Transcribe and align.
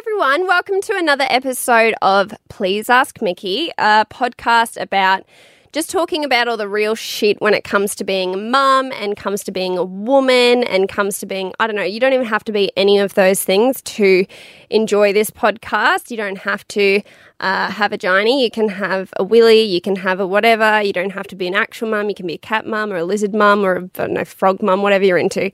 everyone. 0.00 0.46
Welcome 0.46 0.80
to 0.80 0.96
another 0.96 1.26
episode 1.28 1.92
of 2.00 2.32
Please 2.48 2.88
Ask 2.88 3.20
Mickey, 3.20 3.70
a 3.76 4.06
podcast 4.08 4.80
about 4.80 5.26
just 5.72 5.90
talking 5.90 6.24
about 6.24 6.48
all 6.48 6.56
the 6.56 6.70
real 6.70 6.94
shit 6.94 7.38
when 7.42 7.52
it 7.52 7.64
comes 7.64 7.94
to 7.96 8.04
being 8.04 8.32
a 8.32 8.36
mum 8.38 8.92
and 8.92 9.14
comes 9.14 9.44
to 9.44 9.52
being 9.52 9.76
a 9.76 9.84
woman 9.84 10.64
and 10.64 10.88
comes 10.88 11.18
to 11.18 11.26
being, 11.26 11.52
I 11.60 11.66
don't 11.66 11.76
know, 11.76 11.82
you 11.82 12.00
don't 12.00 12.14
even 12.14 12.24
have 12.24 12.44
to 12.44 12.52
be 12.52 12.72
any 12.78 12.98
of 12.98 13.12
those 13.12 13.44
things 13.44 13.82
to 13.82 14.24
enjoy 14.70 15.12
this 15.12 15.30
podcast. 15.30 16.10
You 16.10 16.16
don't 16.16 16.38
have 16.38 16.66
to 16.68 17.02
uh, 17.40 17.70
have 17.70 17.92
a 17.92 17.98
giny. 17.98 18.42
You 18.42 18.50
can 18.50 18.70
have 18.70 19.12
a 19.18 19.24
willy. 19.24 19.60
You 19.60 19.82
can 19.82 19.96
have 19.96 20.18
a 20.18 20.26
whatever. 20.26 20.80
You 20.80 20.94
don't 20.94 21.12
have 21.12 21.26
to 21.26 21.36
be 21.36 21.46
an 21.46 21.54
actual 21.54 21.90
mum. 21.90 22.08
You 22.08 22.14
can 22.14 22.26
be 22.26 22.34
a 22.34 22.38
cat 22.38 22.66
mum 22.66 22.90
or 22.90 22.96
a 22.96 23.04
lizard 23.04 23.34
mum 23.34 23.66
or 23.66 23.76
a 23.76 23.82
I 23.82 23.88
don't 24.06 24.14
know, 24.14 24.24
frog 24.24 24.62
mum, 24.62 24.80
whatever 24.80 25.04
you're 25.04 25.18
into 25.18 25.52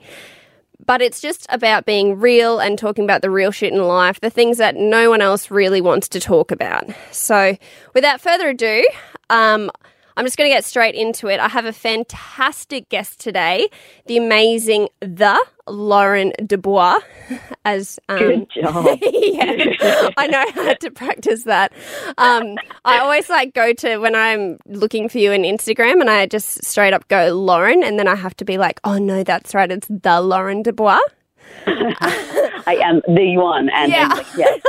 but 0.85 1.03
it's 1.03 1.21
just 1.21 1.47
about 1.49 1.87
being 1.87 2.19
real 2.21 2.59
and 2.59 2.79
talking 2.79 3.05
about 3.05 3.23
the 3.23 3.31
real 3.31 3.51
shit 3.51 3.73
in 3.73 3.83
life, 3.83 4.21
the 4.21 4.31
things 4.31 4.59
that 4.59 4.77
no 4.77 5.11
one 5.11 5.21
else 5.21 5.51
really 5.51 5.81
wants 5.81 6.09
to 6.11 6.21
talk 6.21 6.51
about. 6.51 6.85
So, 7.11 7.57
without 7.95 8.21
further 8.21 8.51
ado, 8.51 8.85
um, 9.31 9.71
I'm 10.17 10.25
just 10.25 10.39
going 10.39 10.49
to 10.51 10.55
get 10.55 10.65
straight 10.65 10.95
into 10.95 11.29
it. 11.29 11.41
I 11.41 11.49
have 11.49 11.67
a 11.67 11.73
fantastic 11.73 12.89
guest 12.89 13.21
today, 13.21 13.69
the 14.07 14.17
amazing 14.17 14.89
the 15.01 15.39
Lauren 15.67 16.33
Dubois. 16.45 16.99
As 17.65 17.99
um, 18.09 18.19
Good 18.19 18.47
job. 18.63 18.99
yeah, 19.03 20.09
I 20.17 20.27
know 20.29 20.45
how 20.55 20.75
to 20.75 20.91
practice 20.91 21.43
that. 21.45 21.73
Um, 22.17 22.57
I 22.85 22.99
always 22.99 23.29
like 23.29 23.55
go 23.55 23.73
to 23.73 23.99
when 23.99 24.15
I'm 24.15 24.59
looking 24.67 25.09
for 25.09 25.19
you 25.19 25.33
on 25.33 25.41
Instagram, 25.41 26.01
and 26.01 26.09
I 26.09 26.27
just 26.27 26.65
straight 26.65 26.95
up 26.95 27.09
go 27.09 27.35
Lauren, 27.35 27.83
and 27.83 27.99
then 27.99 28.07
I 28.07 28.15
have 28.15 28.37
to 28.37 28.45
be 28.45 28.57
like, 28.57 28.81
oh 28.85 28.99
no, 28.99 29.25
that's 29.25 29.55
right, 29.55 29.71
it's 29.71 29.89
the 29.89 30.21
Lauren 30.21 30.63
Dubois. 30.63 31.01
I 31.67 32.79
am 32.85 33.03
the 33.09 33.37
one. 33.37 33.69
And 33.71 33.91
Yeah. 33.91 34.17
and, 34.17 34.27
yes. 34.37 34.61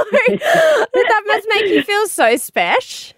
that 0.93 1.23
must 1.27 1.47
make 1.53 1.67
you 1.67 1.83
feel 1.83 2.07
so 2.07 2.35
special. 2.37 3.16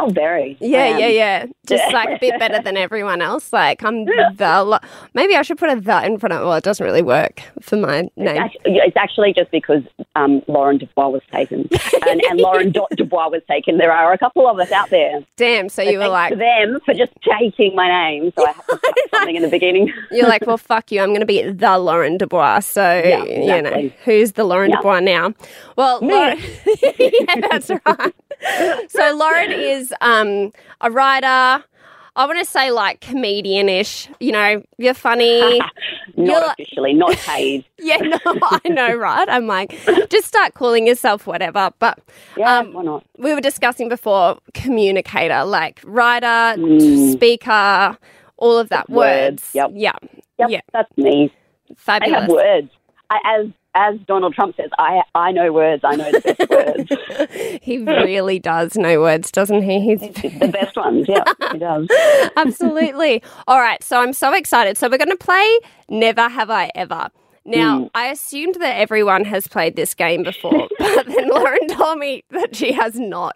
Oh, 0.00 0.08
very. 0.10 0.56
Yeah, 0.60 0.88
Um, 0.94 0.98
yeah, 0.98 1.06
yeah. 1.08 1.46
Just 1.66 1.92
like 1.92 2.08
a 2.08 2.18
bit 2.18 2.38
better 2.38 2.60
than 2.62 2.76
everyone 2.76 3.20
else. 3.22 3.52
Like 3.52 3.82
I'm 3.84 4.04
the. 4.06 4.62
Lo- 4.66 4.78
Maybe 5.14 5.36
I 5.36 5.42
should 5.42 5.58
put 5.58 5.70
a 5.70 5.80
the 5.80 6.04
in 6.04 6.18
front 6.18 6.32
of. 6.32 6.40
Well, 6.40 6.54
it 6.54 6.64
doesn't 6.64 6.84
really 6.84 7.02
work 7.02 7.42
for 7.60 7.76
my 7.76 8.08
name. 8.16 8.38
Actually, 8.38 8.60
It's 8.78 8.96
actually 8.96 9.32
just 9.34 9.50
because 9.50 9.82
um, 10.16 10.42
Lauren 10.48 10.78
Dubois 10.78 11.08
was 11.08 11.22
taken, 11.32 11.68
and, 12.08 12.20
and 12.30 12.40
Lauren 12.40 12.72
Dubois 12.96 13.28
was 13.28 13.42
taken. 13.48 13.78
There 13.78 13.92
are 13.92 14.12
a 14.12 14.18
couple 14.18 14.48
of 14.48 14.58
us 14.58 14.72
out 14.72 14.90
there. 14.90 15.20
Damn. 15.36 15.68
So 15.68 15.82
you 15.82 15.98
were 15.98 16.08
like, 16.08 16.30
to 16.32 16.36
them 16.36 16.80
for 16.84 16.94
just 16.94 17.12
taking 17.38 17.76
my 17.76 17.88
name, 17.88 18.32
so 18.36 18.44
I 18.46 18.52
have 18.52 18.66
to 18.66 18.76
put 18.78 18.94
something 19.14 19.36
in 19.36 19.42
the 19.42 19.48
beginning. 19.48 19.92
you're 20.10 20.28
like, 20.28 20.46
well, 20.46 20.58
fuck 20.58 20.90
you. 20.90 21.00
I'm 21.00 21.08
going 21.10 21.20
to 21.20 21.26
be 21.26 21.42
the 21.50 21.78
Lauren 21.78 22.16
Dubois. 22.16 22.60
So 22.60 22.82
Yeah, 22.82 23.24
you 23.24 23.62
know, 23.62 23.90
who's 24.04 24.32
the 24.32 24.44
Lauren 24.44 24.70
Yeah. 24.70 24.76
Dubois 24.76 25.00
now? 25.00 25.34
Well, 25.76 26.00
Lauren, 26.00 26.38
yeah, 26.98 27.34
that's 27.50 27.70
right. 27.70 28.14
So 28.88 29.14
Lauren 29.14 29.52
is 29.52 29.92
um, 30.00 30.52
a 30.80 30.90
writer. 30.90 31.64
I 32.16 32.26
want 32.26 32.38
to 32.40 32.44
say 32.44 32.70
like 32.70 33.00
comedian-ish. 33.00 34.08
You 34.18 34.32
know, 34.32 34.62
you're 34.78 34.94
funny. 34.94 35.58
not 36.16 36.26
You're 36.26 36.50
officially, 36.52 36.92
not 36.92 37.16
paid. 37.18 37.64
Yeah, 37.78 37.96
no, 37.96 38.18
I 38.24 38.60
know, 38.68 38.94
right? 38.94 39.28
I'm 39.28 39.46
like, 39.46 39.70
just 40.10 40.26
start 40.26 40.54
calling 40.54 40.86
yourself 40.86 41.26
whatever. 41.26 41.70
But 41.78 41.98
Yeah, 42.36 42.58
um, 42.58 42.72
why 42.72 42.82
not? 42.82 43.04
we 43.18 43.32
were 43.32 43.40
discussing 43.40 43.88
before 43.88 44.38
communicator, 44.54 45.44
like 45.44 45.80
writer, 45.84 46.26
Mm. 46.60 47.12
speaker, 47.12 47.96
all 48.36 48.58
of 48.58 48.68
that. 48.70 48.90
Words, 48.90 49.42
Words. 49.42 49.50
yep. 49.54 49.70
Yeah. 49.74 49.92
Yep, 50.38 50.50
Yeah. 50.50 50.60
that's 50.72 50.90
me. 50.98 51.32
Fabulous. 51.76 52.16
I 52.16 52.20
have 52.20 52.28
words. 52.28 52.70
I, 53.10 53.18
as 53.38 53.46
as 53.74 53.98
Donald 54.06 54.34
Trump 54.34 54.56
says, 54.56 54.70
I 54.78 55.02
I 55.14 55.32
know 55.32 55.52
words. 55.52 55.82
I 55.84 55.96
know 55.96 56.10
the 56.10 56.20
best 56.20 56.50
words, 57.30 57.60
he 57.62 57.78
really 57.78 58.38
does 58.38 58.76
know 58.76 59.00
words, 59.00 59.30
doesn't 59.30 59.62
he? 59.62 59.80
He's 59.80 60.00
the 60.00 60.50
best 60.52 60.76
ones. 60.76 61.06
Yeah, 61.08 61.24
he 61.52 61.58
does. 61.58 61.88
Absolutely. 62.36 63.22
All 63.46 63.60
right. 63.60 63.82
So 63.82 64.00
I'm 64.00 64.12
so 64.12 64.32
excited. 64.32 64.76
So 64.76 64.88
we're 64.88 64.98
going 64.98 65.10
to 65.10 65.16
play 65.16 65.58
Never 65.88 66.28
Have 66.28 66.50
I 66.50 66.70
Ever. 66.74 67.10
Now, 67.44 67.80
hmm. 67.80 67.86
I 67.94 68.08
assumed 68.08 68.56
that 68.56 68.78
everyone 68.78 69.24
has 69.24 69.48
played 69.48 69.74
this 69.74 69.94
game 69.94 70.22
before, 70.22 70.68
but 70.78 71.06
then 71.06 71.28
Lauren 71.28 71.68
told 71.68 71.98
me 71.98 72.22
that 72.30 72.54
she 72.54 72.72
has 72.72 72.98
not. 72.98 73.34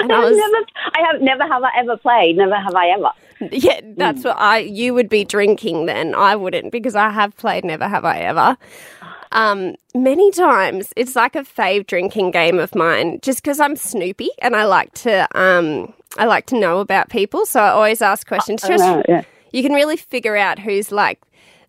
And 0.00 0.12
I 0.12 0.18
was, 0.18 0.36
never, 0.36 0.66
I 0.94 1.12
have 1.12 1.22
never 1.22 1.42
have 1.44 1.62
I 1.62 1.70
ever 1.78 1.96
played. 1.96 2.36
Never 2.36 2.56
have 2.56 2.74
I 2.74 2.88
ever. 2.88 3.10
yeah, 3.52 3.80
that's 3.96 4.22
hmm. 4.22 4.28
what 4.28 4.38
I, 4.38 4.58
you 4.58 4.92
would 4.94 5.08
be 5.08 5.24
drinking 5.24 5.86
then. 5.86 6.14
I 6.14 6.34
wouldn't 6.36 6.72
because 6.72 6.96
I 6.96 7.10
have 7.10 7.36
played 7.36 7.64
Never 7.64 7.86
Have 7.86 8.04
I 8.04 8.20
Ever. 8.20 8.56
Um, 9.34 9.74
many 9.94 10.30
times. 10.30 10.92
It's 10.96 11.16
like 11.16 11.34
a 11.34 11.40
fave 11.40 11.86
drinking 11.86 12.30
game 12.30 12.58
of 12.58 12.74
mine 12.74 13.18
just 13.20 13.42
because 13.42 13.60
I'm 13.60 13.76
Snoopy 13.76 14.30
and 14.40 14.54
I 14.54 14.64
like 14.64 14.94
to, 14.94 15.28
um, 15.38 15.92
I 16.16 16.26
like 16.26 16.46
to 16.46 16.58
know 16.58 16.78
about 16.78 17.10
people. 17.10 17.44
So 17.44 17.60
I 17.60 17.70
always 17.70 18.00
ask 18.00 18.26
questions. 18.26 18.62
Don't 18.62 18.78
Just 18.78 19.08
yeah. 19.08 19.22
you 19.52 19.62
can 19.62 19.72
really 19.72 19.96
figure 19.96 20.36
out 20.36 20.60
who's 20.60 20.92
like 20.92 21.20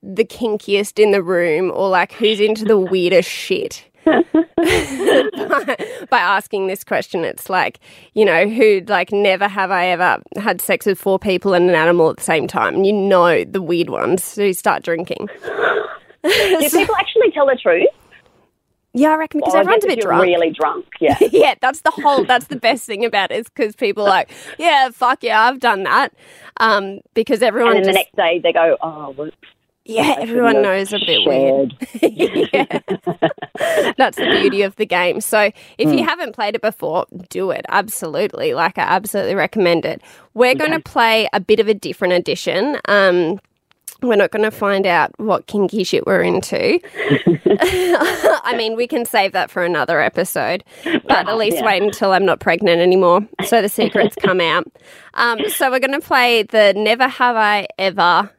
the 0.03 0.23
kinkiest 0.23 1.01
in 1.01 1.11
the 1.11 1.23
room 1.23 1.71
or 1.73 1.89
like 1.89 2.13
who's 2.13 2.39
into 2.39 2.65
the 2.65 2.77
weirdest 2.77 3.29
shit. 3.29 3.85
by, 4.05 4.23
by 6.09 6.19
asking 6.19 6.67
this 6.67 6.83
question, 6.83 7.25
it's 7.25 7.49
like, 7.49 7.79
you 8.13 8.25
know, 8.25 8.47
who 8.47 8.81
like 8.87 9.11
never 9.11 9.47
have 9.47 9.71
I 9.71 9.87
ever 9.87 10.21
had 10.37 10.61
sex 10.61 10.85
with 10.85 10.99
four 10.99 11.17
people 11.17 11.55
and 11.55 11.67
an 11.67 11.75
animal 11.75 12.11
at 12.11 12.17
the 12.17 12.23
same 12.23 12.47
time. 12.47 12.75
And 12.75 12.85
you 12.85 12.93
know 12.93 13.43
the 13.43 13.61
weird 13.61 13.89
ones 13.89 14.35
who 14.35 14.53
start 14.53 14.83
drinking. 14.83 15.29
Do 16.61 16.69
people 16.69 16.95
actually 16.95 17.31
tell 17.31 17.45
the 17.45 17.57
truth? 17.61 17.87
Yeah, 18.95 19.09
I 19.09 19.15
reckon 19.15 19.41
because 19.41 19.53
Or 19.53 19.57
everyone's 19.57 19.83
a 19.83 19.87
bit 19.87 19.99
drunk. 19.99 20.23
Really 20.23 20.51
drunk. 20.51 20.85
Yeah. 21.01 21.17
yeah, 21.31 21.55
that's 21.59 21.81
the 21.81 21.91
whole. 21.91 22.23
That's 22.23 22.47
the 22.47 22.55
best 22.55 22.85
thing 22.85 23.03
about 23.03 23.29
it 23.29 23.39
is 23.39 23.49
because 23.49 23.75
people 23.75 24.03
are 24.05 24.09
like, 24.09 24.31
yeah, 24.57 24.89
fuck 24.89 25.21
yeah, 25.21 25.41
I've 25.41 25.59
done 25.59 25.83
that. 25.83 26.13
Um, 26.61 27.01
because 27.13 27.41
everyone 27.41 27.75
and 27.75 27.85
then 27.85 27.93
the 27.93 27.99
just, 27.99 28.07
next 28.07 28.15
day 28.15 28.39
they 28.39 28.53
go, 28.53 28.77
oh, 28.81 29.11
whoops. 29.11 29.35
yeah, 29.83 30.15
I 30.17 30.21
everyone 30.21 30.61
knows 30.61 30.93
a 30.93 30.99
bit 30.99 31.27
weird. 31.27 31.75
shared." 31.99 32.49
yeah. 32.53 33.91
That's 33.97 34.17
the 34.17 34.39
beauty 34.41 34.61
of 34.61 34.77
the 34.77 34.85
game. 34.85 35.19
So 35.19 35.51
if 35.77 35.91
you 35.91 36.05
haven't 36.05 36.33
played 36.33 36.55
it 36.55 36.61
before, 36.61 37.05
do 37.29 37.51
it. 37.51 37.65
Absolutely. 37.67 38.53
Like 38.53 38.77
I 38.77 38.83
absolutely 38.83 39.35
recommend 39.35 39.83
it. 39.83 40.01
We're 40.33 40.55
going 40.55 40.71
to 40.71 40.79
play 40.79 41.27
a 41.33 41.41
bit 41.41 41.59
of 41.59 41.67
a 41.67 41.73
different 41.73 42.13
edition. 42.13 42.79
Um, 42.85 43.39
we're 44.01 44.15
not 44.15 44.31
going 44.31 44.43
to 44.43 44.51
find 44.51 44.85
out 44.85 45.11
what 45.19 45.47
kinky 45.47 45.83
shit 45.83 46.05
we're 46.05 46.21
into. 46.21 46.79
I 47.47 48.53
mean, 48.57 48.75
we 48.75 48.87
can 48.87 49.05
save 49.05 49.31
that 49.31 49.49
for 49.49 49.63
another 49.63 50.01
episode, 50.01 50.63
but 50.83 51.27
at 51.29 51.37
least 51.37 51.57
Yeah. 51.57 51.65
wait 51.65 51.81
until 51.83 52.11
I'm 52.11 52.25
not 52.25 52.39
pregnant 52.39 52.81
anymore 52.81 53.21
so 53.45 53.61
the 53.61 53.69
secrets 53.69 54.15
come 54.21 54.41
out. 54.41 54.65
Um, 55.13 55.39
so 55.49 55.71
we're 55.71 55.79
going 55.79 55.99
to 55.99 56.05
play 56.05 56.43
the 56.43 56.73
Never 56.75 57.07
Have 57.07 57.35
I 57.35 57.67
Ever, 57.77 58.29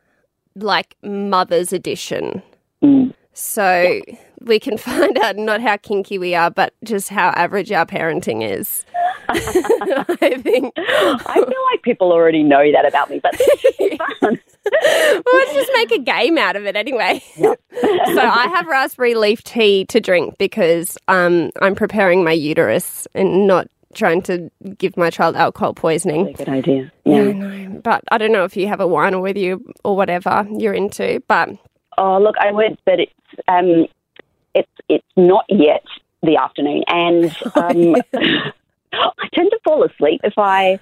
like 0.54 0.94
Mother's 1.02 1.72
Edition. 1.72 2.42
Mm. 2.82 3.14
So 3.36 4.00
we 4.40 4.58
can 4.58 4.78
find 4.78 5.18
out 5.18 5.36
not 5.36 5.60
how 5.60 5.76
kinky 5.76 6.18
we 6.18 6.34
are, 6.34 6.50
but 6.50 6.72
just 6.82 7.10
how 7.10 7.28
average 7.30 7.70
our 7.70 7.86
parenting 7.86 8.42
is. 8.48 8.84
I 9.28 10.40
think. 10.42 10.72
I 10.78 11.34
feel 11.34 11.64
like 11.72 11.82
people 11.82 12.12
already 12.12 12.42
know 12.42 12.70
that 12.72 12.86
about 12.86 13.10
me, 13.10 13.20
but 13.22 13.34
it's 13.38 14.20
fun. 14.20 14.40
Well, 14.72 15.22
let's 15.34 15.52
just 15.52 15.70
make 15.74 15.90
a 15.92 15.98
game 15.98 16.38
out 16.38 16.56
of 16.56 16.64
it 16.64 16.76
anyway. 16.76 17.22
so 17.36 17.56
I 17.74 18.48
have 18.54 18.66
raspberry 18.66 19.14
leaf 19.14 19.42
tea 19.42 19.84
to 19.86 20.00
drink 20.00 20.38
because 20.38 20.96
um, 21.08 21.50
I'm 21.60 21.74
preparing 21.74 22.24
my 22.24 22.32
uterus 22.32 23.06
and 23.14 23.46
not 23.46 23.68
trying 23.94 24.22
to 24.22 24.50
give 24.78 24.96
my 24.96 25.10
child 25.10 25.36
alcohol 25.36 25.74
poisoning. 25.74 26.32
Good 26.32 26.48
idea. 26.48 26.92
Yeah. 27.04 27.32
know, 27.32 27.80
but 27.82 28.02
I 28.10 28.18
don't 28.18 28.32
know 28.32 28.44
if 28.44 28.56
you 28.56 28.68
have 28.68 28.80
a 28.80 28.86
wine 28.86 29.14
or 29.14 29.20
whether 29.20 29.38
you 29.38 29.64
or 29.84 29.96
whatever 29.96 30.46
you're 30.56 30.74
into. 30.74 31.22
But 31.28 31.50
Oh, 31.98 32.18
look, 32.18 32.36
I 32.38 32.52
would, 32.52 32.78
but 32.84 33.00
it's 33.00 33.12
um, 33.48 33.86
it's 34.54 34.70
it's 34.88 35.06
not 35.16 35.44
yet 35.48 35.84
the 36.22 36.36
afternoon, 36.36 36.84
and 36.88 37.24
um, 37.54 37.96
I 38.92 39.28
tend 39.34 39.50
to 39.50 39.58
fall 39.64 39.82
asleep 39.84 40.20
if 40.24 40.34
I 40.38 40.78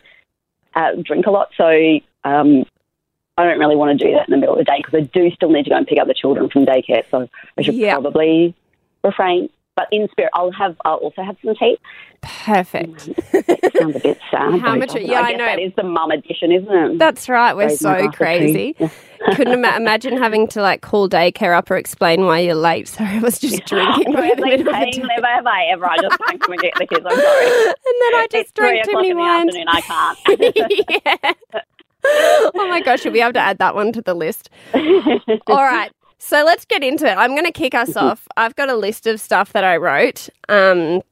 uh, 0.75 0.93
drink 1.03 1.27
a 1.27 1.31
lot. 1.31 1.51
So 1.57 1.69
um, 2.25 2.65
I 3.37 3.45
don't 3.45 3.59
really 3.59 3.77
want 3.77 3.99
to 3.99 4.07
do 4.07 4.13
that 4.15 4.29
in 4.29 4.33
the 4.33 4.39
middle 4.39 4.55
of 4.55 4.59
the 4.59 4.65
day 4.65 4.79
because 4.79 4.95
I 4.95 5.01
do 5.01 5.31
still 5.33 5.51
need 5.51 5.65
to 5.65 5.71
go 5.71 5.77
and 5.77 5.87
pick 5.87 5.99
up 5.99 6.07
the 6.07 6.15
children 6.15 6.49
from 6.51 6.67
daycare. 6.67 7.05
So 7.11 7.29
I 7.59 7.63
should 7.63 7.77
probably 7.81 8.55
refrain. 9.03 9.51
But 9.77 9.89
in 9.91 10.09
spirit, 10.13 10.31
I'll 10.35 10.53
have. 10.53 10.77
I'll 10.85 10.97
also 10.97 11.23
have 11.23 11.37
some 11.45 11.55
tea. 11.57 11.77
perfect. 12.23 13.01
Sounds 13.77 13.97
a 13.97 14.01
bit 14.01 14.19
sad. 14.31 14.61
How 14.61 14.77
much- 14.77 14.95
yeah, 14.95 15.21
I 15.21 15.33
guess 15.33 15.39
know. 15.39 15.47
That 15.47 15.59
is 15.59 15.73
the 15.77 15.83
mum 15.83 16.13
edition, 16.13 16.53
isn't 16.53 16.73
it? 16.73 16.99
That's 16.99 17.29
right. 17.29 17.55
We're 17.57 17.71
so 17.71 17.91
glass 17.91 18.05
of 18.07 18.13
tea. 18.13 18.17
crazy. 18.17 18.77
Yeah. 18.79 18.89
Couldn't 19.35 19.55
ima- 19.55 19.75
imagine 19.77 20.17
having 20.17 20.47
to 20.49 20.63
like 20.63 20.81
call 20.83 21.09
daycare 21.09 21.57
up 21.57 21.71
or 21.73 21.77
explain 21.77 22.25
why 22.25 22.39
you're 22.41 22.55
late. 22.55 22.87
So 22.87 23.03
I 23.03 23.19
was 23.19 23.39
just 23.41 23.65
drinking 23.67 24.13
by 24.13 24.31
the 24.37 24.43
middle 24.47 24.69
of 24.69 24.75
the 24.75 25.03
never 25.09 25.27
have 25.27 25.47
I 25.47 25.65
ever. 25.73 25.87
I 25.87 25.97
just 25.97 26.19
can't 26.19 26.41
come 26.41 26.53
and 26.53 26.61
get 26.61 26.75
the 26.77 26.87
kids. 26.87 27.05
I'm 27.05 27.17
sorry. 27.19 27.47
And 27.47 27.75
then 28.01 28.15
I 28.15 28.27
just 28.31 28.55
drank 28.55 28.85
too 28.85 28.93
many 28.93 29.15
wines. 29.15 29.55
I 29.67 29.81
can't. 29.81 30.19
yeah. 31.25 31.33
Oh 32.07 32.69
my 32.69 32.81
gosh, 32.83 33.05
you'll 33.05 33.15
be 33.15 33.23
able 33.23 33.33
to 33.33 33.41
add 33.41 33.59
that 33.59 33.75
one 33.75 33.91
to 33.93 34.03
the 34.03 34.15
list. 34.15 34.51
All 34.75 35.57
right. 35.57 35.91
So 36.27 36.43
let's 36.43 36.65
get 36.65 36.83
into 36.83 37.07
it. 37.07 37.17
I'm 37.19 37.33
going 37.33 37.45
to 37.45 37.53
kick 37.53 37.75
us 37.75 37.97
off. 37.97 38.27
I've 38.39 38.57
got 38.57 38.71
a 38.71 38.75
list 38.75 39.07
of 39.07 39.21
stuff 39.21 39.53
that 39.53 39.63
I 39.63 39.77
wrote. 39.77 40.31
Um, 40.49 41.03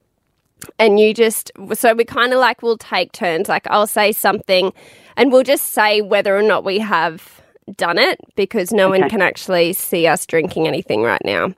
and 0.78 0.98
you 0.98 1.12
just, 1.12 1.50
so 1.74 1.92
we 1.92 2.06
kind 2.06 2.32
of 2.32 2.38
like 2.38 2.62
we'll 2.62 2.78
take 2.78 3.12
turns. 3.12 3.46
Like 3.46 3.66
I'll 3.66 3.86
say 3.86 4.12
something 4.12 4.72
and 5.18 5.30
we'll 5.30 5.42
just 5.42 5.66
say 5.66 6.00
whether 6.00 6.34
or 6.34 6.40
not 6.40 6.64
we 6.64 6.78
have 6.78 7.42
done 7.76 7.98
it 7.98 8.20
because 8.36 8.72
no 8.72 8.88
one 8.88 9.06
can 9.10 9.20
actually 9.20 9.74
see 9.74 10.06
us 10.06 10.24
drinking 10.24 10.66
anything 10.66 11.02
right 11.02 11.22
now. 11.26 11.52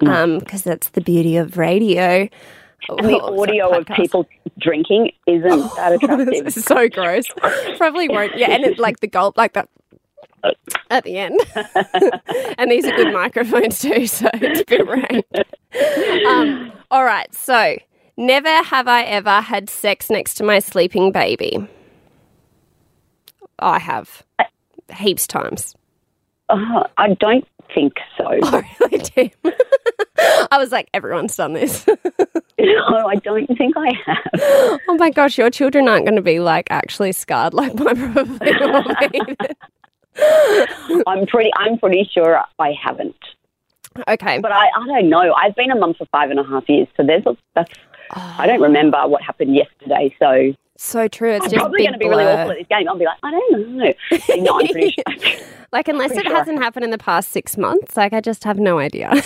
Um, 0.00 0.40
because 0.40 0.64
that's 0.64 0.88
the 0.88 1.00
beauty 1.00 1.36
of 1.36 1.56
radio. 1.56 2.28
And 2.88 3.08
the 3.08 3.20
Oh, 3.20 3.40
audio 3.40 3.68
sorry, 3.68 3.80
of 3.82 3.86
people 3.86 4.26
drinking 4.58 5.12
isn't 5.28 5.76
that 5.76 5.92
attractive. 6.02 6.44
This 6.44 6.56
is 6.56 6.64
so 6.64 6.88
gross. 6.88 7.26
Probably 7.78 8.08
won't. 8.08 8.36
Yeah, 8.36 8.50
and 8.50 8.64
it, 8.64 8.80
like 8.80 8.98
the 8.98 9.06
gulp, 9.06 9.36
like 9.38 9.52
that 9.52 9.68
at 10.90 11.04
the 11.04 11.18
end. 11.18 11.40
and 12.58 12.70
these 12.70 12.84
are 12.84 12.96
good 12.96 13.12
microphones 13.12 13.80
too, 13.80 14.06
so 14.06 14.28
it's 14.34 14.60
a 14.60 14.64
bit 14.64 14.86
range. 14.86 16.26
Um, 16.26 16.72
all 16.90 17.04
right, 17.04 17.32
so 17.34 17.76
never 18.16 18.62
have 18.62 18.88
I 18.88 19.02
ever 19.04 19.40
had 19.40 19.68
sex 19.68 20.10
next 20.10 20.34
to 20.34 20.44
my 20.44 20.58
sleeping 20.58 21.12
baby. 21.12 21.68
I 23.58 23.78
have 23.78 24.22
heaps 24.94 25.26
times. 25.26 25.74
Oh, 26.48 26.84
I 26.96 27.14
don't 27.14 27.46
think 27.74 27.94
so. 28.16 28.26
I 28.26 28.76
really 28.80 28.98
do. 28.98 29.30
I 30.50 30.58
was 30.58 30.72
like, 30.72 30.88
everyone's 30.94 31.36
done 31.36 31.52
this. 31.52 31.86
no, 32.58 33.06
I 33.06 33.16
don't 33.16 33.46
think 33.58 33.76
I 33.76 33.92
have. 34.06 34.80
oh 34.88 34.96
my 34.98 35.10
gosh, 35.10 35.36
your 35.38 35.50
children 35.50 35.88
aren't 35.88 36.04
going 36.04 36.16
to 36.16 36.22
be 36.22 36.40
like 36.40 36.68
actually 36.70 37.12
scarred 37.12 37.54
like 37.54 37.74
mine 37.74 38.12
probably 38.12 38.52
will 38.60 38.84
be. 39.10 39.36
I'm 41.06 41.26
pretty. 41.26 41.50
I'm 41.56 41.78
pretty 41.78 42.08
sure 42.12 42.42
I 42.58 42.74
haven't. 42.82 43.16
okay. 44.08 44.38
But 44.38 44.52
I, 44.52 44.68
I 44.76 44.86
don't 44.86 45.08
know. 45.08 45.34
I've 45.34 45.54
been 45.54 45.70
a 45.70 45.76
mum 45.76 45.94
for 45.94 46.06
five 46.06 46.30
and 46.30 46.38
a 46.40 46.44
half 46.44 46.68
years, 46.68 46.88
so 46.96 47.04
there's 47.04 47.26
a, 47.26 47.36
that's. 47.54 47.72
I 48.10 48.46
don't 48.46 48.60
remember 48.60 48.98
what 49.08 49.22
happened 49.22 49.56
yesterday, 49.56 50.14
so 50.20 50.54
So 50.76 51.08
true. 51.08 51.32
It's 51.32 51.46
I'm 51.46 51.50
just 51.50 51.60
probably 51.60 51.80
going 51.80 51.92
to 51.92 51.98
be 51.98 52.08
really 52.08 52.24
awful 52.24 52.52
at 52.52 52.58
this 52.58 52.66
game. 52.68 52.88
I'll 52.88 52.98
be 52.98 53.04
like, 53.04 53.18
I 53.22 53.30
don't 53.30 53.68
know. 53.76 53.92
no, 54.36 54.60
I'm 54.60 54.68
pretty 54.68 54.94
sure. 54.94 55.46
Like 55.72 55.88
unless 55.88 56.12
it 56.12 56.22
sure. 56.22 56.34
hasn't 56.34 56.58
happened 56.58 56.84
in 56.84 56.90
the 56.90 56.98
past 56.98 57.30
six 57.30 57.56
months, 57.58 57.96
like 57.96 58.12
I 58.12 58.20
just 58.20 58.44
have 58.44 58.58
no 58.58 58.78
idea. 58.78 59.12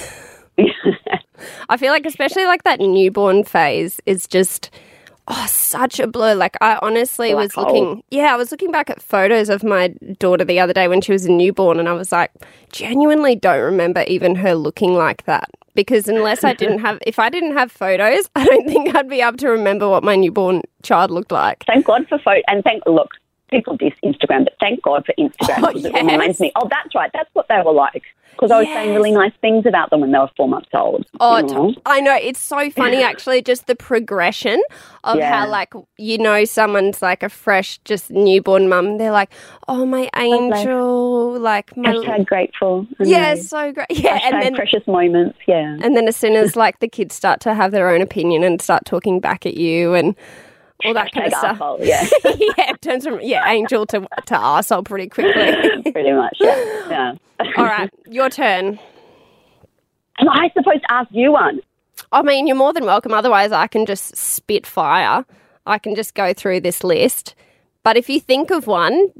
I 1.68 1.76
feel 1.76 1.92
like 1.92 2.06
especially 2.06 2.44
like 2.44 2.64
that 2.64 2.80
newborn 2.80 3.44
phase 3.44 4.00
is 4.06 4.26
just 4.26 4.70
oh 5.30 5.46
such 5.48 5.98
a 6.00 6.06
blur. 6.06 6.34
Like 6.34 6.56
I 6.60 6.78
honestly 6.82 7.32
Black 7.32 7.44
was 7.44 7.54
hole. 7.54 7.64
looking 7.64 8.02
yeah, 8.10 8.32
I 8.34 8.36
was 8.36 8.50
looking 8.50 8.70
back 8.70 8.90
at 8.90 9.00
photos 9.00 9.48
of 9.48 9.64
my 9.64 9.88
daughter 10.18 10.44
the 10.44 10.60
other 10.60 10.72
day 10.72 10.88
when 10.88 11.00
she 11.00 11.12
was 11.12 11.24
a 11.24 11.30
newborn 11.32 11.78
and 11.78 11.88
I 11.88 11.92
was 11.92 12.12
like, 12.12 12.30
genuinely 12.72 13.34
don't 13.36 13.62
remember 13.62 14.04
even 14.06 14.34
her 14.36 14.54
looking 14.54 14.94
like 14.94 15.24
that. 15.24 15.48
Because 15.74 16.08
unless 16.08 16.42
I 16.44 16.52
didn't 16.52 16.78
have 16.86 16.98
if 17.06 17.18
I 17.18 17.30
didn't 17.30 17.52
have 17.56 17.72
photos, 17.72 18.28
I 18.36 18.44
don't 18.44 18.66
think 18.66 18.94
I'd 18.94 19.08
be 19.08 19.20
able 19.22 19.38
to 19.38 19.48
remember 19.48 19.88
what 19.88 20.02
my 20.04 20.16
newborn 20.16 20.62
child 20.82 21.10
looked 21.10 21.32
like. 21.32 21.64
thank 21.66 21.86
God 21.86 22.06
for 22.08 22.18
photo. 22.18 22.42
And 22.48 22.62
thank 22.64 22.82
look, 22.86 23.10
people 23.50 23.76
diss 23.76 23.92
Instagram, 24.04 24.44
but 24.44 24.54
thank 24.60 24.82
God 24.82 25.06
for 25.06 25.14
Instagram 25.18 25.58
Oh, 25.62 25.66
because 25.68 25.84
it 25.86 25.94
reminds 25.94 26.40
me. 26.40 26.52
Oh, 26.56 26.68
that's 26.70 26.94
right. 26.94 27.10
That's 27.14 27.30
what 27.34 27.46
they 27.48 27.60
were 27.64 27.72
like. 27.72 28.02
Because 28.40 28.52
I 28.52 28.58
was 28.60 28.68
saying 28.68 28.94
really 28.94 29.12
nice 29.12 29.32
things 29.42 29.66
about 29.66 29.90
them 29.90 30.00
when 30.00 30.12
they 30.12 30.18
were 30.18 30.30
four 30.34 30.48
months 30.48 30.70
old. 30.72 31.04
Oh, 31.20 31.36
you 31.36 31.42
know? 31.42 31.70
t- 31.72 31.78
I 31.84 32.00
know. 32.00 32.14
It's 32.16 32.40
so 32.40 32.70
funny, 32.70 33.02
actually, 33.02 33.42
just 33.42 33.66
the 33.66 33.76
progression 33.76 34.62
of 35.04 35.18
Yeah. 35.18 35.40
how, 35.44 35.48
like, 35.50 35.74
you 35.98 36.16
know, 36.16 36.46
someone's 36.46 37.02
like 37.02 37.22
a 37.22 37.28
fresh, 37.28 37.76
just 37.84 38.10
newborn 38.10 38.68
mum. 38.70 38.96
They're 38.96 39.12
like, 39.12 39.30
oh, 39.68 39.84
my 39.84 40.08
angel. 40.16 41.38
Like, 41.38 41.76
my. 41.76 41.90
Hashtag 41.92 42.24
grateful. 42.26 42.86
Yeah, 42.98 43.34
so 43.34 43.72
great. 43.72 43.86
Yeah. 43.90 44.18
Hashtag 44.18 44.32
And 44.32 44.42
then. 44.42 44.54
precious 44.54 44.86
moments. 44.86 45.38
Yeah. 45.46 45.76
And 45.82 45.94
then 45.96 46.08
as 46.08 46.16
soon 46.16 46.34
as 46.34 46.56
like 46.56 46.78
the 46.80 46.88
kids 46.88 47.14
start 47.14 47.40
to 47.40 47.54
have 47.54 47.72
their 47.72 47.90
own 47.90 48.00
opinion 48.00 48.42
and 48.42 48.62
start 48.62 48.84
talking 48.86 49.20
back 49.20 49.44
at 49.44 49.56
you 49.58 49.92
and 49.94 50.14
all 50.84 50.94
that 50.94 51.12
kind 51.12 51.26
of 51.26 51.32
stuff. 51.32 51.58
arsehole, 51.58 51.78
yeah. 51.80 52.06
yeah, 52.24 52.70
it 52.70 52.82
turns 52.82 53.04
from 53.04 53.20
yeah, 53.20 53.48
angel 53.50 53.86
to 53.86 54.00
to 54.00 54.34
arsehole 54.34 54.84
pretty 54.84 55.08
quickly. 55.08 55.82
Pretty 55.92 56.12
much. 56.12 56.36
Yeah. 56.40 56.86
yeah. 56.88 57.14
all 57.56 57.64
right, 57.64 57.90
your 58.06 58.30
turn. 58.30 58.78
Am 60.18 60.28
I 60.28 60.50
supposed 60.54 60.82
to 60.82 60.92
ask 60.92 61.08
you 61.12 61.32
one? 61.32 61.60
I 62.12 62.22
mean, 62.22 62.46
you're 62.46 62.56
more 62.56 62.72
than 62.72 62.84
welcome. 62.84 63.12
Otherwise, 63.12 63.52
I 63.52 63.66
can 63.66 63.86
just 63.86 64.16
spit 64.16 64.66
fire. 64.66 65.24
I 65.66 65.78
can 65.78 65.94
just 65.94 66.14
go 66.14 66.32
through 66.32 66.60
this 66.60 66.82
list. 66.82 67.34
But 67.82 67.96
if 67.96 68.08
you 68.08 68.20
think 68.20 68.50
of 68.50 68.66
one, 68.66 69.12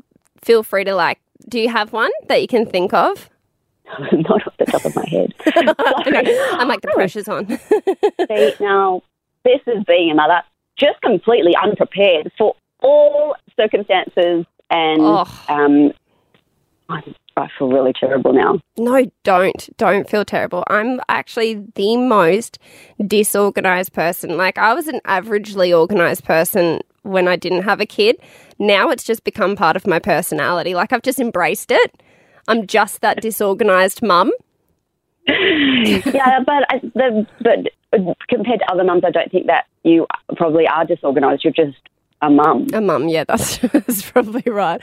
feel 0.43 0.62
free 0.62 0.85
to 0.85 0.95
like. 0.95 1.19
Do 1.49 1.59
you 1.59 1.71
have 1.71 1.93
one 1.93 2.11
that 2.29 2.43
you 2.43 2.49
can 2.49 2.67
think 2.67 2.93
of? 2.93 3.31
Not 4.12 4.47
off 4.47 4.55
the 4.59 4.67
top 4.67 4.85
of 4.85 4.95
my 4.95 5.07
head. 5.09 5.35
I'm 5.47 6.69
like 6.69 6.83
the 6.83 6.91
oh. 6.91 6.95
pressure's 6.95 7.29
on. 7.29 7.47
See, 8.29 8.53
now, 8.61 9.03
this 9.45 9.61
is 9.67 9.83
being 9.87 10.11
another 10.11 10.43
just 10.79 11.01
completely 11.03 11.55
unprepared 11.63 12.31
for 12.39 12.55
all 12.83 13.35
circumstances, 13.59 14.47
and 14.71 15.01
Oh. 15.03 15.45
um, 15.49 15.93
I, 16.89 17.03
I 17.37 17.49
feel 17.59 17.69
really 17.71 17.93
terrible 17.93 18.33
now. 18.33 18.59
no, 18.77 19.05
don't. 19.23 19.69
Don't 19.77 20.09
feel 20.09 20.25
terrible. 20.25 20.65
I'm 20.69 21.01
actually 21.09 21.55
the 21.75 21.97
most 21.97 22.59
disorganized 23.07 23.93
person. 23.93 24.37
Like 24.37 24.59
I 24.59 24.75
was 24.75 24.89
an 24.89 25.01
averagely 25.07 25.77
organized 25.79 26.25
person 26.25 26.81
when 27.03 27.29
I 27.29 27.37
didn't 27.37 27.63
have 27.63 27.81
a 27.81 27.87
kid. 27.87 28.17
Now 28.59 28.91
it's 28.91 29.05
just 29.05 29.25
become 29.25 29.57
part 29.57 29.77
of 29.77 29.87
my 29.87 29.99
personality. 29.99 30.75
Like 30.75 30.93
I've 30.93 31.03
just 31.03 31.21
embraced 31.21 31.71
it. 31.71 32.03
I'm 32.49 32.67
just 32.67 33.01
that 33.03 33.21
disorganized 33.23 34.03
mum. 34.03 34.33
yeah, 35.29 36.41
but 36.45 36.65
I, 36.71 36.81
the, 36.95 37.27
but 37.41 37.59
compared 38.29 38.61
to 38.61 38.71
other 38.71 38.85
mums, 38.85 39.03
I 39.05 39.11
don't 39.11 39.31
think 39.31 39.47
that 39.47 39.67
you 39.83 40.07
probably 40.37 40.67
are 40.67 40.85
disorganised. 40.85 41.45
You're 41.45 41.53
just 41.53 41.79
a 42.23 42.31
mum. 42.31 42.67
A 42.73 42.81
mum, 42.81 43.09
yeah, 43.09 43.25
that's, 43.25 43.59
that's 43.73 44.11
probably 44.11 44.51
right. 44.51 44.83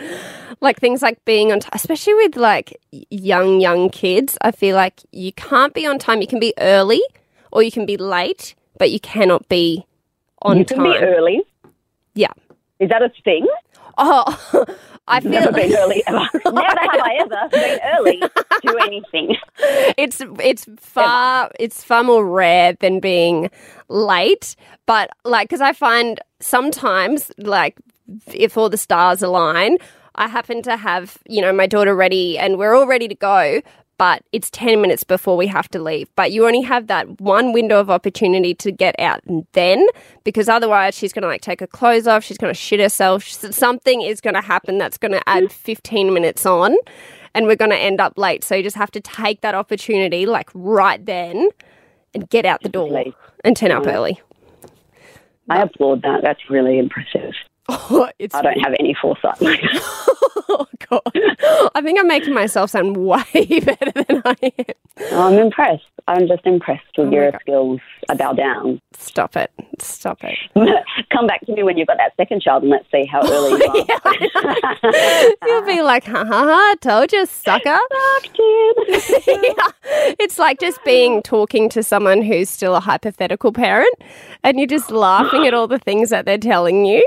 Like 0.60 0.80
things 0.80 1.02
like 1.02 1.24
being 1.26 1.52
on 1.52 1.60
time, 1.60 1.72
especially 1.74 2.16
with 2.16 2.36
like 2.36 2.80
young, 3.10 3.60
young 3.62 3.90
kids, 3.90 4.38
I 4.42 4.52
feel 4.52 4.76
like 4.76 5.04
you 5.12 5.32
can't 5.34 5.74
be 5.74 5.86
on 5.86 6.00
time. 6.00 6.22
You 6.22 6.28
can 6.28 6.40
be 6.40 6.54
early 6.60 7.02
or 7.52 7.64
you 7.64 7.72
can 7.72 7.86
be 7.86 7.98
late, 7.98 8.56
but 8.78 8.92
you 8.92 9.00
cannot 9.00 9.48
be 9.50 9.86
on 10.42 10.56
time. 10.56 10.60
you 10.60 10.66
can 10.66 10.84
be 10.84 10.98
early. 10.98 11.42
Yeah. 12.16 12.34
Is 12.80 12.90
that 12.90 13.02
a 13.02 13.12
thing? 13.24 13.48
Oh, 13.98 14.66
I 15.08 15.20
feel 15.22 15.32
Never 15.32 15.52
been 15.54 15.76
early 15.76 16.04
ever. 16.06 16.20
Never 16.46 16.60
have 16.60 17.02
I 17.02 17.18
ever 17.22 17.50
been 17.50 17.80
early 17.98 18.20
to 18.20 18.78
anything. 18.82 19.36
it's 19.98 20.22
it's 20.40 20.66
far 20.80 21.50
it's 21.60 21.84
far 21.84 22.04
more 22.04 22.26
rare 22.26 22.74
than 22.74 23.00
being 23.00 23.50
late 23.90 24.56
but 24.86 25.10
like 25.24 25.48
because 25.48 25.62
i 25.62 25.72
find 25.74 26.20
sometimes 26.40 27.32
like 27.38 27.76
if 28.34 28.58
all 28.58 28.70
the 28.70 28.78
stars 28.78 29.22
align 29.22 29.78
i 30.16 30.28
happen 30.28 30.62
to 30.62 30.76
have 30.76 31.18
you 31.28 31.42
know 31.42 31.54
my 31.54 31.68
daughter 31.68 31.96
ready 31.96 32.38
and 32.38 32.58
we're 32.58 32.74
all 32.76 32.88
ready 32.88 33.08
to 33.08 33.16
go 33.16 33.62
but 33.98 34.24
it's 34.32 34.50
10 34.52 34.82
minutes 34.82 35.04
before 35.04 35.38
we 35.38 35.48
have 35.48 35.68
to 35.70 35.80
leave 35.80 36.08
but 36.16 36.32
you 36.32 36.46
only 36.46 36.62
have 36.62 36.88
that 36.88 37.20
one 37.22 37.54
window 37.54 37.80
of 37.80 37.90
opportunity 37.90 38.54
to 38.54 38.72
get 38.72 38.96
out 39.00 39.22
then 39.54 39.86
because 40.24 40.48
otherwise 40.50 40.96
she's 40.96 41.14
going 41.14 41.24
to 41.24 41.28
like 41.28 41.42
take 41.42 41.60
her 41.60 41.68
clothes 41.68 42.08
off 42.08 42.24
she's 42.24 42.38
going 42.38 42.54
to 42.54 42.60
shit 42.60 42.80
herself 42.80 43.24
something 43.24 44.02
is 44.02 44.22
going 44.22 44.34
to 44.34 44.42
happen 44.42 44.78
that's 44.78 44.98
going 44.98 45.12
to 45.12 45.30
add 45.30 45.46
mm. 45.46 45.52
15 45.52 46.14
minutes 46.14 46.46
on 46.46 46.76
and 47.38 47.46
we're 47.46 47.56
going 47.56 47.70
to 47.70 47.78
end 47.78 48.02
up 48.02 48.18
late. 48.18 48.44
So 48.44 48.56
you 48.56 48.64
just 48.64 48.76
have 48.76 48.90
to 48.92 49.00
take 49.00 49.42
that 49.42 49.54
opportunity, 49.54 50.26
like 50.26 50.50
right 50.56 51.04
then, 51.06 51.50
and 52.16 52.28
get 52.30 52.46
out 52.46 52.64
the 52.64 52.70
door 52.70 53.14
and 53.44 53.56
turn 53.56 53.72
up 53.72 53.84
mm. 53.84 53.94
early. 53.94 54.22
I 55.48 55.62
applaud 55.62 56.02
that. 56.02 56.22
That's 56.24 56.50
really 56.50 56.80
impressive. 56.80 57.34
Oh, 57.70 58.10
it's 58.20 58.34
I 58.36 58.42
don't 58.42 58.60
have 58.60 58.74
any 58.80 58.96
foresight. 59.02 59.38
oh 60.50 60.66
god, 60.90 61.02
I 61.76 61.82
think 61.82 62.00
I'm 62.00 62.08
making 62.08 62.34
myself 62.34 62.70
sound 62.72 62.96
way 62.98 63.24
better 63.62 63.92
than 64.08 64.22
I 64.26 64.36
am. 64.42 65.14
I'm 65.14 65.34
impressed. 65.34 65.84
I'm 66.08 66.26
just 66.28 66.46
impressed 66.46 66.86
with 66.98 67.08
Oh 67.10 67.12
your 67.12 67.32
God. 67.32 67.42
skills. 67.42 67.80
I 68.10 68.14
bow 68.16 68.32
down. 68.32 68.80
Stop 68.98 69.36
it, 69.36 69.52
stop 69.80 70.20
it. 70.24 70.38
Come 71.12 71.28
back 71.28 71.42
to 71.48 71.54
me 71.54 71.64
when 71.64 71.78
you've 71.78 71.88
got 71.88 71.98
that 71.98 72.16
second 72.16 72.42
child 72.42 72.64
and 72.64 72.72
let's 72.72 72.86
see 72.92 73.06
how 73.06 73.20
early 73.30 73.52
you 73.60 73.86
are. 74.06 75.38
You'll 75.46 75.66
be 75.66 75.82
like, 75.82 76.06
ha 76.06 76.24
ha 76.26 76.44
ha, 76.46 76.76
told 76.82 77.12
you, 77.12 77.26
sucker. 77.26 77.78
yeah. 79.28 79.68
It's 80.20 80.40
like 80.40 80.60
just 80.60 80.82
being 80.86 81.22
talking 81.22 81.68
to 81.70 81.84
someone 81.84 82.22
who's 82.22 82.50
still 82.50 82.76
a 82.76 82.80
hypothetical 82.80 83.52
parent, 83.52 83.94
and 84.44 84.58
you're 84.58 84.68
just 84.68 84.92
laughing 84.92 85.46
at 85.46 85.54
all 85.54 85.68
the 85.68 85.80
things 85.80 86.10
that 86.12 86.26
they're 86.26 86.38
telling 86.38 86.86
you. 86.86 87.06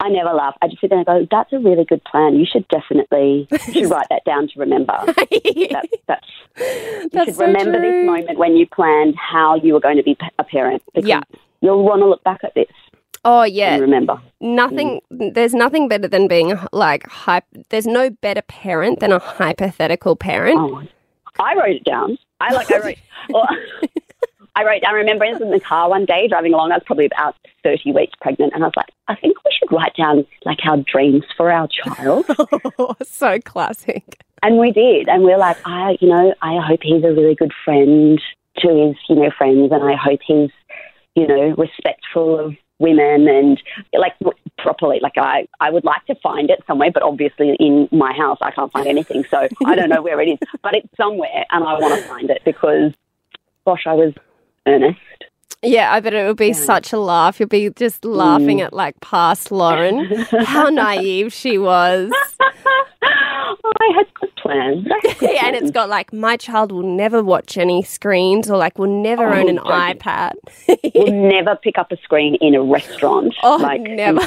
I 0.00 0.08
never 0.08 0.30
laugh. 0.32 0.56
I 0.60 0.68
just 0.68 0.80
sit 0.80 0.90
there 0.90 0.98
and 0.98 1.06
go, 1.06 1.26
that's 1.30 1.52
a 1.52 1.58
really 1.58 1.84
good 1.84 2.02
plan. 2.04 2.34
You 2.36 2.44
should 2.50 2.66
definitely 2.68 3.46
you 3.50 3.58
should 3.72 3.90
write 3.90 4.06
that 4.10 4.24
down 4.24 4.48
to 4.48 4.58
remember. 4.58 4.92
That, 5.06 5.88
that's, 6.06 6.26
you 6.58 7.08
That's 7.12 7.26
should 7.26 7.34
so 7.36 7.46
remember 7.46 7.78
true. 7.78 7.90
this 7.90 8.06
moment 8.06 8.38
when 8.38 8.56
you 8.56 8.66
planned 8.66 9.14
how 9.16 9.54
you 9.56 9.72
were 9.72 9.80
going 9.80 9.96
to 9.96 10.02
be 10.02 10.16
a 10.38 10.44
parent. 10.44 10.82
Because 10.92 11.08
Yeah. 11.08 11.20
You'll 11.60 11.84
want 11.84 12.00
to 12.02 12.06
look 12.08 12.22
back 12.24 12.40
at 12.44 12.54
this 12.54 12.66
Oh 13.24 13.44
yeah, 13.44 13.74
and 13.74 13.82
remember. 13.82 14.20
nothing. 14.40 15.00
Mm. 15.12 15.32
There's 15.34 15.54
nothing 15.54 15.86
better 15.88 16.08
than 16.08 16.26
being 16.26 16.58
like 16.72 17.06
hype. 17.06 17.44
There's 17.70 17.86
no 17.86 18.10
better 18.10 18.42
parent 18.42 18.98
than 18.98 19.12
a 19.12 19.20
hypothetical 19.20 20.16
parent. 20.16 20.58
Oh, 20.58 20.82
I 21.38 21.54
wrote 21.54 21.76
it 21.76 21.84
down. 21.84 22.18
I 22.40 22.52
like 22.52 22.70
I 22.72 22.78
wrote. 22.78 22.96
Well, 23.30 23.46
I 24.54 24.64
wrote. 24.64 24.82
I 24.86 24.92
remember 24.92 25.24
I 25.24 25.32
was 25.32 25.40
in 25.40 25.50
the 25.50 25.60
car 25.60 25.88
one 25.88 26.04
day 26.04 26.28
driving 26.28 26.52
along. 26.52 26.72
I 26.72 26.76
was 26.76 26.84
probably 26.84 27.06
about 27.06 27.36
thirty 27.62 27.92
weeks 27.92 28.12
pregnant, 28.20 28.52
and 28.54 28.62
I 28.62 28.66
was 28.66 28.76
like, 28.76 28.90
I 29.08 29.14
think 29.14 29.36
we 29.44 29.50
should 29.58 29.72
write 29.72 29.96
down 29.96 30.26
like 30.44 30.58
our 30.64 30.76
dreams 30.78 31.24
for 31.36 31.50
our 31.50 31.68
child. 31.68 32.26
so 33.02 33.38
classic. 33.40 34.22
And 34.42 34.58
we 34.58 34.72
did, 34.72 35.08
and 35.08 35.22
we 35.22 35.32
are 35.32 35.38
like, 35.38 35.56
I, 35.64 35.96
you 36.00 36.08
know, 36.08 36.34
I 36.42 36.58
hope 36.66 36.80
he's 36.82 37.04
a 37.04 37.12
really 37.12 37.34
good 37.34 37.52
friend 37.64 38.20
to 38.58 38.68
his, 38.68 38.96
you 39.08 39.16
know, 39.16 39.30
friends, 39.36 39.70
and 39.72 39.84
I 39.84 39.94
hope 39.96 40.20
he's, 40.26 40.50
you 41.14 41.26
know, 41.26 41.54
respectful 41.56 42.38
of 42.38 42.54
women 42.78 43.28
and 43.28 43.62
like 43.96 44.14
properly. 44.58 44.98
Like 45.00 45.16
I, 45.16 45.46
I 45.60 45.70
would 45.70 45.84
like 45.84 46.04
to 46.06 46.14
find 46.16 46.50
it 46.50 46.62
somewhere, 46.66 46.90
but 46.90 47.04
obviously 47.04 47.56
in 47.58 47.88
my 47.92 48.12
house 48.12 48.38
I 48.42 48.50
can't 48.50 48.72
find 48.72 48.86
anything, 48.86 49.24
so 49.30 49.48
I 49.64 49.76
don't 49.76 49.88
know 49.88 50.02
where 50.02 50.20
it 50.20 50.28
is. 50.28 50.38
But 50.62 50.74
it's 50.74 50.88
somewhere, 50.96 51.46
and 51.50 51.64
I 51.64 51.78
want 51.78 52.02
to 52.02 52.08
find 52.08 52.28
it 52.28 52.42
because, 52.44 52.92
gosh, 53.64 53.84
I 53.86 53.94
was 53.94 54.12
Yeah, 55.64 55.92
I 55.92 56.00
bet 56.00 56.12
it 56.12 56.26
would 56.26 56.36
be 56.36 56.48
yeah. 56.48 56.54
such 56.54 56.92
a 56.92 56.98
laugh. 56.98 57.38
You'll 57.38 57.48
be 57.48 57.70
just 57.70 58.04
laughing 58.04 58.58
mm. 58.58 58.64
at 58.64 58.72
like 58.72 58.98
past 59.00 59.52
Lauren, 59.52 60.10
how 60.44 60.68
naive 60.70 61.32
she 61.32 61.56
was. 61.56 62.10
I 63.02 63.92
had 63.94 64.12
good 64.14 64.34
plans. 64.36 64.86
yeah, 65.20 65.46
and 65.46 65.56
it's 65.56 65.70
got 65.70 65.88
like 65.88 66.12
my 66.12 66.36
child 66.36 66.72
will 66.72 66.82
never 66.82 67.22
watch 67.22 67.56
any 67.56 67.82
screens 67.84 68.50
or 68.50 68.56
like 68.56 68.76
will 68.76 69.02
never 69.02 69.24
oh, 69.24 69.34
own 69.34 69.48
an 69.48 69.58
iPad. 69.58 70.32
will 70.94 71.12
never 71.30 71.54
pick 71.56 71.78
up 71.78 71.92
a 71.92 71.96
screen 71.98 72.34
in 72.36 72.56
a 72.56 72.62
restaurant. 72.62 73.34
Oh, 73.42 73.56
like 73.56 73.82
never. 73.82 74.20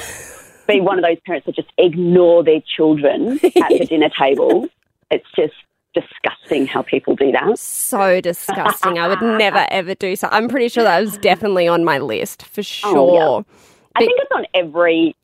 Be 0.68 0.80
one 0.82 0.98
of 0.98 1.04
those 1.04 1.20
parents 1.26 1.46
that 1.46 1.56
just 1.56 1.72
ignore 1.78 2.44
their 2.44 2.62
children 2.62 3.40
at 3.44 3.70
the 3.70 3.86
dinner 3.88 4.10
table. 4.18 4.68
It's 5.12 5.28
just 5.36 5.54
disgusting 5.96 6.68
how 6.68 6.84
people 6.84 7.16
do 7.16 7.32
that. 7.32 7.58
So 7.58 8.22
disgusting. 8.22 9.00
I 9.00 9.08
would 9.08 9.22
never 9.22 9.66
ever 9.72 9.96
do 9.96 10.16
so. 10.16 10.28
I'm 10.32 10.48
pretty 10.48 10.70
sure 10.70 10.84
that 10.84 11.00
was 11.00 11.18
definitely 11.18 11.68
on 11.68 11.84
my 11.84 11.98
list 11.98 12.46
for 12.46 12.62
sure. 12.62 12.98
Oh, 12.98 13.38
yeah. 13.40 13.56
I 13.96 14.00
think 14.00 14.20
it's 14.22 14.32
on 14.36 14.46
every 14.54 15.16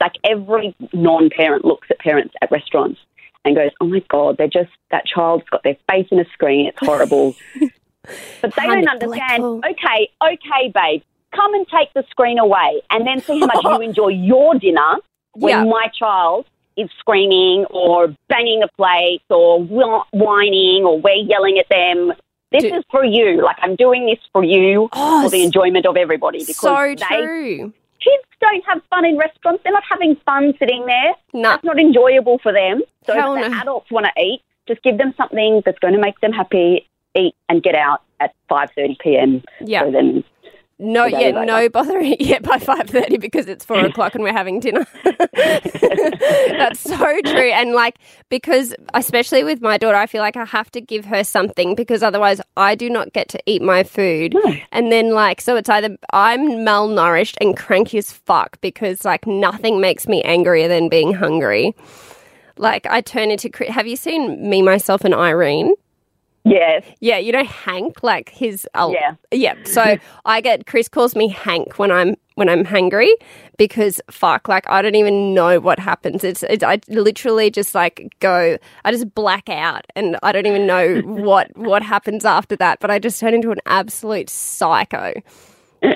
like 0.00 0.14
every 0.24 0.74
non-parent 0.92 1.64
looks 1.64 1.88
at 1.90 1.98
parents 2.00 2.34
at 2.42 2.50
restaurants 2.50 3.00
and 3.44 3.54
goes, 3.54 3.70
"Oh 3.80 3.86
my 3.86 4.02
god, 4.08 4.36
they're 4.36 4.48
just 4.48 4.70
that 4.90 5.06
child's 5.06 5.48
got 5.50 5.62
their 5.62 5.76
face 5.90 6.08
in 6.10 6.18
a 6.18 6.24
screen. 6.32 6.66
It's 6.66 6.78
horrible." 6.80 7.36
but 8.42 8.54
they 8.56 8.66
don't 8.66 8.88
understand. 8.88 9.44
Okay, 9.44 10.10
okay, 10.22 10.72
babe, 10.74 11.02
come 11.34 11.54
and 11.54 11.66
take 11.68 11.92
the 11.94 12.04
screen 12.10 12.38
away, 12.38 12.82
and 12.90 13.06
then 13.06 13.20
see 13.20 13.38
how 13.38 13.46
much 13.46 13.64
you 13.64 13.80
enjoy 13.88 14.08
your 14.08 14.54
dinner 14.56 14.96
when 15.34 15.50
yeah. 15.50 15.64
my 15.64 15.88
child 15.96 16.46
is 16.76 16.90
screaming 16.98 17.64
or 17.70 18.14
banging 18.28 18.62
a 18.62 18.68
plate 18.76 19.22
or 19.30 19.62
whining 19.64 20.84
or 20.84 21.00
we're 21.00 21.14
yelling 21.14 21.58
at 21.58 21.68
them. 21.68 22.12
This 22.52 22.62
Do- 22.62 22.74
is 22.76 22.84
for 22.90 23.04
you. 23.04 23.42
Like 23.42 23.56
I'm 23.60 23.76
doing 23.76 24.06
this 24.06 24.18
for 24.32 24.44
you 24.44 24.88
oh, 24.92 25.22
for 25.22 25.30
the 25.30 25.42
enjoyment 25.42 25.86
of 25.86 25.96
everybody. 25.96 26.40
Because 26.40 26.56
so 26.56 26.94
true. 26.94 27.72
Kids 27.98 28.24
don't 28.40 28.64
have 28.66 28.82
fun 28.90 29.04
in 29.04 29.16
restaurants. 29.16 29.62
They're 29.64 29.72
not 29.72 29.82
having 29.90 30.16
fun 30.24 30.54
sitting 30.58 30.86
there. 30.86 31.14
No. 31.32 31.50
That's 31.50 31.64
not 31.64 31.80
enjoyable 31.80 32.38
for 32.38 32.52
them. 32.52 32.82
So 33.06 33.14
Hell 33.14 33.34
if 33.34 33.44
the 33.44 33.48
no. 33.48 33.60
adults 33.60 33.90
want 33.90 34.06
to 34.06 34.22
eat, 34.22 34.42
just 34.68 34.82
give 34.82 34.98
them 34.98 35.14
something 35.16 35.62
that's 35.64 35.78
going 35.78 35.94
to 35.94 36.00
make 36.00 36.20
them 36.20 36.32
happy, 36.32 36.88
eat 37.16 37.34
and 37.48 37.62
get 37.62 37.74
out 37.74 38.02
at 38.20 38.34
5.30 38.50 38.98
p.m. 38.98 39.42
Yeah. 39.60 39.84
So 39.84 39.90
then 39.90 40.24
no, 40.78 41.06
yeah, 41.06 41.30
no 41.30 41.68
bothering 41.70 42.16
yet 42.20 42.42
by 42.42 42.58
five 42.58 42.88
thirty 42.88 43.16
because 43.16 43.46
it's 43.46 43.64
four 43.64 43.84
o'clock 43.84 44.14
and 44.14 44.22
we're 44.22 44.32
having 44.32 44.60
dinner. 44.60 44.86
That's 45.32 46.80
so 46.80 47.20
true, 47.24 47.50
and 47.50 47.72
like 47.72 47.96
because 48.28 48.74
especially 48.92 49.42
with 49.42 49.62
my 49.62 49.78
daughter, 49.78 49.96
I 49.96 50.06
feel 50.06 50.20
like 50.20 50.36
I 50.36 50.44
have 50.44 50.70
to 50.72 50.80
give 50.82 51.06
her 51.06 51.24
something 51.24 51.74
because 51.74 52.02
otherwise 52.02 52.42
I 52.58 52.74
do 52.74 52.90
not 52.90 53.14
get 53.14 53.28
to 53.30 53.42
eat 53.46 53.62
my 53.62 53.84
food, 53.84 54.34
no. 54.34 54.54
and 54.70 54.92
then 54.92 55.12
like 55.12 55.40
so 55.40 55.56
it's 55.56 55.70
either 55.70 55.96
I'm 56.12 56.48
malnourished 56.48 57.36
and 57.40 57.56
cranky 57.56 57.96
as 57.96 58.12
fuck 58.12 58.60
because 58.60 59.04
like 59.04 59.26
nothing 59.26 59.80
makes 59.80 60.06
me 60.06 60.22
angrier 60.22 60.68
than 60.68 60.90
being 60.90 61.14
hungry. 61.14 61.74
Like 62.58 62.86
I 62.86 63.00
turn 63.00 63.30
into. 63.30 63.50
Have 63.68 63.86
you 63.86 63.96
seen 63.96 64.48
me, 64.48 64.60
myself, 64.60 65.04
and 65.04 65.14
Irene? 65.14 65.74
Yes. 66.46 66.84
Yeah, 67.00 67.18
you 67.18 67.32
know 67.32 67.44
Hank, 67.44 68.04
like 68.04 68.28
his. 68.28 68.68
Uh, 68.72 68.90
yeah. 68.92 69.14
Yeah. 69.32 69.54
So 69.64 69.96
I 70.24 70.40
get 70.40 70.66
Chris 70.66 70.88
calls 70.88 71.16
me 71.16 71.28
Hank 71.28 71.78
when 71.78 71.90
I'm 71.90 72.14
when 72.36 72.48
I'm 72.48 72.64
hungry 72.64 73.12
because 73.58 74.00
fuck, 74.10 74.46
like 74.46 74.64
I 74.68 74.80
don't 74.80 74.94
even 74.94 75.34
know 75.34 75.58
what 75.58 75.80
happens. 75.80 76.22
It's, 76.22 76.44
it's 76.44 76.62
I 76.62 76.78
literally 76.88 77.50
just 77.50 77.74
like 77.74 78.14
go, 78.20 78.58
I 78.84 78.92
just 78.92 79.12
black 79.14 79.48
out, 79.48 79.86
and 79.96 80.16
I 80.22 80.30
don't 80.30 80.46
even 80.46 80.66
know 80.66 81.00
what 81.04 81.50
what 81.56 81.82
happens 81.82 82.24
after 82.24 82.54
that. 82.56 82.78
But 82.78 82.92
I 82.92 83.00
just 83.00 83.18
turn 83.18 83.34
into 83.34 83.50
an 83.50 83.58
absolute 83.66 84.30
psycho. 84.30 85.14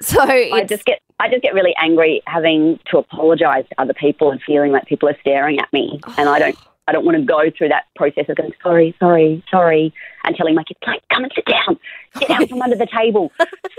so 0.00 0.22
I 0.22 0.64
just 0.66 0.86
get 0.86 1.00
I 1.20 1.28
just 1.28 1.42
get 1.42 1.52
really 1.52 1.74
angry 1.80 2.22
having 2.26 2.80
to 2.90 2.98
apologize 2.98 3.64
to 3.68 3.80
other 3.80 3.94
people 3.94 4.30
and 4.30 4.40
feeling 4.42 4.72
like 4.72 4.86
people 4.86 5.08
are 5.08 5.16
staring 5.20 5.58
at 5.58 5.70
me, 5.70 6.00
and 6.16 6.30
I 6.30 6.38
don't 6.38 6.58
I 6.88 6.92
don't 6.92 7.04
want 7.04 7.16
to 7.16 7.24
go 7.24 7.50
through 7.56 7.68
that 7.68 7.84
process 7.96 8.26
of 8.28 8.36
going, 8.36 8.52
sorry, 8.62 8.94
sorry, 9.00 9.44
sorry, 9.50 9.92
and 10.24 10.36
telling 10.36 10.54
my 10.54 10.62
kids, 10.62 10.78
like, 10.86 11.02
come 11.12 11.24
and 11.24 11.32
sit 11.34 11.44
down. 11.44 11.78
Get 12.20 12.30
out 12.30 12.48
from 12.48 12.62
under 12.62 12.76
the 12.76 12.86
table. 12.86 13.32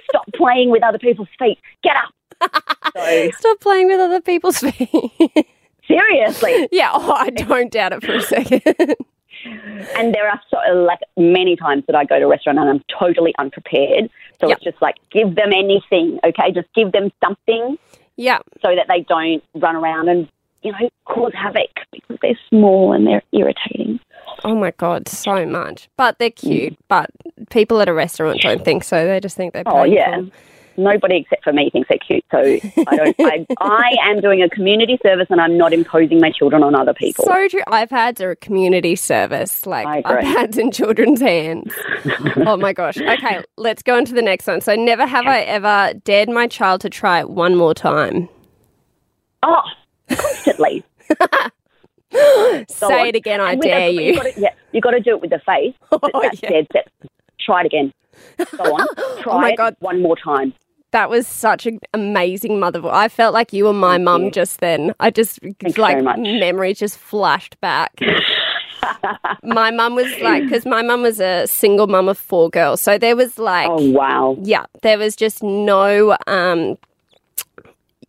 Stop 0.09 0.25
playing 0.35 0.71
with 0.71 0.83
other 0.83 0.99
people's 0.99 1.29
feet. 1.39 1.57
Get 1.83 1.95
up. 1.95 2.63
So, 2.95 3.31
Stop 3.37 3.59
playing 3.61 3.87
with 3.87 3.99
other 3.99 4.21
people's 4.21 4.59
feet. 4.59 5.47
seriously. 5.87 6.67
Yeah, 6.71 6.91
oh, 6.93 7.13
I 7.13 7.29
don't 7.29 7.71
doubt 7.71 7.93
it 7.93 8.03
for 8.03 8.13
a 8.13 8.21
second. 8.21 8.61
and 9.95 10.13
there 10.13 10.29
are 10.29 10.41
so, 10.49 10.57
like 10.73 10.99
many 11.15 11.55
times 11.55 11.83
that 11.87 11.95
I 11.95 12.03
go 12.03 12.19
to 12.19 12.25
a 12.25 12.27
restaurant 12.27 12.59
and 12.59 12.69
I'm 12.69 12.83
totally 12.99 13.33
unprepared. 13.39 14.09
So 14.41 14.47
yep. 14.47 14.57
it's 14.57 14.65
just 14.65 14.81
like, 14.81 14.95
give 15.11 15.35
them 15.35 15.53
anything, 15.53 16.19
okay? 16.25 16.51
Just 16.51 16.67
give 16.75 16.91
them 16.91 17.11
something. 17.23 17.77
Yeah. 18.17 18.39
So 18.61 18.75
that 18.75 18.87
they 18.89 19.01
don't 19.01 19.43
run 19.55 19.75
around 19.75 20.09
and 20.09 20.27
you 20.63 20.71
know, 20.71 20.89
cause 21.05 21.33
havoc 21.33 21.69
because 21.91 22.17
they're 22.21 22.39
small 22.49 22.93
and 22.93 23.05
they're 23.07 23.23
irritating. 23.31 23.99
Oh 24.43 24.55
my 24.55 24.71
god, 24.71 25.07
so 25.07 25.45
much. 25.45 25.89
But 25.97 26.19
they're 26.19 26.29
cute. 26.29 26.73
Mm. 26.73 26.77
But 26.87 27.09
people 27.49 27.81
at 27.81 27.89
a 27.89 27.93
restaurant 27.93 28.41
don't 28.41 28.63
think 28.63 28.83
so. 28.83 29.05
They 29.05 29.19
just 29.19 29.37
think 29.37 29.53
they're. 29.53 29.63
Painful. 29.63 29.81
Oh 29.81 29.83
yeah. 29.83 30.21
Nobody 30.79 31.17
except 31.17 31.43
for 31.43 31.51
me 31.51 31.71
thinks 31.71 31.89
they're 31.89 31.97
cute, 31.97 32.23
so 32.29 32.37
I 32.37 32.95
don't. 32.95 33.15
I, 33.19 33.47
I 33.61 34.11
am 34.11 34.21
doing 34.21 34.43
a 34.43 34.49
community 34.49 34.99
service, 35.01 35.25
and 35.31 35.41
I'm 35.41 35.57
not 35.57 35.73
imposing 35.73 36.19
my 36.21 36.29
children 36.29 36.61
on 36.61 36.75
other 36.75 36.93
people. 36.93 37.25
So 37.25 37.47
true. 37.47 37.63
iPads 37.67 38.21
are 38.21 38.29
a 38.29 38.35
community 38.35 38.95
service, 38.95 39.65
like 39.65 40.05
iPads 40.05 40.55
in 40.59 40.71
children's 40.71 41.19
hands. 41.19 41.73
oh 42.45 42.57
my 42.57 42.73
gosh. 42.73 42.97
Okay, 42.99 43.43
let's 43.57 43.81
go 43.81 43.97
on 43.97 44.05
to 44.05 44.13
the 44.13 44.21
next 44.21 44.45
one. 44.45 44.61
So, 44.61 44.75
never 44.75 45.07
have 45.07 45.25
I 45.25 45.41
ever 45.41 45.93
dared 46.03 46.29
my 46.29 46.45
child 46.45 46.81
to 46.81 46.91
try 46.91 47.21
it 47.21 47.31
one 47.31 47.55
more 47.55 47.73
time. 47.73 48.29
Oh, 49.41 49.61
constantly. 50.09 50.83
Say 52.67 53.09
it 53.09 53.15
again, 53.15 53.41
I 53.41 53.55
dare 53.55 53.89
you. 53.89 54.01
you 54.01 54.15
gotta, 54.15 54.33
yeah, 54.37 54.53
you 54.71 54.81
got 54.81 54.91
to 54.91 54.99
do 54.99 55.11
it 55.11 55.21
with 55.21 55.29
the 55.29 55.39
face. 55.39 55.73
Oh, 55.91 56.21
that's 56.21 56.41
yeah. 56.41 56.49
dead 56.49 56.67
set. 56.71 56.87
Try 57.39 57.61
it 57.61 57.65
again. 57.67 57.93
Go 58.57 58.63
on. 58.63 58.87
Try 59.21 59.33
oh 59.33 59.39
my 59.39 59.55
God. 59.55 59.75
one 59.79 60.01
more 60.01 60.15
time. 60.15 60.53
That 60.91 61.09
was 61.09 61.27
such 61.27 61.65
an 61.65 61.79
amazing 61.93 62.59
mother. 62.59 62.81
I 62.87 63.09
felt 63.09 63.33
like 63.33 63.51
you 63.51 63.65
were 63.65 63.73
my 63.73 63.97
mum 63.97 64.31
just 64.31 64.61
then. 64.61 64.93
I 64.99 65.11
just 65.11 65.39
Thanks 65.41 65.77
like 65.77 66.01
memories 66.01 66.79
just 66.79 66.97
flashed 66.97 67.59
back. 67.59 67.99
my 69.43 69.71
mum 69.71 69.95
was 69.95 70.07
like, 70.21 70.43
because 70.43 70.65
my 70.65 70.81
mum 70.81 71.01
was 71.01 71.19
a 71.19 71.45
single 71.45 71.87
mum 71.87 72.07
of 72.07 72.17
four 72.17 72.49
girls, 72.49 72.81
so 72.81 72.97
there 72.97 73.15
was 73.15 73.37
like, 73.37 73.67
oh 73.69 73.91
wow, 73.91 74.37
yeah, 74.41 74.65
there 74.81 74.97
was 74.97 75.15
just 75.15 75.43
no 75.43 76.15
um, 76.27 76.77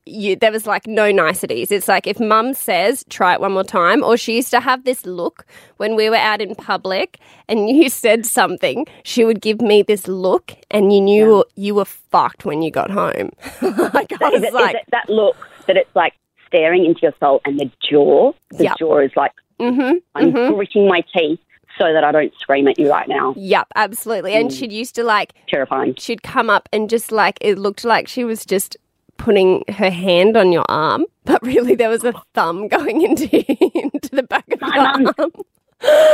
you, 0.08 0.36
there 0.36 0.52
was 0.52 0.66
like 0.66 0.86
no 0.86 1.10
niceties. 1.10 1.70
It's 1.70 1.88
like 1.88 2.06
if 2.06 2.18
mum 2.18 2.54
says, 2.54 3.04
try 3.08 3.34
it 3.34 3.40
one 3.40 3.52
more 3.52 3.64
time, 3.64 4.02
or 4.02 4.16
she 4.16 4.36
used 4.36 4.50
to 4.50 4.60
have 4.60 4.84
this 4.84 5.06
look 5.06 5.46
when 5.76 5.96
we 5.96 6.08
were 6.10 6.16
out 6.16 6.40
in 6.40 6.54
public 6.54 7.18
and 7.48 7.68
you 7.76 7.88
said 7.88 8.26
something, 8.26 8.86
she 9.04 9.24
would 9.24 9.40
give 9.40 9.60
me 9.60 9.82
this 9.82 10.08
look 10.08 10.54
and 10.70 10.92
you 10.92 11.00
knew 11.00 11.36
yeah. 11.36 11.64
you 11.64 11.74
were 11.74 11.84
fucked 11.84 12.44
when 12.44 12.62
you 12.62 12.70
got 12.70 12.90
home. 12.90 13.30
like, 13.62 14.12
I 14.22 14.30
was 14.30 14.42
it, 14.42 14.52
like, 14.52 14.76
that 14.90 15.08
look 15.08 15.36
that 15.66 15.76
it's 15.76 15.94
like 15.94 16.14
staring 16.46 16.84
into 16.84 17.00
your 17.02 17.14
soul 17.20 17.40
and 17.44 17.58
the 17.60 17.70
jaw, 17.88 18.32
the 18.50 18.64
yep. 18.64 18.78
jaw 18.78 18.98
is 18.98 19.12
like, 19.16 19.32
mm-hmm, 19.60 19.98
I'm 20.14 20.32
mm-hmm. 20.32 20.54
gritting 20.54 20.88
my 20.88 21.02
teeth 21.14 21.40
so 21.78 21.92
that 21.92 22.02
I 22.02 22.10
don't 22.10 22.32
scream 22.38 22.66
at 22.68 22.78
you 22.78 22.90
right 22.90 23.08
now. 23.08 23.34
Yep, 23.36 23.68
absolutely. 23.76 24.34
And 24.34 24.50
mm. 24.50 24.58
she'd 24.58 24.72
used 24.72 24.94
to 24.96 25.04
like 25.04 25.32
terrifying. 25.48 25.94
She'd 25.96 26.22
come 26.22 26.50
up 26.50 26.68
and 26.72 26.90
just 26.90 27.12
like 27.12 27.38
it 27.40 27.58
looked 27.58 27.84
like 27.84 28.08
she 28.08 28.24
was 28.24 28.44
just 28.44 28.76
putting 29.18 29.64
her 29.68 29.90
hand 29.90 30.36
on 30.36 30.52
your 30.52 30.64
arm, 30.68 31.04
but 31.24 31.42
really 31.42 31.74
there 31.74 31.90
was 31.90 32.04
a 32.04 32.14
thumb 32.34 32.68
going 32.68 33.02
into 33.02 33.28
into 33.82 34.08
the 34.10 34.22
back 34.22 34.44
of 34.50 34.60
my 34.60 34.74
your 34.74 34.84
arm. 34.84 35.32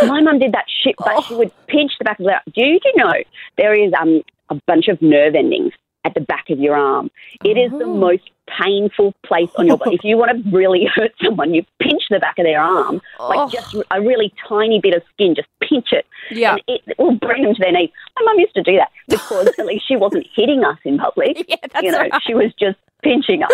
My 0.09 0.21
mum 0.21 0.39
did 0.41 0.53
that 0.53 0.67
shit, 0.83 0.97
but 0.99 1.15
oh. 1.17 1.23
she 1.23 1.35
would 1.37 1.53
pinch 1.69 1.93
the 1.99 2.05
back 2.05 2.19
of 2.19 2.27
the. 2.27 2.41
Do 2.53 2.65
you, 2.65 2.79
do 2.81 2.89
you 2.89 3.05
know 3.05 3.13
there 3.57 3.75
is 3.75 3.93
um 3.99 4.23
a 4.51 4.61
bunch 4.67 4.89
of 4.89 5.01
nerve 5.01 5.35
endings 5.35 5.73
at 6.05 6.15
the 6.15 6.21
back 6.21 6.51
of 6.51 6.59
your 6.59 6.77
arm. 6.77 7.11
It 7.45 7.57
is 7.57 7.71
the 7.71 7.85
Oh. 7.85 7.95
most 7.95 8.31
painful 8.47 9.15
place 9.25 9.49
on 9.57 9.67
your 9.67 9.79
body. 9.79 9.95
if 9.95 10.05
you 10.05 10.19
want 10.19 10.31
to 10.33 10.51
really 10.55 10.85
hurt 10.95 11.13
someone, 11.23 11.55
you 11.55 11.65
pinch 11.81 12.03
the 12.11 12.21
back 12.21 12.39
of 12.39 12.45
their 12.45 12.61
arm, 12.61 13.01
Oh. 13.19 13.29
like 13.29 13.51
just 13.51 13.75
a 13.91 14.01
really 14.03 14.33
tiny 14.47 14.81
bit 14.81 14.95
of 14.95 15.03
skin, 15.15 15.35
just 15.35 15.49
pinch 15.63 15.93
it. 15.93 16.05
Yeah. 16.31 16.53
And 16.53 16.63
it 16.69 16.99
will 16.99 17.15
bring 17.17 17.45
them 17.45 17.55
to 17.55 17.61
their 17.63 17.73
knees. 17.73 17.91
My 18.19 18.25
mum 18.27 18.39
used 18.39 18.55
to 18.55 18.63
do 18.63 18.77
that 18.77 18.91
because 19.09 19.47
at 19.59 19.65
least 19.67 19.89
she 19.89 19.97
wasn't 19.97 20.27
hitting 20.35 20.63
us 20.63 20.79
in 20.85 20.99
public. 20.99 21.43
Yeah, 21.49 21.57
that's 21.73 21.83
you 21.83 21.91
know, 21.91 21.99
right. 22.01 22.13
she 22.23 22.35
was 22.35 22.53
just 22.61 22.79
pinching 23.05 23.43
us. 23.45 23.51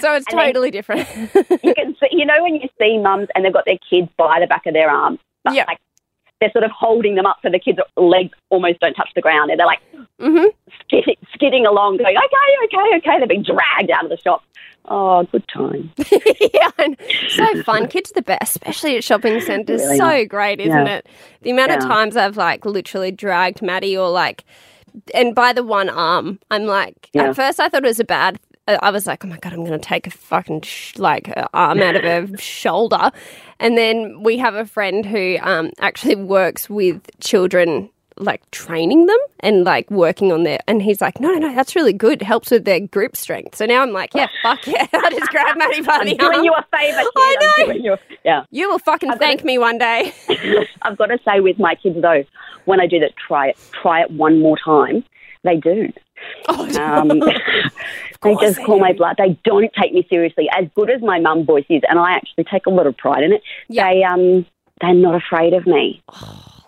So 0.00 0.12
it's 0.14 0.26
And 0.30 0.38
totally 0.38 0.70
different. 0.70 1.08
You 1.62 1.74
can 1.74 1.94
see, 2.00 2.08
you 2.10 2.26
know, 2.26 2.42
when 2.42 2.56
you 2.56 2.68
see 2.80 2.98
mums 2.98 3.28
and 3.34 3.44
they've 3.44 3.52
got 3.52 3.64
their 3.64 3.78
kids 3.88 4.08
by 4.18 4.38
the 4.40 4.46
back 4.46 4.66
of 4.66 4.74
their 4.74 4.90
arm, 4.90 5.18
but 5.44 5.54
Yeah. 5.54 5.64
like 5.66 5.78
they're 6.40 6.50
sort 6.52 6.64
of 6.64 6.70
holding 6.70 7.14
them 7.14 7.26
up 7.26 7.36
so 7.42 7.50
the 7.50 7.58
kids' 7.58 7.78
legs 7.96 8.36
almost 8.50 8.80
don't 8.80 8.94
touch 8.94 9.10
the 9.14 9.20
ground, 9.20 9.50
and 9.50 9.58
they're 9.60 9.66
like 9.66 9.80
hmm 10.18 10.46
skidding, 10.84 11.16
skidding 11.34 11.66
along, 11.66 11.96
going, 11.98 12.16
"Okay, 12.16 12.64
okay, 12.76 12.96
okay." 12.96 13.18
They're 13.18 13.26
being 13.28 13.42
dragged 13.44 13.90
out 13.90 14.04
of 14.04 14.10
the 14.10 14.16
shop. 14.18 14.42
Oh, 14.86 15.24
good 15.24 15.46
time. 15.48 15.92
yeah, 16.54 16.70
so 17.28 17.62
fun. 17.62 17.86
Kids 17.88 18.10
are 18.10 18.14
the 18.14 18.22
best, 18.22 18.56
especially 18.56 18.96
at 18.96 19.04
shopping 19.04 19.38
centres. 19.40 19.82
Really 19.82 19.98
so 19.98 20.24
great, 20.24 20.58
isn't 20.60 20.86
Yeah. 20.86 20.96
it? 20.96 21.06
The 21.42 21.50
amount 21.50 21.72
of 21.72 21.80
times 21.80 22.16
I've 22.16 22.38
like 22.38 22.64
literally 22.64 23.10
dragged 23.12 23.60
Maddie 23.60 23.94
or 23.96 24.08
like, 24.08 24.44
and 25.14 25.34
by 25.34 25.52
the 25.52 25.62
one 25.62 25.90
arm, 25.90 26.38
I'm 26.50 26.64
like, 26.64 27.10
Yeah. 27.12 27.28
at 27.28 27.36
first 27.36 27.60
I 27.60 27.68
thought 27.68 27.84
it 27.84 27.88
was 27.88 28.00
a 28.00 28.04
bad. 28.04 28.38
Uh, 28.74 28.78
I 28.82 28.90
was 28.90 29.06
like, 29.06 29.24
oh 29.24 29.28
my 29.28 29.38
god, 29.38 29.52
I'm 29.52 29.64
going 29.64 29.78
to 29.78 29.78
take 29.78 30.06
a 30.06 30.10
fucking 30.10 30.62
sh- 30.62 30.96
like 30.98 31.28
uh, 31.36 31.48
arm 31.54 31.80
out 31.82 31.96
of 31.96 32.02
her 32.04 32.36
shoulder, 32.38 33.10
and 33.58 33.76
then 33.76 34.22
we 34.22 34.38
have 34.38 34.54
a 34.54 34.66
friend 34.66 35.04
who 35.06 35.36
um, 35.42 35.70
actually 35.80 36.16
works 36.16 36.68
with 36.70 37.02
children. 37.20 37.90
Like 38.16 38.42
training 38.50 39.06
them 39.06 39.16
and 39.38 39.64
like 39.64 39.90
working 39.90 40.30
on 40.30 40.42
their, 40.42 40.58
and 40.68 40.82
he's 40.82 41.00
like, 41.00 41.20
no, 41.20 41.30
no, 41.32 41.38
no, 41.38 41.54
that's 41.54 41.74
really 41.74 41.94
good. 41.94 42.20
Helps 42.20 42.50
with 42.50 42.66
their 42.66 42.78
grip 42.80 43.16
strength. 43.16 43.54
So 43.56 43.64
now 43.64 43.80
I'm 43.80 43.92
like, 43.92 44.12
yeah, 44.14 44.26
fuck 44.42 44.66
yeah, 44.66 44.86
I 44.92 45.08
just 45.10 45.30
grabbed 45.30 45.56
Maddie 45.58 45.80
by 45.80 45.94
I'm 45.94 46.06
the 46.06 46.16
doing 46.16 46.44
you 46.44 46.52
a 46.52 46.62
favour. 46.76 46.98
kid. 46.98 47.08
I 47.16 47.54
know. 47.68 47.72
you 47.72 47.92
a- 47.94 47.98
yeah. 48.22 48.44
You 48.50 48.68
will 48.68 48.78
fucking 48.80 49.08
got 49.08 49.18
thank 49.20 49.40
it. 49.40 49.46
me 49.46 49.56
one 49.56 49.78
day. 49.78 50.12
I've 50.82 50.98
got 50.98 51.06
to 51.06 51.18
say 51.24 51.40
with 51.40 51.58
my 51.58 51.76
kids 51.76 51.96
though, 52.02 52.24
when 52.66 52.78
I 52.78 52.86
do 52.86 52.98
that, 52.98 53.12
try 53.26 53.48
it, 53.48 53.58
try 53.80 54.02
it 54.02 54.10
one 54.10 54.38
more 54.38 54.58
time. 54.62 55.02
They 55.42 55.56
do. 55.56 55.90
Oh, 56.48 56.64
Um, 56.80 57.08
they 58.22 58.34
just 58.40 58.62
call 58.64 58.78
my 58.78 58.92
bluff. 58.92 59.16
They 59.18 59.38
don't 59.44 59.70
take 59.80 59.92
me 59.92 60.06
seriously. 60.10 60.48
As 60.56 60.66
good 60.74 60.90
as 60.90 61.00
my 61.02 61.18
mum 61.18 61.44
voice 61.44 61.64
is, 61.68 61.82
and 61.88 61.98
I 61.98 62.12
actually 62.12 62.44
take 62.44 62.66
a 62.66 62.70
lot 62.70 62.86
of 62.86 62.96
pride 62.96 63.22
in 63.22 63.32
it. 63.32 63.42
Yeah. 63.68 63.90
They 63.92 64.02
um 64.04 64.46
they're 64.80 64.94
not 64.94 65.14
afraid 65.14 65.52
of 65.52 65.66
me, 65.66 66.02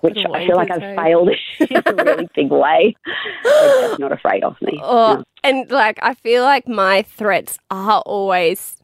which 0.03 0.19
I 0.19 0.47
feel 0.47 0.57
like 0.57 0.71
I've 0.71 0.97
failed 0.97 1.31
in 1.61 1.77
a 1.87 1.95
really 2.05 2.29
big 2.35 2.51
way. 2.51 2.95
They're 3.43 3.89
just 3.89 3.99
not 4.01 4.13
afraid 4.13 4.45
of 4.45 4.61
me. 4.61 4.79
oh, 4.83 5.15
No. 5.17 5.25
and 5.45 5.71
like 5.71 5.99
I 6.03 6.15
feel 6.15 6.43
like 6.43 6.69
my 6.69 7.03
threats 7.03 7.59
are 7.71 8.01
always 8.03 8.77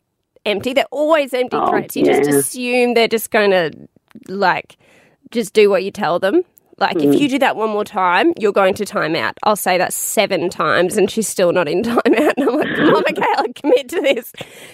empty. 0.46 0.72
They're 0.72 0.86
always 0.90 1.34
empty 1.34 1.56
Oh, 1.58 1.68
threats. 1.68 1.94
You 1.96 2.06
just 2.06 2.28
assume 2.30 2.94
they're 2.94 3.06
just 3.08 3.30
going 3.30 3.50
to 3.50 3.70
like 4.28 4.76
just 5.30 5.52
do 5.52 5.68
what 5.68 5.84
you 5.84 5.90
tell 5.90 6.18
them. 6.18 6.42
Like 6.80 6.96
Mm. 6.96 7.12
if 7.14 7.20
you 7.20 7.28
do 7.28 7.38
that 7.40 7.56
one 7.56 7.70
more 7.70 7.84
time, 7.84 8.32
you're 8.38 8.52
going 8.52 8.74
to 8.74 8.84
time 8.84 9.14
out. 9.16 9.36
I'll 9.42 9.56
say 9.56 9.78
that 9.78 9.92
seven 9.92 10.48
times, 10.48 10.96
and 10.96 11.10
she's 11.10 11.26
still 11.28 11.52
not 11.52 11.68
in 11.68 11.82
time 11.84 11.96
out. 11.98 12.34
And 12.36 12.48
I'm 12.48 12.56
like, 12.58 12.76
come 12.76 12.94
on, 12.94 13.02
Michaela, 13.06 13.52
commit 13.54 13.88
to 13.90 14.00
this. 14.00 14.32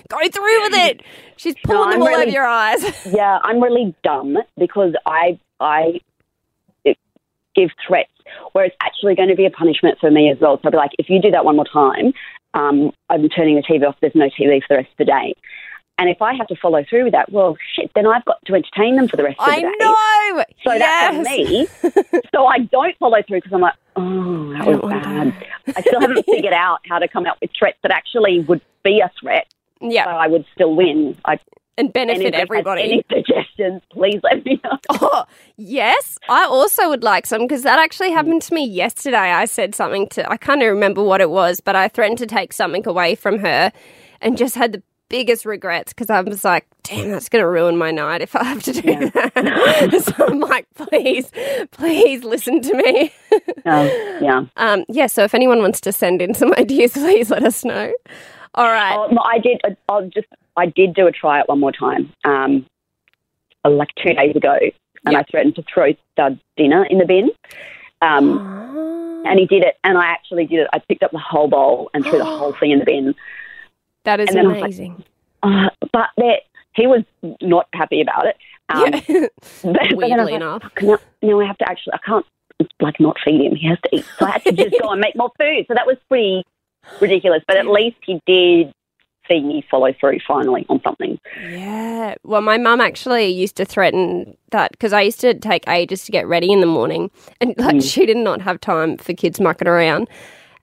Go 0.09 0.19
through 0.29 0.63
with 0.63 0.75
it. 0.75 1.03
She's 1.37 1.55
pulling 1.65 1.91
them 1.91 2.03
I'm 2.03 2.09
all 2.15 2.21
over 2.21 2.31
your 2.31 2.47
eyes. 2.47 2.83
Yeah, 3.15 3.39
I'm 3.43 3.63
really 3.63 3.95
dumb 4.05 4.37
because 4.59 4.95
I 5.07 5.39
I 5.61 6.01
give 7.55 7.71
threats 7.87 8.11
where 8.53 8.65
it's 8.65 8.75
actually 8.83 9.15
going 9.15 9.29
to 9.29 9.37
be 9.37 9.47
a 9.47 9.51
punishment 9.51 9.97
for 10.01 10.11
me 10.11 10.29
as 10.31 10.39
well. 10.41 10.57
So 10.57 10.63
I'll 10.65 10.71
be 10.73 10.77
like, 10.77 10.91
if 10.99 11.09
you 11.09 11.23
do 11.23 11.31
that 11.31 11.45
one 11.45 11.55
more 11.55 11.65
time, 11.65 12.13
um, 12.55 12.91
I'm 13.09 13.29
turning 13.29 13.55
the 13.55 13.63
TV 13.63 13.87
off. 13.87 13.95
There's 14.01 14.15
no 14.17 14.27
TV 14.29 14.61
for 14.67 14.71
the 14.71 14.77
rest 14.79 14.91
of 14.91 14.97
the 14.99 15.05
day. 15.05 15.35
And 15.97 16.09
if 16.11 16.21
I 16.21 16.35
have 16.35 16.49
to 16.49 16.57
follow 16.57 16.85
through 16.89 17.05
with 17.05 17.13
that, 17.13 17.31
well, 17.31 17.57
shit, 17.77 17.91
then 17.95 18.07
I've 18.07 18.25
got 18.25 18.45
to 18.47 18.55
entertain 18.55 18.97
them 18.97 19.07
for 19.07 19.17
the 19.17 19.23
rest 19.23 19.39
of 19.39 19.47
the 19.47 19.53
I 19.53 19.61
day. 19.61 19.67
I 19.67 20.33
know. 20.35 20.45
So 20.65 20.79
that's 20.79 21.17
on 21.17 21.25
yes. 21.25 21.83
me. 21.85 22.21
so 22.35 22.47
I 22.47 22.59
don't 22.59 22.97
follow 22.99 23.23
through 23.27 23.39
because 23.39 23.53
I'm 23.53 23.61
like, 23.61 23.75
oh, 23.95 24.53
that 24.55 24.67
was 24.67 24.91
bad. 24.91 25.47
I 25.77 25.81
still 25.83 26.01
haven't 26.01 26.25
figured 26.31 26.53
out 26.53 26.81
how 26.89 26.99
to 26.99 27.07
come 27.07 27.27
out 27.27 27.41
with 27.41 27.51
threats 27.57 27.79
that 27.83 27.93
actually 27.93 28.41
would 28.41 28.61
be 28.83 29.01
a 29.01 29.11
threat, 29.21 29.47
Yeah, 29.81 30.05
so 30.05 30.11
I 30.11 30.27
would 30.27 30.45
still 30.53 30.75
win. 30.75 31.17
I, 31.25 31.39
and 31.79 31.93
benefit 31.93 32.35
everybody. 32.35 32.83
Any 32.83 33.05
suggestions, 33.11 33.83
please 33.91 34.21
let 34.23 34.45
me 34.45 34.61
know. 34.63 34.79
Oh, 34.91 35.25
yes. 35.57 36.19
I 36.29 36.45
also 36.45 36.89
would 36.89 37.03
like 37.03 37.27
some 37.27 37.43
because 37.43 37.63
that 37.63 37.79
actually 37.79 38.11
hmm. 38.11 38.17
happened 38.17 38.43
to 38.43 38.55
me 38.55 38.67
yesterday. 38.67 39.17
I 39.17 39.45
said 39.45 39.75
something 39.75 40.09
to, 40.11 40.29
I 40.31 40.37
can't 40.37 40.63
remember 40.63 41.03
what 41.03 41.21
it 41.21 41.31
was, 41.31 41.61
but 41.61 41.77
I 41.77 41.89
threatened 41.89 42.19
to 42.19 42.27
take 42.27 42.53
something 42.53 42.87
away 42.87 43.15
from 43.15 43.39
her 43.41 43.73
and 44.21 44.37
just 44.37 44.55
had 44.55 44.73
the 44.73 44.83
biggest 45.09 45.45
regrets 45.45 45.93
because 45.93 46.11
I 46.11 46.21
was 46.23 46.45
like, 46.45 46.67
damn, 46.83 47.11
that's 47.11 47.29
going 47.29 47.43
to 47.43 47.49
ruin 47.49 47.77
my 47.77 47.91
night 47.91 48.21
if 48.23 48.35
I 48.35 48.45
have 48.45 48.63
to 48.65 48.73
do 48.73 48.81
Yeah. 48.89 49.09
that. 49.35 50.03
so 50.17 50.27
I'm 50.27 50.41
like, 50.41 50.67
please, 50.75 51.31
please 51.73 52.25
listen 52.25 52.61
to 52.63 52.75
me. 52.75 53.13
Um, 53.65 53.87
yeah. 54.23 54.45
um, 54.57 54.85
yeah, 54.89 55.07
so 55.07 55.23
if 55.25 55.35
anyone 55.35 55.59
wants 55.61 55.81
to 55.83 55.93
send 55.93 56.21
in 56.23 56.35
some 56.35 56.53
ideas, 56.59 56.93
please 56.93 57.31
let 57.31 57.43
us 57.45 57.65
know. 57.65 57.93
All 58.55 58.67
right. 58.67 58.95
Oh, 58.97 59.09
no, 59.13 59.21
I 59.25 59.39
did. 59.39 59.61
I'll 59.89 60.09
just. 60.09 60.29
I 60.57 60.67
did 60.67 60.95
do 60.95 61.07
a 61.09 61.13
try 61.13 61.41
it 61.41 61.49
one 61.49 61.59
more 61.59 61.73
time. 61.73 62.13
Um, 62.25 62.65
uh, 63.65 63.71
like 63.71 63.89
two 64.01 64.13
days 64.15 64.37
ago, 64.37 64.57
and 65.05 65.13
Yeah. 65.13 65.19
I 65.19 65.23
threatened 65.25 65.57
to 65.57 65.65
throw 65.73 65.93
Stud's 66.13 66.41
dinner 66.57 66.85
in 66.85 66.99
the 66.99 67.05
bin. 67.07 67.31
Um, 68.01 68.39
Oh. 68.39 69.23
and 69.27 69.39
he 69.41 69.47
did 69.47 69.65
it, 69.65 69.77
and 69.83 69.97
I 69.99 70.05
actually 70.07 70.47
did 70.47 70.61
it. 70.61 70.69
I 70.73 70.79
picked 70.79 71.03
up 71.03 71.11
the 71.11 71.19
whole 71.19 71.49
bowl 71.49 71.91
and 71.95 72.05
threw 72.05 72.19
the 72.19 72.25
whole 72.39 72.53
thing 72.53 72.71
in 72.71 72.79
the 72.79 72.85
bin. 72.85 73.15
That 74.05 74.21
is 74.21 74.29
then 74.31 74.49
like, 74.49 74.63
amazing. 74.63 75.05
Uh, 75.43 75.69
but 75.93 76.09
there, 76.17 76.39
he 76.75 76.87
was 76.87 77.03
not 77.43 77.69
happy 77.75 78.01
about 78.01 78.27
it. 78.27 78.37
Um, 78.69 78.93
yeah. 79.09 79.27
but- 79.63 79.63
but 79.63 79.73
then 79.73 79.77
I 79.77 79.95
was 79.95 79.97
Weirdly 79.97 80.17
like, 80.25 80.35
enough. 80.35 80.63
"Fuck, 80.63 80.83
no, 80.83 80.99
no, 81.23 81.41
I 81.41 81.47
have 81.47 81.59
to 81.59 81.69
actually. 81.69 81.93
I 81.95 81.99
can't 82.07 82.27
like 82.81 83.01
not 83.01 83.17
feed 83.25 83.41
him. 83.41 83.57
He 83.57 83.67
has 83.69 83.79
to 83.83 83.97
eat. 83.97 84.05
So 84.19 84.27
I 84.27 84.31
had 84.33 84.45
to 84.45 84.53
just 84.53 84.81
go 84.81 84.91
and 84.91 85.01
make 85.01 85.17
more 85.17 85.31
food. 85.39 85.65
So 85.69 85.75
that 85.75 85.87
was 85.87 85.97
pretty 86.09 86.45
ridiculous. 87.01 87.43
But 87.47 87.57
at 87.57 87.67
least 87.67 87.97
he 88.07 88.21
did 88.27 88.73
see 89.29 89.41
me 89.41 89.65
follow 89.71 89.93
through 89.99 90.21
finally 90.27 90.65
on 90.69 90.81
something. 90.83 91.19
Yeah. 91.49 92.15
Well, 92.25 92.43
my 92.43 92.59
mum 92.59 92.81
actually 92.81 93.27
used 93.29 93.57
to 93.57 93.65
threaten 93.65 94.37
that 94.51 94.71
because 94.73 94.93
I 94.93 95.01
used 95.03 95.21
to 95.23 95.35
take 95.35 95.67
ages 95.69 96.05
to 96.05 96.13
get 96.13 96.27
ready 96.27 96.53
in 96.53 96.61
the 96.61 96.67
morning, 96.67 97.11
and 97.41 97.55
like 97.59 97.83
she 97.83 98.07
did 98.07 98.19
not 98.19 98.41
have 98.43 98.61
time 98.61 98.97
for 98.99 99.13
kids 99.15 99.41
mucking 99.41 99.69
around. 99.69 100.09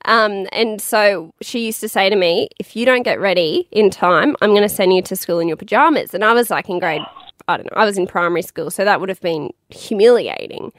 Um, 0.06 0.48
and 0.52 0.82
so 0.82 1.34
she 1.42 1.66
used 1.66 1.80
to 1.82 1.90
say 1.90 2.10
to 2.10 2.16
me, 2.16 2.50
"If 2.60 2.76
you 2.76 2.86
don't 2.86 3.04
get 3.04 3.20
ready 3.20 3.68
in 3.72 3.90
time, 3.90 4.36
I'm 4.42 4.50
going 4.52 4.62
to 4.64 4.70
send 4.70 4.94
you 4.94 5.02
to 5.04 5.16
school 5.16 5.40
in 5.40 5.48
your 5.48 5.58
pajamas." 5.58 6.14
And 6.14 6.24
I 6.24 6.34
was 6.34 6.50
like 6.50 6.70
in 6.70 6.80
grade, 6.80 7.02
I 7.48 7.58
don't 7.58 7.66
know, 7.66 7.78
I 7.82 7.86
was 7.86 7.98
in 7.98 8.08
primary 8.08 8.42
school, 8.42 8.70
so 8.72 8.84
that 8.86 9.00
would 9.00 9.10
have 9.10 9.22
been 9.22 9.52
humiliating. 9.70 10.72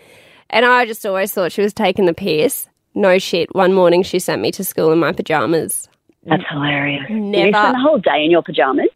And 0.50 0.66
I 0.66 0.85
just 0.87 1.04
always 1.06 1.32
thought 1.32 1.52
she 1.52 1.62
was 1.62 1.72
taking 1.72 2.06
the 2.06 2.14
piss. 2.14 2.68
No 2.94 3.18
shit. 3.18 3.54
One 3.54 3.72
morning 3.72 4.02
she 4.02 4.18
sent 4.18 4.42
me 4.42 4.50
to 4.52 4.64
school 4.64 4.92
in 4.92 4.98
my 4.98 5.12
pajamas. 5.12 5.88
That's 6.24 6.42
hilarious. 6.50 7.02
Never. 7.08 7.14
You 7.14 7.50
Never. 7.50 7.52
spend 7.52 7.74
the 7.74 7.80
whole 7.80 7.98
day 7.98 8.24
in 8.24 8.30
your 8.30 8.42
pajamas. 8.42 8.88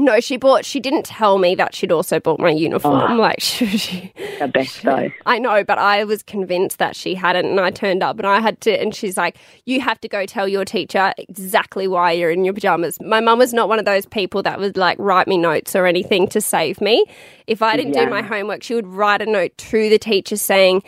No, 0.00 0.20
she 0.20 0.36
bought. 0.36 0.64
She 0.64 0.78
didn't 0.78 1.04
tell 1.06 1.38
me 1.38 1.56
that 1.56 1.74
she'd 1.74 1.90
also 1.90 2.20
bought 2.20 2.38
my 2.38 2.50
uniform. 2.50 3.12
Oh. 3.12 3.16
Like 3.16 3.40
she, 3.42 3.66
she, 3.76 4.12
The 4.38 4.46
best 4.46 4.82
though. 4.84 5.10
I 5.26 5.38
know, 5.40 5.64
but 5.64 5.76
I 5.78 6.04
was 6.04 6.22
convinced 6.22 6.78
that 6.78 6.94
she 6.94 7.16
hadn't, 7.16 7.46
and 7.46 7.58
I 7.58 7.70
turned 7.72 8.02
up, 8.02 8.16
and 8.18 8.26
I 8.26 8.40
had 8.40 8.60
to. 8.62 8.70
And 8.80 8.94
she's 8.94 9.16
like, 9.16 9.36
"You 9.66 9.80
have 9.80 10.00
to 10.02 10.08
go 10.08 10.24
tell 10.24 10.46
your 10.46 10.64
teacher 10.64 11.12
exactly 11.18 11.88
why 11.88 12.12
you're 12.12 12.30
in 12.30 12.44
your 12.44 12.54
pajamas." 12.54 12.98
My 13.00 13.18
mum 13.20 13.40
was 13.40 13.52
not 13.52 13.68
one 13.68 13.80
of 13.80 13.84
those 13.86 14.06
people 14.06 14.40
that 14.44 14.60
would 14.60 14.76
like 14.76 14.96
write 15.00 15.26
me 15.26 15.36
notes 15.36 15.74
or 15.74 15.84
anything 15.84 16.28
to 16.28 16.40
save 16.40 16.80
me. 16.80 17.04
If 17.48 17.60
I 17.60 17.76
didn't 17.76 17.94
Yeah. 17.94 18.04
do 18.04 18.10
my 18.10 18.22
homework, 18.22 18.62
she 18.62 18.74
would 18.76 18.86
write 18.86 19.20
a 19.20 19.26
note 19.26 19.58
to 19.58 19.90
the 19.90 19.98
teacher 19.98 20.36
saying. 20.36 20.84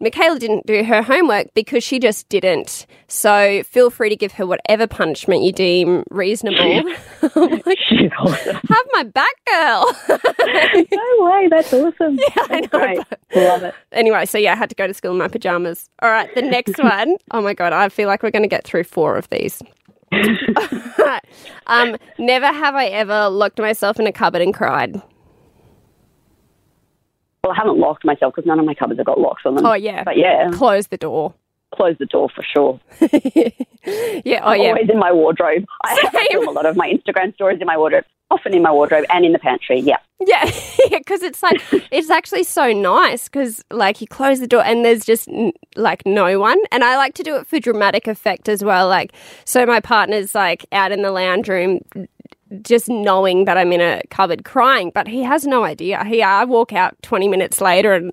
Michaela 0.00 0.38
didn't 0.38 0.66
do 0.66 0.82
her 0.84 1.02
homework 1.02 1.48
because 1.54 1.82
she 1.84 1.98
just 1.98 2.28
didn't. 2.28 2.86
So 3.08 3.62
feel 3.62 3.90
free 3.90 4.08
to 4.08 4.16
give 4.16 4.32
her 4.32 4.46
whatever 4.46 4.86
punishment 4.86 5.42
you 5.42 5.52
deem 5.52 6.04
reasonable. 6.10 6.82
Like, 7.34 7.78
have 8.18 8.86
my 8.92 9.02
back, 9.04 9.34
girl. 9.46 9.96
no 10.08 11.24
way. 11.24 11.48
That's 11.50 11.72
awesome. 11.72 12.18
I 12.18 12.46
That's 12.48 12.72
know, 12.72 12.78
great. 12.78 12.98
Love 13.34 13.62
it. 13.62 13.74
anyway, 13.92 14.26
so 14.26 14.38
yeah, 14.38 14.52
I 14.52 14.56
had 14.56 14.68
to 14.70 14.74
go 14.76 14.86
to 14.86 14.94
school 14.94 15.12
in 15.12 15.18
my 15.18 15.28
pajamas. 15.28 15.88
All 16.02 16.10
right, 16.10 16.32
the 16.34 16.42
next 16.42 16.82
one. 16.82 17.16
Oh 17.30 17.40
my 17.40 17.54
god, 17.54 17.72
I 17.72 17.88
feel 17.88 18.08
like 18.08 18.22
we're 18.22 18.30
going 18.30 18.42
to 18.42 18.48
get 18.48 18.64
through 18.64 18.84
four 18.84 19.16
of 19.16 19.28
these. 19.30 19.62
um, 21.66 21.96
never 22.18 22.46
have 22.46 22.74
I 22.74 22.86
ever 22.86 23.28
locked 23.28 23.58
myself 23.58 23.98
in 23.98 24.06
a 24.06 24.12
cupboard 24.12 24.42
and 24.42 24.54
cried. 24.54 25.00
Well, 27.44 27.52
I 27.52 27.56
haven't 27.56 27.78
locked 27.78 28.04
myself 28.04 28.34
because 28.34 28.46
none 28.48 28.58
of 28.58 28.64
my 28.64 28.74
cupboards 28.74 28.98
have 28.98 29.06
got 29.06 29.20
locks 29.20 29.42
on 29.44 29.54
them. 29.54 29.66
Oh 29.66 29.74
yeah, 29.74 30.02
But 30.02 30.16
yeah. 30.16 30.50
close 30.52 30.86
the 30.88 30.96
door. 30.96 31.34
close 31.74 31.94
the 31.98 32.06
door 32.06 32.28
for 32.34 32.42
sure. 32.42 32.80
yeah. 34.24 34.40
Oh, 34.42 34.52
yeah. 34.52 34.68
Always 34.70 34.88
in 34.88 34.98
my 34.98 35.12
wardrobe. 35.12 35.64
I, 35.84 35.92
I 35.92 36.10
Same. 36.12 36.26
film 36.30 36.48
a 36.48 36.50
lot 36.52 36.66
of 36.66 36.76
my 36.76 36.90
Instagram 36.90 37.34
stories 37.34 37.60
in 37.60 37.66
my 37.66 37.76
wardrobe, 37.76 38.04
often 38.30 38.54
in 38.54 38.62
my 38.62 38.70
wardrobe 38.72 39.04
and 39.12 39.24
in 39.26 39.32
the 39.32 39.38
pantry. 39.38 39.80
Yeah. 39.80 39.96
Yeah, 40.26 40.50
because 40.90 41.22
it's 41.22 41.42
like 41.42 41.60
it's 41.90 42.08
actually 42.08 42.44
so 42.44 42.72
nice 42.72 43.24
because 43.28 43.62
like 43.70 44.00
you 44.00 44.06
close 44.06 44.40
the 44.40 44.46
door 44.46 44.64
and 44.64 44.82
there's 44.84 45.04
just 45.04 45.28
like 45.76 46.02
no 46.06 46.38
one, 46.38 46.58
and 46.72 46.82
I 46.82 46.96
like 46.96 47.12
to 47.14 47.22
do 47.22 47.36
it 47.36 47.46
for 47.46 47.58
dramatic 47.60 48.06
effect 48.08 48.48
as 48.48 48.64
well. 48.64 48.88
Like, 48.88 49.12
so 49.44 49.66
my 49.66 49.80
partner's 49.80 50.34
like 50.34 50.64
out 50.72 50.92
in 50.92 51.02
the 51.02 51.10
lounge 51.10 51.48
room, 51.48 51.80
just 52.62 52.88
knowing 52.88 53.44
that 53.44 53.56
I'm 53.56 53.72
in 53.72 53.80
a 53.80 54.02
cupboard 54.10 54.44
crying, 54.44 54.90
but 54.94 55.08
he 55.08 55.22
has 55.22 55.46
no 55.46 55.64
idea. 55.64 56.04
He, 56.04 56.22
I 56.22 56.44
walk 56.44 56.72
out 56.72 57.00
20 57.02 57.28
minutes 57.28 57.60
later 57.60 57.92
and. 57.94 58.12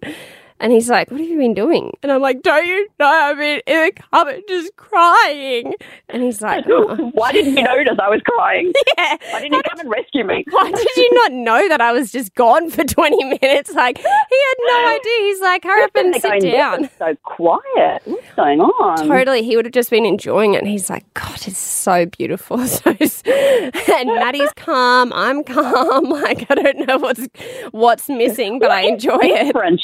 And 0.62 0.72
he's 0.72 0.90
like, 0.90 1.10
"What 1.10 1.20
have 1.20 1.28
you 1.30 1.38
been 1.38 1.56
doing?" 1.56 1.92
And 2.04 2.12
I'm 2.12 2.22
like, 2.22 2.44
"Don't 2.44 2.66
you 2.68 2.88
know 3.00 3.08
I've 3.08 3.38
been 3.38 3.62
in 3.66 3.86
the 3.86 3.92
cupboard 4.12 4.42
just 4.48 4.76
crying?" 4.78 5.74
And 6.10 6.22
he's 6.22 6.42
like, 6.42 6.66
"Oh, 6.70 7.12
Why 7.14 7.32
didn't 7.32 7.58
you 7.58 7.64
notice 7.64 7.98
I 8.00 8.10
was 8.10 8.22
crying? 8.26 8.72
yeah." 8.98 9.18
Why 9.32 9.42
didn't 9.42 9.56
you 9.58 9.64
come 9.64 9.80
and 9.80 9.90
rescue 9.90 10.24
me? 10.24 10.46
Why 10.52 10.72
did 10.72 10.96
you 10.96 11.10
not 11.14 11.32
know 11.34 11.68
that 11.68 11.82
I 11.82 11.92
was 11.92 12.12
just 12.12 12.36
gone 12.36 12.70
for 12.70 12.84
20 12.86 13.24
minutes? 13.42 13.74
Like, 13.74 13.98
he 13.98 14.04
had 14.04 14.56
no 14.68 14.88
idea. 14.88 15.12
He's 15.22 15.42
like, 15.42 15.64
hurry 15.64 15.84
up 15.84 15.96
and 15.96 16.14
sit 16.14 16.24
going, 16.24 16.42
"This 16.42 16.54
down. 16.54 16.90
so 17.00 17.16
quiet. 17.24 18.02
What's 18.06 18.34
going 18.36 18.62
on? 18.62 19.08
Totally. 19.08 19.42
He 19.44 19.56
would 19.56 19.66
have 19.66 19.74
just 19.74 19.90
been 19.90 20.06
enjoying 20.06 20.54
it. 20.54 20.60
And 20.60 20.68
he's 20.68 20.90
like, 20.92 21.12
God, 21.16 21.40
it's 21.48 21.58
so 21.58 22.06
beautiful. 22.06 22.60
So, 22.68 22.92
and 22.92 24.08
Maddie's 24.08 24.52
calm. 24.56 25.12
I'm 25.14 25.44
calm. 25.44 26.06
Like, 26.06 26.46
I 26.50 26.56
don't 26.56 26.88
know 26.88 26.98
what's 26.98 27.28
what's 27.72 28.08
missing, 28.10 28.60
but 28.60 28.70
I 28.72 28.82
enjoy 28.82 29.20
it. 29.22 29.54
French. 29.54 29.82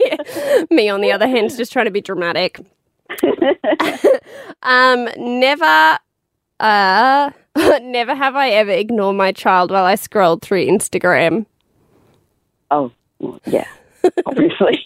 Me, 0.70 0.88
on 0.88 1.00
the 1.00 1.12
other 1.12 1.26
hand, 1.26 1.46
is 1.46 1.56
just 1.56 1.72
trying 1.72 1.86
to 1.86 1.90
be 1.90 2.00
dramatic. 2.00 2.60
um, 4.62 5.08
never, 5.16 5.98
uh, 6.60 7.30
never 7.82 8.14
have 8.14 8.34
I 8.36 8.50
ever 8.50 8.72
ignored 8.72 9.16
my 9.16 9.32
child 9.32 9.70
while 9.70 9.84
I 9.84 9.94
scrolled 9.94 10.42
through 10.42 10.66
Instagram. 10.66 11.46
oh, 12.70 12.92
yeah. 13.46 13.66
Obviously. 14.24 14.84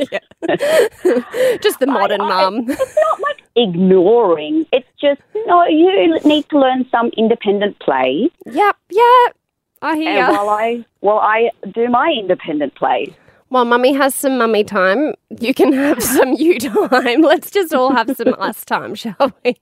Just 1.60 1.78
the 1.80 1.86
modern 1.86 2.20
I- 2.22 2.28
mum. 2.28 2.64
It's 2.68 2.96
not 2.96 3.20
like 3.20 3.42
ignoring. 3.56 4.66
It's 4.72 4.88
just, 5.00 5.20
no, 5.46 5.64
you 5.66 6.18
need 6.24 6.48
to 6.50 6.58
learn 6.58 6.86
some 6.90 7.10
independent 7.16 7.78
play. 7.80 8.30
Yep, 8.46 8.76
yep. 8.90 9.36
I 9.82 9.96
hear. 9.96 10.24
And 10.24 10.36
while 10.36 10.48
I, 10.48 10.84
while 11.00 11.18
I 11.18 11.50
do 11.72 11.88
my 11.88 12.14
independent 12.18 12.74
play. 12.74 13.14
While 13.50 13.64
mummy 13.64 13.92
has 13.94 14.14
some 14.14 14.38
mummy 14.38 14.62
time, 14.62 15.14
you 15.40 15.52
can 15.52 15.72
have 15.72 16.00
some 16.00 16.34
you 16.34 16.58
time. 16.60 17.20
Let's 17.20 17.50
just 17.50 17.74
all 17.74 17.92
have 17.92 18.16
some 18.16 18.34
us 18.38 18.64
time, 18.64 18.94
shall 18.94 19.32
we? 19.44 19.56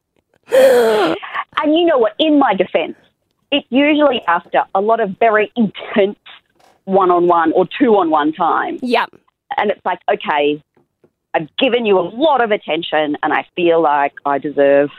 And 0.50 1.74
you 1.74 1.86
know 1.86 1.96
what? 1.96 2.14
In 2.18 2.38
my 2.38 2.54
defense, 2.54 2.96
it's 3.50 3.66
usually 3.70 4.20
after 4.28 4.62
a 4.74 4.80
lot 4.82 5.00
of 5.00 5.16
very 5.18 5.50
intense 5.56 6.18
one 6.84 7.10
on 7.10 7.28
one 7.28 7.52
or 7.52 7.66
two 7.78 7.96
on 7.96 8.10
one 8.10 8.34
time. 8.34 8.78
Yep. 8.82 9.08
And 9.56 9.70
it's 9.70 9.80
like, 9.86 10.00
okay, 10.12 10.62
I've 11.32 11.48
given 11.56 11.86
you 11.86 11.98
a 11.98 12.06
lot 12.08 12.44
of 12.44 12.50
attention 12.50 13.16
and 13.22 13.32
I 13.32 13.46
feel 13.56 13.80
like 13.80 14.12
I 14.26 14.36
deserve 14.36 14.90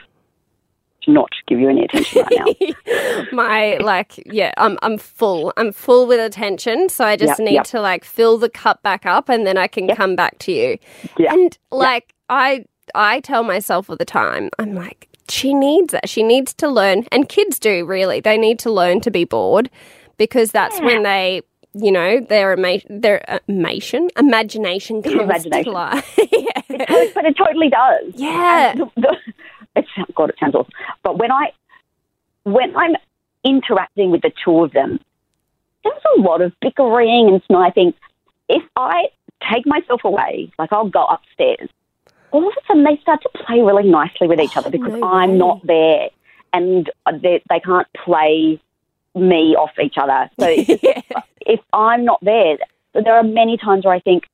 to 1.02 1.12
not 1.12 1.30
give 1.46 1.58
you 1.60 1.68
any 1.68 1.84
attention 1.84 2.22
right 2.22 2.76
now. 2.86 3.24
My 3.32 3.76
like, 3.78 4.22
yeah, 4.26 4.52
I'm 4.56 4.78
I'm 4.82 4.98
full. 4.98 5.52
I'm 5.56 5.72
full 5.72 6.06
with 6.06 6.20
attention, 6.20 6.88
so 6.88 7.04
I 7.04 7.16
just 7.16 7.38
Yep, 7.38 7.46
need 7.46 7.54
yep. 7.54 7.64
to 7.66 7.80
like 7.80 8.04
fill 8.04 8.38
the 8.38 8.48
cup 8.50 8.82
back 8.82 9.06
up, 9.06 9.28
and 9.28 9.46
then 9.46 9.56
I 9.56 9.66
can 9.66 9.88
come 9.94 10.16
back 10.16 10.38
to 10.40 10.52
you. 10.52 10.78
Yeah. 11.18 11.32
And 11.32 11.56
like, 11.70 12.14
I 12.28 12.64
I 12.94 13.20
tell 13.20 13.42
myself 13.42 13.88
all 13.88 13.96
the 13.96 14.04
time, 14.04 14.50
I'm 14.58 14.74
like, 14.74 15.08
she 15.28 15.54
needs 15.54 15.92
that. 15.92 16.08
She 16.08 16.22
needs 16.22 16.52
to 16.54 16.68
learn, 16.68 17.06
and 17.12 17.28
kids 17.28 17.58
do 17.58 17.84
really. 17.86 18.20
They 18.20 18.36
need 18.36 18.58
to 18.60 18.70
learn 18.70 19.00
to 19.02 19.10
be 19.10 19.24
bored 19.24 19.70
because 20.16 20.50
that's 20.50 20.80
when 20.80 21.02
they. 21.02 21.42
You 21.72 21.92
know 21.92 22.18
their 22.18 22.52
ima- 22.54 22.80
their 22.90 23.22
uh, 23.30 23.38
imagination 23.46 24.08
imagination 24.18 25.02
comes 25.04 25.14
to 25.14 25.22
Imagination. 25.22 25.72
life. 25.72 26.18
yeah. 26.32 26.62
but 27.14 27.24
it 27.24 27.36
totally 27.36 27.68
does. 27.70 28.12
Yeah. 28.16 28.74
The, 28.74 29.16
it's, 29.76 29.88
God, 30.14 30.30
it 30.30 30.36
sounds 30.40 30.54
awful. 30.54 30.72
But 31.02 31.18
when 31.18 31.30
I, 31.30 31.52
when 32.44 32.76
I'm 32.76 32.96
interacting 33.44 34.10
with 34.10 34.22
the 34.22 34.32
two 34.44 34.64
of 34.64 34.72
them, 34.72 35.00
there's 35.84 36.02
a 36.16 36.20
lot 36.20 36.42
of 36.42 36.52
bickering 36.60 37.28
and 37.28 37.42
sniping. 37.46 37.94
If 38.48 38.62
I 38.76 39.08
take 39.50 39.66
myself 39.66 40.02
away, 40.04 40.52
like 40.58 40.72
I'll 40.72 40.88
go 40.88 41.04
upstairs, 41.04 41.68
all 42.32 42.46
of 42.46 42.52
a 42.52 42.66
sudden 42.66 42.84
they 42.84 42.98
start 43.00 43.22
to 43.22 43.30
play 43.44 43.60
really 43.60 43.88
nicely 43.88 44.28
with 44.28 44.40
each 44.40 44.56
oh, 44.56 44.60
other 44.60 44.70
because 44.70 44.92
no 44.92 45.04
I'm 45.04 45.30
way. 45.30 45.36
not 45.36 45.66
there 45.66 46.08
and 46.52 46.90
they, 47.20 47.42
they 47.48 47.60
can't 47.60 47.86
play 48.04 48.60
me 49.14 49.56
off 49.56 49.70
each 49.82 49.96
other. 49.96 50.30
So 50.38 50.48
yeah. 50.82 51.00
if 51.40 51.60
I'm 51.72 52.04
not 52.04 52.20
there, 52.22 52.58
there 52.94 53.14
are 53.14 53.22
many 53.22 53.56
times 53.56 53.84
where 53.84 53.94
I 53.94 54.00
think 54.00 54.24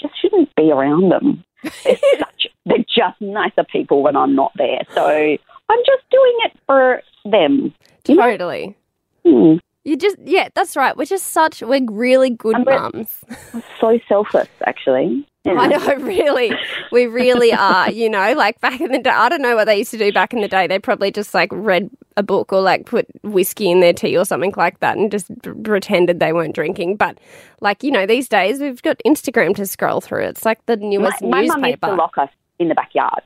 just 0.00 0.20
shouldn't 0.20 0.54
be 0.56 0.70
around 0.70 1.10
them. 1.10 1.44
They're 1.62 1.96
such, 2.18 2.48
they're 2.66 2.78
just 2.88 3.20
nicer 3.20 3.64
people 3.64 4.02
when 4.02 4.16
I'm 4.16 4.34
not 4.34 4.52
there. 4.56 4.82
So 4.94 5.06
I'm 5.06 5.78
just 5.86 6.10
doing 6.10 6.38
it 6.44 6.52
for 6.66 7.02
them. 7.24 7.74
Totally. 8.04 8.76
Hmm. 9.24 9.56
You 9.84 9.96
just 9.96 10.16
yeah, 10.24 10.48
that's 10.54 10.76
right. 10.76 10.96
We're 10.96 11.06
just 11.06 11.28
such 11.28 11.62
we're 11.62 11.84
really 11.90 12.30
good 12.30 12.64
mums. 12.64 13.24
So 13.80 13.98
selfless, 14.08 14.48
actually. 14.66 15.26
I 15.46 15.50
hmm. 15.50 15.70
know, 15.70 15.94
really. 16.06 16.52
We 16.92 17.06
really 17.06 17.52
are, 17.52 17.90
you 17.90 18.10
know, 18.10 18.34
like 18.34 18.60
back 18.60 18.80
in 18.80 18.92
the 18.92 18.98
day 18.98 19.10
I 19.10 19.28
don't 19.28 19.42
know 19.42 19.56
what 19.56 19.64
they 19.64 19.78
used 19.78 19.90
to 19.92 19.98
do 19.98 20.12
back 20.12 20.32
in 20.32 20.40
the 20.40 20.48
day. 20.48 20.66
They 20.66 20.78
probably 20.78 21.10
just 21.10 21.32
like 21.32 21.48
read 21.52 21.90
a 22.16 22.22
book 22.22 22.52
or 22.52 22.60
like 22.60 22.84
put 22.86 23.06
whiskey 23.22 23.70
in 23.70 23.80
their 23.80 23.92
tea 23.92 24.16
or 24.16 24.24
something 24.24 24.52
like 24.56 24.80
that 24.80 24.98
and 24.98 25.10
just 25.10 25.30
pretended 25.64 26.20
they 26.20 26.32
weren't 26.32 26.54
drinking. 26.54 26.96
But 26.96 27.18
like, 27.60 27.82
you 27.82 27.90
know, 27.90 28.06
these 28.06 28.28
days 28.28 28.60
we've 28.60 28.82
got 28.82 29.00
Instagram 29.06 29.54
to 29.56 29.66
scroll 29.66 30.00
through. 30.00 30.24
It's 30.24 30.44
like 30.44 30.64
the 30.66 30.76
My, 30.76 30.86
newest 30.86 31.22
my 31.22 31.28
mum 31.28 31.40
used 31.42 31.56
newspaper. 31.56 31.86
to 31.86 31.94
lock 31.94 32.18
us 32.18 32.30
in 32.58 32.68
the 32.68 32.74
backyard. 32.74 33.22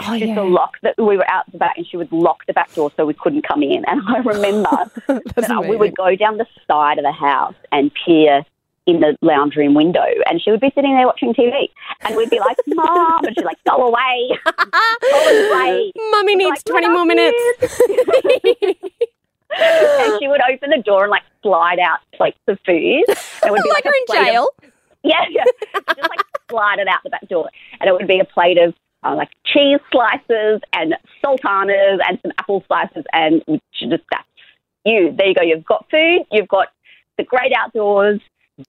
oh, 0.00 0.04
She 0.04 0.12
used 0.12 0.26
yeah. 0.26 0.34
to 0.34 0.42
lock 0.42 0.80
that 0.82 0.96
we 0.98 1.16
were 1.16 1.30
out 1.30 1.50
the 1.52 1.58
back, 1.58 1.74
and 1.76 1.86
she 1.86 1.96
would 1.96 2.10
lock 2.10 2.44
the 2.46 2.52
back 2.52 2.74
door 2.74 2.90
so 2.96 3.06
we 3.06 3.14
couldn't 3.14 3.46
come 3.46 3.62
in. 3.62 3.84
And 3.86 4.00
I 4.08 4.18
remember 4.24 4.90
that 5.06 5.66
we 5.68 5.76
would 5.76 5.96
go 5.96 6.16
down 6.16 6.38
the 6.38 6.46
side 6.66 6.98
of 6.98 7.04
the 7.04 7.12
house 7.12 7.54
and 7.70 7.92
peer 8.04 8.44
in 8.86 9.00
the 9.00 9.16
lounge 9.22 9.56
room 9.56 9.74
window, 9.74 10.04
and 10.26 10.42
she 10.42 10.50
would 10.50 10.60
be 10.60 10.70
sitting 10.74 10.94
there 10.94 11.06
watching 11.06 11.32
TV, 11.34 11.68
and 12.02 12.16
we'd 12.16 12.30
be 12.30 12.38
like, 12.38 12.56
"Mom," 12.66 13.24
and 13.24 13.34
she's 13.34 13.44
like, 13.44 13.56
"Go 13.68 13.76
away." 13.88 14.30
Go 14.44 15.52
away. 15.52 15.92
Mummy 16.10 16.36
needs 16.36 16.62
Like, 16.68 16.82
20 16.82 16.88
more 16.90 17.04
minutes. 17.06 17.38
and 19.58 20.18
she 20.20 20.28
would 20.28 20.40
open 20.52 20.70
the 20.70 20.82
door 20.84 21.02
and 21.04 21.10
like 21.10 21.22
slide 21.42 21.78
out 21.78 21.98
plates 22.14 22.38
of 22.48 22.58
food. 22.66 23.04
It 23.08 23.50
would 23.50 23.62
be 23.62 23.68
like 23.70 23.84
like, 23.84 23.84
we're 23.84 23.94
in 23.94 24.04
plate 24.06 24.20
of- 24.20 24.26
jail. 24.26 24.48
yeah, 25.02 25.24
yeah. 25.30 25.44
Just 25.74 26.08
like 26.08 26.20
slide 26.50 26.78
it 26.78 26.88
out 26.88 27.00
the 27.04 27.10
back 27.10 27.26
door, 27.28 27.48
and 27.80 27.88
it 27.88 27.92
would 27.92 28.06
be 28.08 28.18
a 28.20 28.24
plate 28.24 28.58
of 28.58 28.74
uh, 29.04 29.14
like 29.14 29.30
cheese 29.46 29.80
slices 29.92 30.60
and 30.72 30.94
sultanas 31.24 32.00
and 32.08 32.18
some 32.22 32.32
apple 32.38 32.64
slices, 32.66 33.04
and 33.12 33.42
just 33.72 34.02
that's 34.10 34.28
you. 34.84 35.14
There 35.16 35.28
you 35.28 35.34
go. 35.34 35.42
You've 35.42 35.64
got 35.64 35.86
food. 35.90 36.22
You've 36.32 36.48
got 36.48 36.68
the 37.16 37.24
great 37.24 37.52
outdoors. 37.56 38.20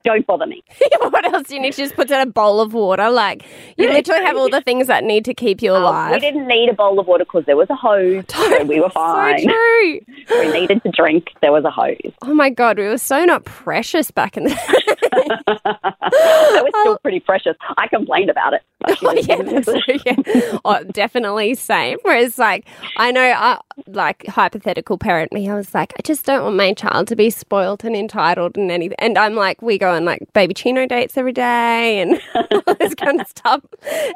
Don't 0.03 0.25
bother 0.25 0.47
me. 0.47 0.63
what 0.99 1.25
else 1.31 1.47
do 1.47 1.55
you 1.55 1.61
need? 1.61 1.75
She 1.75 1.83
just 1.83 1.95
puts 1.95 2.11
in 2.11 2.19
a 2.19 2.25
bowl 2.25 2.59
of 2.59 2.73
water. 2.73 3.09
Like 3.09 3.45
you 3.77 3.89
literally 3.91 4.25
have 4.25 4.35
all 4.35 4.49
the 4.49 4.61
things 4.61 4.87
that 4.87 5.03
need 5.03 5.25
to 5.25 5.33
keep 5.33 5.61
you 5.61 5.71
Um, 5.75 5.83
alive. 5.83 6.11
we 6.13 6.19
didn't 6.19 6.47
need 6.47 6.69
a 6.69 6.73
bowl 6.73 6.99
of 6.99 7.07
water 7.07 7.25
because 7.25 7.45
there 7.45 7.57
was 7.57 7.69
a 7.69 7.75
hose, 7.75 8.23
so 8.29 8.63
we 8.63 8.79
were 8.79 8.89
fine. 8.89 9.39
So 9.39 9.49
true. 9.49 9.99
we 10.31 10.51
needed 10.51 10.81
to 10.83 10.91
drink. 10.91 11.27
There 11.41 11.51
was 11.51 11.65
a 11.65 11.71
hose. 11.71 11.97
Oh 12.23 12.33
my 12.33 12.49
god, 12.49 12.77
we 12.77 12.85
were 12.85 12.97
so 12.97 13.25
not 13.25 13.43
precious 13.45 14.09
back 14.11 14.37
in 14.37 14.45
the 14.45 14.49
that 14.51 16.61
was 16.63 16.71
still 16.81 16.97
pretty 16.99 17.19
precious. 17.19 17.55
I 17.77 17.87
complained 17.87 18.29
about 18.29 18.53
it. 18.53 18.61
Oh, 18.87 19.13
yeah, 19.13 19.97
yeah. 20.05 20.57
Oh, 20.63 20.83
definitely 20.91 21.55
same. 21.55 21.97
Whereas, 22.03 22.37
like, 22.37 22.67
I 22.97 23.11
know, 23.11 23.21
I, 23.21 23.59
like, 23.87 24.27
hypothetical 24.27 24.97
parent 24.97 25.33
me, 25.33 25.49
I 25.49 25.55
was 25.55 25.73
like, 25.73 25.93
I 25.97 26.01
just 26.03 26.25
don't 26.25 26.43
want 26.43 26.55
my 26.55 26.73
child 26.73 27.07
to 27.07 27.15
be 27.15 27.29
spoilt 27.29 27.83
and 27.83 27.95
entitled 27.95 28.57
and 28.57 28.69
anything. 28.69 28.95
And 28.99 29.17
I'm 29.17 29.35
like, 29.35 29.61
we 29.61 29.74
go 29.77 29.91
on 29.91 30.05
like 30.05 30.21
baby 30.33 30.53
chino 30.53 30.85
dates 30.87 31.17
every 31.17 31.31
day 31.33 31.99
and 31.99 32.19
all 32.67 32.75
this 32.75 32.93
kind 32.95 33.19
of 33.21 33.27
stuff. 33.27 33.61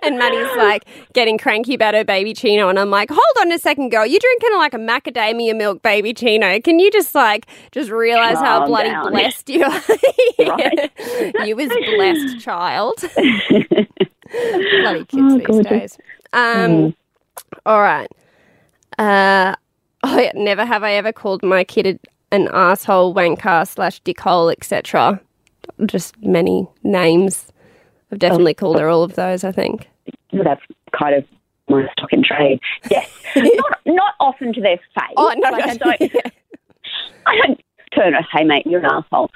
And 0.03 0.17
Maddie's 0.17 0.55
like 0.57 0.85
getting 1.13 1.37
cranky 1.37 1.73
about 1.75 1.93
her 1.93 2.03
baby 2.03 2.33
chino, 2.33 2.69
and 2.69 2.77
I'm 2.79 2.89
like, 2.89 3.09
hold 3.09 3.21
on 3.41 3.51
a 3.51 3.59
second, 3.59 3.89
girl, 3.89 4.05
you're 4.05 4.19
drinking 4.19 4.57
like 4.57 4.73
a 4.73 4.77
macadamia 4.77 5.55
milk 5.55 5.81
baby 5.81 6.13
chino. 6.13 6.59
Can 6.59 6.79
you 6.79 6.89
just 6.91 7.13
like 7.15 7.45
just 7.71 7.89
realize 7.89 8.37
how 8.37 8.65
bloody 8.65 8.89
down. 8.89 9.11
blessed 9.11 9.49
you 9.49 9.63
are? 9.63 9.81
You 11.45 11.55
was 11.55 11.69
blessed, 11.95 12.39
child. 12.43 12.95
Bloody 14.31 15.05
kids 15.05 15.13
Oh, 15.15 15.37
these 15.37 15.47
gorgeous. 15.47 15.67
days. 15.69 15.97
Um, 16.33 16.95
all 17.65 17.81
right. 17.81 18.09
Uh, 18.97 19.55
oh, 20.03 20.19
yeah, 20.19 20.31
never 20.35 20.65
have 20.65 20.83
I 20.83 20.93
ever 20.93 21.11
called 21.11 21.41
my 21.43 21.63
kid 21.63 21.87
a- 21.87 21.99
an 22.35 22.47
asshole, 22.53 23.13
wanker, 23.15 23.67
slash 23.67 24.01
dickhole, 24.03 24.51
etc. 24.51 25.19
Just 25.85 26.19
many 26.21 26.67
names. 26.83 27.51
I've 28.11 28.19
definitely 28.19 28.53
called 28.53 28.79
her 28.79 28.87
all 28.89 29.03
of 29.03 29.15
those. 29.15 29.43
I 29.43 29.51
think. 29.51 29.87
that's 30.31 30.61
kind 30.97 31.15
of 31.15 31.25
my 31.69 31.87
stock 31.93 32.11
in 32.11 32.23
trade. 32.23 32.59
Yes, 32.89 33.09
not 33.35 33.79
not 33.85 34.13
often 34.19 34.53
to 34.53 34.61
their 34.61 34.77
face. 34.77 35.13
Oh 35.17 35.31
no, 35.37 35.49
Like, 35.49 35.65
no. 35.65 35.71
I 35.71 35.75
don't. 35.97 36.11
I 37.25 37.35
don't 37.45 37.61
turn 37.95 38.15
and 38.15 38.25
hey 38.33 38.43
mate, 38.43 38.65
you're 38.65 38.79
an 38.79 38.85
asshole. 38.85 39.29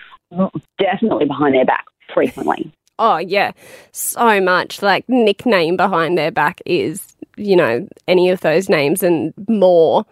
Definitely 0.80 1.26
behind 1.26 1.54
their 1.56 1.65
back 1.65 1.86
frequently. 2.13 2.72
Oh 3.00 3.17
yeah, 3.17 3.52
so 3.91 4.41
much. 4.41 4.82
Like 4.82 5.08
nickname 5.08 5.78
behind 5.78 6.17
their 6.17 6.32
back 6.32 6.62
is, 6.65 7.15
you 7.38 7.56
know, 7.56 7.88
any 8.08 8.30
of 8.30 8.41
those 8.41 8.69
names 8.69 9.04
and 9.04 9.34
more. 9.48 10.06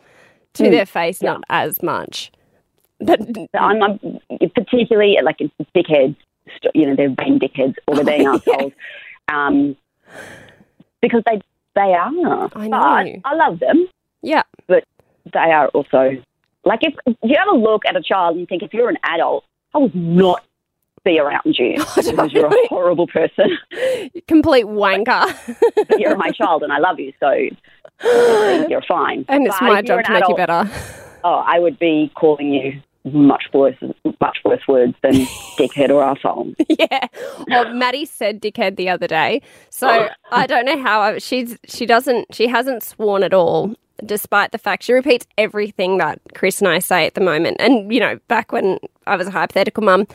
To 0.55 0.63
Mm, 0.63 0.71
their 0.71 0.85
face, 0.85 1.21
not 1.21 1.41
as 1.49 1.81
much. 1.81 2.29
But 3.01 3.19
I'm, 3.53 3.81
I'm 3.83 3.99
particularly 4.55 5.17
like 5.23 5.37
it's 5.39 5.53
dickheads. 5.75 6.15
You 6.73 6.87
know, 6.87 6.95
they're 6.95 7.09
being 7.09 7.39
dickheads 7.39 7.75
or 7.87 7.95
they're 7.95 8.05
being 8.05 8.21
Yeah. 8.23 8.33
assholes, 8.35 8.71
um, 9.31 9.75
because 11.01 11.23
they 11.25 11.41
they 11.75 11.93
are. 11.93 12.09
I 12.55 12.67
But 12.69 13.03
know. 13.03 13.21
I 13.25 13.35
love 13.35 13.59
them. 13.59 13.87
yeah, 14.21 14.43
But 14.67 14.83
they 15.33 15.39
are 15.39 15.67
also 15.69 16.11
like 16.65 16.79
if, 16.83 16.93
you 17.23 17.35
ever 17.39 17.57
look 17.57 17.85
at 17.87 17.95
a 17.95 18.01
child 18.01 18.37
and 18.37 18.47
think 18.47 18.61
if 18.63 18.73
you're 18.73 18.89
an 18.89 18.97
adult, 19.03 19.45
I 19.73 19.79
would 19.79 19.95
not 19.95 20.43
be 21.03 21.17
around 21.19 21.41
you 21.57 21.77
because 21.95 22.31
you're 22.33 22.47
a 22.47 22.67
horrible 22.67 23.07
person. 23.07 23.57
complete 24.27 24.65
wanker. 24.65 25.33
but 25.87 25.99
you're 25.99 26.15
my 26.17 26.29
child 26.31 26.61
and 26.63 26.71
I 26.73 26.77
love 26.79 26.99
you, 26.99 27.13
so 27.19 27.31
you're 28.69 28.83
fine. 28.87 29.25
and 29.29 29.47
it's 29.47 29.57
But 29.59 29.65
my 29.67 29.81
job 29.81 30.03
to 30.03 30.13
an 30.13 30.19
make 30.19 30.27
you 30.29 30.35
better. 30.35 30.69
Oh, 31.23 31.43
I 31.45 31.59
would 31.59 31.79
be 31.79 32.11
calling 32.15 32.51
you 32.53 32.81
much 33.05 33.45
worse, 33.53 33.75
much 34.19 34.37
worse 34.45 34.67
words 34.67 34.93
than 35.01 35.13
dickhead 35.57 35.89
or 35.89 36.03
asshole. 36.03 36.53
yeah. 36.69 37.07
Well, 37.47 37.73
Maddie 37.73 38.05
said 38.05 38.41
dickhead 38.41 38.75
the 38.75 38.89
other 38.89 39.07
day. 39.07 39.41
So 39.69 39.87
oh. 39.87 40.09
I 40.31 40.47
don't 40.47 40.65
know 40.65 40.81
how 40.81 41.01
I, 41.01 41.17
she's 41.17 41.57
she 41.65 41.85
doesn't 41.85 42.33
she 42.33 42.47
hasn't 42.47 42.83
sworn 42.83 43.23
at 43.23 43.33
all, 43.33 43.75
despite 44.05 44.51
the 44.51 44.57
fact 44.57 44.83
she 44.83 44.93
repeats 44.93 45.25
everything 45.37 45.97
that 45.97 46.19
Chris 46.35 46.59
and 46.59 46.67
I 46.67 46.79
say 46.79 47.05
at 47.05 47.15
the 47.15 47.21
moment. 47.21 47.57
And 47.59 47.91
you 47.91 47.99
know, 47.99 48.19
back 48.27 48.51
when 48.51 48.79
I 49.07 49.15
was 49.15 49.27
a 49.27 49.31
hypothetical 49.31 49.83
mum. 49.83 50.07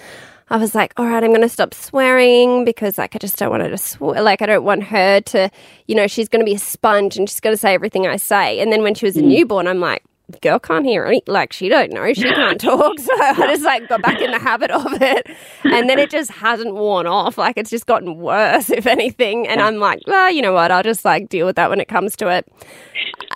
I 0.49 0.59
was 0.59 0.77
like, 0.77 0.93
all 0.97 1.07
right, 1.07 1.25
I'm 1.25 1.31
going 1.31 1.41
to 1.41 1.49
stop 1.49 1.75
swearing 1.75 2.65
because, 2.65 2.99
like, 2.99 3.17
I 3.17 3.19
just 3.19 3.37
don't 3.37 3.51
want 3.51 3.65
her 3.65 3.69
to 3.69 3.77
swear. 3.77 4.23
Like, 4.23 4.43
I 4.43 4.47
don't 4.47 4.63
want 4.63 4.85
her 4.85 5.21
to, 5.21 5.51
you 5.89 5.97
know, 5.97 6.07
she's 6.07 6.29
going 6.29 6.39
to 6.39 6.49
be 6.49 6.55
a 6.55 6.59
sponge 6.61 7.17
and 7.17 7.29
she's 7.29 7.41
going 7.41 7.53
to 7.53 7.59
say 7.59 7.75
everything 7.75 8.07
I 8.07 8.15
say. 8.15 8.61
And 8.61 8.73
then 8.73 8.85
when 8.85 8.95
she 8.95 9.07
was 9.07 9.17
a 9.17 9.23
hmm. 9.23 9.27
newborn, 9.27 9.67
I'm 9.67 9.81
like, 9.81 10.05
girl 10.43 10.59
can't 10.59 10.85
hear 10.85 11.05
any, 11.05 11.23
like, 11.27 11.53
she 11.53 11.69
don't 11.69 11.93
know, 11.93 12.13
she 12.13 12.23
can't 12.23 12.61
talk. 12.61 12.97
So 13.07 13.13
I 13.15 13.35
just 13.35 13.63
like 13.63 13.89
got 13.89 14.03
back 14.03 14.21
in 14.21 14.31
the 14.31 14.39
habit 14.39 14.71
of 14.71 15.01
it, 15.01 15.29
and 15.65 15.89
then 15.89 15.99
it 15.99 16.11
just 16.11 16.31
hasn't 16.31 16.75
worn 16.75 17.07
off. 17.07 17.39
Like, 17.39 17.57
it's 17.57 17.71
just 17.71 17.87
gotten 17.87 18.17
worse, 18.17 18.71
if 18.71 18.87
anything. 18.87 19.47
And 19.47 19.61
I'm 19.61 19.77
like, 19.77 20.01
well, 20.07 20.31
you 20.31 20.43
know 20.43 20.53
what? 20.53 20.71
I'll 20.71 20.83
just 20.83 21.05
like 21.05 21.29
deal 21.29 21.47
with 21.47 21.57
that 21.57 21.71
when 21.71 21.81
it 21.81 21.89
comes 21.89 22.17
to 22.17 22.29
it. 22.29 22.47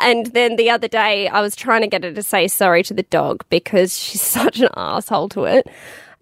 And 0.00 0.26
then 0.26 0.56
the 0.56 0.70
other 0.70 0.88
day, 0.88 1.28
I 1.28 1.40
was 1.40 1.54
trying 1.54 1.82
to 1.82 1.86
get 1.86 2.04
her 2.04 2.12
to 2.12 2.22
say 2.22 2.48
sorry 2.48 2.82
to 2.84 2.94
the 2.94 3.02
dog 3.04 3.44
because 3.50 3.96
she's 3.96 4.22
such 4.38 4.60
an 4.60 4.68
asshole 4.76 5.28
to 5.30 5.44
it. 5.44 5.66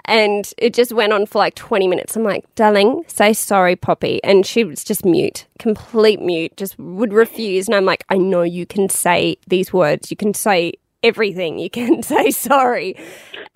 And 0.08 0.50
it 0.56 0.72
just 0.72 0.92
went 0.92 1.12
on 1.12 1.26
for 1.26 1.38
like 1.38 1.54
20 1.54 1.86
minutes. 1.86 2.16
I'm 2.16 2.24
like, 2.24 2.44
darling, 2.54 3.04
say 3.08 3.34
sorry, 3.34 3.76
Poppy. 3.76 4.24
And 4.24 4.46
she 4.46 4.64
was 4.64 4.82
just 4.82 5.04
mute, 5.04 5.46
complete 5.58 6.20
mute, 6.20 6.56
just 6.56 6.78
would 6.78 7.12
refuse. 7.12 7.68
And 7.68 7.74
I'm 7.74 7.84
like, 7.84 8.04
I 8.08 8.16
know 8.16 8.40
you 8.40 8.64
can 8.64 8.88
say 8.88 9.36
these 9.46 9.70
words. 9.70 10.10
You 10.10 10.16
can 10.16 10.32
say 10.32 10.72
everything. 11.02 11.58
You 11.58 11.68
can 11.68 12.02
say 12.02 12.30
sorry. 12.30 12.96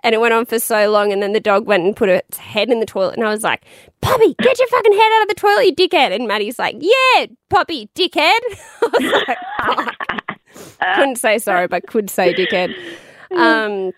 And 0.05 0.15
it 0.15 0.21
went 0.21 0.35
on 0.35 0.45
for 0.45 0.59
so 0.59 0.91
long. 0.91 1.11
And 1.11 1.23
then 1.23 1.33
the 1.33 1.41
dog 1.41 1.67
went 1.67 1.85
and 1.85 1.97
put 1.97 2.11
its 2.11 2.37
head 2.37 2.69
in 2.69 2.81
the 2.81 2.87
toilet. 2.87 3.17
And 3.17 3.27
I 3.27 3.31
was 3.31 3.43
like, 3.43 3.65
Poppy, 4.03 4.35
get 4.35 4.59
your 4.59 4.69
fucking 4.69 4.93
head 4.93 5.12
out 5.15 5.23
of 5.23 5.29
the 5.29 5.35
toilet, 5.35 5.65
you 5.65 5.75
dickhead. 5.75 6.15
And 6.15 6.29
Maddie's 6.29 6.59
like, 6.59 6.77
yeah, 6.81 7.27
Poppy, 7.49 7.88
dickhead. 7.95 8.17
I 8.83 8.88
was 8.93 9.25
like, 9.27 9.38
fuck. 9.77 10.97
Couldn't 10.97 11.17
say 11.17 11.38
sorry, 11.38 11.67
but 11.67 11.87
could 11.87 12.11
say 12.11 12.35
dickhead. 12.35 12.75
Um, 13.35 13.93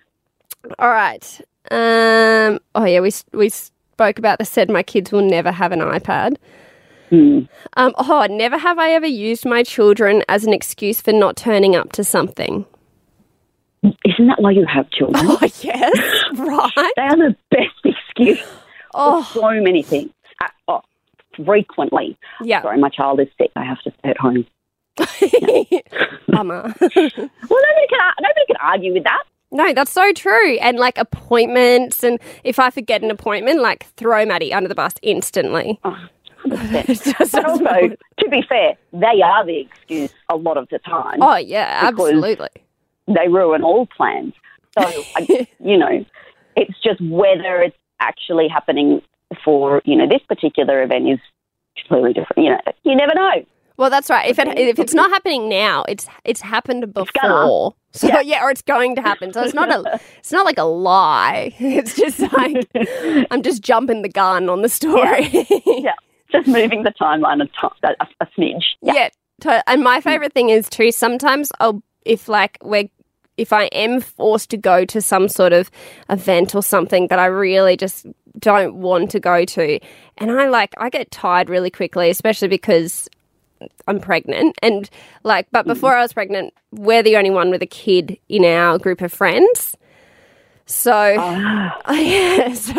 all 0.79 0.89
right. 0.91 1.41
Um, 1.71 2.59
oh 2.75 2.85
yeah, 2.85 3.01
we 3.01 3.11
we 3.33 3.49
spoke 3.49 4.19
about 4.19 4.39
the 4.39 4.45
said 4.45 4.71
my 4.71 4.83
kids 4.83 5.13
will 5.13 5.23
never 5.23 5.53
have 5.53 5.73
an 5.73 5.81
iPad. 5.81 6.37
Hmm. 7.11 7.41
Um, 7.77 7.93
oh, 7.97 8.27
never 8.31 8.59
have 8.59 8.79
I 8.79 8.91
ever 8.91 9.07
used 9.07 9.45
my 9.47 9.63
children 9.63 10.23
as 10.29 10.45
an 10.45 10.53
excuse 10.53 11.01
for 11.01 11.13
not 11.13 11.37
turning 11.37 11.77
up 11.77 11.93
to 11.93 12.05
something. 12.05 12.67
Isn't 13.83 14.27
that 14.29 14.41
why 14.41 14.53
you 14.53 14.65
have 14.67 14.91
children? 14.91 15.25
Oh 15.27 15.39
yes, 15.61 16.25
right. 16.35 16.93
They 16.97 17.03
are 17.03 17.17
the 17.17 17.37
best 17.51 17.69
excuse 17.85 18.43
Oh 18.95 19.23
for 19.23 19.41
so 19.41 19.61
many 19.61 19.83
things. 19.83 20.11
Uh, 20.41 20.49
oh, 20.69 20.81
frequently. 21.45 22.17
yeah, 22.43 22.63
Sorry, 22.63 22.79
my 22.79 22.89
child 22.89 23.21
is 23.21 23.29
sick. 23.39 23.51
I 23.57 23.65
have 23.65 23.81
to 23.83 23.93
stay 23.99 24.11
at 24.11 24.19
home. 24.19 24.47
bummer. 26.29 26.73
Well, 26.81 27.61
nobody 27.63 27.87
can 27.89 28.13
nobody 28.21 28.47
can 28.47 28.57
argue 28.61 28.93
with 28.95 29.05
that. 29.05 29.23
No, 29.55 29.73
that's 29.73 29.93
so 29.93 30.13
true. 30.13 30.57
And 30.59 30.79
like 30.79 30.99
appointments, 30.99 32.03
and 32.03 32.19
if 32.43 32.59
I 32.59 32.71
forget 32.71 33.03
an 33.03 33.11
appointment, 33.11 33.61
like 33.63 33.87
throw 33.97 34.27
Maddie 34.27 34.53
under 34.53 34.69
the 34.69 34.75
bus 34.75 34.95
instantly. 35.01 35.81
Oh, 35.85 35.97
But 36.47 36.91
also, 37.21 37.97
to 38.19 38.29
be 38.29 38.43
fair, 38.47 38.75
they 38.93 39.23
are 39.25 39.47
the 39.47 39.61
excuse 39.61 40.13
a 40.29 40.37
lot 40.37 40.59
of 40.59 40.69
the 40.69 40.79
time. 40.81 41.23
oh 41.23 41.37
yeah, 41.37 41.81
absolutely. 41.83 42.49
They 43.07 43.29
ruin 43.29 43.63
all 43.63 43.87
plans. 43.87 44.35
So, 44.79 44.83
I, 45.17 45.47
you 45.61 45.79
know, 45.79 46.05
it's 46.57 46.79
just 46.83 47.01
whether 47.01 47.63
it's 47.63 47.77
actually 48.01 48.49
happening 48.49 49.01
for, 49.45 49.81
you 49.85 49.97
know, 49.97 50.07
this 50.07 50.21
particular 50.29 50.83
event 50.83 51.09
is 51.09 51.19
completely 51.79 52.13
different. 52.13 52.45
You 52.45 52.51
know, 52.51 52.61
you 52.83 52.97
never 52.97 53.15
know. 53.15 53.47
Well, 53.77 53.89
that's 53.89 54.11
right. 54.11 54.29
If 54.29 54.39
it 54.39 54.59
if 54.59 54.79
it's 54.79 54.95
not 54.95 55.11
happening 55.11 55.49
now, 55.49 55.85
it's 55.89 56.09
it's 56.25 56.41
happened 56.43 56.93
before. 56.93 57.75
So 57.95 58.09
yeah. 58.09 58.21
Yeah. 58.21 58.45
or 58.45 58.51
it's 58.51 58.63
going 58.63 58.97
to 58.97 59.03
happen. 59.03 59.33
So 59.33 59.43
it's 59.43 59.55
not 59.55 59.71
a 59.71 60.01
it's 60.19 60.33
not 60.33 60.45
like 60.45 60.59
a 60.59 60.65
lie. 60.65 61.55
It's 61.61 61.97
just 61.97 62.21
like 62.21 62.69
I'm 63.31 63.43
just 63.43 63.63
jumping 63.63 64.03
the 64.03 64.09
gun 64.09 64.49
on 64.49 64.63
the 64.63 64.69
story. 64.69 65.29
Yeah. 65.67 65.95
Just 66.33 66.49
moving 66.49 66.83
the 66.83 66.93
timeline 67.01 67.41
a, 67.41 67.47
t- 67.47 67.53
a, 67.85 68.07
a 68.21 68.27
smidge. 68.37 68.65
yeah. 68.83 69.09
to- 69.43 69.71
and 69.71 69.85
my 69.85 70.01
hmm. 70.01 70.03
favorite 70.03 70.33
thing 70.33 70.51
is 70.51 70.69
too. 70.69 70.91
Sometimes 70.91 71.53
I'll 71.61 71.81
if 72.05 72.29
like 72.29 72.59
we're 72.61 72.89
if 73.37 73.53
I 73.53 73.65
am 73.67 74.01
forced 74.01 74.51
to 74.51 74.57
go 74.57 74.85
to 74.85 75.01
some 75.01 75.29
sort 75.29 75.53
of 75.53 75.71
event 76.11 76.55
or 76.55 76.63
something 76.63 77.09
that 77.09 77.19
I 77.19 77.27
really 77.27 77.77
just 77.77 78.07
don't 78.39 78.77
want 78.77 79.11
to 79.13 79.21
go 79.21 79.45
to, 79.45 79.79
and 80.19 80.31
I 80.31 80.49
like 80.49 80.75
I 80.77 80.91
get 80.91 81.11
tired 81.11 81.49
really 81.49 81.71
quickly, 81.71 82.11
especially 82.11 82.49
because 82.49 83.09
I'm 83.87 84.01
pregnant. 84.01 84.57
And 84.63 84.89
like 85.23 85.47
but 85.51 85.65
hmm. 85.65 85.73
before 85.73 85.95
I 85.95 86.03
was 86.03 86.13
pregnant 86.13 86.55
we're 86.73 87.03
the 87.03 87.17
only 87.17 87.31
one 87.31 87.51
with 87.51 87.63
a 87.63 87.67
kid 87.67 88.19
in 88.29 88.45
our 88.45 88.79
group 88.79 89.01
of 89.01 89.13
friends. 89.13 89.77
So 90.67 91.17
ah. 91.19 91.81
yeah 91.93 92.55
so 92.55 92.73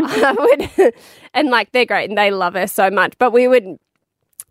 I 0.00 0.68
would 0.78 0.94
and 1.34 1.48
like 1.50 1.72
they're 1.72 1.86
great 1.86 2.08
and 2.08 2.18
they 2.18 2.30
love 2.30 2.54
her 2.54 2.66
so 2.66 2.90
much. 2.90 3.14
But 3.18 3.32
we 3.32 3.48
would 3.48 3.78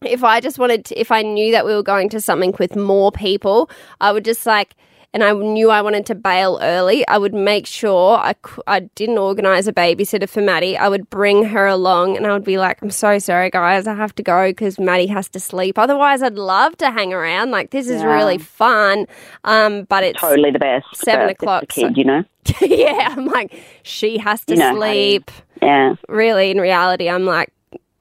if 0.03 0.23
I 0.23 0.39
just 0.39 0.57
wanted 0.57 0.85
to 0.85 0.99
if 0.99 1.11
I 1.11 1.21
knew 1.21 1.51
that 1.51 1.65
we 1.65 1.73
were 1.73 1.83
going 1.83 2.09
to 2.09 2.21
something 2.21 2.53
with 2.59 2.75
more 2.75 3.11
people 3.11 3.69
I 3.99 4.11
would 4.11 4.25
just 4.25 4.45
like 4.45 4.75
and 5.13 5.23
I 5.23 5.33
knew 5.33 5.69
I 5.69 5.81
wanted 5.81 6.05
to 6.07 6.15
bail 6.15 6.57
early, 6.61 7.05
I 7.07 7.17
would 7.17 7.33
make 7.33 7.67
sure 7.67 8.17
I, 8.17 8.33
I 8.67 8.79
didn't 8.95 9.17
organise 9.17 9.67
a 9.67 9.73
babysitter 9.73 10.27
for 10.29 10.41
Maddie. 10.41 10.77
I 10.77 10.87
would 10.87 11.09
bring 11.09 11.43
her 11.45 11.67
along 11.67 12.15
and 12.17 12.25
I 12.25 12.33
would 12.33 12.45
be 12.45 12.57
like, 12.57 12.81
I'm 12.81 12.91
so 12.91 13.19
sorry, 13.19 13.49
guys, 13.49 13.87
I 13.87 13.93
have 13.95 14.15
to 14.15 14.23
go 14.23 14.49
because 14.49 14.79
Maddie 14.79 15.07
has 15.07 15.27
to 15.29 15.39
sleep. 15.39 15.77
Otherwise, 15.77 16.21
I'd 16.23 16.35
love 16.35 16.77
to 16.77 16.91
hang 16.91 17.13
around. 17.13 17.51
Like, 17.51 17.71
this 17.71 17.89
is 17.89 18.01
Yeah. 18.01 18.13
really 18.15 18.37
fun. 18.37 19.05
Um, 19.43 19.83
but 19.83 20.03
it's, 20.03 20.19
Totally 20.21 20.51
the 20.51 20.59
best. 20.59 20.85
Seven 20.95 21.29
o'clock, 21.29 21.67
kid, 21.67 21.81
so- 21.81 21.93
you 21.95 22.05
know? 22.05 22.23
yeah, 22.61 23.09
I'm 23.15 23.25
like, 23.25 23.53
she 23.83 24.17
has 24.17 24.43
to 24.45 24.53
You 24.53 24.59
know, 24.59 24.75
sleep. 24.75 25.29
Yeah. 25.61 25.95
Really, 26.09 26.49
in 26.51 26.59
reality, 26.59 27.07
I'm 27.09 27.25
like, 27.25 27.51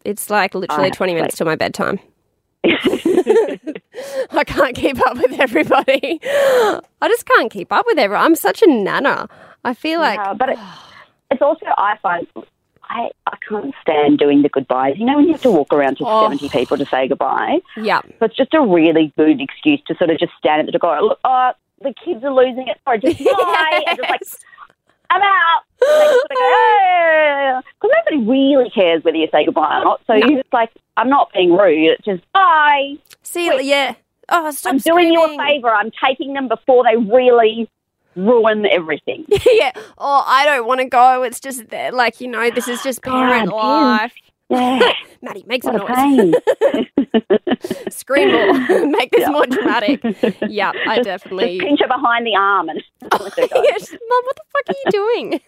it's 0.05 0.31
like 0.31 0.55
literally 0.55 0.89
have 0.89 0.97
20 0.97 1.15
minutes 1.15 1.37
till 1.37 1.47
my 1.47 1.57
bedtime. 1.57 1.99
I 4.33 4.45
can't 4.47 4.77
keep 4.77 5.01
up 5.07 5.17
with 5.17 5.39
everybody. 5.41 6.21
I 6.23 6.81
just 7.09 7.27
can't 7.27 7.51
keep 7.51 7.73
up 7.73 7.87
with 7.87 7.99
everyone. 7.99 8.25
I'm 8.25 8.35
such 8.37 8.63
a 8.63 8.67
nana. 8.67 9.29
I 9.65 9.75
feel 9.75 10.01
like 10.01 10.19
but 10.39 10.51
it, 10.51 10.59
it's 11.31 11.43
also 11.43 11.67
I 11.77 11.97
find 12.03 12.27
I 12.85 13.11
I 13.27 13.37
can't 13.49 13.75
stand 13.83 14.19
doing 14.19 14.43
the 14.43 14.49
goodbyes. 14.49 14.95
You 14.99 15.07
know 15.07 15.17
when 15.17 15.27
you 15.27 15.33
have 15.33 15.43
to 15.43 15.51
walk 15.51 15.73
around 15.73 15.97
to 15.99 16.05
Oh. 16.07 16.23
seventy 16.25 16.49
people 16.49 16.77
to 16.79 16.87
say 16.87 17.09
goodbye. 17.09 17.59
yeah. 17.77 18.01
So 18.19 18.27
it's 18.27 18.37
just 18.37 18.55
a 18.55 18.61
really 18.61 19.13
good 19.17 19.41
excuse 19.41 19.81
to 19.87 19.95
sort 19.97 20.11
of 20.11 20.19
just 20.19 20.33
stand 20.39 20.61
at 20.67 20.73
the 20.73 20.79
door. 20.79 21.01
Look, 21.03 21.19
oh, 21.25 21.53
the 21.83 21.95
kids 22.05 22.23
are 22.25 22.33
losing 22.33 22.69
it. 22.69 22.79
Sorry, 22.85 22.99
just 23.01 23.19
bye. 23.25 23.83
And 23.87 23.97
just 23.99 24.11
like 24.11 24.21
Yes. 24.23 24.37
I'm 25.11 25.23
out. 25.23 25.63
Because 27.79 27.91
nobody 28.07 28.31
really 28.31 28.71
cares 28.71 29.03
whether 29.03 29.17
you 29.17 29.29
say 29.33 29.45
goodbye 29.45 29.81
or 29.81 29.85
not. 29.85 30.01
So 30.07 30.15
you're 30.15 30.43
just 30.43 30.53
like, 30.53 30.71
I'm 30.97 31.09
not 31.09 31.33
being 31.33 31.53
rude. 31.53 31.91
It's 31.91 32.05
just 32.05 32.23
bye. 32.33 32.95
See, 33.23 33.51
yeah. 33.69 33.95
Oh, 34.29 34.51
stop 34.53 34.75
I'm 34.75 34.79
doing 34.79 35.13
you 35.13 35.25
a 35.25 35.37
favour. 35.37 35.71
I'm 35.71 35.91
taking 36.05 36.35
them 36.35 36.49
before 36.49 36.85
they 36.85 36.97
really 36.97 37.69
ruin 38.15 38.67
everything. 38.67 39.25
yeah. 39.47 39.73
Oh, 39.99 40.25
I 40.27 40.45
don't 40.45 40.67
want 40.67 40.81
to 40.81 40.87
go. 40.87 41.23
It's 41.23 41.41
just 41.41 41.73
like 41.73 42.21
you 42.21 42.29
know, 42.29 42.51
this 42.51 42.69
is 42.69 42.83
just 42.83 43.03
God, 43.03 43.13
parent 43.13 43.51
kids. 43.51 43.53
life. 43.53 44.15
Yeah, 44.51 44.93
Maddie, 45.23 45.45
make 45.47 45.63
some 45.63 45.75
what 45.75 45.89
noise. 45.89 46.35
Scream 47.91 48.33
more. 48.33 48.53
make 48.87 49.11
this 49.13 49.21
Yeah. 49.21 49.31
more 49.31 49.47
dramatic. 49.47 50.01
Yeah, 50.49 50.73
I 50.89 51.01
definitely. 51.03 51.59
Just 51.59 51.67
pinch 51.69 51.81
her 51.81 51.87
behind 51.89 52.27
the 52.27 52.35
arm 52.37 52.69
and 52.69 52.83
let 53.03 53.35
her 53.35 53.47
go. 53.47 53.63
Yes, 53.63 53.91
Mum, 53.93 54.23
what 54.25 54.37
the 54.37 54.43
fuck 54.53 54.69
are 54.69 54.75
you 54.85 54.91
doing? 54.91 55.41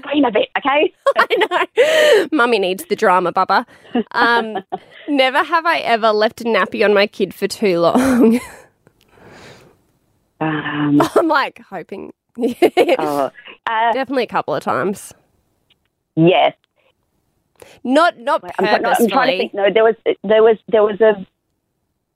Scream 0.00 0.24
a 0.24 0.30
bit, 0.30 0.48
okay? 0.58 0.92
I 1.16 1.26
know. 2.30 2.36
Mummy 2.36 2.58
needs 2.58 2.84
the 2.86 2.96
drama, 2.96 3.32
Bubba. 3.32 3.66
Um, 4.12 4.64
never 5.08 5.42
have 5.42 5.66
I 5.66 5.78
ever 5.80 6.12
left 6.12 6.40
a 6.40 6.44
nappy 6.44 6.84
on 6.84 6.94
my 6.94 7.06
kid 7.06 7.34
for 7.34 7.46
too 7.48 7.80
long. 7.80 8.40
Um, 10.40 11.00
I'm 11.14 11.28
like 11.28 11.60
hoping. 11.70 12.12
oh, 12.38 13.30
uh, 13.66 13.92
Definitely 13.92 14.24
a 14.24 14.28
couple 14.28 14.54
of 14.54 14.62
times. 14.62 15.12
yes. 16.14 16.54
Not 17.84 18.18
not 18.18 18.42
I'm, 18.58 18.84
I'm 18.84 19.08
trying 19.08 19.32
to 19.32 19.38
think. 19.38 19.54
No, 19.54 19.70
there 19.72 19.84
was 19.84 19.94
there 20.24 20.42
was 20.42 20.56
there 20.68 20.82
was 20.82 21.00
a 21.00 21.26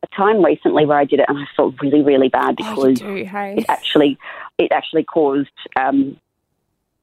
a 0.03 0.07
time 0.17 0.43
recently 0.45 0.87
where 0.87 0.99
I 0.99 1.05
did 1.05 1.21
it 1.21 1.27
and 1.29 1.39
I 1.39 1.45
felt 1.57 1.75
really 1.83 2.03
really 2.03 2.29
bad 2.29 2.57
Oh, 2.61 2.75
because 2.75 3.01
do, 3.01 3.25
hey. 3.25 3.57
it 3.59 3.67
actually 3.69 4.19
it 4.59 4.73
actually 4.73 5.05
caused 5.05 5.49
um, 5.79 6.17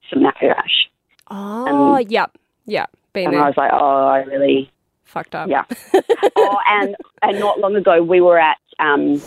some 0.10 0.24
nappy 0.24 0.50
rash, 0.50 0.90
Oh, 1.30 1.98
yep, 1.98 2.38
yep. 2.66 2.90
Been 3.14 3.28
and 3.28 3.38
I 3.38 3.48
was 3.48 3.58
like, 3.58 3.72
oh, 3.74 4.08
I 4.08 4.20
really 4.24 4.72
Fucked 5.06 5.36
up. 5.36 5.50
yeah. 5.50 5.64
oh, 6.36 6.58
and 6.68 6.96
and 7.22 7.40
not 7.40 7.60
long 7.60 7.76
ago 7.76 8.02
we 8.04 8.20
were 8.20 8.40
at 8.40 8.58
um, 8.80 9.22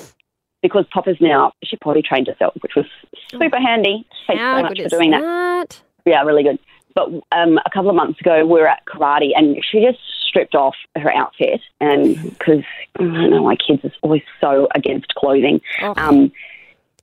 because 0.62 0.84
Popper's 0.92 1.16
now 1.20 1.52
she 1.64 1.76
potty 1.76 2.02
trained 2.02 2.26
herself, 2.26 2.54
which 2.62 2.74
was 2.74 2.86
super 3.30 3.58
handy. 3.60 4.06
Thanks 4.26 4.40
How 4.42 4.56
so 4.58 4.62
much 4.64 4.80
for 4.82 4.88
doing 4.88 5.10
that. 5.12 5.20
that? 5.20 5.82
Yeah, 6.06 6.22
really 6.22 6.42
good. 6.42 6.58
But 7.00 7.22
um, 7.32 7.58
a 7.64 7.70
couple 7.70 7.88
of 7.88 7.96
months 7.96 8.20
ago, 8.20 8.44
we 8.44 8.60
were 8.60 8.68
at 8.68 8.84
karate, 8.84 9.30
and 9.34 9.56
she 9.64 9.80
just 9.80 9.98
stripped 10.28 10.54
off 10.54 10.74
her 10.96 11.12
outfit, 11.12 11.60
and 11.80 12.22
because 12.22 12.62
I 12.98 13.02
don't 13.02 13.30
know, 13.30 13.42
my 13.42 13.56
kids 13.56 13.84
is 13.84 13.92
always 14.02 14.22
so 14.40 14.68
against 14.74 15.14
clothing. 15.14 15.62
Oh. 15.80 15.94
Um, 15.96 16.32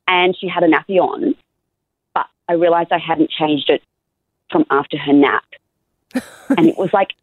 and 0.07 0.37
she 0.37 0.47
had 0.47 0.63
a 0.63 0.67
nappy 0.67 0.99
on, 0.99 1.35
but 2.13 2.27
I 2.47 2.53
realised 2.53 2.91
I 2.91 2.99
hadn't 2.99 3.31
changed 3.31 3.69
it 3.69 3.81
from 4.51 4.65
after 4.69 4.97
her 4.97 5.13
nap, 5.13 5.45
and 6.49 6.67
it 6.67 6.77
was 6.77 6.93
like 6.93 7.13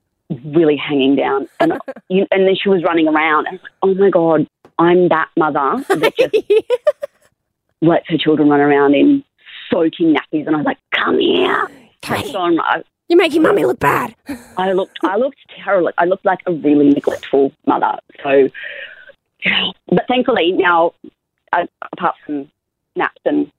really 0.45 0.77
hanging 0.77 1.15
down, 1.15 1.49
and 1.61 1.79
you, 2.09 2.27
and 2.33 2.47
then 2.47 2.57
she 2.61 2.69
was 2.69 2.83
running 2.83 3.07
around, 3.07 3.47
and 3.47 3.61
like, 3.63 3.73
oh 3.83 3.95
my 3.95 4.11
god, 4.11 4.49
I'm 4.81 5.09
that 5.11 5.29
mother 5.37 5.85
that 5.89 6.17
just 6.19 6.35
lets 7.81 8.09
her 8.09 8.19
children 8.19 8.49
run 8.49 8.61
around 8.61 8.95
in 8.95 9.23
soaking 9.71 10.15
nappies, 10.15 10.47
and 10.47 10.57
I 10.57 10.59
was 10.59 10.67
like, 10.67 10.79
come 10.91 11.21
here. 11.21 11.69
On. 12.11 12.59
I, 12.61 12.83
You're 13.09 13.19
making 13.19 13.43
mummy 13.43 13.64
look 13.64 13.79
bad. 13.79 14.14
I 14.57 14.73
looked, 14.73 14.99
I 15.03 15.17
looked 15.17 15.38
terrible. 15.62 15.90
I 15.99 16.05
looked 16.05 16.25
like 16.25 16.40
a 16.47 16.53
really 16.53 16.90
neglectful 16.90 17.53
mother. 17.67 17.99
So, 18.23 18.49
but 19.88 20.05
thankfully 20.09 20.53
now, 20.53 20.93
uh, 21.53 21.67
apart 21.93 22.17
from 22.25 22.51
naps 22.97 23.21
and 23.25 23.51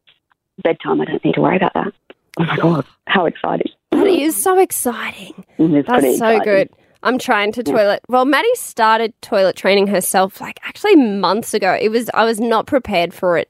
bedtime, 0.64 1.02
I 1.02 1.06
don't 1.06 1.24
need 1.24 1.36
to 1.36 1.42
worry 1.42 1.58
about 1.58 1.74
that. 1.74 1.94
Oh 2.38 2.44
my 2.44 2.58
god, 2.58 2.86
how 3.08 3.26
exciting! 3.26 3.72
That 3.92 4.08
is 4.08 4.42
so 4.42 4.60
exciting. 4.60 5.46
That's 5.58 5.88
so 5.88 5.98
exciting. 5.98 6.44
good. 6.44 6.70
I'm 7.04 7.20
trying 7.20 7.52
to 7.54 7.64
toilet. 7.64 8.02
Well, 8.10 8.26
Maddie 8.26 8.50
started 8.56 9.14
toilet 9.22 9.56
training 9.56 9.88
herself 9.88 10.42
like 10.42 10.60
actually 10.64 10.96
months 10.96 11.54
ago. 11.54 11.78
It 11.80 11.90
was 11.90 12.10
I 12.14 12.26
was 12.26 12.40
not 12.42 12.66
prepared 12.66 13.14
for 13.14 13.38
it. 13.38 13.50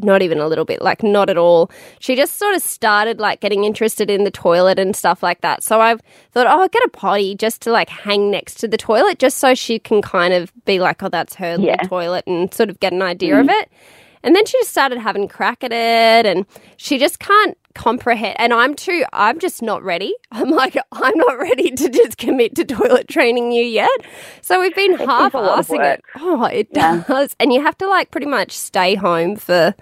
Not 0.00 0.22
even 0.22 0.38
a 0.38 0.46
little 0.46 0.64
bit, 0.64 0.80
like 0.80 1.02
not 1.02 1.28
at 1.28 1.36
all. 1.36 1.70
She 1.98 2.14
just 2.14 2.36
sort 2.36 2.54
of 2.54 2.62
started 2.62 3.18
like 3.18 3.40
getting 3.40 3.64
interested 3.64 4.08
in 4.10 4.22
the 4.22 4.30
toilet 4.30 4.78
and 4.78 4.94
stuff 4.94 5.22
like 5.22 5.40
that. 5.40 5.64
So 5.64 5.80
I 5.80 5.96
thought, 6.32 6.46
oh, 6.46 6.60
I'll 6.60 6.68
get 6.68 6.84
a 6.84 6.88
potty 6.88 7.34
just 7.34 7.62
to 7.62 7.72
like 7.72 7.88
hang 7.88 8.30
next 8.30 8.56
to 8.60 8.68
the 8.68 8.76
toilet, 8.76 9.18
just 9.18 9.38
so 9.38 9.54
she 9.54 9.78
can 9.80 10.00
kind 10.00 10.32
of 10.34 10.52
be 10.64 10.78
like, 10.78 11.02
oh, 11.02 11.08
that's 11.08 11.34
her 11.36 11.56
Yeah. 11.58 11.72
little 11.72 11.88
toilet 11.88 12.26
and 12.28 12.54
sort 12.54 12.70
of 12.70 12.78
get 12.78 12.92
an 12.92 13.02
idea 13.02 13.40
of 13.40 13.46
mm-hmm. 13.46 13.60
it. 13.60 13.70
And 14.22 14.36
then 14.36 14.46
she 14.46 14.58
just 14.58 14.70
started 14.70 14.98
having 14.98 15.26
crack 15.28 15.64
at 15.64 15.72
it 15.72 16.26
and 16.26 16.46
she 16.76 16.98
just 16.98 17.18
can't 17.18 17.56
comprehend 17.78 18.36
and 18.38 18.52
I'm 18.52 18.74
too 18.74 19.04
I'm 19.12 19.38
just 19.38 19.62
not 19.62 19.82
ready. 19.82 20.12
I'm 20.32 20.50
like 20.50 20.76
I'm 20.92 21.16
not 21.16 21.38
ready 21.38 21.70
to 21.70 21.88
just 21.88 22.18
commit 22.18 22.54
to 22.56 22.64
toilet 22.64 23.08
training 23.08 23.52
you 23.52 23.62
yet. 23.64 23.88
So 24.42 24.60
we've 24.60 24.74
been 24.74 24.98
half 24.98 25.32
assing 25.32 25.84
it. 25.94 26.02
Oh, 26.16 26.44
it 26.44 26.68
Yeah. 26.72 27.04
does. 27.08 27.34
And 27.40 27.52
you 27.52 27.62
have 27.62 27.78
to 27.78 27.88
like 27.88 28.10
pretty 28.10 28.26
much 28.26 28.52
stay 28.52 28.94
home 28.96 29.36
for 29.36 29.74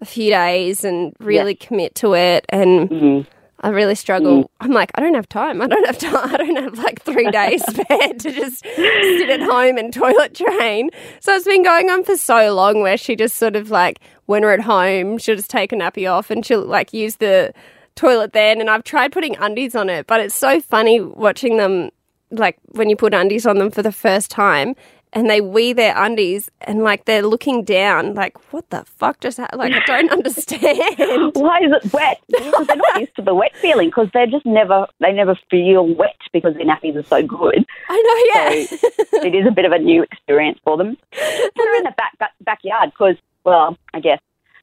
a 0.00 0.04
few 0.04 0.30
days 0.30 0.82
and 0.84 1.12
really 1.20 1.54
commit 1.54 1.94
to 1.96 2.14
it 2.14 2.44
and 2.48 2.90
Mhm. 2.90 3.26
I 3.64 3.70
really 3.70 3.94
struggle. 3.94 4.44
Mm. 4.44 4.48
I'm 4.60 4.72
like, 4.72 4.90
I 4.94 5.00
don't 5.00 5.14
have 5.14 5.26
time. 5.26 5.62
I 5.62 5.66
don't 5.66 5.86
have 5.86 5.96
time. 5.96 6.14
I 6.34 6.36
don't 6.36 6.56
have 6.56 6.76
like 6.76 7.00
three 7.00 7.30
days 7.30 7.62
spare 7.66 8.12
to 8.12 8.30
just 8.30 8.62
sit 8.62 9.30
at 9.30 9.40
home 9.40 9.78
and 9.78 9.90
toilet 9.90 10.34
train. 10.34 10.90
So 11.20 11.34
it's 11.34 11.46
been 11.46 11.62
going 11.62 11.88
on 11.88 12.04
for 12.04 12.14
so 12.18 12.54
long 12.54 12.82
where 12.82 12.98
she 12.98 13.16
just 13.16 13.36
sort 13.36 13.56
of 13.56 13.70
like, 13.70 14.00
when 14.26 14.42
we're 14.42 14.52
at 14.52 14.60
home, 14.60 15.16
she'll 15.16 15.36
just 15.36 15.48
take 15.48 15.72
a 15.72 15.76
nappy 15.76 16.10
off 16.10 16.30
and 16.30 16.44
she'll 16.44 16.60
like 16.60 16.92
use 16.92 17.16
the 17.16 17.54
toilet 17.94 18.34
then. 18.34 18.60
And 18.60 18.68
I've 18.68 18.84
tried 18.84 19.12
putting 19.12 19.34
undies 19.36 19.74
on 19.74 19.88
it, 19.88 20.06
but 20.06 20.20
it's 20.20 20.34
so 20.34 20.60
funny 20.60 21.00
watching 21.00 21.56
them 21.56 21.88
like 22.30 22.58
when 22.72 22.90
you 22.90 22.96
put 22.96 23.14
undies 23.14 23.46
on 23.46 23.56
them 23.56 23.70
for 23.70 23.82
the 23.82 23.92
first 23.92 24.30
time 24.30 24.74
and 25.14 25.30
they 25.30 25.40
wee 25.40 25.72
their 25.72 25.96
undies 25.96 26.50
and 26.62 26.82
like 26.82 27.04
they're 27.06 27.22
looking 27.22 27.64
down 27.64 28.14
like 28.14 28.52
what 28.52 28.68
the 28.70 28.84
fuck 28.84 29.20
just 29.20 29.38
happened 29.38 29.60
like 29.60 29.72
i 29.72 29.80
don't 29.86 30.10
understand 30.18 30.74
Why 31.34 31.60
is 31.60 31.72
it 31.72 31.92
wet? 31.92 32.20
Because 32.28 32.66
they're 32.66 32.76
not 32.76 33.00
used 33.00 33.16
to 33.16 33.22
the 33.22 33.34
wet 33.34 33.54
feeling. 33.56 33.88
Because 33.88 34.08
they're 34.12 34.26
just 34.26 34.46
never, 34.46 34.86
they 35.00 35.12
never 35.12 35.36
feel 35.50 35.86
wet 35.86 36.16
because 36.32 36.54
their 36.54 36.64
nappies 36.66 36.96
are 36.96 37.02
so 37.02 37.22
good. 37.22 37.64
i 37.88 38.32
know 38.34 38.42
yeah 38.42 39.24
it 39.24 39.34
is 39.34 39.46
a 39.46 39.50
bit 39.50 39.64
of 39.64 39.72
a 39.72 39.78
new 39.78 40.02
experience 40.02 40.58
for 40.64 40.76
them. 40.76 40.96
Her 41.12 41.76
in 41.76 41.84
the 41.84 41.94
back, 41.96 42.18
back 42.18 42.32
backyard 42.40 42.90
because, 42.90 43.16
well, 43.44 43.76
I 43.92 44.00
guess 44.00 44.20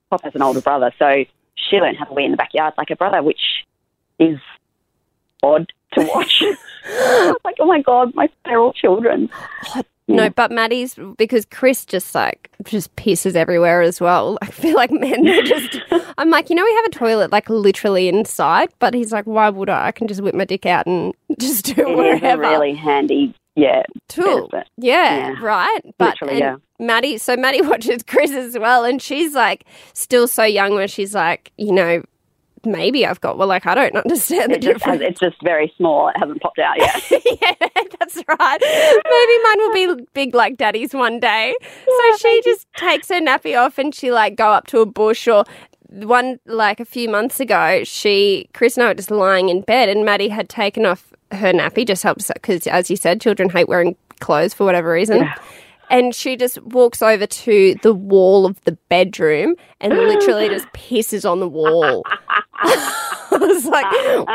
Pop 0.10 0.24
has 0.24 0.36
an 0.36 0.42
older 0.42 0.62
brother, 0.62 0.92
so 1.00 1.26
she 1.56 1.78
learned 1.78 1.98
how 1.98 2.06
to 2.06 2.14
wee 2.14 2.26
in 2.26 2.32
the 2.32 2.38
backyard 2.38 2.74
like 2.78 2.90
her 2.90 2.96
brother, 2.96 3.22
which 3.24 3.66
is 4.20 4.40
odd 5.44 5.72
to 5.94 6.06
watch. 6.06 6.44
Like, 7.46 7.58
oh 7.60 7.66
my 7.66 7.82
god, 7.82 8.16
my 8.16 8.30
feral 8.44 8.74
children. 8.74 9.30
Oh, 9.76 9.84
No, 10.16 10.30
but 10.30 10.52
Maddie's 10.52 10.96
because 11.18 11.46
Chris 11.46 11.86
just 11.86 12.14
like 12.16 12.50
just 12.64 12.96
pisses 12.96 13.36
everywhere 13.36 13.82
as 13.82 14.00
well. 14.02 14.38
I 14.42 14.48
feel 14.48 14.76
like 14.76 14.92
men 14.92 15.28
are 15.28 15.42
just. 15.44 15.80
I'm 16.18 16.30
like, 16.30 16.50
you 16.50 16.56
know, 16.56 16.64
we 16.64 16.74
have 16.76 16.86
a 16.86 16.90
toilet 16.90 17.32
like 17.32 17.50
literally 17.50 18.08
inside, 18.08 18.70
but 18.80 18.94
he's 18.94 19.12
like, 19.12 19.26
why 19.26 19.50
would 19.50 19.70
I? 19.70 19.88
I 19.88 19.92
can 19.92 20.08
just 20.08 20.22
whip 20.22 20.36
my 20.36 20.46
dick 20.46 20.66
out 20.66 20.86
and 20.86 21.14
just 21.40 21.66
do 21.76 21.88
It 21.90 21.96
whatever. 21.98 22.42
really 22.42 22.74
handy, 22.76 23.34
yeah, 23.56 23.84
tool. 24.08 24.50
Yeah, 24.78 25.32
Yeah. 25.34 25.36
right. 25.42 25.80
But 25.98 26.22
Literally, 26.22 26.42
and 26.42 26.62
Maddie, 26.80 27.18
so 27.18 27.36
Maddie 27.36 27.62
watches 27.62 28.04
Chris 28.04 28.32
as 28.32 28.58
well, 28.58 28.84
and 28.84 29.02
she's 29.02 29.34
like 29.34 29.66
still 29.94 30.28
so 30.28 30.44
young 30.44 30.74
where 30.76 30.88
she's 30.88 31.14
like, 31.16 31.52
you 31.58 31.72
know, 31.72 32.04
maybe 32.66 33.06
I've 33.06 33.22
got 33.22 33.38
well, 33.38 33.48
like 33.48 33.66
I 33.66 33.76
don't 33.76 33.96
understand 34.06 34.52
the 34.52 34.56
It 34.58 34.62
just 34.62 34.84
has, 34.86 35.00
difference. 35.00 35.12
it's 35.12 35.20
just 35.20 35.42
very 35.44 35.74
small. 35.78 36.10
It 36.10 36.16
hasn't 36.20 36.42
popped 36.42 36.60
out 36.60 36.78
yet. 36.78 37.02
yeah, 37.42 37.68
that's 38.00 38.18
right. 38.28 38.60
Maybe 38.62 39.44
mine 39.44 39.58
will 39.96 39.98
be 39.98 40.08
big 40.14 40.36
like 40.36 40.58
daddy's 40.58 40.94
one 40.94 41.20
day. 41.20 41.54
so 41.86 42.18
she 42.18 42.42
just 42.44 42.68
takes 42.76 43.10
her 43.10 43.20
nappy 43.22 43.60
off 43.60 43.78
and 43.78 43.94
she 43.94 44.12
like 44.12 44.36
go 44.36 44.52
up 44.52 44.68
to 44.68 44.80
a 44.80 44.86
bush 44.86 45.28
or 45.28 45.44
one 45.90 46.40
like 46.46 46.80
a 46.80 46.86
few 46.86 47.10
months 47.10 47.40
ago, 47.40 47.84
she 47.84 48.48
Chris 48.54 48.78
and 48.78 48.86
I 48.86 48.88
were 48.90 48.94
just 48.94 49.12
lying 49.12 49.50
in 49.50 49.62
bed 49.62 49.90
and 49.90 50.06
Maddie 50.06 50.30
had 50.30 50.48
taken 50.50 50.86
off 50.86 51.12
her 51.32 51.52
nappy, 51.54 51.86
just 51.86 52.04
helps 52.04 52.32
because 52.34 52.66
as 52.68 52.90
you 52.90 52.96
said, 52.96 53.20
children 53.22 53.50
hate 53.50 53.68
wearing 53.68 53.96
clothes 54.20 54.54
for 54.54 54.66
whatever 54.66 54.92
reason. 54.92 55.20
Yeah. 55.20 55.36
And 55.90 56.16
she 56.16 56.38
just 56.38 56.62
walks 56.64 57.02
over 57.02 57.26
to 57.28 57.76
the 57.84 57.94
wall 57.94 58.46
of 58.46 58.62
the 58.64 58.72
bedroom 58.88 59.56
and 59.82 59.94
literally 59.94 60.48
just 60.48 60.66
pisses 60.74 61.30
on 61.30 61.42
the 61.42 61.50
wall. 61.50 62.06
I 63.34 63.38
was 63.38 63.66
like, 63.66 63.86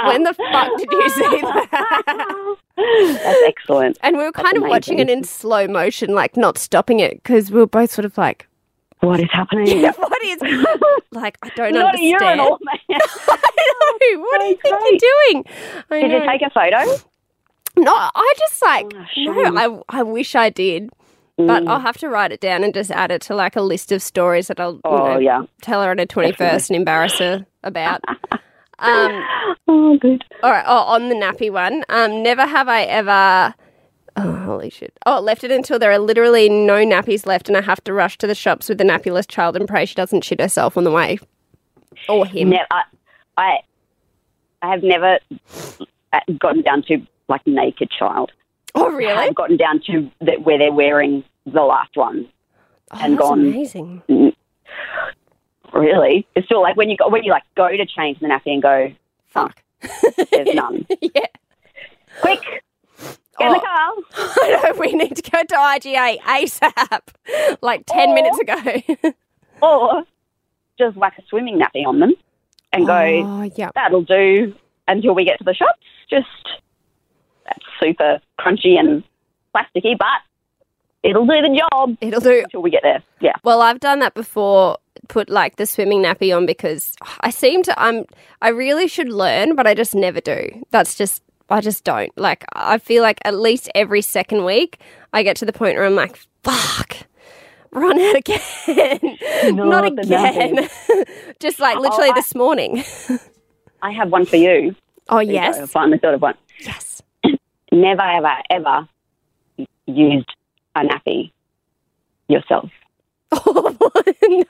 when 0.07 0.23
the 0.23 0.35
fuck 0.35 0.79
did 0.79 0.91
you 0.91 1.09
see 1.11 1.41
that? 1.43 2.57
That's 2.77 3.43
excellent. 3.47 3.99
And 4.03 4.17
we 4.17 4.25
were 4.25 4.33
kind 4.33 4.57
of 4.57 4.63
amazing. 4.63 4.71
watching 4.71 4.99
it 5.01 5.11
in 5.11 5.25
slow 5.25 5.67
motion, 5.69 6.15
like 6.15 6.37
not 6.37 6.59
stopping 6.59 7.01
it, 7.01 7.23
because 7.23 7.51
we 7.51 7.59
were 7.61 7.67
both 7.67 7.91
sort 7.91 8.05
of 8.05 8.17
like, 8.19 8.47
What 9.01 9.21
is 9.21 9.29
happening? 9.31 9.83
what 9.97 10.25
is, 10.25 10.41
like, 11.13 11.39
I 11.43 11.51
don't 11.57 11.73
Not 11.75 11.95
a 11.95 11.99
understand. 11.99 12.21
urinal, 12.41 12.59
man. 12.63 12.79
I 12.91 12.99
know. 14.15 14.21
What 14.21 14.41
do 14.41 14.47
you 14.47 14.57
think 14.63 14.79
great. 14.79 15.03
you're 15.03 15.13
doing? 15.33 15.45
I 15.91 16.01
Did 16.03 16.13
you 16.13 16.27
take 16.31 16.43
a 16.43 16.51
photo? 16.51 17.03
No, 17.79 17.93
I 17.95 18.35
just 18.39 18.63
like, 18.63 18.87
Oh, 18.95 19.33
no. 19.51 19.83
I, 19.91 19.99
I 19.99 20.03
wish 20.03 20.35
I 20.35 20.49
did. 20.51 20.91
But 21.39 21.65
Mm. 21.65 21.69
I'll 21.69 21.81
have 21.81 21.99
to 21.99 22.09
write 22.09 22.33
it 22.33 22.41
down 22.41 22.65
and 22.65 22.73
just 22.73 22.91
add 22.91 23.11
it 23.11 23.21
to 23.23 23.35
like 23.35 23.57
a 23.57 23.61
list 23.63 23.93
of 23.93 24.03
stories 24.03 24.49
that 24.49 24.59
I'll 24.59 24.75
you 24.77 24.81
Oh, 24.85 24.97
know, 25.15 25.19
yeah. 25.19 25.43
tell 25.61 25.83
her 25.83 25.91
at 25.91 25.99
her 25.99 26.07
21st 26.07 26.71
and 26.71 26.77
embarrass 26.77 27.19
her 27.19 27.47
about. 27.63 28.01
Um, 28.79 29.25
Oh, 29.69 29.97
good. 29.97 30.23
All 30.43 30.51
right. 30.51 30.65
Oh, 30.67 30.81
on 30.83 31.09
the 31.09 31.15
nappy 31.15 31.51
one. 31.51 31.83
Um, 31.89 32.23
never 32.23 32.45
have 32.47 32.69
I 32.69 32.83
ever. 32.83 33.55
Oh, 34.17 34.33
holy 34.45 34.69
shit. 34.69 34.93
Oh, 35.07 35.19
left 35.19 35.45
it 35.45 35.51
until 35.51 35.79
there 35.79 35.91
are 35.93 35.99
literally 35.99 36.51
no 36.51 36.85
nappies 36.85 37.25
left 37.25 37.49
and 37.49 37.57
I 37.57 37.63
have 37.63 37.83
to 37.85 37.95
rush 37.95 38.19
to 38.19 38.27
the 38.27 38.35
shops 38.35 38.69
with 38.69 38.77
the 38.77 38.85
nappyless 38.85 39.27
child 39.27 39.57
and 39.57 39.67
pray 39.67 39.87
she 39.87 39.95
doesn't 39.95 40.25
shit 40.25 40.43
herself 40.43 40.77
on 40.77 40.85
the 40.85 40.91
way. 40.91 41.19
Or 42.07 42.27
him. 42.27 42.51
Ne- 42.51 42.65
I, 42.71 42.83
I, 43.39 43.59
I 44.61 44.71
have 44.73 44.83
never 44.83 45.19
uh, 46.13 46.21
gotten 46.39 46.61
down 46.61 46.83
to 46.89 46.99
like 47.29 47.47
naked 47.47 47.91
child. 47.91 48.31
Oh, 48.75 48.91
really? 48.91 49.15
Have 49.15 49.35
gotten 49.35 49.57
down 49.57 49.81
to 49.87 50.11
that 50.21 50.43
where 50.43 50.59
they're 50.59 50.73
wearing 50.73 51.25
the 51.47 51.63
last 51.63 51.97
one. 51.97 52.29
Oh, 52.91 52.99
and 53.01 53.15
that's 53.15 53.23
gone- 53.29 53.41
amazing. 53.41 54.03
Mm-hmm. 54.09 55.79
Really, 55.79 56.27
it's 56.35 56.47
still 56.47 56.63
like 56.63 56.77
when 56.77 56.89
you 56.89 56.97
go 56.97 57.09
when 57.09 57.23
you 57.25 57.31
like 57.33 57.43
go 57.57 57.69
to 57.69 57.87
change 57.87 58.19
the 58.21 58.27
nappy 58.27 58.53
and 58.53 58.63
go, 58.63 58.93
Fuck. 59.27 59.63
there's 60.33 60.49
none. 60.55 60.87
yeah. 61.01 61.27
Quick, 62.21 62.41
get 63.39 63.47
in 63.47 63.53
the 63.53 63.61
Oh. 63.61 63.61
car. 63.61 63.93
I 64.43 64.61
know, 64.73 64.79
we 64.81 64.93
need 64.93 65.17
to 65.17 65.31
go 65.31 65.43
to 65.43 65.55
IGA 65.55 66.19
ASAP, 66.21 67.57
like 67.61 67.85
10 67.87 68.09
Or- 68.11 68.15
minutes 68.15 68.39
ago. 68.39 69.13
Or 69.63 70.03
just 70.79 70.97
whack 70.99 71.15
a 71.19 71.23
swimming 71.29 71.59
nappy 71.59 71.87
on 71.87 71.99
them 71.99 72.13
and 72.75 72.87
go, 72.87 72.93
oh, 72.95 73.51
yeah. 73.57 73.71
that'll 73.75 74.03
do 74.03 74.55
until 74.87 75.15
we 75.15 75.25
get 75.25 75.39
to 75.39 75.45
the 75.45 75.55
shops. 75.55 75.81
Just 76.11 76.27
that's 77.47 77.65
super 77.81 78.21
crunchy 78.39 78.79
and 78.79 79.03
plasticky, 79.55 79.97
but 79.99 80.07
it'll 81.03 81.27
do 81.27 81.41
the 81.41 81.61
job 81.71 81.97
It'll 82.01 82.21
do. 82.21 82.43
until 82.45 82.63
we 82.63 82.71
get 82.71 82.83
there. 82.83 83.03
Yeah. 83.21 83.35
Well, 83.45 83.63
I've 83.63 83.81
done 83.81 84.01
that 84.01 84.15
before. 84.15 84.79
Put 85.09 85.31
like 85.31 85.55
the 85.57 85.67
swimming 85.67 86.03
nappy 86.03 86.37
on 86.37 86.47
because 86.47 86.97
I 87.21 87.31
seem 87.31 87.63
to. 87.65 87.81
I'm. 87.81 88.07
I 88.43 88.49
really 88.49 88.89
should 88.89 89.09
learn, 89.09 89.55
but 89.55 89.67
I 89.67 89.75
just 89.75 89.95
never 89.95 90.21
do. 90.21 90.65
That's 90.71 90.97
just. 90.97 91.23
I 91.49 91.61
just 91.61 91.85
don't. 91.85 92.11
Like 92.19 92.45
I 92.55 92.79
feel 92.79 93.03
like 93.05 93.21
at 93.25 93.35
least 93.35 93.71
every 93.75 94.03
second 94.03 94.45
week 94.45 94.81
I 95.13 95.23
get 95.23 95.37
to 95.37 95.45
the 95.45 95.53
point 95.53 95.77
where 95.77 95.85
I'm 95.85 95.95
like, 95.95 96.19
fuck. 96.43 96.97
Run 97.71 98.01
out 98.01 98.17
again. 98.17 98.99
Not 99.55 99.67
Not 99.67 99.85
again. 99.87 100.69
just 101.41 101.61
like 101.61 101.77
oh, 101.77 101.81
literally 101.83 102.11
I- 102.11 102.15
this 102.15 102.35
morning. 102.35 102.83
I 103.83 103.93
have 103.93 104.11
one 104.11 104.25
for 104.25 104.37
you. 104.37 104.75
Oh, 105.09 105.21
you 105.21 105.35
go. 105.35 105.39
I 105.39 105.43
yes. 105.43 105.71
finally 105.71 105.99
thought 105.99 106.15
of 106.15 106.23
one. 106.23 106.35
Yes. 106.61 106.86
Never, 107.81 108.03
ever, 108.03 108.35
ever 108.51 108.89
used 109.87 110.31
a 110.75 110.81
nappy 110.81 111.33
yourself. 112.29 112.71
Oh, 113.33 113.75
no. 114.23 114.45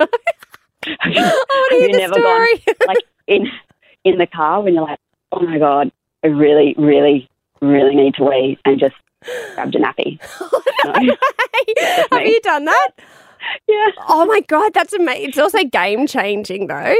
I 1.00 1.08
want 1.08 1.70
to 1.70 1.76
hear 1.76 1.88
you 1.88 1.96
never 1.98 2.14
story. 2.14 2.64
like 2.86 2.98
in 3.26 3.48
in 4.04 4.18
the 4.18 4.26
car 4.26 4.62
when 4.62 4.74
you're 4.74 4.84
like, 4.84 5.00
oh 5.32 5.40
my 5.40 5.58
god, 5.58 5.90
I 6.22 6.28
really, 6.28 6.74
really, 6.78 7.28
really 7.60 7.96
need 7.96 8.14
to 8.14 8.24
wee, 8.24 8.56
and 8.64 8.78
just 8.78 8.94
grabbed 9.54 9.74
a 9.74 9.78
nappy. 9.80 10.20
Oh, 10.84 11.00
no. 11.00 11.16
Have 12.18 12.26
you 12.26 12.40
done 12.42 12.66
that? 12.66 12.90
yeah, 13.66 13.86
Oh 14.08 14.24
my 14.26 14.40
god, 14.42 14.72
that's 14.74 14.92
amazing. 14.92 15.30
It's 15.30 15.38
also 15.38 15.64
game 15.64 16.06
changing 16.06 16.68
though. 16.68 16.94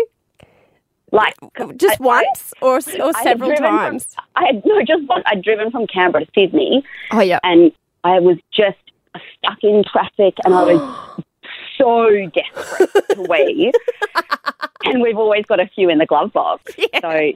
Like 1.17 1.35
Just 1.77 2.01
I- 2.01 2.05
once 2.05 2.53
or 2.61 2.77
or 2.77 3.13
several 3.15 3.49
driven 3.51 3.57
from- 3.57 3.77
times. 3.79 4.15
I 4.37 4.47
had 4.47 4.63
no, 4.65 4.81
just 4.83 5.03
once. 5.09 5.25
I'd 5.27 5.43
driven 5.43 5.71
from 5.71 5.87
Canberra 5.87 6.25
to 6.27 6.31
Sydney, 6.35 6.85
Oh 7.11 7.21
yeah. 7.21 7.41
and 7.43 7.73
I 8.05 8.21
was 8.21 8.37
just 8.53 8.79
stuck 9.39 9.59
in 9.63 9.83
traffic, 9.91 10.35
and 10.45 10.55
I 10.55 10.63
was 10.75 11.25
so 11.79 12.09
desperate 12.35 12.91
to 13.17 13.23
wee. 13.29 13.73
and 14.85 15.03
we've 15.03 15.19
always 15.19 15.45
got 15.47 15.59
a 15.61 15.67
few 15.75 15.89
in 15.89 15.99
the 15.99 16.07
glove 16.07 16.33
box, 16.33 16.73
Yeah. 16.79 17.01
so. 17.01 17.33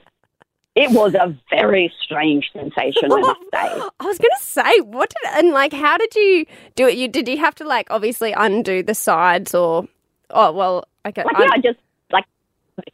It 0.76 0.92
was 0.92 1.14
a 1.14 1.36
very 1.50 1.92
strange 2.00 2.48
sensation, 2.52 3.10
I 3.12 3.18
must 3.20 3.40
say. 3.40 3.48
I 4.00 4.04
was 4.06 4.18
gonna 4.18 4.30
say, 4.38 4.78
what 4.82 5.10
did 5.10 5.32
and 5.44 5.50
like 5.52 5.72
how 5.72 5.98
did 5.98 6.14
you 6.14 6.46
do 6.76 6.86
it? 6.86 6.96
You 6.96 7.08
did 7.08 7.26
you 7.28 7.38
have 7.38 7.56
to 7.56 7.64
like 7.64 7.88
obviously 7.90 8.30
undo 8.32 8.80
the 8.80 8.94
sides 8.94 9.52
or 9.52 9.88
oh 10.30 10.52
well 10.52 10.84
okay. 11.04 11.24
Like, 11.24 11.38
yeah, 11.40 11.48
I 11.52 11.58
just 11.58 11.78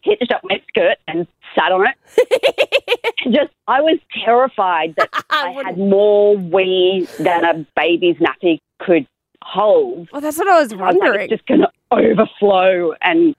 hitched 0.02 0.32
up 0.32 0.42
my 0.44 0.62
skirt 0.68 0.98
and 1.08 1.26
sat 1.54 1.72
on 1.72 1.86
it. 1.86 3.12
just, 3.32 3.52
I 3.66 3.80
was 3.80 3.98
terrified 4.24 4.94
that 4.96 5.08
I 5.30 5.48
I 5.48 5.64
had 5.64 5.78
more 5.78 6.36
wee 6.36 7.08
than 7.18 7.44
a 7.44 7.66
baby's 7.76 8.16
nappy 8.16 8.58
could 8.78 9.06
hold. 9.42 10.08
well, 10.12 10.20
that's 10.20 10.38
what 10.38 10.48
I 10.48 10.60
was 10.60 10.72
I 10.72 10.76
was 10.76 10.80
like, 10.80 11.00
wondering. 11.00 11.30
it's 11.30 11.30
just 11.30 11.46
going 11.46 11.60
to 11.60 11.70
overflow, 11.92 12.92
and 13.02 13.34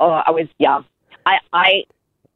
oh, 0.00 0.10
I 0.10 0.30
was 0.30 0.48
yeah. 0.58 0.82
I, 1.26 1.38
I 1.52 1.84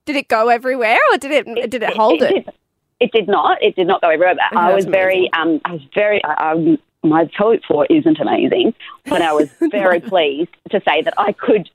did 0.04 0.16
it 0.16 0.28
go 0.28 0.48
everywhere 0.48 0.98
or 1.12 1.18
did 1.18 1.30
it, 1.30 1.70
did 1.70 1.82
it 1.82 1.94
hold 1.94 2.22
it? 2.22 2.44
Did, 2.44 2.54
it 3.00 3.12
did 3.12 3.28
not. 3.28 3.62
It 3.62 3.76
did 3.76 3.86
not 3.86 4.02
go 4.02 4.08
everywhere. 4.08 4.34
But 4.34 4.56
I 4.56 4.74
was 4.74 4.84
very, 4.84 5.30
um, 5.32 5.60
I 5.64 5.72
was 5.72 5.82
very. 5.94 6.22
I, 6.24 6.52
I, 6.52 6.78
my 7.02 7.30
pelvic 7.36 7.64
floor 7.64 7.86
isn't 7.88 8.20
amazing, 8.20 8.74
but 9.06 9.22
I 9.22 9.32
was 9.32 9.48
very 9.70 10.00
pleased 10.00 10.50
to 10.70 10.82
say 10.86 11.00
that 11.02 11.14
I 11.16 11.32
could 11.32 11.70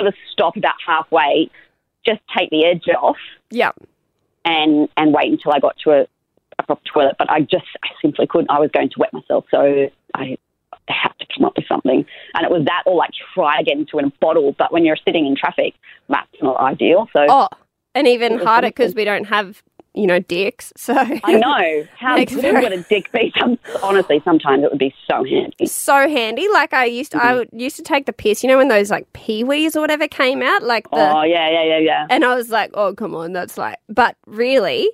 sort 0.00 0.08
of 0.08 0.14
stop 0.32 0.56
about 0.56 0.74
halfway, 0.86 1.50
just 2.06 2.20
take 2.36 2.50
the 2.50 2.64
edge 2.64 2.88
off, 2.96 3.18
Yeah. 3.50 3.72
and 4.44 4.88
and 4.96 5.12
wait 5.12 5.30
until 5.30 5.52
I 5.52 5.58
got 5.60 5.76
to 5.84 5.90
a, 5.90 6.06
a 6.58 6.62
proper 6.62 6.82
toilet. 6.92 7.16
But 7.18 7.30
I 7.30 7.40
just, 7.40 7.66
I 7.84 7.88
simply 8.00 8.26
couldn't. 8.26 8.50
I 8.50 8.58
was 8.58 8.70
going 8.72 8.88
to 8.90 8.94
wet 8.98 9.12
myself, 9.12 9.44
so 9.50 9.90
I 10.14 10.36
had 10.88 11.12
to 11.20 11.26
come 11.34 11.44
up 11.44 11.52
with 11.56 11.66
something. 11.68 12.04
And 12.34 12.44
it 12.44 12.50
was 12.50 12.64
that, 12.64 12.82
or 12.86 12.96
like 12.96 13.10
try 13.34 13.58
to 13.58 13.64
get 13.64 13.76
into 13.76 13.98
a 13.98 14.10
bottle. 14.20 14.54
But 14.58 14.72
when 14.72 14.84
you're 14.84 14.96
sitting 15.04 15.26
in 15.26 15.36
traffic, 15.36 15.74
that's 16.08 16.26
not 16.42 16.56
ideal. 16.58 17.08
So 17.12 17.26
Oh, 17.28 17.48
and 17.94 18.08
even 18.08 18.38
harder 18.38 18.68
because 18.68 18.94
we 18.94 19.04
don't 19.04 19.24
have 19.24 19.62
you 19.94 20.06
know 20.06 20.18
dicks. 20.20 20.72
So 20.76 20.94
I 20.96 21.32
know 21.34 21.86
how 21.98 22.16
good 22.16 22.30
very- 22.30 22.62
would 22.62 22.72
a 22.72 22.82
dick 22.82 23.10
be. 23.12 23.32
Some, 23.38 23.58
honestly, 23.82 24.20
sometimes 24.24 24.64
it 24.64 24.70
would 24.70 24.78
be 24.78 24.94
so 25.08 25.24
handy. 25.24 25.66
so 25.66 26.08
handy. 26.08 26.48
Like 26.48 26.72
I 26.72 26.84
used, 26.86 27.12
to, 27.12 27.18
I 27.18 27.28
Mm-hmm. 27.28 27.36
would, 27.38 27.48
used 27.52 27.76
to 27.76 27.82
take 27.82 28.06
the 28.06 28.12
piss. 28.12 28.42
You 28.42 28.48
know 28.48 28.56
when 28.56 28.68
those 28.68 28.90
like 28.90 29.12
pee 29.12 29.44
wees 29.44 29.76
or 29.76 29.80
whatever 29.80 30.08
came 30.08 30.42
out, 30.42 30.62
like 30.62 30.88
the, 30.90 30.96
oh 30.96 31.22
yeah, 31.22 31.48
yeah, 31.50 31.64
yeah, 31.64 31.78
yeah. 31.78 32.06
and 32.10 32.24
I 32.24 32.34
was 32.34 32.50
like, 32.50 32.70
oh 32.74 32.94
come 32.94 33.14
on, 33.14 33.32
that's 33.32 33.56
like, 33.58 33.78
but 33.88 34.16
really, 34.26 34.88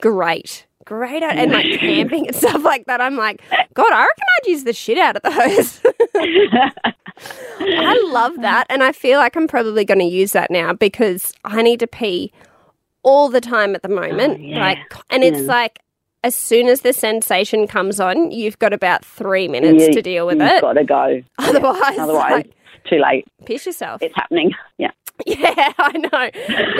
great, 0.00 0.66
great, 0.84 1.22
and 1.22 1.52
like 1.52 1.66
camping 1.80 2.26
and 2.26 2.34
stuff 2.36 2.62
like 2.64 2.86
that. 2.86 3.00
I'm 3.00 3.16
like, 3.16 3.40
God, 3.74 3.92
I 3.92 4.00
reckon 4.00 4.24
I'd 4.42 4.46
use 4.48 4.64
the 4.64 4.72
shit 4.72 4.98
out 4.98 5.16
of 5.16 5.22
those. 5.22 5.80
I 7.60 8.02
love 8.10 8.40
that, 8.40 8.66
and 8.70 8.82
I 8.82 8.92
feel 8.92 9.18
like 9.18 9.36
I'm 9.36 9.46
probably 9.46 9.84
going 9.84 10.00
to 10.00 10.04
use 10.04 10.32
that 10.32 10.50
now 10.50 10.72
because 10.72 11.32
I 11.44 11.62
need 11.62 11.80
to 11.80 11.86
pee 11.86 12.32
all 13.02 13.28
the 13.28 13.40
time 13.40 13.74
at 13.74 13.82
the 13.82 13.88
moment. 13.88 14.38
Oh, 14.40 14.42
yeah. 14.42 14.60
Like, 14.60 14.78
and 15.10 15.22
it's 15.24 15.40
Yeah. 15.40 15.46
like. 15.46 15.78
As 16.24 16.36
soon 16.36 16.68
as 16.68 16.82
the 16.82 16.92
sensation 16.92 17.66
comes 17.66 17.98
on, 17.98 18.30
you've 18.30 18.56
got 18.60 18.72
about 18.72 19.04
three 19.04 19.48
minutes 19.48 19.88
You- 19.88 19.92
to 19.94 20.02
deal 20.02 20.24
with 20.24 20.38
You've 20.38 20.52
it. 20.52 20.60
got 20.60 20.74
to 20.74 20.84
go. 20.84 21.20
Otherwise, 21.40 21.98
Otherwise, 21.98 22.30
like, 22.30 22.50
too 22.88 22.98
late. 23.00 23.26
piss 23.44 23.66
yourself. 23.66 24.00
It's 24.02 24.14
happening. 24.14 24.52
Yeah. 24.78 24.92
Yeah, 25.26 25.72
I 25.78 25.98
know. 25.98 26.30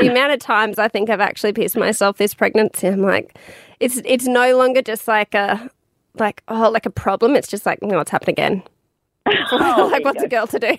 the 0.01 0.09
amount 0.09 0.33
of 0.33 0.39
times 0.39 0.79
I 0.79 0.87
think 0.87 1.11
I've 1.11 1.21
actually 1.21 1.53
pissed 1.55 1.77
myself 1.77 2.19
this 2.19 2.35
pregnancy, 2.35 2.87
I'm 2.87 3.03
like, 3.03 3.37
it's 3.81 4.01
it's 4.05 4.27
no 4.29 4.57
longer 4.57 4.81
just 4.81 5.09
like 5.09 5.35
a 5.35 5.69
like 6.21 6.45
oh 6.47 6.71
like 6.71 6.87
a 6.87 6.91
problem. 6.91 7.35
It's 7.35 7.49
just 7.49 7.67
like 7.67 7.83
no, 7.83 7.99
it's 7.99 8.13
happened 8.13 8.29
again. 8.29 8.63
Oh, 9.53 9.89
like 9.93 10.05
what's 10.05 10.21
you 10.21 10.27
a 10.27 10.29
girl 10.29 10.47
to 10.49 10.59
do? 10.59 10.77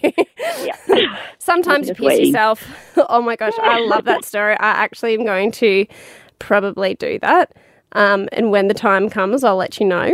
Yeah. 0.64 0.76
Sometimes 1.40 1.88
you 1.88 1.96
piss 1.96 2.06
wait. 2.06 2.26
yourself. 2.28 2.64
oh 3.10 3.22
my 3.22 3.36
gosh, 3.36 3.54
I 3.62 3.80
love 3.80 4.06
that 4.06 4.26
story. 4.26 4.54
I 4.60 4.70
actually 4.72 5.14
am 5.14 5.24
going 5.26 5.52
to 5.54 5.86
probably 6.40 6.96
do 6.96 7.20
that. 7.20 7.56
Um, 7.94 8.28
and 8.34 8.52
when 8.52 8.68
the 8.68 8.74
time 8.74 9.10
comes, 9.10 9.44
I'll 9.44 9.56
let 9.56 9.80
you 9.80 9.86
know. 9.86 10.14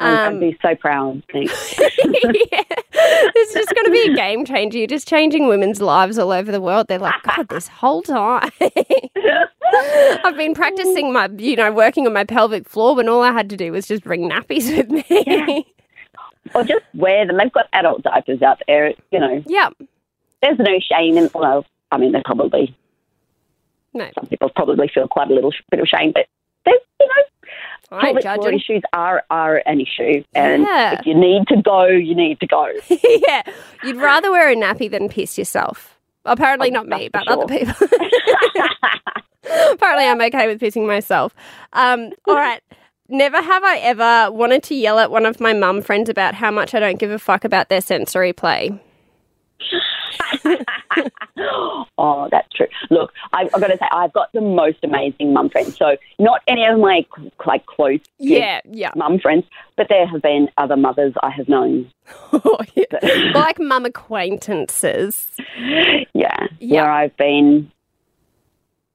I'd 0.00 0.28
Um, 0.28 0.40
be 0.40 0.58
so 0.62 0.74
proud. 0.74 1.22
Thanks. 1.32 1.78
yeah. 1.78 2.62
It's 2.92 3.54
just 3.54 3.74
going 3.74 3.84
to 3.86 3.90
be 3.92 4.12
a 4.12 4.14
game 4.16 4.44
changer. 4.44 4.78
You're 4.78 4.86
just 4.86 5.06
changing 5.08 5.46
women's 5.46 5.80
lives 5.80 6.18
all 6.18 6.32
over 6.32 6.50
the 6.50 6.60
world. 6.60 6.88
They're 6.88 6.98
like, 6.98 7.22
God, 7.22 7.48
this 7.48 7.68
whole 7.68 8.02
time. 8.02 8.50
I've 10.24 10.36
been 10.36 10.54
practicing 10.54 11.12
my, 11.12 11.28
you 11.38 11.54
know, 11.56 11.70
working 11.72 12.06
on 12.06 12.12
my 12.12 12.24
pelvic 12.24 12.68
floor 12.68 12.94
when 12.96 13.08
all 13.08 13.22
I 13.22 13.32
had 13.32 13.48
to 13.50 13.56
do 13.56 13.72
was 13.72 13.86
just 13.86 14.02
bring 14.02 14.28
nappies 14.28 14.74
with 14.76 14.90
me. 14.90 15.66
Or 16.54 16.64
just 16.64 16.84
wear 16.94 17.26
them. 17.26 17.36
They've 17.38 17.52
got 17.52 17.68
adult 17.72 18.02
diapers 18.02 18.42
out 18.42 18.60
there. 18.66 18.92
You 19.10 19.20
know, 19.20 19.42
yeah. 19.46 19.68
there's 20.42 20.58
no 20.58 20.78
shame 20.80 21.16
in. 21.16 21.30
Well, 21.34 21.64
I 21.90 21.98
mean, 21.98 22.12
they 22.12 22.22
probably 22.24 22.76
No, 23.94 24.08
some 24.14 24.26
people 24.26 24.50
probably 24.54 24.88
feel 24.92 25.08
quite 25.08 25.30
a 25.30 25.34
little 25.34 25.52
bit 25.70 25.80
of 25.80 25.88
shame, 25.88 26.12
but 26.12 26.26
there's 26.64 26.80
you 27.00 27.06
know 27.08 27.98
I 27.98 28.00
pelvic 28.04 28.22
floor 28.22 28.52
issues 28.52 28.82
are 28.92 29.24
are 29.30 29.62
an 29.66 29.80
issue, 29.80 30.22
and 30.34 30.62
Yeah. 30.62 30.98
if 30.98 31.06
you 31.06 31.14
need 31.14 31.48
to 31.48 31.60
go, 31.62 31.86
you 31.86 32.14
need 32.14 32.38
to 32.40 32.46
go. 32.46 32.68
yeah. 32.88 33.42
You'd 33.82 33.96
rather 33.96 34.30
wear 34.30 34.50
a 34.50 34.54
nappy 34.56 34.90
than 34.90 35.08
piss 35.08 35.36
yourself. 35.38 35.98
Apparently 36.24 36.68
Oh, 36.70 36.74
not 36.74 36.86
me, 36.86 37.08
but 37.08 37.24
for 37.24 37.32
other 37.32 37.46
people. 37.46 37.74
Apparently 39.72 40.04
I'm 40.06 40.20
okay 40.20 40.46
with 40.46 40.60
pissing 40.60 40.86
myself. 40.86 41.34
Um, 41.72 42.10
all 42.28 42.34
right. 42.36 42.62
Never 43.10 43.42
have 43.42 43.64
I 43.64 43.78
ever 43.78 44.30
wanted 44.32 44.62
to 44.64 44.74
yell 44.74 44.98
at 45.00 45.10
one 45.10 45.26
of 45.26 45.40
my 45.40 45.52
mum 45.52 45.82
friends 45.82 46.08
about 46.08 46.34
how 46.34 46.50
much 46.52 46.74
I 46.74 46.80
don't 46.80 46.98
give 46.98 47.10
a 47.10 47.18
fuck 47.18 47.44
about 47.44 47.68
their 47.68 47.80
sensory 47.80 48.32
play. 48.32 48.80
oh, 51.98 52.28
that's 52.30 52.48
true. 52.54 52.66
Look, 52.90 53.12
I've, 53.32 53.48
I've 53.54 53.60
got 53.60 53.66
to 53.68 53.78
say, 53.78 53.86
I've 53.90 54.12
got 54.12 54.32
the 54.32 54.40
most 54.40 54.78
amazing 54.82 55.32
mum 55.32 55.50
friends. 55.50 55.76
So 55.76 55.96
not 56.18 56.42
any 56.46 56.64
of 56.66 56.78
my 56.78 57.04
like 57.46 57.66
close 57.66 57.98
Yeah, 58.18 58.60
yeah. 58.64 58.90
mum 58.96 59.18
friends, 59.18 59.44
but 59.76 59.88
there 59.88 60.06
have 60.06 60.22
been 60.22 60.48
other 60.56 60.76
mothers 60.76 61.12
I 61.22 61.30
have 61.30 61.48
known. 61.48 61.90
Oh, 62.32 62.58
yeah. 62.74 63.30
like 63.34 63.58
mum 63.60 63.84
acquaintances. 63.86 65.30
Yeah, 66.14 66.46
Yeah. 66.60 66.82
where 66.82 66.90
I've 66.90 67.16
been 67.16 67.70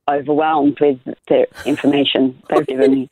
overwhelmed 0.10 0.80
with 0.80 1.00
the 1.28 1.48
information 1.66 2.42
they've 2.50 2.66
given 2.68 2.92
me. 2.92 3.10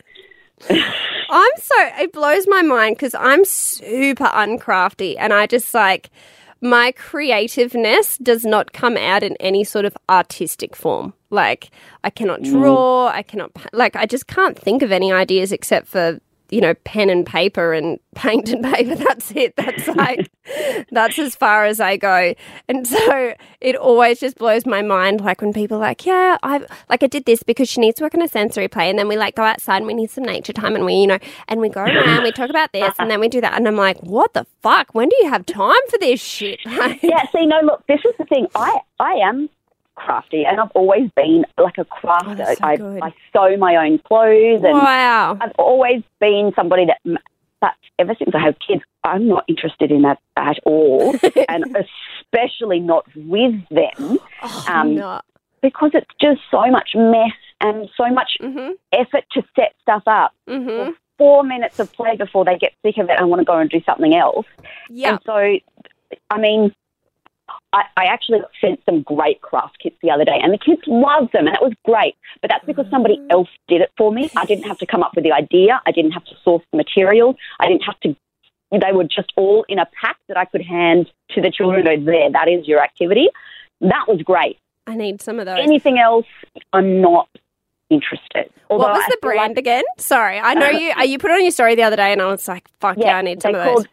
I'm 1.30 1.52
so 1.58 1.76
it 2.00 2.14
blows 2.14 2.48
my 2.48 2.62
mind 2.62 2.96
because 2.96 3.16
I'm 3.16 3.44
super 3.46 4.26
uncrafty 4.26 5.16
and 5.18 5.34
I 5.34 5.48
just 5.48 5.74
like 5.74 6.10
my 6.62 6.94
creativeness 6.94 8.18
does 8.20 8.46
not 8.46 8.72
come 8.72 8.96
out 8.96 9.22
in 9.22 9.36
any 9.38 9.66
sort 9.66 9.84
of 9.84 9.98
artistic 10.10 10.76
form. 10.76 11.14
Like 11.30 11.72
I 12.04 12.10
cannot 12.10 12.42
mm. 12.42 12.52
draw, 12.52 13.08
I 13.08 13.24
cannot 13.24 13.52
like 13.74 13.96
I 13.96 14.06
just 14.06 14.28
can't 14.28 14.58
think 14.58 14.82
of 14.82 14.92
any 14.92 15.12
ideas 15.12 15.52
except 15.52 15.88
for 15.88 16.20
you 16.50 16.62
know 16.62 16.74
pen 16.86 17.10
and 17.10 17.26
paper 17.26 17.74
and 17.74 18.00
paint 18.16 18.50
and 18.50 18.64
paper. 18.64 18.96
That's 18.96 19.32
it. 19.32 19.56
That's 19.56 19.88
like 19.96 20.30
that's 20.92 21.18
as 21.20 21.36
far 21.36 21.66
as 21.66 21.80
I 21.80 21.98
go. 21.98 22.34
And 22.68 22.88
so 22.88 23.34
it 23.62 23.76
always 23.76 24.20
just 24.20 24.38
blows 24.38 24.66
my 24.66 24.82
mind. 24.82 25.22
Like 25.22 25.42
when 25.42 25.54
people 25.54 25.78
are 25.78 25.82
like, 25.82 26.06
yeah, 26.06 26.38
I 26.44 26.66
like 26.90 27.04
I 27.04 27.08
did 27.08 27.26
this 27.26 27.44
because 27.44 27.70
she 27.70 27.82
needs 27.82 27.98
to 27.98 28.04
work 28.04 28.14
on 28.14 28.22
a 28.22 28.28
sensory 28.28 28.68
play, 28.68 28.90
and 28.90 29.00
then 29.00 29.08
we 29.08 29.18
like 29.18 29.36
go 29.36 29.44
outside 29.44 29.78
and 29.78 29.88
we 29.88 29.94
need 29.94 30.12
some 30.12 30.24
nature 30.24 30.54
time, 30.54 30.76
and 30.76 30.86
we 30.86 30.94
you 30.94 31.08
know 31.08 31.20
and 31.48 31.60
we 31.60 31.70
go 31.70 31.82
around, 31.82 32.24
we 32.24 32.32
talk 32.32 32.50
about 32.50 32.72
this, 32.74 32.94
and 33.00 33.10
then 33.10 33.20
we 33.20 33.28
do 33.30 33.42
that, 33.42 33.54
and 33.54 33.68
I'm 33.68 33.76
like, 33.76 34.00
what 34.00 34.34
the 34.34 34.46
fuck? 34.62 34.94
When 34.94 35.10
do 35.10 35.16
you 35.22 35.30
have 35.30 35.46
time 35.46 35.82
for 35.90 35.98
this 36.00 36.22
shit? 36.22 36.60
Yeah, 37.04 37.24
see, 37.32 37.46
no, 37.46 37.60
look, 37.62 37.86
this 37.88 38.00
is 38.06 38.14
the 38.18 38.26
thing. 38.26 38.48
I, 38.56 38.80
I 39.00 39.14
am 39.14 39.50
crafty, 39.96 40.46
and 40.46 40.60
I've 40.60 40.72
always 40.76 41.10
been 41.16 41.46
like 41.58 41.78
a 41.78 41.86
crafter. 41.86 42.46
Oh, 42.48 42.54
so 42.56 42.64
I. 43.02 43.08
I 43.08 43.14
sew 43.32 43.58
my 43.58 43.76
own 43.76 44.00
clothes, 44.00 44.64
and 44.64 44.74
wow. 44.74 45.38
I've 45.40 45.52
always 45.58 46.04
been 46.20 46.52
somebody 46.56 46.86
that. 46.86 47.00
But 47.62 47.72
ever 47.98 48.14
since 48.20 48.32
I 48.36 48.40
have 48.40 48.56
kids, 48.66 48.82
I'm 49.06 49.28
not 49.28 49.46
interested 49.48 49.90
in 49.92 50.02
that 50.02 50.20
at 50.36 50.58
all, 50.66 51.16
and 51.48 51.64
especially 51.78 52.80
not 52.80 53.06
with 53.16 53.56
them 53.70 54.18
Oh, 54.42 54.66
um, 54.70 54.96
no. 54.96 55.22
because 55.62 55.92
it's 55.94 56.10
just 56.20 56.42
so 56.52 56.70
much 56.70 56.90
mess 56.94 57.32
and 57.62 57.90
so 57.96 58.10
much 58.10 58.32
Mhm. 58.42 58.72
effort 58.92 59.24
to 59.32 59.44
set 59.56 59.74
stuff 59.82 60.04
up. 60.08 60.34
Mhm. 60.50 60.94
Four 61.18 61.44
minutes 61.46 61.80
of 61.80 61.94
play 61.94 62.18
before 62.18 62.44
they 62.44 62.58
get 62.58 62.74
sick 62.86 62.98
of 62.98 63.10
it 63.10 63.18
and 63.18 63.30
want 63.30 63.40
to 63.40 63.46
go 63.46 63.58
and 63.58 63.70
do 63.70 63.80
something 63.86 64.14
else. 64.14 64.46
Yeah. 64.90 65.12
And 65.12 65.20
so, 65.26 65.58
I 66.32 66.38
mean, 66.38 66.76
I, 67.74 67.84
I 67.98 68.06
actually 68.06 68.40
sent 68.62 68.80
some 68.86 69.02
great 69.02 69.42
craft 69.42 69.78
kits 69.82 69.96
the 70.02 70.12
other 70.12 70.26
day, 70.26 70.40
and 70.42 70.54
the 70.54 70.58
kids 70.58 70.82
loved 70.88 71.32
them, 71.34 71.48
and 71.48 71.56
that 71.56 71.62
was 71.62 71.74
great. 71.86 72.16
But 72.42 72.50
that's 72.52 72.66
because 72.66 72.86
somebody 72.92 73.18
Mm. 73.18 73.32
else 73.32 73.50
did 73.68 73.82
it 73.82 73.92
for 73.98 74.12
me. 74.12 74.30
I 74.36 74.46
didn't 74.46 74.66
have 74.66 74.78
to 74.80 74.86
come 74.86 75.02
up 75.04 75.12
with 75.16 75.24
the 75.24 75.32
idea. 75.32 75.82
I 75.86 75.92
didn't 75.92 76.12
have 76.12 76.26
to 76.26 76.36
source 76.44 76.64
the 76.72 76.78
material. 76.78 77.36
I 77.60 77.68
didn't 77.68 77.84
have 77.84 78.00
to. 78.02 78.16
They 78.72 78.92
were 78.92 79.04
just 79.04 79.32
all 79.38 79.66
in 79.70 79.78
a 79.80 79.88
pack 80.02 80.18
that 80.28 80.38
I 80.38 80.46
could 80.46 80.62
hand 80.64 81.12
to 81.32 81.42
the 81.42 81.52
children. 81.52 81.84
Go 81.86 82.04
there. 82.04 82.32
That 82.32 82.48
is 82.48 82.68
your 82.68 82.82
activity. 82.82 83.30
That 83.82 84.06
was 84.08 84.22
great. 84.24 84.58
I 84.88 84.96
need 84.96 85.22
some 85.22 85.40
of 85.40 85.46
those. 85.46 85.60
Anything 85.60 85.98
else, 86.00 86.26
I'm 86.74 87.00
not 87.02 87.30
interested. 87.90 88.50
Although 88.70 88.86
what 88.86 88.94
was 88.94 89.06
the 89.06 89.18
feel 89.22 89.30
like- 89.30 89.38
brand 89.38 89.58
again? 89.58 89.84
Sorry, 89.98 90.40
I 90.40 90.54
know 90.56 90.70
you. 90.70 90.92
uh, 90.98 91.04
You 91.04 91.18
put 91.20 91.32
it 91.32 91.36
on 91.36 91.42
your 91.44 91.52
story 91.52 91.76
the 91.76 91.84
other 91.84 91.96
day, 91.96 92.12
and 92.12 92.22
I 92.22 92.26
was 92.26 92.48
like, 92.48 92.68
"Fuck 92.80 92.98
yeah, 92.98 93.18
I 93.18 93.22
need 93.22 93.42
some 93.42 93.54
of 93.56 93.64
those." 93.64 93.74
called, 93.86 93.88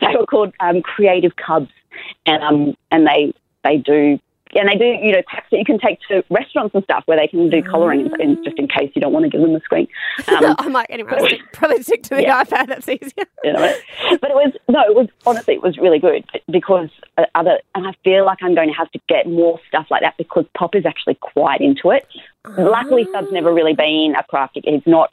They 0.00 0.16
were 0.18 0.26
called 0.26 0.54
um, 0.60 0.80
Creative 0.82 1.34
Cubs, 1.36 1.70
and 2.26 2.42
um, 2.42 2.74
and 2.90 3.06
they 3.06 3.32
they 3.64 3.76
do 3.78 4.18
and 4.54 4.68
they 4.68 4.76
do 4.76 4.84
you 4.84 5.12
know 5.12 5.22
packs 5.28 5.46
that 5.50 5.56
you 5.58 5.64
can 5.64 5.78
take 5.78 5.98
to 6.08 6.22
restaurants 6.28 6.74
and 6.74 6.84
stuff 6.84 7.02
where 7.06 7.16
they 7.16 7.26
can 7.26 7.48
do 7.48 7.62
colouring, 7.62 8.10
Mm. 8.10 8.20
and 8.22 8.44
just 8.44 8.58
in 8.58 8.68
case 8.68 8.90
you 8.94 9.00
don't 9.00 9.12
want 9.12 9.24
to 9.24 9.30
give 9.30 9.40
them 9.40 9.52
the 9.54 9.60
screen. 9.60 9.88
Um, 10.28 10.54
I'm 10.58 10.72
like, 10.74 10.88
anyway, 10.90 11.12
I'll 11.16 11.26
stick, 11.26 11.40
probably 11.52 11.82
stick 11.82 12.02
to 12.04 12.16
the 12.16 12.22
Yeah. 12.22 12.44
iPad. 12.44 12.66
That's 12.68 12.86
easier. 12.88 13.24
you 13.44 13.52
know, 13.54 13.74
but 14.20 14.30
it 14.30 14.34
was 14.34 14.52
no, 14.68 14.80
it 14.82 14.94
was 14.94 15.08
honestly 15.26 15.54
it 15.54 15.62
was 15.62 15.78
really 15.78 15.98
good 15.98 16.24
because 16.50 16.90
uh, 17.16 17.24
other 17.34 17.60
and 17.74 17.86
I 17.86 17.92
feel 18.04 18.26
like 18.26 18.38
I'm 18.42 18.54
going 18.54 18.68
to 18.68 18.74
have 18.74 18.90
to 18.92 19.00
get 19.08 19.26
more 19.26 19.58
stuff 19.68 19.86
like 19.90 20.02
that 20.02 20.16
because 20.18 20.44
Pop 20.54 20.74
is 20.74 20.84
actually 20.84 21.14
quite 21.14 21.60
into 21.62 21.90
it. 21.90 22.06
Luckily, 22.58 23.06
Sub's 23.12 23.32
never 23.32 23.54
really 23.54 23.74
been 23.74 24.14
a 24.18 24.22
crafty. 24.24 24.60
He's 24.64 24.82
not. 24.86 25.10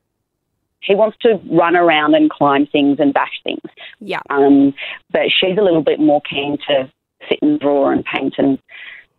He 0.82 0.96
wants 0.96 1.18
to 1.22 1.40
run 1.52 1.76
around 1.76 2.16
and 2.16 2.30
climb 2.30 2.66
things 2.66 2.98
and 3.00 3.14
bash 3.14 3.42
things. 3.44 3.62
Yeah. 4.00 4.22
Um, 4.30 4.74
but 5.12 5.24
she's 5.30 5.58
a 5.58 5.62
little 5.62 5.84
bit 5.84 6.00
more 6.00 6.22
keen 6.22 6.58
to 6.68 6.92
sit 7.28 7.40
and 7.42 7.60
draw 7.60 7.90
and 7.90 8.04
paint 8.06 8.36
and 8.38 8.58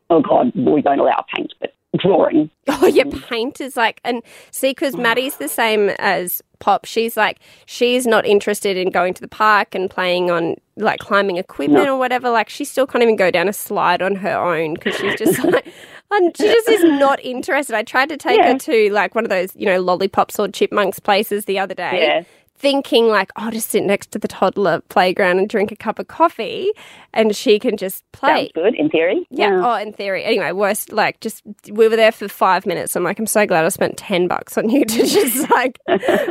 oh 0.08 0.20
god, 0.20 0.52
we 0.54 0.82
don't 0.82 0.98
allow 0.98 1.24
paint, 1.34 1.52
but 1.60 1.72
drawing. 1.98 2.50
Oh 2.82 2.86
yeah, 2.86 3.04
paint 3.28 3.60
is 3.60 3.76
like, 3.76 4.00
and 4.04 4.22
see, 4.52 4.70
because 4.70 4.96
Maddie's 4.96 5.36
the 5.36 5.48
same 5.48 5.90
as 5.98 6.40
Pop. 6.60 6.84
She's 6.84 7.16
like, 7.16 7.40
she's 7.66 8.06
not 8.06 8.24
interested 8.24 8.76
in 8.76 8.90
going 8.90 9.12
to 9.14 9.20
the 9.20 9.28
park 9.28 9.74
and 9.74 9.90
playing 9.90 10.30
on 10.30 10.54
like 10.76 11.00
climbing 11.00 11.36
equipment 11.36 11.88
or 11.88 11.98
whatever. 11.98 12.30
Like, 12.30 12.48
she 12.48 12.64
still 12.64 12.86
can't 12.86 13.02
even 13.02 13.16
go 13.16 13.30
down 13.30 13.48
a 13.48 13.52
slide 13.52 14.02
on 14.02 14.14
her 14.14 14.34
own 14.34 14.74
because 14.74 14.94
she's 14.96 15.18
just 15.18 15.44
like, 15.44 15.66
and 16.10 16.36
she 16.36 16.44
just 16.44 16.68
is 16.68 16.82
not 16.98 17.20
interested. 17.24 17.74
I 17.74 17.82
tried 17.82 18.08
to 18.10 18.16
take 18.16 18.38
Yeah. 18.38 18.52
her 18.52 18.58
to 18.58 18.92
like 18.92 19.14
one 19.14 19.24
of 19.24 19.30
those, 19.30 19.54
you 19.56 19.66
know, 19.66 19.80
lollipops 19.80 20.38
or 20.38 20.48
chipmunks 20.48 20.98
places 20.98 21.44
the 21.44 21.58
other 21.58 21.74
day. 21.74 22.02
Yeah. 22.02 22.22
Thinking 22.56 23.06
like, 23.08 23.30
oh, 23.36 23.50
just 23.50 23.70
sit 23.70 23.84
next 23.84 24.10
to 24.12 24.18
the 24.18 24.28
toddler 24.28 24.80
playground 24.90 25.38
and 25.38 25.48
drink 25.48 25.72
a 25.72 25.76
cup 25.76 25.98
of 25.98 26.08
coffee, 26.08 26.70
and 27.14 27.34
she 27.34 27.58
can 27.58 27.78
just 27.78 28.04
play. 28.12 28.28
Sounds 28.34 28.50
good 28.52 28.74
in 28.74 28.90
theory. 28.90 29.26
Yeah. 29.30 29.62
Oh, 29.64 29.76
in 29.80 29.94
theory. 29.94 30.24
Anyway, 30.24 30.52
worst, 30.52 30.92
like, 30.92 31.20
just, 31.20 31.42
we 31.70 31.88
were 31.88 31.96
there 31.96 32.12
for 32.12 32.28
five 32.28 32.66
minutes. 32.66 32.94
I'm 32.96 33.02
like, 33.02 33.18
I'm 33.18 33.24
so 33.26 33.46
glad 33.46 33.64
I 33.64 33.68
spent 33.70 33.96
10 33.96 34.28
bucks 34.28 34.58
on 34.58 34.68
you 34.68 34.84
to 34.84 35.06
just, 35.06 35.48
like, 35.52 35.78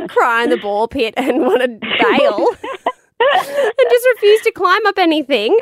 cry 0.08 0.44
in 0.44 0.50
the 0.50 0.58
ball 0.62 0.86
pit 0.86 1.14
and 1.16 1.40
want 1.40 1.62
to 1.62 1.68
bail 1.68 2.46
and 3.20 3.90
just 3.90 4.06
refuse 4.14 4.40
to 4.42 4.52
climb 4.52 4.86
up 4.86 4.98
anything. 4.98 5.58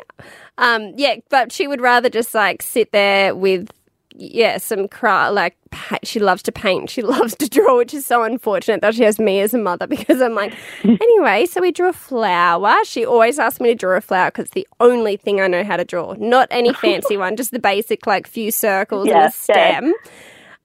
Um, 0.59 0.93
yeah, 0.95 1.15
but 1.29 1.51
she 1.51 1.67
would 1.67 1.81
rather 1.81 2.09
just, 2.11 2.35
like, 2.35 2.61
sit 2.61 2.91
there 2.91 3.33
with, 3.33 3.71
yeah, 4.15 4.57
some 4.57 4.87
cra 4.87 5.31
like, 5.31 5.55
pa- 5.71 5.99
she 6.03 6.19
loves 6.19 6.43
to 6.43 6.51
paint. 6.51 6.89
She 6.89 7.01
loves 7.03 7.35
to 7.37 7.47
draw, 7.49 7.77
which 7.77 7.93
is 7.93 8.05
so 8.05 8.23
unfortunate 8.23 8.81
that 8.81 8.95
she 8.95 9.03
has 9.03 9.19
me 9.19 9.39
as 9.41 9.53
a 9.53 9.57
mother 9.57 9.87
because 9.95 10.21
I'm 10.21 10.35
like, 10.35 10.53
anyway, 10.83 11.45
so 11.45 11.61
we 11.61 11.71
drew 11.71 11.89
a 11.89 11.93
flower. 11.93 12.75
She 12.85 13.05
always 13.05 13.39
asks 13.39 13.59
me 13.59 13.69
to 13.69 13.75
draw 13.75 13.97
a 13.97 14.01
flower 14.01 14.29
because 14.31 14.45
it's 14.45 14.53
the 14.53 14.67
only 14.79 15.17
thing 15.17 15.41
I 15.41 15.47
know 15.47 15.63
how 15.63 15.77
to 15.77 15.85
draw. 15.85 16.15
Not 16.17 16.47
any 16.51 16.73
fancy 16.73 17.17
one, 17.17 17.35
just 17.35 17.51
the 17.51 17.59
basic, 17.59 18.07
like, 18.07 18.27
few 18.27 18.51
circles 18.51 19.11
and 19.11 19.25
a 19.25 19.31
stem. 19.31 19.93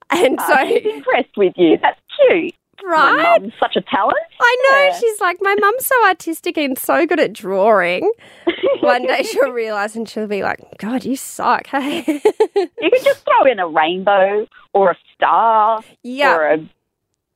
And 0.09 0.39
ah, 0.39 0.47
so, 0.47 0.55
Oh, 0.59 0.67
she's 0.67 0.93
impressed 0.95 1.37
with 1.37 1.53
you. 1.57 1.77
That's 1.81 1.99
cute. 2.29 2.54
My 2.85 2.91
right? 2.91 3.41
mum's 3.41 3.53
such 3.59 3.75
a 3.75 3.81
talent. 3.81 4.17
I 4.39 4.57
know. 4.69 4.77
Yeah. 4.85 4.99
She's 4.99 5.19
like, 5.19 5.37
my 5.41 5.55
mum's 5.59 5.85
so 5.85 6.05
artistic 6.05 6.57
and 6.57 6.77
so 6.77 7.05
good 7.05 7.19
at 7.19 7.33
drawing. 7.33 8.11
One 8.81 9.07
day 9.07 9.23
she'll 9.23 9.51
realise 9.51 9.95
and 9.95 10.07
she'll 10.07 10.27
be 10.27 10.43
like, 10.43 10.59
God, 10.77 11.03
you 11.03 11.15
suck. 11.15 11.67
Hey. 11.67 12.03
You 12.55 12.91
can 12.91 13.03
just 13.03 13.25
throw 13.25 13.51
in 13.51 13.59
a 13.59 13.67
rainbow 13.67 14.47
or 14.73 14.91
a 14.91 14.97
star 15.15 15.81
yeah. 16.03 16.35
or 16.35 16.53
a 16.53 16.69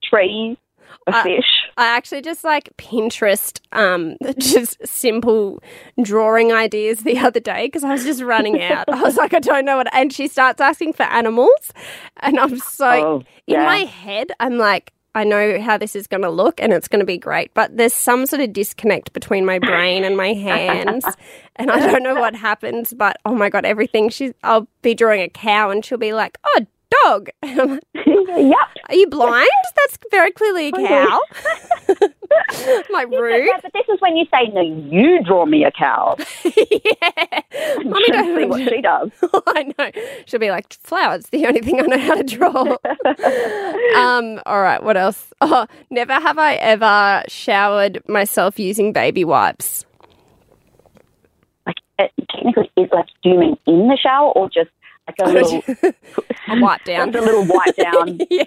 tree, 0.04 0.58
a 1.08 1.24
fish. 1.24 1.46
I 1.78 1.86
actually 1.88 2.22
just 2.22 2.44
like 2.44 2.70
Pinterest, 2.78 3.60
um, 3.72 4.16
just 4.38 4.86
simple 4.86 5.62
drawing 6.02 6.52
ideas 6.52 7.00
the 7.00 7.18
other 7.18 7.40
day 7.40 7.68
because 7.68 7.84
I 7.84 7.94
was 7.94 8.04
just 8.04 8.22
running 8.22 8.62
out. 8.62 8.88
I 8.90 9.02
was 9.02 9.18
like, 9.18 9.34
I 9.34 9.40
don't 9.40 9.66
know 9.66 9.78
what. 9.78 9.94
And 9.94 10.14
she 10.14 10.28
starts 10.28 10.62
asking 10.62 10.94
for 10.94 11.04
animals, 11.04 11.74
and 12.18 12.40
I'm 12.40 12.60
so 12.60 12.90
Oh, 12.90 13.24
in 13.48 13.60
my 13.60 13.80
head, 13.80 14.32
I'm 14.40 14.58
like, 14.58 14.94
I 15.16 15.24
know 15.24 15.60
how 15.60 15.78
this 15.78 15.96
is 15.96 16.08
going 16.08 16.22
to 16.22 16.30
look, 16.30 16.62
and 16.62 16.72
it's 16.72 16.88
going 16.88 17.00
to 17.00 17.06
be 17.06 17.18
great. 17.18 17.54
But 17.54 17.76
there's 17.76 17.94
some 17.94 18.26
sort 18.26 18.42
of 18.42 18.54
disconnect 18.54 19.12
between 19.14 19.46
my 19.46 19.60
brain 19.60 20.04
and 20.04 20.16
my 20.16 20.34
hands, 20.34 21.06
and 21.56 21.72
I 21.72 21.80
don't 21.80 22.04
know 22.04 22.16
what 22.16 22.36
happens. 22.36 22.94
But 22.94 23.18
oh 23.26 23.34
my 23.34 23.50
god, 23.50 23.66
everything 23.66 24.10
she's, 24.10 24.34
I'll 24.44 24.68
be 24.82 24.94
drawing 24.94 25.22
a 25.22 25.30
cow, 25.30 25.72
and 25.72 25.84
she'll 25.84 25.98
be 25.98 26.14
like, 26.14 26.38
oh. 26.46 26.66
Dog. 27.04 27.30
And 27.44 27.60
I'm 27.62 27.70
like, 27.70 27.84
yep. 27.96 28.84
Are 28.90 28.96
you 28.96 29.08
blind? 29.08 29.48
That's 29.76 29.98
very 30.12 30.32
clearly 30.32 30.70
a 30.70 30.72
cow. 30.72 31.20
like 32.90 33.10
rude. 33.10 33.46
Yeah, 33.46 33.60
but 33.62 33.74
this 33.74 33.86
is 33.94 34.00
when 34.02 34.16
you 34.16 34.26
say, 34.34 34.48
no, 34.54 34.62
you 34.62 35.24
draw 35.24 35.46
me 35.46 35.64
a 35.64 35.72
cow. 35.72 36.16
yeah. 36.44 37.42
Mummy 37.84 38.06
See 38.06 38.12
don't 38.12 38.50
what 38.50 38.70
she 38.70 38.82
does. 38.82 39.10
I 39.48 39.74
know. 39.78 39.92
She'll 40.26 40.40
be 40.40 40.52
like, 40.52 40.72
flowers, 40.74 41.26
the 41.28 41.46
only 41.46 41.62
thing 41.62 41.80
I 41.80 41.84
know 41.84 42.00
how 42.00 42.16
to 42.16 42.24
draw. 42.24 42.78
um, 43.96 44.42
all 44.46 44.62
right, 44.62 44.82
what 44.82 44.98
else? 44.98 45.32
Oh, 45.42 45.68
never 45.90 46.14
have 46.14 46.38
I 46.38 46.56
ever 46.56 47.24
showered 47.28 48.02
myself 48.08 48.60
using 48.60 48.94
baby 48.94 49.24
wipes. 49.24 49.86
Like, 51.66 51.78
it, 52.00 52.12
technically, 52.32 52.72
is 52.78 52.90
like, 52.92 53.08
do 53.24 53.30
you 53.30 53.40
mean 53.40 53.58
in 53.68 53.88
the 53.88 53.98
shower 53.98 54.32
or 54.32 54.50
just 54.50 54.70
like 55.10 55.16
a 55.20 55.30
little, 55.32 55.62
A 56.48 56.60
wipe 56.62 56.84
down. 56.84 57.10
a 57.16 57.22
little 57.22 57.46
wipe 57.46 57.76
down? 57.76 58.20
yeah. 58.30 58.44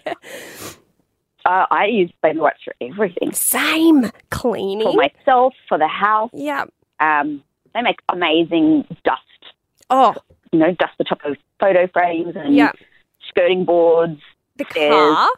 Uh, 1.44 1.66
I 1.70 1.86
use 1.86 2.10
baby 2.22 2.38
wipes 2.38 2.60
for 2.64 2.74
everything. 2.80 3.32
Same. 3.32 4.10
Cleaning 4.30 4.86
for 4.92 4.94
myself, 4.94 5.54
for 5.68 5.76
the 5.78 5.88
house. 5.88 6.30
yeah. 6.32 6.64
Um, 7.00 7.42
they 7.74 7.82
make 7.82 7.98
amazing 8.08 8.84
dust. 9.04 9.20
Oh, 9.90 10.14
You 10.52 10.58
know, 10.60 10.72
dust 10.72 10.92
the 10.98 11.04
top 11.04 11.20
of 11.24 11.36
photo 11.58 11.88
frames 11.88 12.34
and 12.36 12.54
Yeah. 12.54 12.72
skirting 13.28 13.64
boards. 13.64 14.20
the 14.56 14.66
Stairs. 14.70 14.92
car. 14.92 15.28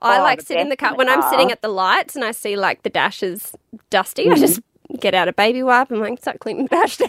I 0.00 0.18
Oh, 0.18 0.22
like 0.22 0.40
the 0.40 0.44
sit 0.46 0.58
in 0.58 0.68
the 0.68 0.76
car 0.76 0.88
in 0.90 0.94
the 0.94 0.98
when 0.98 1.08
I'm 1.08 1.22
sitting 1.30 1.50
at 1.52 1.62
the 1.62 1.68
lights 1.68 2.16
and 2.16 2.24
I 2.24 2.32
see 2.32 2.56
like 2.56 2.82
the 2.82 2.90
dash 2.90 3.22
is 3.22 3.54
dusty. 3.90 4.24
Mm-hmm. 4.24 4.32
I 4.34 4.38
just 4.38 4.60
get 5.00 5.14
out 5.14 5.28
a 5.28 5.32
baby 5.32 5.62
wipe 5.62 5.90
and 5.90 6.00
like 6.00 6.18
start 6.18 6.40
cleaning 6.40 6.64
the 6.66 6.76
dash 6.76 6.96
down. 6.98 7.08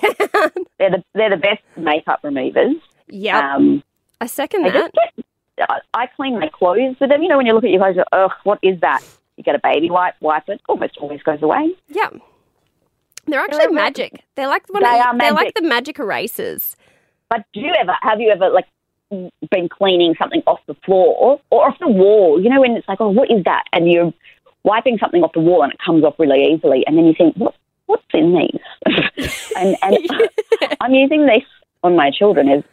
They're 0.77 0.91
the 0.91 1.03
they're 1.15 1.31
the 1.31 1.37
best 1.37 1.61
makeup 1.75 2.19
removers. 2.23 2.75
Yep, 3.07 3.43
Um, 3.43 3.83
I 4.21 4.27
second 4.27 4.63
they 4.63 4.71
that. 4.71 4.91
get 5.57 5.69
I, 5.69 5.79
I 5.93 6.07
clean 6.07 6.39
my 6.39 6.49
clothes 6.49 6.95
with 6.99 7.09
them. 7.09 7.21
You 7.23 7.29
know, 7.29 7.37
when 7.37 7.45
you 7.45 7.53
look 7.53 7.63
at 7.63 7.69
your 7.69 7.79
clothes, 7.79 7.95
you're, 7.95 8.05
ugh, 8.11 8.31
what 8.43 8.59
is 8.61 8.79
that? 8.81 9.01
You 9.37 9.43
get 9.43 9.55
a 9.55 9.59
baby 9.63 9.89
wipe, 9.89 10.15
wipe 10.21 10.47
it, 10.49 10.61
almost 10.67 10.97
always 10.97 11.21
goes 11.23 11.41
away. 11.41 11.73
Yeah. 11.87 12.09
They're 13.27 13.39
actually 13.39 13.65
like- 13.65 13.71
magic. 13.73 14.23
They're 14.35 14.47
like 14.47 14.67
one 14.69 14.83
They 14.83 14.99
of, 14.99 15.05
are 15.05 15.17
they're 15.17 15.31
like 15.31 15.53
the 15.55 15.61
magic 15.61 15.97
erasers. 15.99 16.75
But 17.29 17.45
do 17.53 17.59
you 17.61 17.73
ever, 17.79 17.93
have 18.01 18.19
you 18.19 18.29
ever, 18.31 18.49
like, 18.49 18.65
been 19.49 19.67
cleaning 19.69 20.13
something 20.21 20.43
off 20.45 20.59
the 20.67 20.75
floor 20.85 21.39
or 21.49 21.67
off 21.67 21.77
the 21.79 21.87
wall? 21.87 22.39
You 22.41 22.49
know, 22.49 22.61
when 22.61 22.71
it's 22.71 22.87
like, 22.87 23.01
oh, 23.01 23.09
what 23.09 23.31
is 23.31 23.43
that? 23.45 23.63
And 23.73 23.89
you're 23.91 24.13
wiping 24.63 24.97
something 24.99 25.23
off 25.23 25.33
the 25.33 25.39
wall 25.39 25.63
and 25.63 25.71
it 25.73 25.79
comes 25.83 26.03
off 26.03 26.15
really 26.19 26.43
easily. 26.53 26.83
And 26.85 26.97
then 26.97 27.05
you 27.05 27.13
think, 27.17 27.35
what, 27.35 27.55
what's 27.87 28.03
in 28.13 28.33
these? 28.35 29.39
and 29.55 29.75
and 29.81 29.97
I'm 30.81 30.93
using 30.93 31.25
this 31.25 31.43
on 31.85 31.95
my 31.95 32.11
children 32.11 32.49
is 32.49 32.63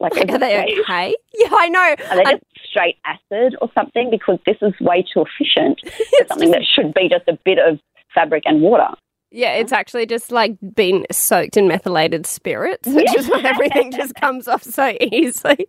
like, 0.00 0.14
Like, 0.16 0.30
are 0.30 0.38
they 0.38 0.54
a- 0.56 0.80
okay? 0.82 1.14
Yeah, 1.34 1.48
I 1.52 1.68
know. 1.68 1.94
Are 2.10 2.16
they 2.16 2.24
I- 2.24 2.32
just 2.32 2.44
straight 2.70 2.96
acid 3.04 3.56
or 3.60 3.70
something? 3.74 4.10
Because 4.10 4.38
this 4.46 4.56
is 4.62 4.72
way 4.80 5.04
too 5.12 5.24
efficient 5.28 5.80
for 6.18 6.26
something 6.28 6.50
that 6.50 6.62
should 6.74 6.92
be 6.94 7.08
just 7.08 7.28
a 7.28 7.38
bit 7.44 7.58
of 7.58 7.78
fabric 8.14 8.42
and 8.46 8.60
water. 8.62 8.88
yeah, 9.30 9.52
it's 9.54 9.72
actually 9.72 10.06
just 10.06 10.30
like 10.30 10.56
been 10.74 11.04
soaked 11.10 11.56
in 11.56 11.66
methylated 11.68 12.26
spirits, 12.26 12.86
mm-hmm. 12.88 12.96
which 12.96 13.14
is 13.16 13.28
why 13.28 13.40
everything 13.44 13.90
just 13.92 14.14
comes 14.14 14.46
off 14.48 14.62
so 14.62 14.96
easily. 15.00 15.66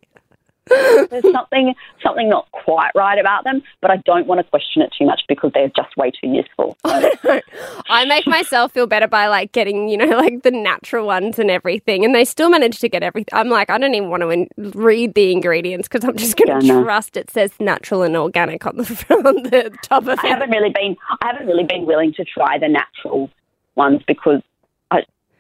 There's 0.70 1.32
something 1.32 1.74
something 2.04 2.30
not 2.30 2.50
quite 2.52 2.92
right 2.96 3.20
about 3.20 3.44
them, 3.44 3.62
but 3.82 3.92
I 3.92 3.98
don't 3.98 4.26
want 4.28 4.40
to 4.40 4.44
question 4.50 4.82
it 4.82 4.92
too 4.98 5.06
much 5.06 5.22
because 5.28 5.52
they're 5.54 5.72
just 5.76 5.96
way 5.98 6.12
too 6.12 6.28
useful. 6.28 6.78
I 6.86 8.06
make 8.08 8.26
myself 8.28 8.72
feel 8.72 8.88
better 8.88 9.08
by 9.08 9.28
like 9.28 9.52
getting, 9.52 9.90
you 9.90 9.98
know, 9.98 10.06
like 10.18 10.44
the 10.44 10.52
natural 10.52 11.06
ones 11.06 11.40
and 11.40 11.52
everything, 11.52 12.04
and 12.04 12.16
they 12.16 12.26
still 12.26 12.50
manage 12.50 12.80
to 12.80 12.90
get 12.90 13.04
everything. 13.04 13.30
I'm 13.38 13.50
like, 13.50 13.70
I 13.70 13.78
don't 13.78 13.94
even 13.94 14.10
want 14.10 14.22
to 14.22 14.30
in- 14.30 14.50
read 14.58 15.14
the 15.14 15.32
ingredients 15.32 15.88
because 15.88 16.04
I'm 16.08 16.16
just 16.18 16.36
going 16.38 16.60
to 16.60 16.66
Yeah, 16.66 16.74
no. 16.74 16.84
trust 16.84 17.18
it 17.18 17.30
says 17.30 17.52
natural 17.60 18.04
and 18.04 18.16
organic 18.18 18.66
on 18.66 18.78
the 18.78 18.84
on 19.26 19.44
the 19.44 19.76
top 19.84 20.04
of 20.04 20.10
I 20.20 20.28
it. 20.28 20.30
haven't 20.32 20.50
really 20.50 20.72
been 20.74 20.96
I 21.22 21.28
haven't 21.28 21.48
really 21.48 21.64
been 21.66 21.86
willing 21.86 22.14
to 22.14 22.26
try 22.26 22.58
the 22.58 22.68
natural 22.68 23.30
ones 23.76 24.02
because 24.08 24.42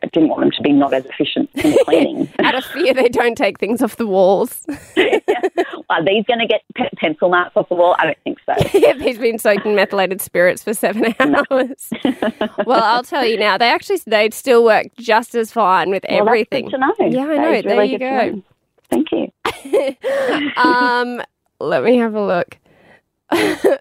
I, 0.05 0.09
didn't 0.13 0.29
want 0.29 0.41
them 0.41 0.51
to 0.51 0.61
be 0.61 0.71
not 0.71 0.93
as 0.93 1.05
efficient 1.05 1.49
in 1.55 1.77
cleaning. 1.85 2.29
Out 2.43 2.55
of 2.55 2.63
fear, 2.65 2.93
they 2.93 3.09
don't 3.09 3.35
take 3.37 3.59
things 3.59 3.81
off 3.81 3.95
the 3.97 4.07
walls. 4.07 4.65
Are 5.89 6.03
these 6.03 6.23
going 6.25 6.39
to 6.39 6.47
get 6.47 6.61
pe- 6.75 6.89
pencil 6.97 7.29
marks 7.29 7.55
off 7.55 7.69
the 7.69 7.75
wall? 7.75 7.95
I 7.99 8.05
don't 8.05 8.17
think 8.23 8.39
so. 8.45 8.53
if 8.57 8.99
he's 9.01 9.17
been 9.17 9.37
soaked 9.37 9.65
in 9.65 9.75
methylated 9.75 10.21
spirits 10.21 10.63
for 10.63 10.73
seven 10.73 11.13
hours. 11.19 11.89
well, 12.65 12.83
I'll 12.83 13.03
tell 13.03 13.25
you 13.25 13.37
now, 13.37 13.57
they 13.57 13.69
actually 13.69 13.99
they 14.07 14.29
still 14.31 14.63
work 14.63 14.87
just 14.97 15.35
as 15.35 15.51
fine 15.51 15.89
with 15.91 16.03
Well, 16.09 16.27
everything. 16.27 16.69
to 16.69 16.77
know. 16.77 16.93
Yeah, 16.99 17.21
I 17.27 17.35
know. 17.37 17.51
is 17.53 17.63
There 17.63 17.83
you 17.83 17.99
go. 17.99 18.05
know. 18.29 18.43
Thank 18.89 19.11
you. 19.11 20.55
um, 20.61 21.21
let 21.59 21.83
me 21.83 21.97
have 21.97 22.15
a 22.15 22.25
look. 22.25 22.57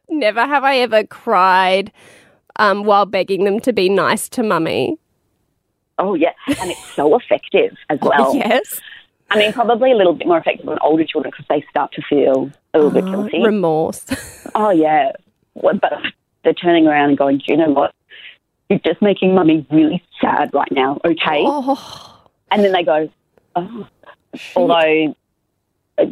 Never 0.09 0.41
have 0.47 0.65
I 0.65 0.79
ever 0.79 1.05
cried 1.05 1.93
um, 2.57 2.85
while 2.85 3.07
begging 3.07 3.45
them 3.45 3.61
to 3.61 3.73
be 3.73 3.89
nice 3.89 4.29
to 4.31 4.43
mummy. 4.43 4.97
Oh 5.99 6.15
yeah, 6.15 6.33
and 6.61 6.71
it's 6.71 6.85
so 6.95 7.17
effective 7.17 7.77
as 7.91 7.99
well. 8.03 8.35
yes. 8.35 8.81
I 9.31 9.39
mean, 9.39 9.53
probably 9.53 9.91
a 9.91 9.97
little 9.97 10.13
bit 10.13 10.27
more 10.29 10.39
effective 10.39 10.69
on 10.69 10.79
older 10.83 11.05
children 11.05 11.31
because 11.31 11.47
they 11.49 11.65
start 11.71 11.93
to 11.93 12.03
feel 12.03 12.51
a 12.75 12.79
little 12.79 12.91
bit 12.91 13.05
guilty. 13.07 13.43
Remorse. 13.43 14.05
oh 14.55 14.71
yeah, 14.71 15.13
Well, 15.55 15.77
but 15.81 15.93
they're 16.45 16.53
turning 16.55 16.87
around 16.87 17.11
and 17.11 17.19
going, 17.19 17.39
"Do 17.39 17.45
you 17.49 17.57
know 17.57 17.71
what? 17.71 17.95
You're 18.69 18.79
just 18.81 19.01
making 19.03 19.35
mummy 19.35 19.67
really 19.71 20.03
sad 20.21 20.51
right 20.53 20.71
now." 20.71 21.01
Okay, 21.05 21.43
oh, 21.47 22.23
and 22.51 22.63
then 22.63 22.73
they 22.73 22.83
go, 22.85 23.09
"Oh." 23.57 23.87
Although 24.57 25.15
uh, 25.99 26.07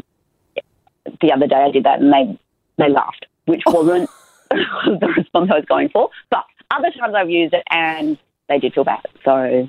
the 1.20 1.32
other 1.32 1.46
day 1.46 1.56
I 1.56 1.70
did 1.70 1.84
that 1.84 2.00
and 2.00 2.12
they 2.12 2.38
they 2.78 2.88
laughed, 2.88 3.26
which 3.46 3.62
wasn't 3.66 4.08
the 4.50 5.12
response 5.16 5.50
I 5.52 5.56
was 5.56 5.64
going 5.66 5.88
for. 5.90 6.08
But 6.30 6.44
other 6.70 6.90
times 6.92 7.14
I've 7.14 7.30
used 7.30 7.52
it 7.52 7.64
and 7.70 8.16
they 8.52 8.58
did 8.58 8.74
feel 8.74 8.84
bad. 8.84 9.06
So 9.24 9.68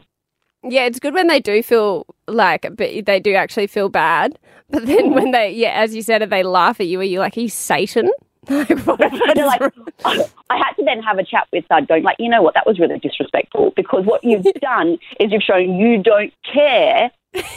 yeah, 0.63 0.85
it's 0.85 0.99
good 0.99 1.13
when 1.13 1.27
they 1.27 1.39
do 1.39 1.61
feel 1.61 2.05
like, 2.27 2.61
but 2.75 3.05
they 3.05 3.19
do 3.19 3.33
actually 3.33 3.67
feel 3.67 3.89
bad. 3.89 4.39
But 4.69 4.85
then 4.85 5.13
when 5.13 5.31
they, 5.31 5.51
yeah, 5.51 5.71
as 5.71 5.93
you 5.93 6.01
said, 6.01 6.27
they 6.29 6.43
laugh 6.43 6.79
at 6.79 6.87
you, 6.87 6.99
are 6.99 7.03
you 7.03 7.19
like, 7.19 7.35
he's 7.35 7.53
Satan? 7.53 8.09
Like, 8.49 8.67
what, 8.79 8.99
what 8.99 8.99
they're 9.35 9.45
is 9.45 9.45
like, 9.45 9.61
wrong? 9.61 9.71
I 10.49 10.57
had 10.57 10.73
to 10.73 10.83
then 10.83 11.01
have 11.01 11.17
a 11.17 11.23
chat 11.23 11.47
with 11.53 11.65
Thud, 11.67 11.87
going 11.87 12.03
like, 12.03 12.17
you 12.19 12.27
know 12.27 12.41
what, 12.41 12.55
that 12.55 12.65
was 12.65 12.77
really 12.77 12.99
disrespectful 12.99 13.71
because 13.77 14.03
what 14.05 14.21
you've 14.21 14.43
done 14.61 14.97
is 15.17 15.31
you've 15.31 15.43
shown 15.43 15.77
you 15.77 16.03
don't 16.03 16.33
care 16.53 17.09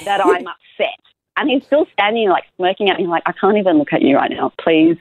that 0.04 0.24
I'm 0.24 0.46
upset, 0.46 1.00
and 1.36 1.50
he's 1.50 1.64
still 1.64 1.88
standing 1.92 2.28
like 2.28 2.44
smirking 2.54 2.88
at 2.88 2.98
me 3.00 3.08
like, 3.08 3.24
I 3.26 3.32
can't 3.32 3.58
even 3.58 3.78
look 3.78 3.92
at 3.92 4.00
you 4.00 4.14
right 4.14 4.30
now. 4.30 4.52
Please, 4.60 4.96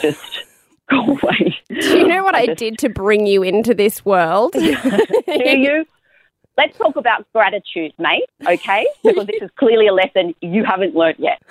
just 0.00 0.46
go 0.90 1.00
away. 1.06 1.56
Do 1.68 1.98
you 1.98 2.06
know 2.06 2.22
what 2.24 2.34
I 2.34 2.46
just- 2.46 2.58
did 2.58 2.78
to 2.78 2.88
bring 2.88 3.26
you 3.26 3.42
into 3.42 3.74
this 3.74 4.04
world? 4.04 4.52
Do 4.52 4.60
you? 5.26 5.84
Let's 6.56 6.78
talk 6.78 6.94
about 6.94 7.26
gratitude, 7.32 7.92
mate. 7.98 8.26
Okay, 8.46 8.86
because 9.04 9.26
this 9.26 9.42
is 9.42 9.50
clearly 9.56 9.88
a 9.88 9.92
lesson 9.92 10.34
you 10.40 10.64
haven't 10.64 10.94
learned 10.94 11.16
yet. 11.18 11.42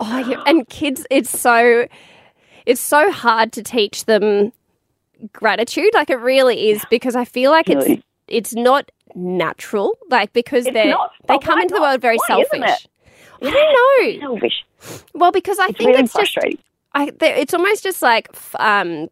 Oh, 0.00 0.18
yeah. 0.28 0.42
and 0.46 0.66
kids, 0.68 1.06
it's 1.10 1.28
so 1.38 1.86
it's 2.64 2.80
so 2.80 3.10
hard 3.12 3.52
to 3.52 3.62
teach 3.62 4.04
them 4.06 4.52
gratitude. 5.32 5.90
Like 5.94 6.08
it 6.10 6.16
really 6.20 6.70
is 6.70 6.84
because 6.90 7.16
I 7.16 7.24
feel 7.24 7.50
like 7.50 7.68
it's 7.68 7.84
Really. 7.84 8.02
it's 8.28 8.54
not 8.54 8.90
natural. 9.14 9.98
Like 10.08 10.32
because 10.32 10.66
It's 10.66 10.72
they're 10.74 10.90
not. 10.90 11.10
they 11.26 11.34
Oh, 11.34 11.38
come 11.38 11.60
into 11.60 11.74
the 11.74 11.80
world 11.80 12.00
very 12.00 12.16
Why 12.16 12.26
selfish. 12.26 12.88
I 13.42 13.50
don't 13.50 14.20
know. 14.22 14.28
Selfish. 14.28 14.64
Well, 15.14 15.32
because 15.32 15.58
I 15.58 15.66
It's 15.68 15.78
think 15.78 15.88
really 15.90 16.02
it's 16.04 16.12
just 16.14 16.32
frustrating. 16.32 16.58
I, 16.94 17.12
it's 17.20 17.54
almost 17.54 17.82
just 17.82 18.02
like 18.02 18.28
f- 18.32 18.56
um, 18.58 19.08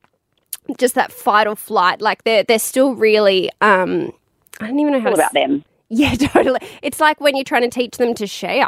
just 0.79 0.95
that 0.95 1.13
fight 1.13 1.47
or 1.47 1.57
flight. 1.57 2.01
Like 2.01 2.25
they're 2.25 2.43
they're 2.43 2.59
still 2.59 2.95
really 2.95 3.51
um, 3.61 4.13
I 4.61 4.67
don't 4.69 4.79
even 4.81 4.93
know 4.93 5.01
how 5.01 5.13
about 5.13 5.33
them. 5.33 5.65
Yeah, 5.89 6.15
totally. 6.17 6.59
It's 6.83 6.99
like 6.99 7.21
when 7.21 7.37
you're 7.37 7.45
trying 7.45 7.63
to 7.63 7.69
teach 7.69 7.97
them 7.99 8.13
to 8.15 8.27
share, 8.27 8.67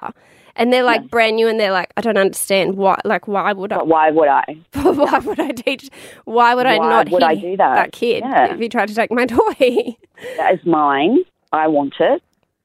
and 0.55 0.73
they're 0.73 0.85
like 0.85 1.11
brand 1.11 1.35
new, 1.35 1.49
and 1.49 1.59
they're 1.59 1.73
like, 1.73 1.93
I 1.97 2.01
don't 2.01 2.17
understand 2.17 2.77
why. 2.77 2.97
Like, 3.05 3.27
why 3.27 3.53
would 3.53 3.73
I? 3.73 3.79
But 3.79 3.89
why 3.89 4.11
would 4.13 4.29
I? 4.29 4.45
why 4.75 5.19
would 5.19 5.41
I 5.41 5.51
teach? 5.51 5.91
Why 6.27 6.55
would 6.55 6.67
I 6.67 6.77
not 6.79 7.11
would 7.11 7.25
I 7.25 7.35
do 7.35 7.57
that? 7.57 7.75
That 7.75 7.91
kid 7.91 8.23
Yeah. 8.25 8.53
if 8.53 8.61
he 8.61 8.69
tried 8.69 8.87
to 8.91 8.95
take 8.95 9.11
my 9.11 9.27
toy? 9.27 9.97
That 10.37 10.55
is 10.55 10.65
mine. 10.65 11.19
I 11.53 11.67
want 11.67 11.95
it, 11.99 12.23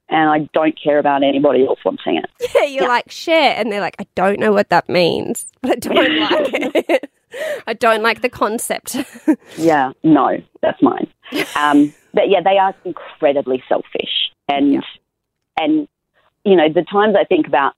and 0.10 0.30
I 0.30 0.50
don't 0.54 0.78
care 0.82 1.00
about 1.00 1.24
anybody 1.24 1.66
else 1.66 1.80
wanting 1.84 2.18
it. 2.18 2.30
yeah, 2.56 2.66
you're 2.66 2.88
like 2.88 3.10
share, 3.12 3.56
and 3.58 3.72
they're 3.72 3.82
like, 3.82 3.96
I 4.00 4.08
don't 4.16 4.40
know 4.40 4.52
what 4.52 4.70
that 4.70 4.88
means, 4.90 5.46
but 5.62 5.72
I 5.72 5.76
don't 5.76 5.96
like 6.20 6.50
it. 6.90 7.10
I 7.68 7.74
don't 7.74 8.04
like 8.04 8.22
the 8.22 8.30
concept. 8.30 8.96
Yeah, 9.58 9.92
no, 10.04 10.38
that's 10.62 10.82
mine. 10.84 11.08
Um, 11.56 11.92
but 12.14 12.30
yeah, 12.30 12.42
they 12.44 12.58
are 12.60 12.76
incredibly 12.86 13.64
selfish, 13.68 14.32
and 14.48 14.74
Yeah. 14.74 14.82
and 15.60 15.88
you 16.46 16.56
know 16.56 16.70
the 16.70 16.84
times 16.84 17.16
I 17.20 17.24
think 17.24 17.48
about 17.48 17.74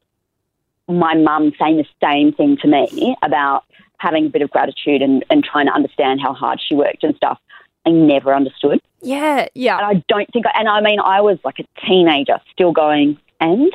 my 0.89 1.15
mum 1.15 1.53
saying 1.59 1.77
the 1.77 1.85
same 2.03 2.31
thing 2.33 2.57
to 2.61 2.67
me 2.67 3.15
about 3.23 3.63
having 3.97 4.25
a 4.25 4.29
bit 4.29 4.41
of 4.41 4.49
gratitude 4.51 5.01
and, 5.01 5.23
and 5.29 5.43
trying 5.43 5.65
to 5.67 5.71
understand 5.71 6.19
how 6.21 6.33
hard 6.33 6.59
she 6.61 6.75
worked 6.75 7.03
and 7.03 7.15
stuff. 7.15 7.39
I 7.87 7.91
never 7.91 8.35
understood, 8.35 8.81
yeah, 9.05 9.47
yeah, 9.53 9.77
and 9.77 9.97
I 9.97 10.03
don't 10.07 10.29
think. 10.33 10.45
I, 10.45 10.59
and 10.59 10.67
I 10.67 10.81
mean, 10.81 10.99
I 10.99 11.21
was 11.21 11.37
like 11.43 11.59
a 11.59 11.85
teenager, 11.85 12.39
still 12.51 12.71
going, 12.71 13.17
and 13.39 13.71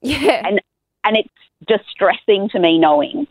yeah. 0.00 0.42
and 0.46 0.60
and 1.04 1.16
it's 1.16 1.28
distressing 1.66 2.48
to 2.50 2.58
me 2.58 2.78
knowing 2.78 3.26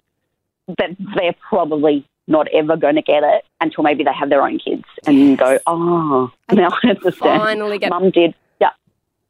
that 0.68 0.96
they're 1.16 1.36
probably 1.50 2.06
not 2.28 2.48
ever 2.54 2.78
going 2.78 2.96
to 2.96 3.02
get 3.02 3.24
it 3.24 3.44
until 3.60 3.84
maybe 3.84 4.04
they 4.04 4.14
have 4.14 4.30
their 4.30 4.42
own 4.42 4.58
kids 4.58 4.86
and 5.06 5.20
you 5.20 5.36
go, 5.36 5.60
oh, 5.68 6.32
now 6.52 6.70
I 6.84 6.90
understand. 6.90 7.42
Finally 7.42 7.80
get 7.80 7.90
Mum 7.90 8.12
did. 8.12 8.34
Yeah. 8.62 8.70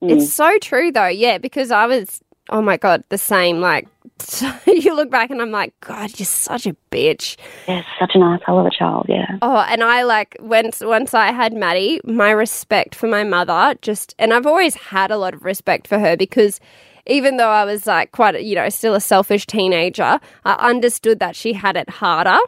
Mm. 0.01 0.12
It's 0.12 0.32
so 0.32 0.58
true 0.60 0.91
though, 0.91 1.08
yeah, 1.08 1.38
because 1.38 1.72
I 1.72 1.88
was 1.88 2.22
oh 2.50 2.62
my 2.62 2.78
god, 2.78 3.04
the 3.10 3.18
same. 3.18 3.60
Like 3.60 3.88
you 4.68 4.96
look 4.96 5.10
back 5.10 5.30
and 5.30 5.41
I'm 5.41 5.52
like, 5.52 5.74
God, 5.82 6.18
you're 6.20 6.26
such 6.26 6.66
a 6.66 6.76
bitch. 6.91 7.38
yeah, 7.68 7.84
such 8.00 8.12
an 8.16 8.22
asshole 8.22 8.60
of 8.60 8.66
a 8.66 8.72
child. 8.72 9.06
Yeah. 9.10 9.38
Oh, 9.41 9.66
and 9.70 9.84
I 9.84 10.04
like 10.04 10.36
once 10.39 10.82
once 10.82 11.14
I 11.14 11.32
had 11.32 11.54
Maddie, 11.54 12.00
my 12.04 12.32
respect 12.32 12.96
for 12.96 13.08
my 13.08 13.24
mother 13.24 13.76
just 13.82 14.16
and 14.20 14.34
I've 14.34 14.46
always 14.46 14.76
had 14.76 15.12
a 15.12 15.18
lot 15.18 15.34
of 15.34 15.44
respect 15.44 15.88
for 15.88 16.00
her 16.00 16.16
because 16.16 16.60
even 17.06 17.38
though 17.38 17.50
I 17.50 17.66
was 17.66 17.86
like 17.86 18.12
quite, 18.12 18.41
you 18.44 18.56
know, 18.56 18.70
still 18.70 18.96
a 18.96 19.02
selfish 19.02 19.46
teenager, 19.46 20.20
I 20.46 20.54
understood 20.54 21.20
that 21.20 21.36
she 21.36 21.54
had 21.54 21.76
it 21.76 21.89
harder. 21.89 22.39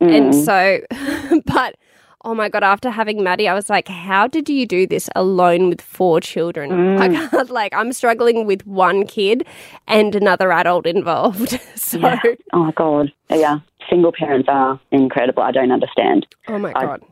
And 0.00 0.32
mm. 0.32 0.44
so, 0.44 1.40
but 1.46 1.76
oh 2.24 2.34
my 2.34 2.48
God, 2.48 2.62
after 2.62 2.90
having 2.90 3.22
Maddie, 3.22 3.48
I 3.48 3.54
was 3.54 3.68
like, 3.70 3.88
how 3.88 4.26
did 4.26 4.48
you 4.48 4.66
do 4.66 4.86
this 4.86 5.08
alone 5.16 5.68
with 5.68 5.80
four 5.80 6.20
children? 6.20 6.70
Mm. 6.82 6.98
I 7.00 7.08
can't, 7.28 7.50
like, 7.60 7.72
I'm 7.74 7.92
struggling 7.92 8.46
with 8.46 8.66
one 8.66 9.06
kid 9.06 9.46
and 9.86 10.14
another 10.14 10.50
adult 10.52 10.86
involved. 10.86 11.60
so, 11.74 11.98
Yeah. 11.98 12.18
Oh 12.52 12.64
my 12.64 12.72
god. 12.72 13.12
Yeah. 13.30 13.60
Single 13.90 14.12
parents 14.12 14.48
are 14.50 14.80
incredible. 14.90 15.42
I 15.42 15.52
don't 15.52 15.70
understand. 15.72 16.26
oh 16.48 16.58
my 16.58 16.72
God. 16.72 17.02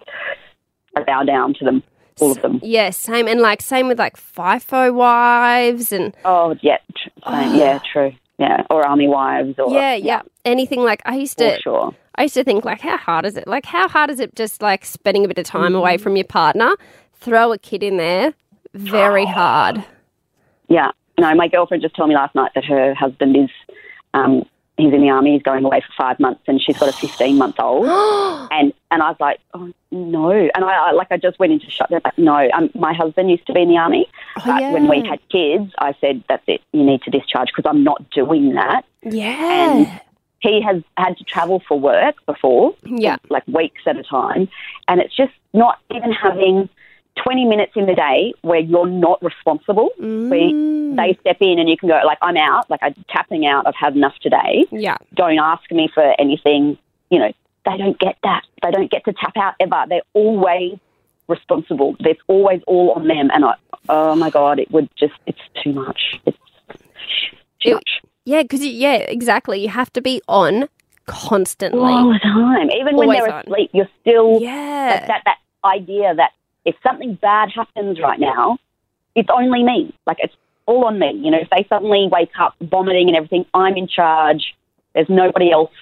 I 0.97 1.03
bow 1.05 1.23
down 1.25 1.55
to 1.55 1.65
them, 1.65 1.83
all 2.21 2.33
of 2.33 2.43
them. 2.43 2.61
Yeah, 2.63 2.91
same. 2.91 3.29
And 3.29 3.41
like, 3.41 3.61
same 3.63 3.87
with 3.89 3.99
like 3.99 4.17
FIFO 4.17 4.93
wives 4.95 5.93
and 5.93 6.15
Oh 6.25 6.57
yeah, 6.63 6.79
same. 6.97 7.11
Ah. 7.25 7.55
yeah, 7.55 7.79
true. 7.93 8.13
Yeah, 8.41 8.65
or 8.71 8.85
army 8.87 9.07
wives, 9.07 9.55
or 9.59 9.71
yeah, 9.73 9.95
yeah. 9.95 10.23
Anything 10.45 10.81
like 10.83 11.03
I 11.05 11.15
used 11.17 11.37
for 11.39 11.51
to 11.51 11.61
sure. 11.63 11.95
I 12.17 12.23
used 12.23 12.35
to 12.35 12.43
think 12.45 12.65
like 12.65 12.81
how 12.81 12.97
hard 12.97 13.25
is 13.27 13.37
it? 13.37 13.47
Like 13.47 13.67
how 13.67 13.87
hard 13.87 14.11
is 14.11 14.19
it 14.19 14.35
just 14.35 14.63
like 14.63 14.85
spending 14.85 15.25
a 15.25 15.29
bit 15.29 15.39
of 15.39 15.45
time 15.45 15.75
away 15.75 15.95
Mm-hmm. 15.95 16.03
from 16.03 16.17
your 16.17 16.25
partner? 16.25 16.71
Throw 17.15 17.53
a 17.53 17.59
kid 17.59 17.83
in 17.83 17.99
there. 17.99 18.33
Very 18.75 19.27
hard. 19.39 19.85
Yeah. 20.69 20.91
No, 21.19 21.35
my 21.35 21.49
girlfriend 21.49 21.83
just 21.83 21.95
told 21.95 22.09
me 22.09 22.15
last 22.15 22.35
night 22.35 22.53
that 22.55 22.65
her 22.65 22.95
husband 22.95 23.37
is, 23.37 23.51
um, 24.15 24.45
he's 24.77 24.93
in 24.93 25.01
the 25.03 25.11
army, 25.11 25.33
he's 25.35 25.43
going 25.43 25.65
away 25.65 25.81
for 25.81 25.93
five 25.97 26.19
months, 26.21 26.43
and 26.47 26.61
she's 26.61 26.79
got 26.79 26.89
a 26.89 26.93
15 26.93 27.37
month 27.37 27.57
old. 27.59 27.87
and 28.51 28.73
and 28.91 29.03
I 29.03 29.09
was 29.11 29.17
like, 29.21 29.41
oh, 29.55 29.73
no. 29.91 30.31
And 30.33 30.65
I, 30.65 30.89
I 30.89 30.93
like, 30.93 31.09
I 31.11 31.17
just 31.17 31.39
went 31.39 31.53
into 31.53 31.71
shock. 31.71 31.91
Like, 31.91 32.19
no, 32.19 32.49
um, 32.53 32.71
my 32.75 32.93
husband 32.93 33.31
used 33.31 33.47
to 33.47 33.53
be 33.53 33.63
in 33.63 33.69
the 33.69 33.77
army. 33.77 34.07
but 34.45 34.73
when 34.73 34.89
we 34.89 35.07
had 35.07 35.21
kids, 35.29 35.73
I 35.79 35.95
said, 36.01 36.25
that's 36.29 36.43
it, 36.47 36.61
you 36.73 36.83
need 36.85 37.03
to 37.03 37.11
discharge 37.11 37.49
because 37.55 37.69
I'm 37.69 37.85
not 37.85 38.11
doing 38.11 38.55
that. 38.55 38.85
Yeah. 39.03 39.37
And 39.71 40.01
he 40.41 40.61
has 40.63 40.83
had 40.97 41.17
to 41.19 41.25
travel 41.25 41.63
for 41.69 41.79
work 41.79 42.17
before, 42.27 42.75
Yeah. 42.85 43.17
like 43.29 43.47
weeks 43.47 43.83
at 43.87 43.97
a 43.97 44.03
time. 44.03 44.49
And 44.89 45.01
it's 45.01 45.15
just 45.15 45.33
not 45.53 45.79
even 45.95 46.13
having 46.13 46.69
20 47.17 47.45
minutes 47.45 47.73
in 47.77 47.87
the 47.87 47.95
day 47.95 48.33
where 48.43 48.61
you're 48.61 48.87
not 48.87 49.23
responsible. 49.23 49.91
Mm. 50.01 50.29
Where 50.31 51.07
they 51.07 51.19
step 51.21 51.37
in 51.41 51.59
and 51.59 51.69
you 51.69 51.77
can 51.77 51.89
go, 51.89 52.01
like, 52.05 52.19
I'm 52.23 52.37
out, 52.37 52.69
like, 52.71 52.81
I'm 52.83 52.95
tapping 53.11 53.47
out, 53.47 53.67
I've 53.67 53.75
had 53.75 53.95
enough 53.97 54.15
today. 54.21 54.65
Yeah. 54.71 54.97
Don't 55.15 55.39
ask 55.39 55.71
me 55.71 55.89
for 55.93 56.15
anything. 56.19 56.79
You 57.11 57.19
know, 57.19 57.33
they 57.67 57.77
don't 57.77 57.99
get 57.99 58.17
that. 58.23 58.43
They 58.63 58.71
don't 58.71 58.91
get 58.91 59.05
to 59.05 59.13
tap 59.13 59.37
out 59.37 59.55
ever. 59.61 59.85
They're 59.89 60.03
always 60.15 60.79
responsible. 61.29 61.97
There's 62.01 62.17
always 62.27 62.61
all 62.67 62.93
on 62.93 63.07
them. 63.07 63.31
And 63.33 63.45
I, 63.45 63.55
oh 63.89 64.15
my 64.17 64.31
God, 64.31 64.59
it 64.59 64.71
would 64.71 64.89
just, 64.97 65.15
it's 65.27 65.39
too 65.63 65.73
much. 65.73 66.01
It's 66.27 66.39
too 67.63 67.71
It- 67.71 67.75
much. 67.75 67.91
Yeah, 68.27 68.43
because 68.43 68.65
yeah, 68.65 68.97
exactly. 68.97 69.61
You 69.63 69.71
have 69.71 69.91
to 69.95 70.03
be 70.03 70.21
on 70.29 70.69
constantly. 71.07 71.81
All 71.81 72.13
the 72.13 72.19
time. 72.19 72.71
Even 72.71 72.95
when 72.97 73.09
they're 73.09 73.33
on. 73.33 73.41
asleep, 73.43 73.71
you're 73.73 73.89
still 74.03 74.39
Yeah. 74.41 74.89
that, 75.01 75.07
that 75.09 75.23
that 75.25 75.37
idea 75.65 76.15
that 76.15 76.31
if 76.65 76.77
something 76.87 77.15
bad 77.15 77.51
happens 77.55 78.01
right 78.01 78.21
now, 78.21 78.59
it's 79.15 79.29
only 79.33 79.63
me. 79.63 79.95
Like 80.07 80.19
it's 80.21 80.35
all 80.67 80.85
on 80.87 80.99
me. 80.99 81.13
You 81.13 81.31
know, 81.31 81.39
if 81.41 81.49
they 81.51 81.67
suddenly 81.69 82.09
wake 82.11 82.31
up 82.39 82.55
vomiting 82.61 83.09
and 83.09 83.17
everything, 83.17 83.45
I'm 83.55 83.77
in 83.77 83.89
charge. 83.89 84.55
There's 84.95 85.09
nobody 85.09 85.51
else 85.53 85.73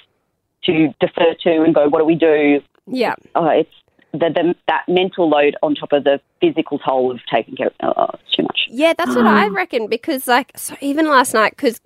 to 0.64 0.89
defer 1.01 1.35
to 1.43 1.62
and 1.62 1.74
go, 1.74 1.89
what 1.89 2.01
do 2.01 2.05
we 2.05 2.14
do? 2.14 2.61
yeah. 2.91 3.14
Oh, 3.35 3.49
it's 3.49 3.70
the, 4.12 4.31
the 4.31 4.55
that 4.66 4.85
mental 4.89 5.29
load 5.29 5.57
on 5.62 5.74
top 5.74 5.93
of 5.93 6.05
the 6.05 6.20
physical 6.41 6.79
toll 6.79 7.11
of 7.11 7.20
taking 7.33 7.57
care. 7.57 7.70
of 7.81 7.95
Oh, 7.97 8.11
it's 8.14 8.35
too 8.35 8.43
much. 8.43 8.61
Yeah, 8.68 8.95
that's 8.97 9.14
what 9.14 9.26
I 9.26 9.49
mm. 9.49 9.55
reckon 9.55 9.87
because 9.87 10.26
like 10.26 10.53
so 10.57 10.74
even 10.81 11.09
last 11.09 11.35
night 11.35 11.55
because 11.57 11.81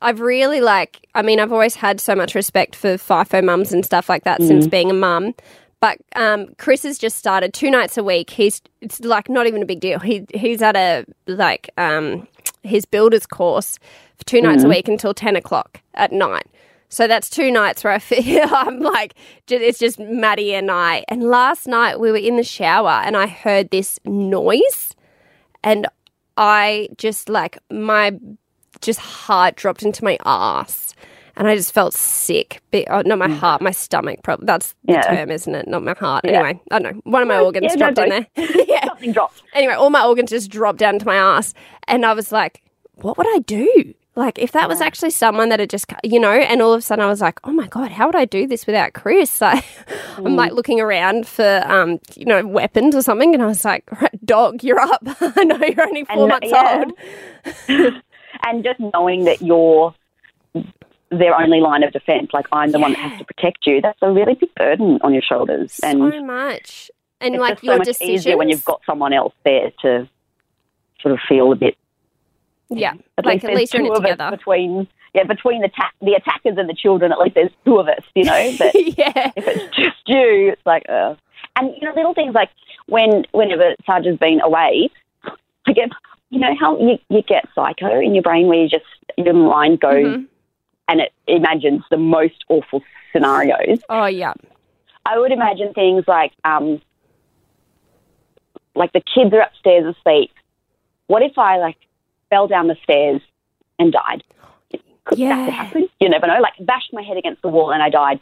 I've 0.00 0.20
really 0.20 0.60
like 0.60 1.06
I 1.14 1.22
mean 1.22 1.40
I've 1.40 1.52
always 1.52 1.76
had 1.76 2.00
so 2.00 2.14
much 2.14 2.34
respect 2.34 2.74
for 2.74 2.94
FIFO 2.94 3.44
mums 3.44 3.72
and 3.72 3.84
stuff 3.84 4.08
like 4.08 4.24
that 4.24 4.42
since 4.42 4.66
mm. 4.66 4.70
being 4.70 4.90
a 4.90 4.94
mum. 4.94 5.34
But 5.80 5.98
um, 6.16 6.54
Chris 6.58 6.82
has 6.82 6.98
just 6.98 7.16
started 7.16 7.54
two 7.54 7.70
nights 7.70 7.96
a 7.96 8.02
week. 8.02 8.30
He's 8.30 8.60
it's 8.80 9.00
like 9.00 9.28
not 9.28 9.46
even 9.46 9.62
a 9.62 9.66
big 9.66 9.80
deal. 9.80 10.00
He 10.00 10.26
he's 10.34 10.60
at 10.60 10.76
a 10.76 11.04
like 11.26 11.70
um, 11.78 12.26
his 12.62 12.84
builder's 12.84 13.26
course 13.26 13.78
for 14.16 14.24
two 14.24 14.42
nights 14.42 14.64
a 14.64 14.68
week 14.68 14.88
until 14.88 15.14
ten 15.14 15.36
o'clock 15.36 15.80
at 15.94 16.12
night. 16.12 16.46
So 16.88 17.06
that's 17.06 17.28
two 17.28 17.50
nights 17.50 17.84
where 17.84 17.92
I 17.92 17.98
feel 17.98 18.48
I'm 18.50 18.80
like, 18.80 19.14
it's 19.48 19.78
just 19.78 19.98
Maddie 19.98 20.54
and 20.54 20.70
I. 20.70 21.04
And 21.08 21.22
last 21.22 21.66
night 21.66 22.00
we 22.00 22.10
were 22.10 22.16
in 22.16 22.36
the 22.36 22.44
shower 22.44 23.02
and 23.04 23.16
I 23.16 23.26
heard 23.26 23.70
this 23.70 24.00
noise 24.04 24.94
and 25.62 25.86
I 26.36 26.88
just 26.96 27.28
like 27.28 27.58
my 27.70 28.18
just 28.80 29.00
heart 29.00 29.56
dropped 29.56 29.82
into 29.82 30.04
my 30.04 30.16
ass, 30.24 30.94
and 31.38 31.46
I 31.46 31.54
just 31.54 31.72
felt 31.72 31.94
sick. 31.94 32.60
Oh, 32.90 33.02
not 33.02 33.18
my 33.18 33.28
mm. 33.28 33.38
heart, 33.38 33.62
my 33.62 33.70
stomach. 33.70 34.20
Probably 34.24 34.44
that's 34.44 34.74
the 34.84 34.94
Yeah. 34.94 35.02
term, 35.02 35.30
isn't 35.30 35.54
it? 35.54 35.68
Not 35.68 35.84
my 35.84 35.94
heart. 35.94 36.24
Yeah. 36.24 36.40
Anyway, 36.40 36.60
I 36.72 36.78
don't 36.80 36.96
know. 36.96 37.00
One 37.04 37.22
of 37.22 37.28
my 37.28 37.38
organs 37.38 37.66
yeah, 37.70 37.74
no, 37.74 37.92
dropped 37.92 37.98
in 37.98 38.08
there. 38.08 38.26
yeah. 38.66 38.84
Something 38.86 39.12
dropped. 39.12 39.42
Anyway, 39.54 39.74
all 39.74 39.88
my 39.90 40.04
organs 40.04 40.30
just 40.30 40.50
dropped 40.50 40.80
down 40.80 40.98
to 40.98 41.06
my 41.06 41.14
ass, 41.14 41.54
and 41.86 42.04
I 42.04 42.12
was 42.12 42.32
like, 42.32 42.62
"What 42.96 43.16
would 43.16 43.28
I 43.28 43.38
do?" 43.38 43.94
Like 44.16 44.40
if 44.40 44.50
that 44.50 44.68
was 44.68 44.80
actually 44.80 45.10
someone 45.10 45.48
that 45.50 45.60
had 45.60 45.70
just, 45.70 45.86
you 46.02 46.18
know, 46.18 46.32
and 46.32 46.60
all 46.60 46.72
of 46.72 46.80
a 46.80 46.82
sudden 46.82 47.04
I 47.04 47.08
was 47.08 47.20
like, 47.20 47.38
"Oh 47.44 47.52
my 47.52 47.68
god, 47.68 47.92
how 47.92 48.06
would 48.06 48.16
I 48.16 48.24
do 48.24 48.48
this 48.48 48.66
without 48.66 48.92
Chris?" 48.92 49.40
Like, 49.40 49.64
I'm 50.16 50.34
like 50.34 50.50
mm. 50.50 50.56
looking 50.56 50.80
around 50.80 51.28
for, 51.28 51.62
um, 51.66 52.00
you 52.16 52.24
know, 52.24 52.44
weapons 52.44 52.96
or 52.96 53.02
something, 53.02 53.32
and 53.32 53.44
I 53.44 53.46
was 53.46 53.64
like, 53.64 53.84
right, 53.92 54.26
"Dog, 54.26 54.64
you're 54.64 54.80
up. 54.80 55.02
I 55.20 55.44
know 55.44 55.56
you're 55.64 55.86
only 55.86 56.04
four 56.04 56.22
And, 56.22 56.28
months 56.28 56.48
yeah. 56.50 56.84
old." 57.68 58.02
and 58.42 58.64
just 58.64 58.80
knowing 58.80 59.24
that 59.24 59.40
you're 59.40 59.94
their 61.10 61.34
only 61.38 61.60
line 61.60 61.82
of 61.82 61.92
defense, 61.92 62.30
like 62.32 62.46
I'm 62.52 62.70
the 62.72 62.78
one 62.78 62.92
that 62.92 62.98
has 63.00 63.18
to 63.18 63.24
protect 63.24 63.66
you, 63.66 63.80
that's 63.80 63.98
a 64.02 64.10
really 64.10 64.34
big 64.34 64.54
burden 64.54 64.98
on 65.02 65.12
your 65.12 65.22
shoulders. 65.22 65.78
and 65.82 65.98
so 66.12 66.22
much. 66.24 66.90
And 67.20 67.34
it's 67.34 67.40
like 67.40 67.54
just 67.54 67.62
so 67.64 67.70
your 67.72 67.78
much 67.78 67.86
decisions. 67.86 68.10
easier 68.26 68.36
when 68.36 68.48
you've 68.48 68.64
got 68.64 68.80
someone 68.86 69.12
else 69.12 69.34
there 69.44 69.72
to 69.82 70.08
sort 71.00 71.12
of 71.14 71.20
feel 71.28 71.50
a 71.52 71.56
bit. 71.56 71.76
yeah, 72.68 72.92
At 73.16 73.24
like 73.26 73.42
least 73.42 73.44
at 73.46 73.54
least 73.56 73.74
you're 73.74 73.82
in 73.82 73.88
two 73.88 73.92
it 73.94 73.98
of 73.98 74.04
us 74.04 74.10
together. 74.12 74.36
between 74.36 74.86
yeah 75.14 75.24
between 75.24 75.62
the 75.62 75.68
ta- 75.68 75.90
the 76.02 76.12
attackers 76.14 76.58
and 76.58 76.68
the 76.68 76.74
children. 76.74 77.10
At 77.12 77.18
least 77.18 77.34
there's 77.34 77.50
two 77.64 77.78
of 77.78 77.88
us, 77.88 78.02
you 78.14 78.24
know. 78.24 78.54
But 78.58 78.74
yeah, 78.98 79.32
if 79.36 79.48
it's 79.48 79.76
just 79.76 79.96
you, 80.06 80.50
it's 80.52 80.66
like, 80.66 80.84
uh. 80.88 81.14
and 81.56 81.74
you 81.80 81.88
know, 81.88 81.94
little 81.96 82.14
things 82.14 82.34
like 82.34 82.50
when 82.86 83.24
whenever 83.32 83.74
Sarge 83.86 84.04
has 84.06 84.16
been 84.18 84.40
away, 84.42 84.90
I 85.66 85.72
get, 85.72 85.88
you 86.30 86.38
know, 86.40 86.54
how 86.60 86.78
you, 86.78 86.98
you 87.08 87.22
get 87.22 87.48
psycho 87.54 87.98
in 88.00 88.14
your 88.14 88.22
brain 88.22 88.46
where 88.48 88.60
you 88.62 88.68
just 88.68 88.84
your 89.16 89.34
mind 89.34 89.80
goes 89.80 90.06
Mhm. 90.06 90.26
And 90.88 91.00
it 91.00 91.12
imagines 91.26 91.82
the 91.90 91.96
most 91.98 92.44
awful 92.48 92.82
scenarios. 93.12 93.78
Oh 93.88 94.06
yeah, 94.06 94.34
I 95.06 95.18
would 95.18 95.32
imagine 95.32 95.72
things 95.74 96.04
like, 96.08 96.32
um, 96.44 96.80
like 98.74 98.92
the 98.92 99.02
kids 99.14 99.32
are 99.34 99.40
upstairs 99.40 99.94
asleep. 99.96 100.30
What 101.06 101.22
if 101.22 101.38
I 101.38 101.58
like 101.58 101.76
fell 102.30 102.48
down 102.48 102.68
the 102.68 102.76
stairs 102.82 103.20
and 103.78 103.92
died? 103.92 104.22
Could 105.04 105.18
Yeah. 105.18 105.36
that 105.46 105.52
happen? 105.52 105.88
You 106.00 106.08
never 106.08 106.26
know. 106.26 106.38
Like 106.40 106.54
bashed 106.60 106.92
my 106.92 107.02
head 107.02 107.16
against 107.16 107.40
the 107.42 107.48
wall 107.48 107.70
and 107.72 107.82
I 107.82 107.88
died. 107.88 108.20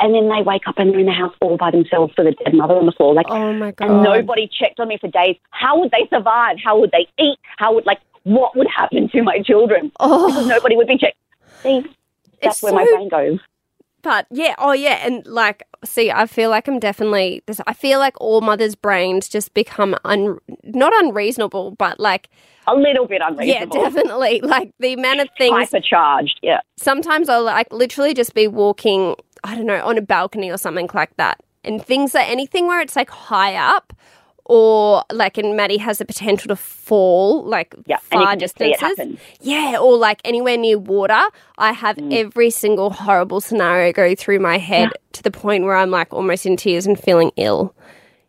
And 0.00 0.12
then 0.14 0.28
they 0.28 0.42
wake 0.42 0.66
up 0.66 0.74
and 0.78 0.90
they're 0.90 0.98
in 0.98 1.06
the 1.06 1.12
house 1.12 1.32
all 1.40 1.56
by 1.56 1.70
themselves 1.70 2.12
with 2.18 2.26
a 2.26 2.32
dead 2.32 2.52
mother 2.52 2.74
on 2.74 2.84
the 2.84 2.92
floor. 2.92 3.14
Like, 3.14 3.26
oh 3.30 3.52
my 3.54 3.70
god. 3.70 3.88
and 3.90 4.02
nobody 4.02 4.48
checked 4.48 4.80
on 4.80 4.88
me 4.88 4.98
for 5.00 5.08
days. 5.08 5.36
How 5.50 5.78
would 5.80 5.92
they 5.92 6.06
survive? 6.10 6.56
How 6.62 6.78
would 6.78 6.90
they 6.90 7.06
eat? 7.18 7.38
How 7.56 7.72
would 7.74 7.86
like 7.86 8.00
what 8.24 8.56
would 8.56 8.66
happen 8.66 9.08
to 9.10 9.22
my 9.22 9.40
children? 9.40 9.92
Oh. 10.00 10.26
Because 10.26 10.46
nobody 10.46 10.76
would 10.76 10.88
be 10.88 10.98
checked. 10.98 11.16
See, 11.64 11.80
that's 12.42 12.58
It's 12.58 12.62
where 12.62 12.72
my 12.72 12.84
brain 12.84 13.08
goes. 13.08 13.40
but 14.02 14.26
yeah, 14.30 14.54
oh 14.58 14.72
yeah, 14.72 15.04
and 15.06 15.26
like, 15.26 15.62
see, 15.84 16.10
I 16.12 16.26
feel 16.26 16.50
like 16.50 16.68
I'm 16.68 16.78
definitely. 16.78 17.42
This, 17.46 17.60
I 17.66 17.72
feel 17.72 17.98
like 17.98 18.14
all 18.20 18.40
mothers' 18.40 18.74
brains 18.76 19.28
just 19.28 19.52
become 19.54 19.96
un, 20.04 20.38
not 20.62 20.92
unreasonable, 21.02 21.72
but 21.72 21.98
like, 21.98 22.28
A 22.66 22.74
little 22.74 23.06
bit 23.06 23.22
unreasonable. 23.24 23.76
yeah, 23.76 23.90
definitely. 23.90 24.40
Like 24.44 24.72
the 24.78 24.92
amount 24.92 25.20
of 25.20 25.28
things. 25.38 25.70
Hypercharged. 25.70 26.36
Yeah. 26.42 26.60
Sometimes 26.76 27.28
I'll 27.28 27.42
like 27.44 27.72
literally 27.72 28.14
just 28.14 28.34
be 28.34 28.46
walking. 28.46 29.16
I 29.42 29.54
don't 29.56 29.66
know 29.66 29.82
on 29.84 29.98
a 29.98 30.02
balcony 30.02 30.50
or 30.50 30.56
something 30.58 30.88
like 30.94 31.16
that, 31.16 31.40
and 31.64 31.84
things 31.84 32.12
that 32.12 32.28
anything 32.30 32.66
where 32.66 32.80
it's 32.80 32.96
like 32.96 33.10
high 33.10 33.54
up. 33.56 33.92
Or 34.46 35.04
like, 35.10 35.38
and 35.38 35.56
Maddie 35.56 35.78
has 35.78 35.98
the 35.98 36.04
potential 36.04 36.48
to 36.48 36.56
fall 36.56 37.42
like 37.44 37.74
Yeah, 37.86 37.96
far 37.96 38.26
can 38.26 38.38
just 38.40 38.58
see 38.58 38.66
it 38.72 38.78
distances. 38.78 39.18
Yeah, 39.40 39.78
or 39.80 39.96
like 39.96 40.20
anywhere 40.24 40.58
near 40.58 40.78
water, 40.78 41.20
I 41.56 41.72
have 41.72 41.96
Mm. 41.96 42.12
every 42.14 42.50
single 42.50 42.90
horrible 42.90 43.40
scenario 43.40 43.92
go 43.92 44.14
through 44.14 44.40
my 44.40 44.58
head 44.58 44.90
to 45.12 45.22
the 45.22 45.30
point 45.30 45.64
where 45.64 45.76
I'm 45.76 45.90
like 45.90 46.12
almost 46.12 46.44
in 46.44 46.56
tears 46.56 46.86
and 46.86 46.98
feeling 47.00 47.30
ill. 47.36 47.74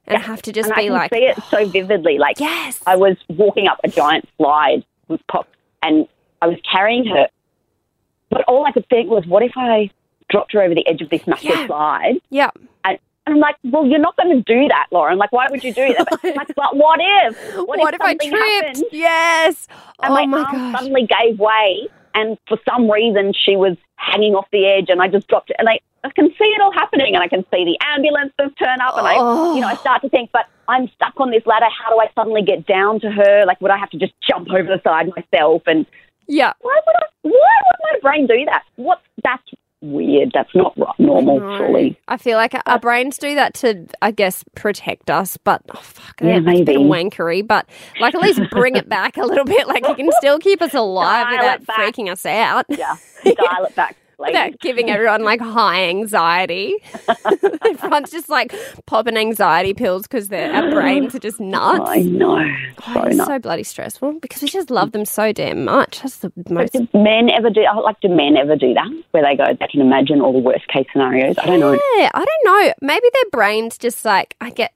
And 0.07 0.17
I 0.17 0.21
have 0.21 0.41
to 0.43 0.53
just 0.53 0.69
and 0.69 0.73
I 0.73 0.81
be 0.81 0.83
can 0.85 0.93
like, 0.93 1.13
see 1.13 1.25
it 1.25 1.37
so 1.49 1.65
vividly. 1.67 2.17
Like 2.17 2.39
yes. 2.39 2.79
I 2.87 2.95
was 2.95 3.17
walking 3.29 3.67
up 3.67 3.79
a 3.83 3.89
giant 3.89 4.25
slide 4.37 4.85
with 5.09 5.19
Pop, 5.27 5.47
and 5.83 6.07
I 6.41 6.47
was 6.47 6.57
carrying 6.71 7.05
her, 7.07 7.27
but 8.29 8.43
all 8.47 8.65
I 8.65 8.71
could 8.71 8.87
think 8.89 9.09
was, 9.09 9.25
what 9.25 9.43
if 9.43 9.51
I 9.57 9.89
dropped 10.29 10.53
her 10.53 10.61
over 10.61 10.73
the 10.75 10.87
edge 10.87 11.01
of 11.01 11.09
this 11.09 11.25
massive 11.27 11.49
Yeah. 11.49 11.67
slide? 11.67 12.15
yeah. 12.29 12.51
And, 12.85 12.99
and 13.25 13.35
I'm 13.35 13.39
like, 13.41 13.55
well, 13.63 13.85
you're 13.85 13.99
not 13.99 14.15
going 14.17 14.29
to 14.29 14.41
do 14.43 14.67
that, 14.67 14.87
Lauren. 14.91 15.17
Like, 15.17 15.31
why 15.31 15.47
would 15.49 15.63
you 15.63 15.73
do 15.73 15.93
that? 15.97 16.07
But, 16.09 16.23
like, 16.35 16.55
but 16.55 16.75
what 16.83 16.99
if? 17.01 17.55
What, 17.67 17.93
if, 17.93 18.01
I 18.01 18.09
something 18.11 18.29
tripped? 18.29 18.65
happened 18.65 18.83
Yes. 18.91 19.67
and 20.03 20.11
oh 20.11 20.15
my, 20.15 20.25
my 20.25 20.39
arm 20.43 20.51
gosh. 20.51 20.79
suddenly 20.81 21.07
gave 21.07 21.39
way, 21.39 21.87
and 22.13 22.37
for 22.47 22.57
some 22.69 22.89
reason 22.89 23.33
she 23.33 23.55
was 23.55 23.77
hanging 23.95 24.35
off 24.35 24.47
the 24.51 24.65
edge, 24.67 24.89
and 24.89 25.01
I 25.01 25.07
just 25.07 25.27
dropped 25.27 25.49
it, 25.49 25.55
and 25.59 25.69
I. 25.69 25.79
I 26.03 26.11
can 26.11 26.29
see 26.37 26.45
it 26.45 26.61
all 26.61 26.71
happening, 26.71 27.15
and 27.15 27.23
I 27.23 27.27
can 27.27 27.43
see 27.51 27.65
the 27.65 27.79
ambulances 27.83 28.55
turn 28.59 28.79
up, 28.79 28.95
and 28.95 29.07
I, 29.07 29.15
Oh. 29.17 29.55
you 29.55 29.61
know, 29.61 29.67
I 29.67 29.73
oh. 29.73 29.77
start 29.77 30.03
to 30.03 30.09
think, 30.09 30.29
but 30.31 30.45
I'm 30.67 30.87
stuck 30.89 31.13
on 31.19 31.31
this 31.31 31.41
ladder. 31.47 31.65
How 31.65 31.89
do 31.89 31.99
I 31.99 32.07
suddenly 32.13 32.43
get 32.43 32.67
down 32.67 32.99
to 32.99 33.09
her? 33.09 33.43
Like, 33.47 33.59
would 33.59 33.71
I 33.71 33.77
have 33.79 33.89
to 33.89 33.97
just 33.97 34.13
jump 34.21 34.47
over 34.51 34.61
the 34.67 34.79
side 34.83 35.09
myself? 35.15 35.63
And 35.65 35.87
Yeah. 36.27 36.53
why 36.61 36.79
would 36.85 36.95
I? 36.95 37.05
Why 37.23 37.31
would 37.31 37.79
my 37.91 37.99
brain 38.07 38.27
do 38.27 38.45
that? 38.45 38.61
What's 38.75 39.01
That's 39.23 39.41
weird. 39.91 40.31
That's 40.33 40.53
not 40.55 40.77
normal, 40.99 41.39
No. 41.39 41.57
surely. 41.57 41.99
I 42.07 42.17
feel 42.17 42.37
like 42.37 42.53
our 42.65 42.79
brains 42.79 43.17
do 43.17 43.35
that 43.35 43.53
to, 43.55 43.85
I 44.01 44.11
guess, 44.11 44.43
protect 44.55 45.09
us, 45.09 45.37
but 45.37 45.61
oh, 45.73 45.79
fuck, 45.81 46.19
Yeah, 46.21 46.37
it's 46.37 46.47
a 46.47 46.63
bit 46.63 46.77
maybe. 46.77 46.79
wankery. 46.89 47.45
But 47.45 47.67
like, 47.99 48.15
at 48.15 48.21
least 48.21 48.41
bring 48.51 48.75
it 48.75 48.89
back 48.89 49.17
a 49.17 49.23
little 49.25 49.45
bit. 49.45 49.67
Like, 49.67 49.87
you 49.87 49.95
can 49.95 50.11
still 50.19 50.39
keep 50.39 50.61
us 50.61 50.73
alive 50.75 51.27
Dial 51.27 51.59
without 51.59 51.77
freaking 51.77 52.11
us 52.11 52.25
out. 52.25 52.65
Yeah, 52.69 52.95
dial 53.23 53.65
it 53.65 53.75
back. 53.75 53.95
Ladies. 54.19 54.33
Without 54.35 54.59
giving 54.59 54.89
everyone 54.95 55.23
like 55.23 55.41
high 55.41 55.85
anxiety. 55.89 56.75
Everyone's 57.65 58.11
just 58.11 58.29
like 58.29 58.53
popping 58.85 59.17
anxiety 59.17 59.73
pills 59.73 60.03
because 60.03 60.31
our 60.31 60.69
brains 60.71 61.15
are 61.15 61.19
just 61.19 61.39
nuts. 61.39 61.89
I 61.89 62.01
know. 62.01 62.43
So 62.93 63.01
Oh, 63.05 63.11
so 63.25 63.39
bloody 63.39 63.63
stressful 63.63 64.19
because 64.19 64.41
we 64.41 64.47
just 64.47 64.69
love 64.69 64.91
them 64.91 65.05
so 65.05 65.31
damn 65.31 65.65
much. 65.65 66.01
That's 66.01 66.17
the 66.17 66.31
most. 66.49 66.73
Do 66.73 66.87
men 66.93 67.29
ever 67.29 67.49
do? 67.49 67.63
Like, 67.83 67.99
do 68.01 68.09
men 68.09 68.37
ever 68.37 68.55
do 68.55 68.73
that? 68.73 69.03
Where 69.11 69.23
they 69.23 69.35
go, 69.35 69.45
they 69.59 69.67
can 69.67 69.81
imagine 69.81 70.21
all 70.21 70.33
the 70.33 70.39
worst 70.39 70.67
case 70.67 70.85
scenarios. 70.91 71.37
I 71.37 71.45
don't 71.45 71.59
know. 71.59 71.73
Yeah, 71.73 72.09
I 72.13 72.25
don't 72.25 72.45
know. 72.45 72.73
Maybe 72.81 73.07
their 73.13 73.29
brains 73.31 73.77
just 73.77 74.05
like 74.05 74.35
I 74.41 74.49
get. 74.49 74.75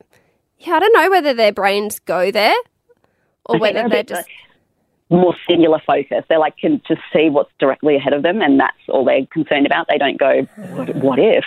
Yeah, 0.60 0.74
I 0.74 0.80
don't 0.80 0.94
know 0.94 1.10
whether 1.10 1.34
their 1.34 1.54
brains 1.54 2.00
go 2.00 2.32
there 2.32 2.56
or 3.46 3.56
I 3.56 3.60
whether 3.60 3.80
they're 3.82 3.90
they're 3.90 4.04
just. 4.04 4.28
More 5.10 5.36
singular 5.48 5.80
focus. 5.86 6.24
They 6.30 6.38
like 6.38 6.58
can 6.58 6.82
just 6.88 7.02
see 7.12 7.30
what's 7.30 7.52
directly 7.60 7.96
ahead 7.96 8.14
of 8.14 8.22
them, 8.24 8.42
and 8.42 8.60
that's 8.60 8.78
all 8.90 9.04
they're 9.06 9.26
concerned 9.32 9.66
about. 9.66 9.88
They 9.90 9.98
don't 9.98 10.18
go, 10.20 10.42
"What, 10.76 10.96
what 10.96 11.20
if? 11.20 11.46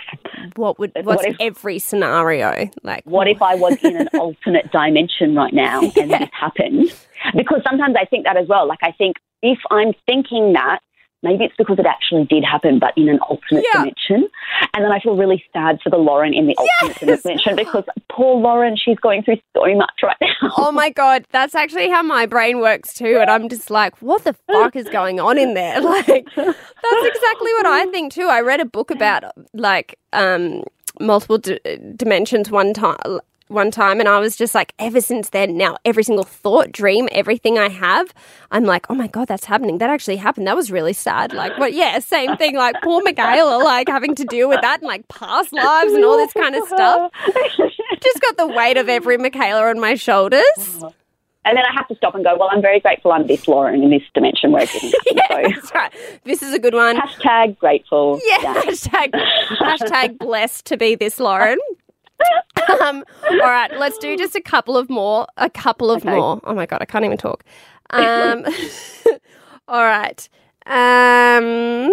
What 0.56 0.78
would 0.78 0.92
what 1.02 1.24
if- 1.26 1.36
every 1.40 1.78
scenario 1.78 2.68
like? 2.82 3.04
What 3.04 3.28
if 3.28 3.40
I 3.40 3.54
was 3.54 3.76
in 3.84 3.96
an 3.96 4.08
alternate 4.14 4.70
dimension 4.72 5.34
right 5.34 5.52
now 5.52 5.80
and 5.82 6.10
Yeah. 6.10 6.18
this 6.18 6.28
happened?" 6.32 6.92
Because 7.36 7.62
sometimes 7.68 7.94
I 7.98 8.04
think 8.04 8.24
that 8.24 8.36
as 8.36 8.48
well. 8.48 8.66
Like 8.66 8.80
I 8.82 8.92
think 8.92 9.16
if 9.42 9.58
I'm 9.70 9.92
thinking 10.06 10.52
that. 10.54 10.80
Maybe 11.22 11.44
it's 11.44 11.54
because 11.56 11.78
it 11.78 11.86
actually 11.86 12.24
did 12.24 12.42
happen, 12.44 12.78
but 12.80 12.92
in 12.96 13.08
an 13.08 13.18
alternate 13.20 13.64
Yeah. 13.72 13.80
dimension. 13.80 14.28
And 14.74 14.84
then 14.84 14.90
I 14.90 14.98
feel 14.98 15.16
really 15.16 15.44
sad 15.52 15.78
for 15.82 15.90
the 15.90 15.96
Lauren 15.96 16.34
in 16.34 16.46
the 16.48 16.56
alternate 16.56 16.96
Yes. 17.06 17.22
dimension 17.22 17.54
because 17.56 17.84
poor 18.08 18.36
Lauren, 18.40 18.76
she's 18.76 18.98
going 18.98 19.22
through 19.22 19.36
so 19.56 19.62
much 19.74 20.00
right 20.02 20.16
now. 20.20 20.50
Oh 20.56 20.72
my 20.72 20.90
god, 20.90 21.24
that's 21.30 21.54
actually 21.54 21.88
how 21.90 22.02
my 22.02 22.26
brain 22.26 22.58
works 22.60 22.92
too, 22.94 23.18
and 23.20 23.30
I'm 23.30 23.48
just 23.48 23.70
like, 23.70 23.96
what 24.02 24.24
the 24.24 24.32
fuck 24.32 24.74
is 24.74 24.88
going 24.88 25.20
on 25.20 25.38
in 25.38 25.54
there? 25.54 25.80
Like, 25.92 26.26
that's 26.34 27.06
exactly 27.06 27.52
what 27.54 27.66
I 27.66 27.86
think 27.92 28.12
too. 28.12 28.26
I 28.26 28.40
read 28.40 28.60
a 28.60 28.64
book 28.64 28.90
about 28.90 29.24
like 29.54 29.98
um, 30.12 30.64
multiple 31.00 31.38
d- 31.38 31.60
dimensions 31.96 32.50
one 32.50 32.72
time. 32.74 33.20
One 33.52 33.70
time, 33.70 34.00
and 34.00 34.08
I 34.08 34.18
was 34.18 34.34
just 34.36 34.54
like, 34.54 34.72
ever 34.78 35.00
since 35.00 35.28
then, 35.28 35.56
now 35.56 35.76
every 35.84 36.02
single 36.02 36.24
thought, 36.24 36.72
dream, 36.72 37.08
everything 37.12 37.58
I 37.58 37.68
have, 37.68 38.12
I'm 38.50 38.64
like, 38.64 38.86
oh 38.90 38.94
my 38.94 39.06
god, 39.06 39.28
that's 39.28 39.44
happening. 39.44 39.78
That 39.78 39.90
actually 39.90 40.16
happened. 40.16 40.46
That 40.46 40.56
was 40.56 40.70
really 40.70 40.92
sad. 40.94 41.32
Like, 41.34 41.56
what? 41.58 41.72
Yeah, 41.74 41.98
same 41.98 42.36
thing. 42.36 42.56
Like 42.56 42.76
poor 42.82 43.02
Michaela, 43.02 43.62
like 43.62 43.88
having 43.88 44.14
to 44.14 44.24
deal 44.24 44.48
with 44.48 44.60
that 44.62 44.80
and 44.80 44.88
like 44.88 45.06
past 45.08 45.52
lives 45.52 45.92
and 45.92 46.04
all 46.04 46.16
this 46.16 46.32
kind 46.32 46.54
of 46.54 46.66
stuff. 46.66 47.12
Just 48.02 48.20
got 48.20 48.36
the 48.36 48.48
weight 48.48 48.76
of 48.78 48.88
every 48.88 49.18
Michaela 49.18 49.68
on 49.68 49.78
my 49.78 49.94
shoulders. 49.94 50.42
Uh-huh. 50.58 50.90
And 51.44 51.56
then 51.56 51.64
I 51.68 51.72
have 51.74 51.88
to 51.88 51.96
stop 51.96 52.14
and 52.14 52.22
go, 52.24 52.36
well, 52.38 52.48
I'm 52.52 52.62
very 52.62 52.78
grateful 52.78 53.10
I'm 53.10 53.26
this 53.26 53.48
Lauren 53.48 53.82
in 53.82 53.90
this 53.90 54.02
dimension 54.14 54.52
where 54.52 54.62
it 54.62 54.70
didn't 54.70 54.94
Yeah, 55.12 55.22
happen. 55.28 55.52
that's 55.52 55.74
right. 55.74 55.92
This 56.24 56.40
is 56.40 56.54
a 56.54 56.58
good 56.60 56.72
one. 56.72 56.96
Hashtag 56.96 57.58
grateful. 57.58 58.20
Yeah, 58.24 58.38
hashtag, 58.62 59.10
hashtag 59.58 60.18
blessed 60.18 60.66
to 60.66 60.76
be 60.76 60.94
this 60.94 61.18
Lauren. 61.18 61.58
Um, 62.82 63.04
all 63.30 63.38
right, 63.38 63.70
let's 63.78 63.98
do 63.98 64.16
just 64.16 64.34
a 64.34 64.40
couple 64.40 64.76
of 64.76 64.88
more. 64.90 65.26
A 65.36 65.50
couple 65.50 65.90
of 65.90 66.02
Okay. 66.04 66.14
more. 66.16 66.40
Oh 66.44 66.54
my 66.54 66.66
god, 66.66 66.78
I 66.80 66.84
can't 66.84 67.04
even 67.04 67.18
talk. 67.18 67.44
Um, 67.94 68.46
all 69.68 69.82
right. 69.82 70.26
Um, 70.64 71.90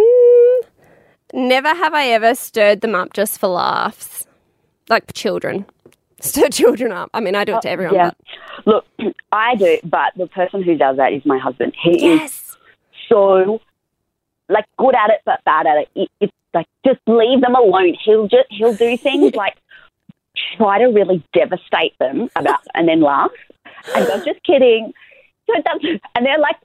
never 1.33 1.67
have 1.69 1.93
I 1.93 2.07
ever 2.07 2.35
stirred 2.35 2.79
them 2.81 2.95
up 2.95 3.11
just 3.13 3.37
for 3.39 3.47
laughs, 3.47 4.25
like 4.89 5.11
children. 5.13 5.65
Stir 6.21 6.49
children 6.49 6.91
up. 6.93 7.09
I 7.13 7.19
mean, 7.19 7.35
I 7.35 7.43
do 7.45 7.55
it 7.55 7.61
to 7.63 7.69
everyone. 7.69 7.95
Yeah. 7.95 8.11
But 8.65 8.85
Look, 8.99 9.13
I 9.31 9.55
do, 9.55 9.77
but 9.83 10.13
the 10.15 10.27
person 10.27 10.63
who 10.63 10.75
does 10.77 10.97
that 10.97 11.11
is 11.13 11.25
my 11.25 11.37
husband. 11.37 11.73
He 11.81 12.07
is 12.11 12.55
so 13.07 13.61
like 14.49 14.65
good 14.77 14.95
at 14.95 15.09
it 15.11 15.21
but 15.25 15.43
bad 15.45 15.65
at 15.67 15.77
it. 15.77 15.89
it. 15.95 16.09
It's 16.21 16.33
like 16.53 16.67
just 16.85 16.99
leave 17.07 17.41
them 17.41 17.55
alone. 17.55 17.95
He'll 18.03 18.27
just 18.27 18.47
he'll 18.49 18.73
do 18.73 18.97
things 18.97 19.33
like 19.35 19.57
try 20.57 20.77
to 20.79 20.85
really 20.85 21.23
devastate 21.33 21.97
them 21.99 22.29
about 22.35 22.59
and 22.73 22.87
then 22.87 23.01
laugh 23.01 23.31
and 23.95 24.07
go 24.07 24.23
just 24.23 24.43
kidding. 24.43 24.93
So 25.47 25.55
and 26.15 26.25
they're 26.25 26.39
like 26.39 26.57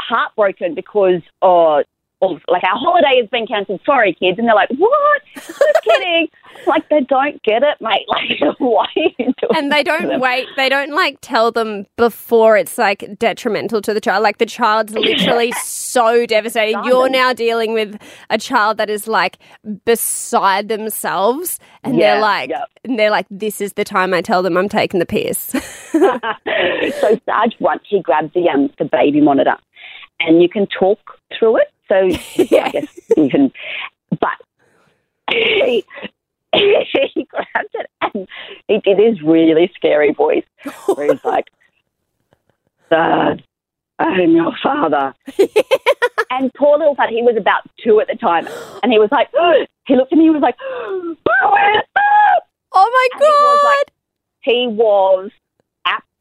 heartbroken 0.00 0.74
because 0.74 1.22
oh. 1.42 1.84
Or, 2.22 2.38
like 2.46 2.62
our 2.62 2.78
holiday 2.78 3.20
has 3.20 3.28
been 3.30 3.48
cancelled. 3.48 3.80
Sorry, 3.84 4.14
kids, 4.14 4.38
and 4.38 4.46
they're 4.46 4.54
like, 4.54 4.70
"What? 4.78 5.22
Just 5.34 5.60
kidding." 5.84 6.28
like 6.66 6.88
they 6.90 7.00
don't 7.00 7.42
get 7.42 7.62
it, 7.62 7.76
mate. 7.80 8.06
Like, 8.08 8.58
why 8.60 8.84
are 8.84 8.90
you 8.96 9.12
doing? 9.16 9.32
and 9.56 9.72
they 9.72 9.82
don't 9.82 10.20
wait 10.20 10.46
they 10.56 10.68
don't 10.68 10.92
like 10.94 11.16
tell 11.20 11.50
them 11.50 11.84
before 11.96 12.56
it's 12.56 12.78
like 12.78 13.18
detrimental 13.18 13.80
to 13.82 13.92
the 13.92 14.00
child 14.00 14.22
like 14.22 14.38
the 14.38 14.46
child's 14.46 14.94
literally 14.94 15.50
so 15.62 16.24
devastated 16.26 16.78
you're 16.84 17.08
now 17.08 17.32
dealing 17.32 17.72
with 17.74 17.96
a 18.30 18.38
child 18.38 18.76
that 18.76 18.88
is 18.88 19.08
like 19.08 19.38
beside 19.84 20.68
themselves 20.68 21.58
and 21.82 21.96
Yeah, 21.96 22.12
they're 22.14 22.20
like 22.22 22.50
yeah. 22.50 22.64
and 22.84 22.98
they're 22.98 23.10
like 23.10 23.26
this 23.30 23.60
is 23.60 23.72
the 23.74 23.84
time 23.84 24.14
i 24.14 24.20
tell 24.22 24.42
them 24.42 24.56
i'm 24.56 24.68
taking 24.68 25.00
the 25.00 25.06
piss 25.06 25.38
so 25.92 27.20
Sarge 27.26 27.54
once 27.60 27.82
he 27.88 28.00
grabs 28.00 28.32
the 28.34 28.48
um 28.48 28.70
the 28.78 28.84
baby 28.84 29.20
monitor, 29.20 29.56
and 30.20 30.42
you 30.42 30.48
can 30.48 30.66
talk 30.78 30.98
through 31.38 31.58
it. 31.58 31.68
So 31.92 32.06
Yeah. 32.50 32.64
I 32.66 32.70
guess 32.70 32.88
can, 33.30 33.52
but 34.18 34.38
he, 35.30 35.84
he 36.54 37.26
grabbed 37.28 37.74
it 37.74 37.90
and 38.00 38.26
he 38.66 38.78
did 38.78 38.98
his 38.98 39.20
really 39.22 39.70
scary 39.74 40.12
voice 40.12 40.44
where 40.86 41.12
he's 41.12 41.24
like, 41.24 41.50
"Dad, 42.90 43.42
I'm 43.98 44.30
your 44.30 44.52
father." 44.62 45.14
and 46.30 46.52
poor 46.54 46.78
little 46.78 46.94
fat, 46.94 47.10
he 47.10 47.22
was 47.22 47.36
about 47.36 47.62
two 47.82 48.00
at 48.00 48.08
the 48.08 48.16
time, 48.16 48.48
and 48.82 48.90
he 48.90 48.98
was 48.98 49.10
like, 49.12 49.28
he 49.86 49.94
looked 49.96 50.12
at 50.12 50.18
me, 50.18 50.24
he 50.24 50.30
was 50.30 50.40
like, 50.42 50.56
oh 50.62 51.16
my 52.74 53.08
And 53.12 53.20
he 53.22 53.26
was 53.26 53.60
god 53.62 53.68
like- 53.68 53.92
he 54.40 54.66
was 54.66 55.30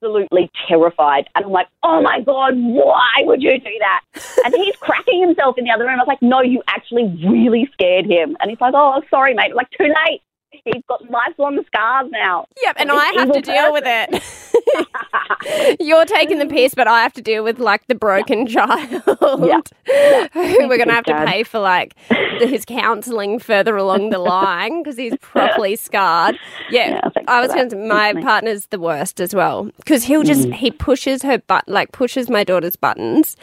absolutely 0.01 0.49
terrified. 0.67 1.29
And 1.35 1.45
I'm 1.45 1.51
like, 1.51 1.67
oh 1.83 2.01
my 2.01 2.21
God, 2.21 2.53
why 2.55 3.21
would 3.21 3.41
you 3.41 3.59
do 3.59 3.79
that? 3.79 4.01
And 4.43 4.55
he's 4.55 4.75
cracking 4.77 5.21
himself 5.21 5.57
in 5.57 5.65
the 5.65 5.71
other 5.71 5.85
room. 5.85 5.99
I 5.99 6.03
was 6.03 6.07
like, 6.07 6.21
no, 6.21 6.41
you 6.41 6.63
actually 6.67 7.05
really 7.27 7.69
scared 7.73 8.05
him. 8.05 8.35
And 8.39 8.49
he's 8.49 8.59
like, 8.59 8.73
oh, 8.75 9.01
sorry, 9.09 9.35
mate. 9.35 9.51
I'm 9.51 9.55
like, 9.55 9.69
too 9.69 9.83
late. 9.83 10.21
He's 10.51 10.83
got 10.87 11.09
lifelong 11.09 11.59
scars 11.67 12.09
now. 12.11 12.45
yep 12.61 12.75
and 12.77 12.91
i 12.91 13.05
have 13.17 13.31
to 13.31 13.41
deal 13.41 13.71
with 13.73 13.83
it 13.85 15.77
you're 15.79 16.05
taking 16.05 16.37
the 16.39 16.45
piss 16.45 16.73
but 16.75 16.87
i 16.87 17.01
have 17.01 17.13
to 17.13 17.21
deal 17.21 17.43
with 17.43 17.59
like 17.59 17.85
the 17.87 17.95
broken 17.95 18.45
child 18.47 18.89
Yeah. 18.91 19.61
who 20.33 20.67
we're 20.67 20.77
gonna 20.77 20.93
have 20.93 21.05
to 21.05 21.25
pay 21.25 21.43
for 21.43 21.59
like 21.59 21.95
his 22.39 22.65
counselling 22.65 23.39
further 23.39 23.75
along 23.77 24.09
the 24.09 24.19
line 24.19 24.83
because 24.83 24.97
he's 24.97 25.15
properly 25.21 25.75
scarred. 25.75 26.37
Yeah, 26.69 27.01
I 27.27 27.39
was 27.41 27.53
going 27.53 27.69
to. 27.69 27.75
My 27.75 28.13
Thanks, 28.13 28.25
partner's 28.25 28.65
the 28.67 28.79
worst 28.79 29.19
as 29.21 29.35
well 29.35 29.65
because 29.77 30.03
he'll 30.03 30.23
just 30.23 30.47
Mm. 30.47 30.55
he 30.55 30.71
pushes 30.71 31.21
her 31.23 31.37
but 31.47 31.67
like 31.67 31.91
pushes 31.91 32.29
my 32.29 32.43
daughter's 32.43 32.75
buttons 32.75 33.35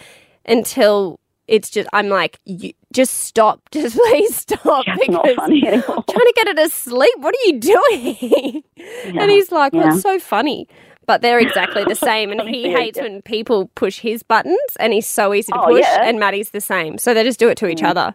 until 0.46 1.20
it's 1.48 1.70
just 1.70 1.88
I'm 1.92 2.08
like 2.08 2.38
you, 2.44 2.72
just 2.92 3.14
stop, 3.14 3.60
just 3.72 3.96
please 3.96 4.36
stop 4.36 4.84
That's 4.86 5.08
not 5.08 5.28
funny 5.36 5.66
anymore. 5.66 6.04
trying 6.08 6.26
to 6.26 6.32
get 6.36 6.48
her 6.48 6.54
to 6.54 6.68
sleep. 6.68 7.14
What 7.18 7.34
are 7.34 7.46
you 7.48 7.58
doing? 7.58 8.62
and 9.18 9.30
he's 9.30 9.50
like, 9.50 9.72
yeah. 9.72 9.86
What's 9.88 10.02
so 10.02 10.18
funny? 10.18 10.68
But 11.06 11.22
they're 11.22 11.38
exactly 11.48 11.84
the 11.84 11.94
same. 11.94 12.30
And 12.30 12.42
he 12.42 12.70
Yeah, 12.70 12.78
hates 12.78 12.98
yeah. 12.98 13.04
when 13.04 13.22
people 13.22 13.68
push 13.74 13.98
his 13.98 14.22
buttons, 14.22 14.58
and 14.78 14.92
he's 14.92 15.06
so 15.08 15.32
easy 15.34 15.52
to 15.52 15.58
Oh, 15.60 15.66
push. 15.68 15.80
yeah. 15.80 16.02
And 16.04 16.18
Maddie's 16.20 16.50
the 16.50 16.60
same. 16.60 16.98
So 16.98 17.14
they 17.14 17.24
just 17.24 17.38
do 17.40 17.48
it 17.48 17.56
to 17.58 17.66
each 17.68 17.82
other. 17.82 18.14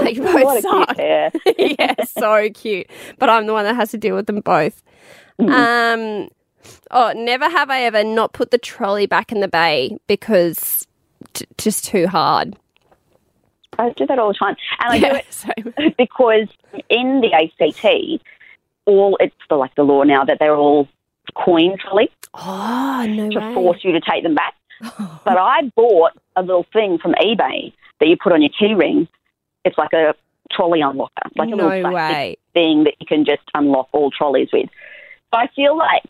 They 0.00 0.14
both 0.14 0.60
suck. 0.62 0.96
cute 0.96 1.78
yeah, 1.78 1.94
so 2.04 2.48
cute. 2.50 2.88
But 3.18 3.28
I'm 3.28 3.46
the 3.46 3.52
one 3.52 3.64
that 3.64 3.76
has 3.76 3.90
to 3.92 3.98
deal 3.98 4.16
with 4.16 4.26
them 4.26 4.40
both. 4.40 4.82
Um, 5.38 6.28
oh, 6.90 7.12
never 7.14 7.48
have 7.48 7.70
I 7.70 7.82
ever 7.82 8.02
not 8.04 8.32
put 8.32 8.50
the 8.50 8.58
trolley 8.58 9.06
back 9.06 9.30
in 9.32 9.40
the 9.40 9.48
bay 9.48 9.96
because 10.06 10.86
t- 11.34 11.46
just 11.58 11.84
too 11.84 12.06
hard. 12.06 12.56
I 13.78 13.90
do 13.90 14.06
that 14.06 14.18
all 14.18 14.28
the 14.28 14.34
time. 14.34 14.56
And 14.80 14.92
I 14.92 14.98
do 14.98 15.16
it 15.16 15.26
same. 15.32 15.94
because 15.98 16.48
in 16.88 17.20
the 17.20 17.32
ACT, 17.32 18.22
all 18.86 19.16
it's 19.20 19.34
the, 19.48 19.56
like 19.56 19.74
the 19.74 19.82
law 19.82 20.02
now 20.02 20.24
that 20.24 20.38
they're 20.38 20.56
all 20.56 20.88
coin 21.34 21.76
trolley 21.78 22.08
Oh 22.34 23.06
no 23.08 23.30
to 23.30 23.38
way! 23.40 23.54
force 23.54 23.78
you 23.82 23.92
to 23.92 24.00
take 24.00 24.22
them 24.22 24.34
back. 24.34 24.54
But 25.24 25.38
I 25.38 25.62
bought 25.74 26.12
a 26.36 26.42
little 26.42 26.66
thing 26.72 26.98
from 26.98 27.12
eBay 27.14 27.72
that 28.00 28.08
you 28.08 28.16
put 28.22 28.32
on 28.32 28.42
your 28.42 28.50
key 28.58 28.74
ring. 28.74 29.08
It's 29.64 29.78
like 29.78 29.92
a 29.94 30.14
trolley 30.52 30.80
unlocker, 30.80 31.08
like 31.36 31.48
a 31.48 31.56
no 31.56 31.68
little 31.68 31.90
plastic 31.90 31.94
way. 31.94 32.36
thing 32.52 32.84
that 32.84 32.94
you 33.00 33.06
can 33.06 33.24
just 33.24 33.42
unlock 33.54 33.88
all 33.92 34.10
trolleys 34.10 34.50
with. 34.52 34.68
So 35.32 35.38
I 35.40 35.48
feel 35.56 35.76
like 35.78 36.04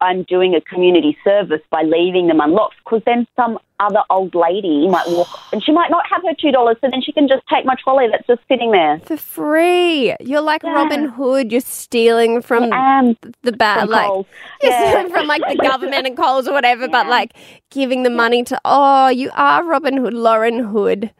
I'm 0.00 0.22
doing 0.22 0.54
a 0.54 0.60
community 0.62 1.18
service 1.22 1.60
by 1.70 1.82
leaving 1.82 2.28
them 2.28 2.40
unlocked 2.40 2.76
because 2.82 3.02
then 3.04 3.26
some 3.36 3.58
other 3.80 4.02
old 4.10 4.34
lady 4.34 4.86
might 4.88 5.08
walk, 5.08 5.28
and 5.52 5.62
she 5.64 5.72
might 5.72 5.90
not 5.90 6.04
have 6.10 6.22
her 6.22 6.34
two 6.40 6.52
dollars, 6.52 6.76
so 6.80 6.88
then 6.90 7.02
she 7.02 7.12
can 7.12 7.26
just 7.26 7.42
take 7.52 7.64
my 7.64 7.74
trolley 7.82 8.06
that's 8.12 8.26
just 8.26 8.40
sitting 8.48 8.70
there. 8.70 9.00
For 9.04 9.16
free. 9.16 10.14
You're 10.20 10.40
like 10.42 10.62
Yeah. 10.62 10.74
Robin 10.74 11.08
Hood. 11.08 11.50
You're 11.50 11.60
stealing 11.62 12.42
from 12.42 12.72
Um, 12.72 13.16
the 13.42 13.52
bad, 13.52 13.88
like 13.88 14.06
Coles. 14.06 14.26
Yeah. 14.62 14.90
stealing 14.90 15.10
from 15.10 15.26
like 15.26 15.42
the 15.48 15.56
government 15.56 16.06
and 16.06 16.16
Coles 16.16 16.46
or 16.46 16.52
whatever, 16.52 16.86
but 16.88 17.06
like 17.08 17.32
giving 17.70 18.02
the 18.04 18.10
money 18.10 18.44
to. 18.44 18.60
Oh, 18.64 19.08
you 19.08 19.30
are 19.34 19.64
Robin 19.64 19.96
Hood, 19.96 20.14
Lauren 20.14 20.58
Hood. 20.60 21.10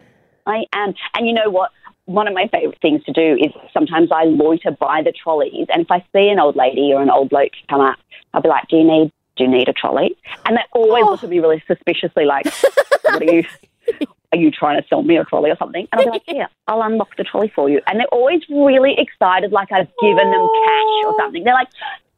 I 0.47 0.65
am, 0.73 0.95
and 1.15 1.27
you 1.27 1.33
know 1.35 1.51
what? 1.51 1.71
One 2.07 2.27
of 2.27 2.35
my 2.35 2.49
favourite 2.51 2.81
things 2.83 3.05
to 3.05 3.13
do 3.13 3.37
is 3.41 3.53
sometimes 3.73 4.11
I 4.13 4.25
loiter 4.25 4.73
by 4.73 5.01
the 5.03 5.13
trolleys, 5.13 5.67
and 5.73 5.83
if 5.83 5.91
I 5.91 6.01
see 6.13 6.29
an 6.29 6.41
old 6.41 6.57
lady 6.57 6.93
or 6.93 7.01
an 7.03 7.11
old 7.11 7.29
bloke 7.31 7.53
come 7.69 7.81
up, 7.81 7.99
I'll 8.35 8.43
be 8.43 8.49
like, 8.49 8.67
"Do 8.69 8.77
you 8.79 8.85
need? 8.85 9.13
Do 9.41 9.45
you 9.45 9.51
need 9.51 9.69
a 9.69 9.73
trolley?" 9.73 10.17
And 10.45 10.57
they 10.57 10.63
always 10.73 11.05
Oh. 11.07 11.11
look 11.13 11.25
at 11.25 11.31
me 11.31 11.39
really 11.41 11.63
suspiciously, 11.67 12.25
like, 12.27 12.47
"What 13.05 13.23
are 13.23 13.33
you?" 13.33 13.45
Are 14.33 14.39
you 14.39 14.53
trying 14.53 14.81
to 14.81 14.87
sell 14.87 15.03
me 15.03 15.17
a 15.17 15.25
trolley 15.25 15.51
or 15.51 15.57
something? 15.57 15.89
And 15.91 16.01
I'll 16.01 16.05
be 16.07 16.11
like, 16.13 16.23
yeah, 16.29 16.47
I'll 16.69 16.83
unlock 16.83 17.17
the 17.17 17.25
trolley 17.25 17.51
for 17.53 17.69
you. 17.69 17.81
And 17.89 17.99
they're 17.99 18.07
always 18.13 18.43
really 18.49 18.95
excited, 18.97 19.51
like 19.51 19.73
I've 19.73 19.89
given 20.01 20.31
them 20.31 20.49
cash 20.65 21.05
or 21.07 21.15
something. 21.19 21.43
They're 21.43 21.55
like, 21.55 21.67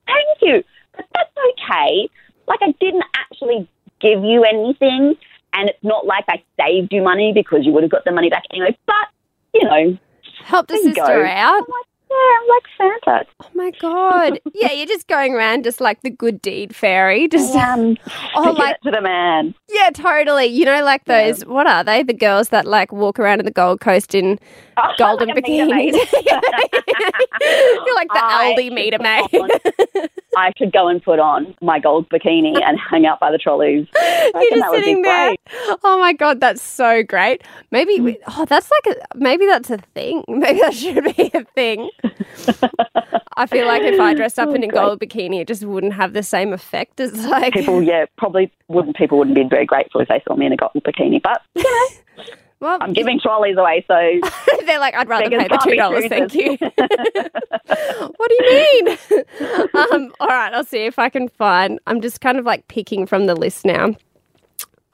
thank 0.07 0.43
you, 0.43 0.63
but 0.95 1.07
that's 1.15 1.31
okay. 1.53 2.11
Like 2.47 2.59
I 2.61 2.73
didn't 2.81 3.05
actually 3.17 3.67
give 4.01 4.23
you 4.25 4.45
anything, 4.45 5.15
and 5.55 5.71
it's 5.71 5.83
not 5.83 6.05
like 6.05 6.25
I 6.29 6.43
saved 6.61 6.93
you 6.93 7.01
money 7.03 7.33
because 7.33 7.65
you 7.65 7.73
would 7.73 7.83
have 7.85 7.91
got 7.93 8.05
the 8.05 8.13
money 8.13 8.29
back 8.29 8.43
anyway. 8.51 8.77
But 8.87 9.07
you 9.55 9.65
know, 9.65 9.99
Help 10.45 10.67
the 10.67 10.77
sister 10.77 10.93
go. 11.01 11.25
out. 11.25 11.61
Like, 11.61 11.87
yeah, 12.13 12.39
I'm 12.39 12.49
like 12.49 13.03
Santa. 13.05 13.27
Oh 13.43 13.51
my 13.55 13.71
god. 13.81 14.41
Yeah, 14.55 14.71
you're 14.73 14.87
just 14.87 15.09
going 15.09 15.35
around 15.35 15.65
just 15.65 15.81
like 15.81 16.03
the 16.03 16.11
good 16.11 16.41
deed 16.43 16.75
fairy. 16.77 17.27
Just 17.29 17.55
Um, 17.57 17.97
oh, 18.37 18.53
like 18.53 18.79
to 18.83 18.91
the 18.91 19.01
man. 19.01 19.55
yeah, 19.69 19.91
totally. 19.93 20.47
You 20.47 20.65
know, 20.65 20.85
like 20.85 21.03
Yeah. 21.07 21.27
those. 21.31 21.45
What 21.47 21.67
are 21.67 21.83
they? 21.83 22.03
The 22.03 22.13
girls 22.13 22.51
that 22.51 22.67
like 22.67 22.93
walk 22.93 23.19
around 23.19 23.41
in 23.41 23.45
the 23.47 23.51
Gold 23.53 23.81
Coast 23.81 24.15
in 24.15 24.39
Oh, 24.77 24.89
golden 24.99 25.29
like 25.35 25.45
bikinis. 25.45 25.93
you're 26.23 27.95
like 27.95 28.09
the 28.09 28.21
I 28.23 28.55
Aldi 28.57 28.73
meter 28.73 28.99
maid. 28.99 30.11
I 30.37 30.53
should 30.57 30.73
go 30.73 30.89
and 30.89 31.03
put 31.03 31.19
on 31.19 31.55
my 31.61 31.79
gold 31.79 32.09
bikini 32.09 32.61
and 32.63 32.79
hang 32.79 33.07
out 33.07 33.21
by 33.21 33.31
the 33.31 33.39
trolleys. 33.39 33.87
I 33.97 34.31
You're 34.35 34.59
just 34.59 34.75
sitting 34.75 35.03
there. 35.03 35.29
great. 35.29 35.41
Oh 35.85 35.99
my 36.01 36.13
god, 36.13 36.41
that's 36.41 36.63
so 36.63 37.03
great. 37.03 37.43
Maybe 37.71 38.01
we, 38.01 38.15
mm. 38.15 38.23
oh, 38.29 38.45
that's 38.47 38.71
like 38.71 38.97
a 38.97 39.17
maybe 39.17 39.47
that's 39.47 39.71
a 39.71 39.79
thing. 39.95 40.25
Maybe 40.29 40.61
that 40.61 40.75
should 40.75 41.05
be 41.17 41.31
a 41.35 41.45
thing. 41.55 41.91
I 43.37 43.47
feel 43.47 43.67
like 43.67 43.83
if 43.83 43.99
I 44.01 44.15
dressed 44.15 44.39
up 44.39 44.49
oh, 44.49 44.55
in 44.55 44.63
a 44.63 44.69
Great. 44.69 44.81
gold 44.81 45.01
bikini, 45.01 45.41
it 45.41 45.49
just 45.49 45.65
wouldn't 45.65 45.95
have 45.95 46.13
the 46.13 46.23
same 46.23 46.53
effect 46.53 47.01
as 47.01 47.25
like. 47.27 47.53
People, 47.55 47.83
yeah, 47.83 48.07
probably 48.19 48.53
wouldn't. 48.69 48.97
People 48.97 49.19
wouldn't 49.19 49.37
be 49.37 49.45
very 49.49 49.67
grateful 49.67 50.01
if 50.01 50.09
they 50.09 50.23
saw 50.27 50.35
me 50.37 50.47
in 50.47 50.53
a 50.53 50.57
gold 50.57 50.73
bikini. 50.75 51.23
But 51.23 51.43
you 51.55 51.63
know, 51.63 52.25
well, 52.63 52.79
I'm 52.81 52.93
giving 52.93 53.19
trolleys 53.19 53.57
away, 53.57 53.85
so 53.89 53.95
they're 54.67 54.79
like, 54.79 54.95
I'd 54.95 55.09
rather 55.09 55.29
pay 55.29 55.49
the 55.49 55.61
two 55.65 55.75
dollars, 55.75 56.07
thank 56.07 56.33
you. 56.33 56.57
what 58.17 58.31
do 58.31 58.39
you 58.39 58.51
mean? 58.53 58.89
um, 59.75 60.15
all 60.21 60.29
right, 60.29 60.55
I'll 60.55 60.63
see 60.63 60.87
if 60.87 60.97
I 60.97 61.09
can 61.09 61.29
find. 61.29 61.81
I'm 61.89 62.01
just 62.01 62.21
kind 62.21 62.39
of 62.39 62.45
like 62.45 62.69
picking 62.69 63.05
from 63.05 63.27
the 63.27 63.35
list 63.35 63.65
now. 63.65 63.97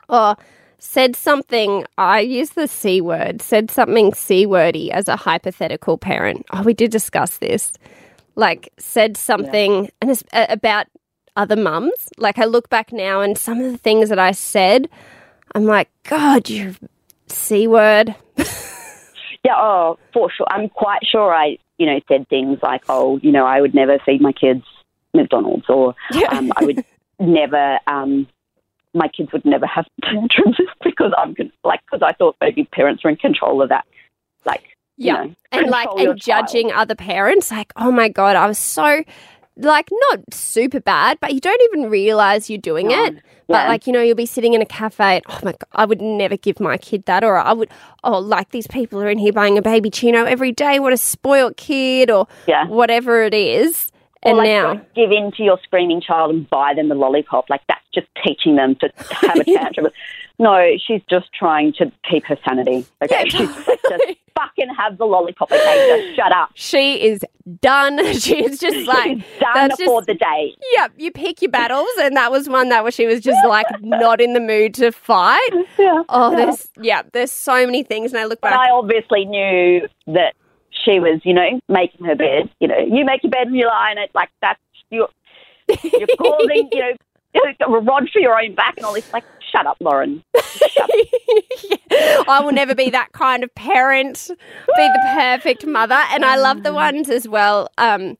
Oh, 0.09 0.35
said 0.79 1.15
something. 1.15 1.85
I 1.99 2.21
used 2.21 2.55
the 2.55 2.69
c 2.69 3.03
word. 3.03 3.43
Said 3.43 3.71
something 3.71 4.15
c 4.15 4.47
wordy 4.47 4.91
as 4.91 5.07
a 5.07 5.17
hypothetical 5.17 5.99
parent. 5.99 6.47
Oh, 6.55 6.63
we 6.63 6.73
did 6.73 6.91
discuss 6.91 7.37
this. 7.37 7.75
Like 8.35 8.73
said 8.79 9.19
something 9.19 9.91
and 10.01 10.11
it's 10.11 10.25
uh, 10.33 10.47
about 10.49 10.87
other 11.37 11.57
mums. 11.57 12.09
Like 12.17 12.39
I 12.39 12.47
look 12.47 12.71
back 12.71 12.95
now 12.95 13.21
and 13.21 13.37
some 13.37 13.61
of 13.61 13.71
the 13.71 13.77
things 13.79 14.09
that 14.09 14.19
I 14.19 14.33
said, 14.33 14.89
I'm 15.55 15.67
like, 15.67 15.91
God, 16.05 16.49
you 16.49 16.75
c 17.33 17.67
word. 17.67 18.15
yeah, 19.45 19.55
oh, 19.57 19.99
for 20.13 20.31
sure. 20.31 20.47
I'm 20.51 20.69
quite 20.69 21.05
sure 21.07 21.33
I, 21.35 21.59
you 21.79 21.87
know, 21.87 22.01
said 22.09 22.29
things 22.29 22.59
like, 22.63 22.83
"Oh, 22.89 23.19
you 23.23 23.33
know, 23.33 23.47
I 23.47 23.61
would 23.61 23.75
never 23.75 23.99
feed 24.05 24.21
my 24.21 24.33
kids 24.33 24.65
McDonald's," 25.15 25.67
or 25.69 25.95
Yeah. 26.13 26.29
um, 26.31 26.53
"I 26.57 26.65
would 26.65 26.85
never." 27.19 27.79
Um, 27.87 28.27
my 28.95 29.07
kids 29.09 29.33
would 29.33 29.45
never 29.45 29.67
have 29.67 29.87
tantrums 30.05 30.57
because 30.83 31.13
I'm 31.17 31.35
like 31.63 31.81
because 31.85 32.03
I 32.03 32.13
thought 32.15 32.37
maybe 32.41 32.65
parents 32.65 33.05
were 33.05 33.11
in 33.11 33.17
control 33.17 33.63
of 33.63 33.69
that, 33.69 33.85
like 34.47 34.63
you 34.97 35.07
Yeah. 35.13 35.25
know, 35.25 35.35
and 35.53 35.71
like 35.71 35.89
and 35.97 36.21
child. 36.21 36.21
judging 36.21 36.73
other 36.73 36.95
parents 36.95 37.51
like 37.51 37.73
oh 37.77 37.93
my 37.93 38.09
god 38.09 38.35
i 38.35 38.47
was 38.47 38.59
so 38.59 39.05
like 39.59 39.89
not 40.11 40.21
super 40.33 40.81
bad 40.81 41.19
but 41.21 41.35
you 41.35 41.41
don't 41.41 41.61
even 41.73 41.91
realize 41.91 42.49
you're 42.49 42.59
doing 42.59 42.89
No. 42.89 43.05
it 43.07 43.15
but 43.49 43.63
Yeah. 43.65 43.69
like 43.69 43.87
you 43.87 43.93
know 43.93 44.01
you'll 44.01 44.15
be 44.15 44.27
sitting 44.27 44.55
in 44.55 44.63
a 44.63 44.67
cafe 44.67 45.17
and, 45.17 45.25
oh 45.29 45.39
my 45.43 45.53
god 45.53 45.67
i 45.73 45.85
would 45.85 46.01
never 46.01 46.37
give 46.37 46.61
my 46.61 46.77
kid 46.79 47.05
that 47.07 47.25
or 47.25 47.37
i 47.39 47.53
would 47.53 47.69
oh 48.05 48.19
like 48.19 48.51
these 48.51 48.67
people 48.69 49.01
are 49.03 49.09
in 49.11 49.19
here 49.19 49.33
buying 49.33 49.59
a 49.59 49.63
baby 49.63 49.91
chino 49.91 50.25
every 50.25 50.53
day 50.53 50.79
what 50.79 50.93
a 50.93 50.97
spoiled 50.97 51.57
kid 51.57 52.11
or 52.11 52.27
Yeah. 52.47 52.67
whatever 52.69 53.23
it 53.25 53.35
is 53.35 53.91
Or 54.23 54.31
and 54.31 54.39
like 54.39 54.47
now 54.49 54.75
don't 54.75 54.95
give 54.95 55.11
in 55.11 55.33
to 55.37 55.43
your 55.43 55.59
screaming 55.65 56.01
child 56.01 56.31
and 56.35 56.49
buy 56.51 56.75
them 56.75 56.89
the 56.89 56.95
lollipop. 56.95 57.49
Like 57.49 57.63
that's 57.69 57.85
just 58.01 58.09
teaching 58.25 58.57
them 58.57 58.75
to 58.77 58.91
have 59.11 59.37
a 59.41 59.45
tantrum. 59.57 59.89
no, 60.39 60.73
she's 60.87 61.03
just 61.11 61.27
trying 61.33 61.73
to 61.75 61.91
keep 62.09 62.25
her 62.27 62.37
sanity. 62.47 62.87
Okay, 63.03 63.17
Yeah, 63.17 63.25
she's 63.25 63.49
like, 63.67 63.81
just 63.89 64.05
fucking 64.37 64.73
have 64.77 64.99
the 64.99 65.05
lollipop. 65.05 65.51
Okay, 65.51 66.05
just 66.07 66.17
shut 66.17 66.31
up. 66.33 66.51
she 66.55 67.03
is 67.05 67.25
done 67.61 67.99
she's 68.15 68.61
just 68.61 68.87
like 68.87 69.15
she's 69.19 69.25
done 69.41 69.69
that's 69.69 69.83
for 69.83 70.01
just- 70.01 70.07
the 70.07 70.15
day. 70.15 70.55
Yep, 70.77 70.93
you 70.97 71.11
pick 71.11 71.43
your 71.43 71.51
battles, 71.51 71.89
and 72.01 72.17
that 72.17 72.31
was 72.31 72.49
one 72.49 72.69
that 72.69 72.85
was 72.85 72.95
she 72.95 73.07
was 73.07 73.21
just 73.21 73.45
like 73.47 73.67
not 73.81 74.21
in 74.21 74.35
the 74.35 74.41
mood 74.41 74.75
to 74.75 74.93
fight. 74.93 75.49
Yeah. 75.79 76.03
Oh, 76.09 76.31
yeah. 76.31 76.37
there's 76.45 76.69
yeah, 76.81 77.03
there's 77.13 77.33
so 77.33 77.65
many 77.67 77.83
things, 77.83 78.13
and 78.13 78.21
I 78.21 78.25
look 78.27 78.41
But 78.41 78.51
back. 78.51 78.61
I 78.61 78.71
obviously 78.71 79.25
knew 79.25 79.89
that 80.09 80.35
she 80.85 81.01
was, 81.01 81.21
you 81.25 81.35
know, 81.35 81.61
making 81.69 82.07
her 82.07 82.15
bed. 82.15 82.49
You 82.61 82.69
know, 82.69 82.79
you 82.79 83.05
make 83.05 83.23
your 83.25 83.31
bed 83.31 83.49
and 83.49 83.57
you 83.57 83.67
lie 83.67 83.91
in 83.93 83.99
it. 83.99 84.11
Like 84.15 84.29
that's 84.41 84.61
you're 84.91 85.09
you're 85.83 86.07
causing, 86.19 86.69
you 86.73 86.81
know, 86.81 86.93
rod 87.69 88.09
for 88.13 88.19
your 88.21 88.41
own 88.41 88.55
back 88.55 88.75
and 88.77 88.87
all 88.87 88.95
this. 88.95 89.13
Like, 89.13 89.25
shut 89.53 89.67
up, 89.67 89.77
Lauren. 89.81 90.23
I 91.91 92.41
will 92.43 92.53
never 92.53 92.75
be 92.75 92.91
that 92.91 93.13
kind 93.13 93.43
of 93.43 93.55
parent, 93.55 94.29
be 94.29 94.89
the 94.89 95.11
perfect 95.15 95.67
mother. 95.67 96.01
And 96.11 96.25
I 96.25 96.37
love 96.37 96.63
the 96.63 96.73
ones 96.75 97.09
as 97.09 97.27
well. 97.29 97.69
Um, 97.79 98.17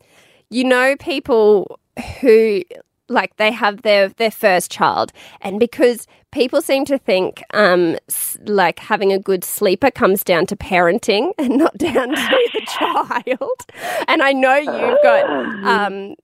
you 0.51 0.65
know, 0.65 0.97
people 0.97 1.79
who 2.21 2.63
like 3.11 3.37
they 3.37 3.51
have 3.53 3.83
their 3.83 4.09
their 4.11 4.31
first 4.31 4.71
child, 4.71 5.13
and 5.41 5.59
because 5.59 6.07
people 6.31 6.61
seem 6.61 6.85
to 6.87 6.99
think 6.99 7.43
um, 7.55 7.97
s- 8.09 8.37
like 8.47 8.79
having 8.79 9.13
a 9.13 9.19
good 9.19 9.45
sleeper 9.45 9.91
comes 9.91 10.23
down 10.23 10.47
to 10.47 10.57
parenting 10.57 11.33
and 11.39 11.57
not 11.59 11.77
down 11.79 12.09
to 12.11 12.49
the 12.53 12.63
child. 12.67 13.67
And 14.07 14.23
I 14.23 14.33
know 14.33 14.57
you've 14.57 15.03
got. 15.03 15.25
Um, 15.65 16.15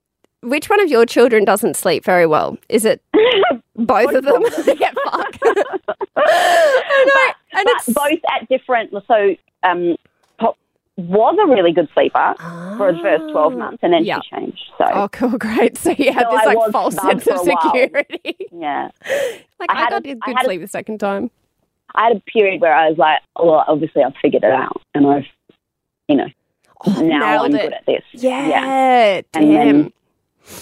which 0.41 0.69
one 0.69 0.79
of 0.81 0.89
your 0.89 1.05
children 1.05 1.45
doesn't 1.45 1.75
sleep 1.75 2.03
very 2.05 2.25
well? 2.25 2.57
Is 2.69 2.85
it 2.85 3.01
both 3.75 4.13
of 4.13 4.23
them? 4.23 4.41
yeah, 4.79 4.91
fuck. 5.05 5.37
I 6.17 7.05
know. 7.05 7.59
And 7.59 7.65
but 7.65 7.73
it's 7.77 7.85
both 7.89 8.19
at 8.33 8.47
different. 8.49 8.91
So, 9.07 9.35
um, 9.63 9.95
Pop 10.39 10.57
was 10.97 11.37
a 11.41 11.47
really 11.47 11.71
good 11.71 11.87
sleeper 11.93 12.35
for 12.77 12.91
the 12.93 12.99
first 13.01 13.31
twelve 13.31 13.53
months, 13.55 13.79
and 13.81 13.93
then 13.93 14.03
Yeah. 14.05 14.19
she 14.29 14.35
changed. 14.35 14.61
So, 14.77 14.85
Oh, 14.93 15.07
cool, 15.09 15.37
great. 15.37 15.77
So 15.77 15.91
you 15.91 16.11
had 16.13 16.25
So 16.29 16.37
this 16.37 16.45
like 16.45 16.71
false 16.71 16.95
sense 16.95 17.27
of 17.27 17.39
security. 17.39 18.35
yeah, 18.51 18.89
like 19.59 19.69
I 19.69 19.73
I, 19.73 19.75
had 19.79 19.89
got 19.91 20.05
a- 20.05 20.09
a 20.09 20.11
I 20.11 20.15
good 20.15 20.35
had 20.37 20.41
a- 20.41 20.45
sleep 20.45 20.61
the 20.61 20.67
second 20.67 20.99
time. 20.99 21.31
I 21.93 22.07
had 22.09 22.17
a 22.17 22.19
period 22.21 22.59
where 22.59 22.73
I 22.75 22.89
was 22.89 22.97
like, 22.97 23.19
oh, 23.37 23.45
well, 23.51 23.63
obviously 23.67 24.03
I've 24.03 24.15
figured 24.21 24.43
it 24.43 24.51
out, 24.51 24.81
and 24.93 25.07
I've, 25.07 25.23
you 26.09 26.17
know, 26.17 26.27
Oh, 26.85 27.01
now 27.01 27.43
I'm 27.45 27.55
it. 27.55 27.61
good 27.61 27.73
at 27.73 27.85
this. 27.85 28.03
Yeah, 28.11 29.21
And 29.33 29.51
damn. 29.51 29.53
then- 29.53 29.93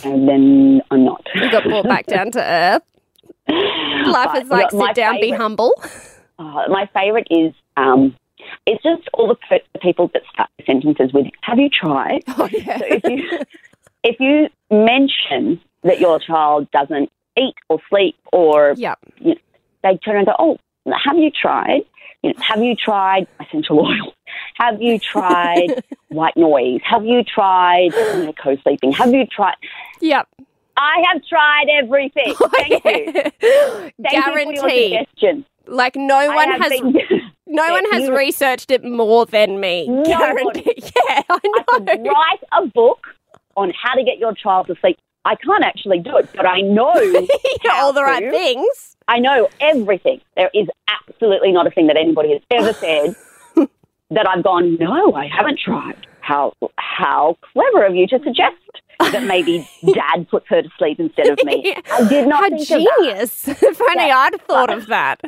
and 0.04 0.28
then 0.28 0.82
I'm 0.92 1.06
not. 1.06 1.26
you 1.36 1.50
got 1.52 1.64
brought 1.64 1.86
back 1.86 2.06
down 2.08 2.32
to 2.32 2.42
earth. 2.44 2.84
Life 3.50 4.30
But 4.34 4.44
is 4.44 4.50
like 4.50 4.72
sit 4.72 4.96
down, 4.96 5.20
be 5.20 5.32
humble. 5.32 5.74
Uh, 6.40 6.64
my 6.70 6.90
favourite 6.94 7.28
is 7.30 7.54
um, 7.78 8.16
it's 8.66 8.82
just 8.84 9.08
all 9.14 9.28
the, 9.28 9.36
pe- 9.50 9.60
the 9.74 9.80
people 9.80 10.10
that 10.14 10.24
start 10.34 10.50
sentences 10.66 11.12
with 11.14 11.28
"Have 11.42 11.60
you 11.60 11.70
tried?" 11.70 12.24
Oh 12.38 12.48
yeah. 12.52 12.78
So 12.80 12.86
if 12.90 13.04
you 13.06 13.40
if 14.04 14.16
you 14.20 14.50
mention 14.72 15.60
that 15.84 16.00
your 16.00 16.20
child 16.20 16.70
doesn't 16.72 17.12
eat 17.38 17.56
or 17.70 17.80
sleep, 17.90 18.16
or 18.32 18.74
Yep. 18.78 19.00
they 19.84 19.98
turn 19.98 20.18
and 20.18 20.26
go, 20.26 20.34
"Oh, 20.40 20.58
have 21.06 21.18
you 21.18 21.30
tried? 21.32 21.82
You 22.22 22.30
know, 22.34 22.36
have 22.40 22.64
you 22.64 22.76
tried 22.76 23.28
essential 23.40 23.80
oil? 23.80 24.14
Have 24.56 24.82
you 24.82 25.00
tried 25.14 25.84
white 26.10 26.38
noise? 26.38 26.82
Have 26.84 27.06
you 27.06 27.24
tried 27.24 27.94
you 27.94 28.26
know, 28.26 28.34
co-sleeping? 28.34 28.92
Have 28.94 29.14
you 29.14 29.26
tried?" 29.26 29.56
Yep. 30.02 30.28
I 30.76 31.04
have 31.12 31.22
tried 31.26 31.66
everything. 31.72 32.34
Thank 32.52 32.72
you. 32.86 33.14
Thank 33.14 33.34
you 33.42 33.92
for 34.02 34.40
your 34.40 34.54
Guaranteed. 34.54 35.08
suggestion. 35.12 35.46
Like 35.68 35.96
no 35.96 36.28
one 36.34 36.50
has 36.62 36.70
been- 36.70 37.32
no 37.48 37.72
one 37.72 37.86
has 37.92 38.04
you- 38.04 38.18
researched 38.18 38.72
it 38.72 38.84
more 38.84 39.26
than 39.26 39.60
me. 39.60 39.88
No 39.88 40.04
Guaranteed. 40.04 40.84
Yeah, 40.84 41.22
I 41.30 41.40
I 41.44 41.64
could 41.68 41.88
write 41.88 42.44
a 42.54 42.66
book 42.68 43.08
on 43.56 43.72
how 43.82 43.94
to 43.94 44.04
get 44.04 44.18
your 44.18 44.34
child 44.34 44.68
to 44.68 44.76
sleep 44.82 44.98
I 45.26 45.36
can't 45.36 45.64
actually 45.64 46.00
do 46.00 46.18
it, 46.18 46.30
but 46.36 46.46
I 46.46 46.62
know 46.62 46.92
all 47.72 47.94
the 47.94 48.04
right 48.04 48.30
things. 48.30 48.98
I 49.08 49.20
know 49.20 49.48
everything. 49.62 50.20
There 50.36 50.50
is 50.54 50.68
absolutely 50.88 51.52
not 51.52 51.66
a 51.66 51.72
thing 51.72 51.88
that 51.88 51.98
anybody 51.98 52.34
has 52.34 52.42
ever 52.52 52.74
said 52.74 53.16
that 54.14 54.28
I've 54.28 54.44
gone, 54.44 54.78
no, 54.80 55.14
I 55.14 55.28
haven't 55.28 55.60
tried. 55.60 56.08
How 56.22 56.54
how 56.78 57.38
clever 57.52 57.86
of 57.86 57.96
you 57.96 58.08
to 58.08 58.20
suggest 58.24 58.56
that 59.00 59.24
maybe 59.24 59.68
dad 59.94 60.28
puts 60.30 60.48
her 60.48 60.62
to 60.62 60.70
sleep 60.78 60.98
instead 61.00 61.28
of 61.28 61.38
me. 61.44 61.76
I 61.92 62.08
did 62.08 62.28
not 62.28 62.44
How 62.44 62.50
think 62.50 62.62
of 62.62 62.68
that. 62.70 62.96
genius! 63.00 63.48
if 63.50 63.82
only 63.82 64.06
Yeah. 64.08 64.18
I'd 64.18 64.42
thought 64.48 64.72
of 64.72 64.88
that. 64.88 65.20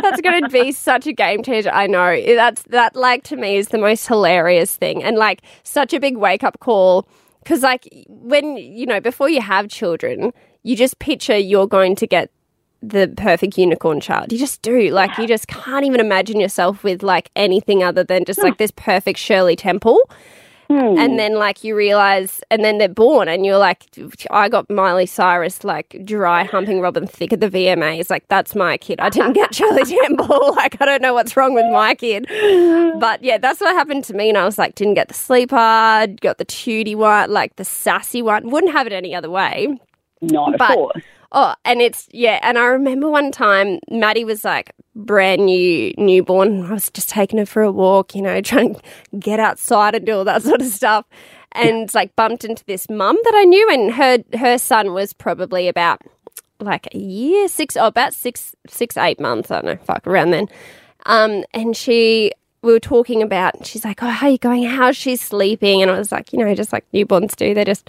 That's 0.00 0.20
going 0.20 0.42
to 0.44 0.48
be 0.48 0.70
such 0.90 1.06
a 1.08 1.12
game 1.12 1.42
changer. 1.42 1.70
I 1.70 1.88
know 1.88 2.22
that's 2.36 2.62
that. 2.68 2.94
Like 2.94 3.24
to 3.24 3.36
me, 3.36 3.56
is 3.56 3.68
the 3.68 3.78
most 3.78 4.06
hilarious 4.06 4.76
thing, 4.76 5.02
and 5.02 5.16
like 5.16 5.42
such 5.64 5.92
a 5.92 5.98
big 5.98 6.16
wake 6.16 6.44
up 6.44 6.60
call. 6.60 7.08
Because 7.42 7.62
like 7.62 7.88
when 8.08 8.56
you 8.58 8.86
know 8.86 9.00
before 9.00 9.28
you 9.28 9.40
have 9.40 9.68
children, 9.68 10.32
you 10.62 10.76
just 10.76 11.00
picture 11.00 11.36
you're 11.36 11.66
going 11.66 11.96
to 11.96 12.06
get 12.06 12.30
the 12.82 13.12
perfect 13.16 13.58
unicorn 13.58 14.00
child. 14.00 14.32
You 14.32 14.38
just 14.38 14.62
do. 14.62 14.90
Like 14.90 15.16
you 15.18 15.26
just 15.26 15.48
can't 15.48 15.84
even 15.84 16.00
imagine 16.00 16.38
yourself 16.40 16.84
with 16.84 17.02
like 17.02 17.30
anything 17.36 17.82
other 17.82 18.04
than 18.04 18.24
just 18.24 18.42
like 18.42 18.58
this 18.58 18.70
perfect 18.70 19.18
Shirley 19.18 19.56
Temple. 19.56 20.00
Hmm. 20.70 20.98
And 20.98 21.18
then, 21.18 21.36
like, 21.36 21.64
you 21.64 21.74
realize, 21.74 22.42
and 22.50 22.62
then 22.62 22.76
they're 22.76 22.90
born, 22.90 23.26
and 23.26 23.46
you're 23.46 23.56
like, 23.56 23.86
I 24.30 24.50
got 24.50 24.68
Miley 24.68 25.06
Cyrus, 25.06 25.64
like, 25.64 25.98
dry 26.04 26.44
humping 26.44 26.82
Robin 26.82 27.06
Thicke 27.06 27.32
at 27.32 27.40
the 27.40 27.48
VMAs. 27.48 28.10
Like, 28.10 28.28
that's 28.28 28.54
my 28.54 28.76
kid. 28.76 29.00
I 29.00 29.08
didn't 29.08 29.32
get 29.32 29.54
Shirley 29.54 29.84
Temple. 30.02 30.54
like, 30.56 30.78
I 30.78 30.84
don't 30.84 31.00
know 31.00 31.14
what's 31.14 31.38
wrong 31.38 31.54
with 31.54 31.64
my 31.72 31.94
kid. 31.94 32.26
But 33.00 33.24
yeah, 33.24 33.38
that's 33.38 33.62
what 33.62 33.74
happened 33.74 34.04
to 34.04 34.14
me. 34.14 34.28
And 34.28 34.36
I 34.36 34.44
was 34.44 34.58
like, 34.58 34.74
didn't 34.74 34.92
get 34.92 35.08
the 35.08 35.14
sleeper, 35.14 36.06
got 36.20 36.36
the 36.36 36.44
tootie 36.44 36.94
one, 36.96 37.30
like 37.30 37.56
the 37.56 37.64
sassy 37.64 38.20
one. 38.20 38.50
Wouldn't 38.50 38.74
have 38.74 38.86
it 38.86 38.92
any 38.92 39.14
other 39.14 39.30
way. 39.30 39.68
Not 40.20 40.52
of 40.52 40.58
But- 40.58 40.74
course. 40.74 41.02
Oh, 41.30 41.54
and 41.64 41.82
it's 41.82 42.08
yeah, 42.10 42.38
and 42.42 42.58
I 42.58 42.66
remember 42.66 43.08
one 43.08 43.30
time 43.30 43.80
Maddie 43.90 44.24
was 44.24 44.44
like 44.44 44.72
brand 44.94 45.44
new 45.44 45.92
newborn. 45.98 46.64
I 46.64 46.72
was 46.72 46.90
just 46.90 47.10
taking 47.10 47.38
her 47.38 47.46
for 47.46 47.62
a 47.62 47.72
walk, 47.72 48.14
you 48.14 48.22
know, 48.22 48.40
trying 48.42 48.74
to 48.74 48.80
get 49.18 49.38
outside 49.40 49.94
and 49.94 50.06
do 50.06 50.16
all 50.16 50.24
that 50.24 50.42
sort 50.42 50.62
of 50.62 50.68
stuff. 50.68 51.06
And 51.52 51.92
like 51.94 52.14
bumped 52.14 52.44
into 52.44 52.64
this 52.66 52.90
mum 52.90 53.16
that 53.24 53.32
I 53.34 53.44
knew, 53.44 53.68
and 53.70 53.92
her 53.92 54.18
her 54.38 54.58
son 54.58 54.92
was 54.92 55.12
probably 55.12 55.68
about 55.68 56.02
like 56.60 56.88
a 56.94 56.98
year, 56.98 57.48
six 57.48 57.74
six, 57.74 57.76
oh, 57.76 57.86
about 57.86 58.14
six, 58.14 58.54
six, 58.66 58.96
eight 58.96 59.20
months. 59.20 59.50
I 59.50 59.56
don't 59.60 59.66
know, 59.66 59.84
fuck, 59.84 60.06
around 60.06 60.30
then. 60.30 60.48
Um, 61.06 61.44
and 61.54 61.76
she, 61.76 62.32
we 62.62 62.72
were 62.72 62.80
talking 62.80 63.22
about, 63.22 63.64
she's 63.66 63.84
like, 63.84 64.02
oh, 64.02 64.08
how 64.08 64.28
you 64.28 64.38
going? 64.38 64.64
How's 64.64 64.96
she 64.96 65.16
sleeping? 65.16 65.82
And 65.82 65.90
I 65.90 65.98
was 65.98 66.10
like, 66.10 66.32
you 66.32 66.38
know, 66.38 66.54
just 66.54 66.72
like 66.72 66.84
newborns 66.92 67.36
do, 67.36 67.54
they 67.54 67.64
just 67.64 67.88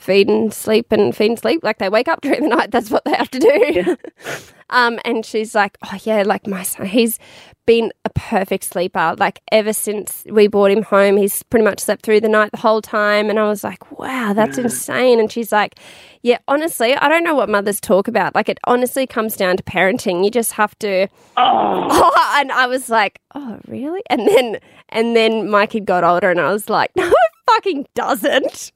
feed 0.00 0.28
and 0.28 0.52
sleep 0.52 0.90
and 0.90 1.14
feed 1.14 1.30
and 1.30 1.38
sleep. 1.38 1.62
Like 1.62 1.78
they 1.78 1.88
wake 1.88 2.08
up 2.08 2.22
during 2.22 2.42
the 2.42 2.48
night. 2.48 2.70
That's 2.70 2.90
what 2.90 3.04
they 3.04 3.14
have 3.14 3.30
to 3.30 3.38
do. 3.38 3.96
um, 4.70 4.98
and 5.04 5.24
she's 5.24 5.54
like, 5.54 5.76
oh 5.84 5.98
yeah, 6.04 6.22
like 6.22 6.46
my 6.46 6.62
son, 6.62 6.86
he's 6.86 7.18
been 7.66 7.92
a 8.04 8.10
perfect 8.10 8.64
sleeper. 8.64 9.14
Like 9.18 9.40
ever 9.52 9.72
since 9.72 10.24
we 10.28 10.48
brought 10.48 10.70
him 10.70 10.82
home, 10.82 11.18
he's 11.18 11.42
pretty 11.44 11.64
much 11.64 11.80
slept 11.80 12.02
through 12.02 12.20
the 12.20 12.28
night 12.28 12.50
the 12.50 12.58
whole 12.58 12.80
time. 12.80 13.28
And 13.28 13.38
I 13.38 13.44
was 13.44 13.62
like, 13.62 13.98
wow, 13.98 14.32
that's 14.32 14.56
insane. 14.56 15.20
And 15.20 15.30
she's 15.30 15.52
like, 15.52 15.78
yeah, 16.22 16.38
honestly, 16.48 16.94
I 16.94 17.08
don't 17.08 17.22
know 17.22 17.34
what 17.34 17.50
mothers 17.50 17.78
talk 17.78 18.08
about. 18.08 18.34
Like 18.34 18.48
it 18.48 18.58
honestly 18.64 19.06
comes 19.06 19.36
down 19.36 19.58
to 19.58 19.62
parenting. 19.62 20.24
You 20.24 20.30
just 20.30 20.52
have 20.52 20.76
to. 20.78 21.08
Oh, 21.36 22.32
and 22.40 22.50
I 22.50 22.66
was 22.66 22.88
like, 22.88 23.20
oh 23.34 23.60
really? 23.68 24.02
And 24.08 24.26
then 24.26 24.60
and 24.88 25.14
then 25.14 25.50
my 25.50 25.66
kid 25.66 25.84
got 25.84 26.04
older, 26.04 26.30
and 26.30 26.40
I 26.40 26.52
was 26.52 26.70
like, 26.70 26.90
no, 26.96 27.06
it 27.06 27.32
fucking 27.46 27.86
doesn't. 27.94 28.72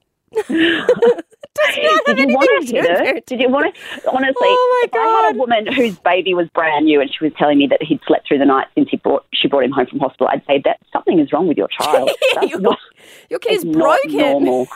Did 0.47 2.19
you 2.19 2.27
want 2.35 2.67
to? 2.67 3.21
Did 3.25 3.39
you 3.41 3.49
want 3.49 3.73
to? 3.73 4.09
Honestly, 4.09 4.33
Oh 4.41 4.81
if 4.85 4.93
I 4.93 4.97
had 5.25 5.35
a 5.35 5.37
woman 5.37 5.67
whose 5.73 5.97
baby 5.99 6.33
was 6.33 6.47
brand 6.49 6.85
new 6.85 7.01
and 7.01 7.09
she 7.13 7.23
was 7.23 7.33
telling 7.37 7.57
me 7.57 7.67
that 7.67 7.81
he'd 7.81 7.99
slept 8.07 8.27
through 8.27 8.39
the 8.39 8.45
night 8.45 8.67
since 8.75 8.89
he 8.89 8.97
brought 8.97 9.25
she 9.33 9.47
brought 9.47 9.63
him 9.63 9.71
home 9.71 9.87
from 9.87 9.99
hospital, 9.99 10.27
I'd 10.29 10.43
say 10.45 10.61
that 10.65 10.79
something 10.91 11.19
is 11.19 11.31
wrong 11.31 11.47
with 11.47 11.57
your 11.57 11.67
child. 11.69 12.11
Your, 12.49 12.59
not, 12.59 12.77
your 13.29 13.39
kid 13.39 13.53
is 13.53 13.65
broken. 13.65 14.11
normal. 14.17 14.67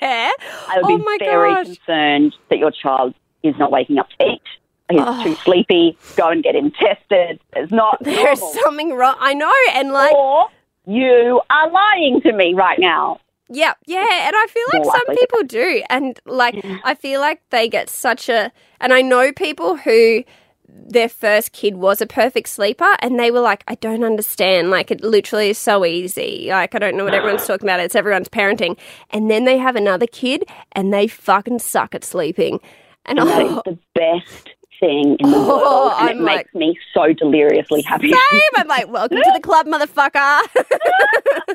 yeah. 0.00 0.30
I 0.68 0.80
would 0.82 1.00
oh 1.00 1.18
be 1.18 1.24
very 1.24 1.54
gosh. 1.54 1.66
concerned 1.66 2.34
that 2.50 2.58
your 2.58 2.70
child 2.70 3.14
is 3.42 3.54
not 3.58 3.70
waking 3.72 3.98
up 3.98 4.08
to 4.18 4.26
eat. 4.26 4.42
He's 4.90 5.00
Oh. 5.02 5.24
too 5.24 5.34
sleepy. 5.36 5.98
Go 6.16 6.28
and 6.30 6.42
get 6.42 6.54
him 6.54 6.70
tested. 6.70 7.40
It's 7.56 7.72
not 7.72 7.98
There's 8.02 8.38
normal. 8.40 8.60
something 8.62 8.92
wrong. 8.94 9.16
I 9.18 9.34
know, 9.34 9.52
and 9.72 9.90
like, 9.92 10.14
or 10.14 10.46
you 10.86 11.40
are 11.50 11.70
lying 11.70 12.20
to 12.22 12.32
me 12.32 12.54
right 12.54 12.78
now. 12.78 13.18
Yeah, 13.48 13.74
yeah, 13.86 14.26
and 14.26 14.34
I 14.34 14.46
feel 14.48 14.66
like 14.72 14.84
some 14.84 15.16
people 15.16 15.42
do, 15.42 15.82
and 15.90 16.18
like, 16.24 16.64
I 16.84 16.94
feel 16.94 17.20
like 17.20 17.42
they 17.50 17.68
get 17.68 17.90
such 17.90 18.28
a, 18.28 18.50
and 18.80 18.92
I 18.92 19.02
know 19.02 19.32
people 19.32 19.76
who 19.76 20.24
their 20.66 21.08
first 21.08 21.52
kid 21.52 21.76
was 21.76 22.00
a 22.00 22.06
perfect 22.06 22.48
sleeper, 22.48 22.96
and 23.00 23.18
they 23.18 23.30
were 23.30 23.40
like, 23.40 23.62
I 23.68 23.74
don't 23.76 24.02
understand. 24.02 24.70
Like, 24.70 24.90
it 24.90 25.02
literally 25.02 25.50
is 25.50 25.58
so 25.58 25.84
easy. 25.84 26.46
Like, 26.48 26.74
I 26.74 26.78
don't 26.78 26.96
know 26.96 27.04
what 27.04 27.14
everyone's 27.14 27.46
talking 27.46 27.66
about. 27.66 27.80
It's 27.80 27.94
everyone's 27.94 28.28
parenting, 28.28 28.78
and 29.10 29.30
then 29.30 29.44
they 29.44 29.58
have 29.58 29.76
another 29.76 30.06
kid, 30.06 30.44
and 30.72 30.92
they 30.92 31.06
fucking 31.06 31.58
suck 31.58 31.94
at 31.94 32.04
sleeping. 32.04 32.60
And 33.06 33.18
that 33.18 33.42
oh, 33.42 33.62
the 33.66 33.78
best 33.94 34.53
thing 34.80 35.16
in 35.20 35.30
the 35.30 35.36
Oh, 35.44 35.88
world, 35.88 35.92
and 36.00 36.10
I'm 36.10 36.18
it 36.18 36.22
like- 36.22 36.36
makes 36.46 36.54
me 36.54 36.78
so 36.92 37.12
deliriously 37.12 37.82
happy. 37.82 38.10
Same. 38.12 38.40
I'm 38.56 38.68
like, 38.68 38.88
welcome 38.88 39.18
to 39.18 39.32
the 39.34 39.40
club, 39.42 39.66
motherfucker. 39.66 40.40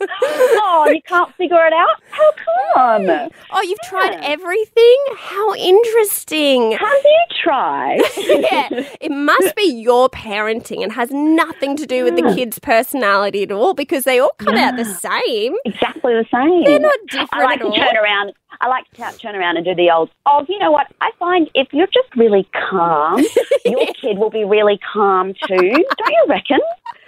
oh, 0.60 0.88
you 0.92 1.00
can't 1.02 1.34
figure 1.36 1.64
it 1.66 1.72
out? 1.72 2.02
How 2.10 2.32
come? 2.74 3.30
oh, 3.52 3.62
you've 3.62 3.78
tried 3.88 4.18
everything? 4.22 4.96
How 5.16 5.54
interesting. 5.54 6.72
Have 6.72 6.80
you 7.04 7.24
tried? 7.42 8.00
yeah, 8.16 8.68
it 9.00 9.10
must 9.10 9.54
be 9.56 9.64
your 9.64 10.08
parenting 10.08 10.82
and 10.82 10.92
has 10.92 11.10
nothing 11.10 11.76
to 11.76 11.86
do 11.86 12.04
with 12.04 12.16
the 12.16 12.34
kid's 12.34 12.58
personality 12.58 13.42
at 13.42 13.52
all 13.52 13.74
because 13.74 14.04
they 14.04 14.18
all 14.18 14.32
come 14.38 14.56
out 14.56 14.76
the 14.76 14.84
same. 14.84 15.54
exactly 15.64 16.14
the 16.14 16.26
same. 16.32 16.64
They're 16.64 16.78
not 16.80 16.94
different 17.08 17.30
I 17.32 17.44
like 17.44 17.60
at 17.60 17.64
to 17.64 17.66
all. 17.68 17.76
turn 17.76 17.96
around. 17.96 18.32
I 18.60 18.68
like 18.68 18.90
to 18.92 19.18
turn 19.18 19.36
around 19.36 19.56
and 19.56 19.64
do 19.64 19.74
the 19.74 19.90
old. 19.90 20.10
Oh, 20.26 20.44
you 20.48 20.58
know 20.58 20.72
what? 20.72 20.86
I 21.00 21.10
find 21.18 21.50
if 21.54 21.68
you're 21.72 21.86
just 21.86 22.14
really 22.16 22.48
calm, 22.70 23.22
your 23.64 23.86
kid 24.00 24.18
will 24.18 24.30
be 24.30 24.44
really 24.44 24.78
calm 24.92 25.34
too. 25.46 25.56
Don't 25.56 25.74
you 25.74 26.26
reckon? 26.28 26.58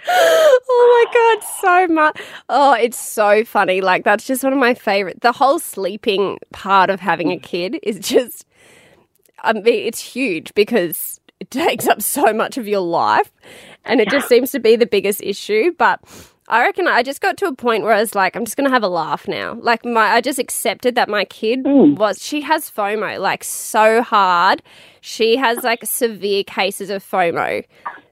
Oh 0.07 1.05
my 1.09 1.13
god, 1.13 1.47
so 1.61 1.93
much. 1.93 2.21
Oh, 2.49 2.73
it's 2.73 2.99
so 2.99 3.43
funny. 3.43 3.81
Like 3.81 4.03
that's 4.03 4.25
just 4.25 4.43
one 4.43 4.53
of 4.53 4.59
my 4.59 4.73
favorite. 4.73 5.21
The 5.21 5.31
whole 5.31 5.59
sleeping 5.59 6.39
part 6.53 6.89
of 6.89 6.99
having 6.99 7.31
a 7.31 7.37
kid 7.37 7.79
is 7.83 7.99
just 7.99 8.45
um, 9.43 9.57
I 9.57 9.61
mean, 9.61 9.87
it's 9.87 9.99
huge 9.99 10.53
because 10.53 11.19
it 11.39 11.49
takes 11.51 11.87
up 11.87 12.01
so 12.01 12.33
much 12.33 12.57
of 12.57 12.67
your 12.67 12.81
life 12.81 13.31
and 13.85 13.99
it 13.99 14.09
just 14.09 14.29
seems 14.29 14.51
to 14.51 14.59
be 14.59 14.75
the 14.75 14.85
biggest 14.85 15.21
issue, 15.23 15.71
but 15.77 15.99
I 16.51 16.61
reckon 16.63 16.85
I 16.87 17.01
just 17.01 17.21
got 17.21 17.37
to 17.37 17.45
a 17.47 17.55
point 17.55 17.83
where 17.83 17.93
I 17.93 17.99
was 18.01 18.13
like, 18.13 18.35
I'm 18.35 18.43
just 18.45 18.57
gonna 18.57 18.69
have 18.69 18.83
a 18.83 18.89
laugh 18.89 19.25
now. 19.27 19.53
Like 19.61 19.85
my, 19.85 20.11
I 20.15 20.21
just 20.21 20.37
accepted 20.37 20.95
that 20.95 21.07
my 21.09 21.23
kid 21.25 21.61
was. 21.63 22.21
She 22.21 22.41
has 22.41 22.69
FOMO, 22.69 23.19
like 23.19 23.43
so 23.43 24.01
hard. 24.01 24.61
She 24.99 25.37
has 25.37 25.63
like 25.63 25.85
severe 25.85 26.43
cases 26.43 26.89
of 26.89 27.03
FOMO, 27.03 27.63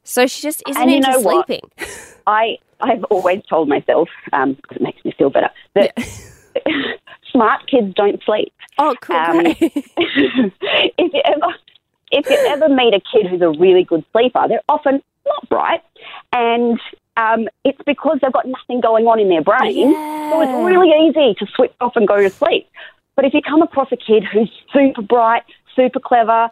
so 0.03 0.25
she 0.25 0.41
just 0.41 0.63
isn't 0.69 0.81
And 0.81 0.89
you 0.89 0.97
into 0.97 1.11
know 1.11 1.19
what? 1.19 1.47
sleeping. 1.47 1.69
I 2.27 2.57
I've 2.79 3.03
always 3.05 3.41
told 3.49 3.67
myself 3.67 4.07
um, 4.31 4.55
'cause 4.67 4.77
it 4.77 4.81
makes 4.81 5.03
me 5.03 5.13
feel 5.17 5.29
better 5.29 5.49
that 5.75 5.93
smart 7.31 7.67
kids 7.69 7.93
don't 7.93 8.23
sleep. 8.23 8.53
Oh, 8.77 8.95
cool. 9.01 9.17
Um, 9.17 9.41
if 9.45 11.13
you 11.13 11.21
ever 11.25 11.53
if 12.11 12.27
you 12.29 12.37
ever 12.47 12.69
meet 12.69 12.93
a 12.93 13.01
kid 13.01 13.27
who's 13.29 13.41
a 13.41 13.49
really 13.59 13.83
good 13.83 14.05
sleeper, 14.13 14.45
they're 14.47 14.61
often 14.69 15.01
not 15.25 15.49
bright, 15.49 15.81
and 16.31 16.79
um, 17.19 17.47
it's 17.65 17.79
because 17.85 18.17
they've 18.21 18.31
got 18.31 18.45
nothing 18.47 18.79
going 18.81 19.05
on 19.07 19.19
in 19.19 19.29
their 19.29 19.41
brain. 19.41 19.91
So 20.31 20.41
it's 20.41 20.65
really 20.65 20.91
easy 21.07 21.35
to 21.39 21.45
switch 21.55 21.73
off 21.81 21.95
and 21.95 22.07
go 22.07 22.17
to 22.21 22.29
sleep. 22.29 22.67
But 23.15 23.25
if 23.25 23.33
you 23.33 23.41
come 23.41 23.61
across 23.61 23.91
a 23.91 23.97
kid 23.97 24.23
who's 24.31 24.49
super 24.73 25.01
bright, 25.01 25.43
super 25.75 25.99
clever, 25.99 26.49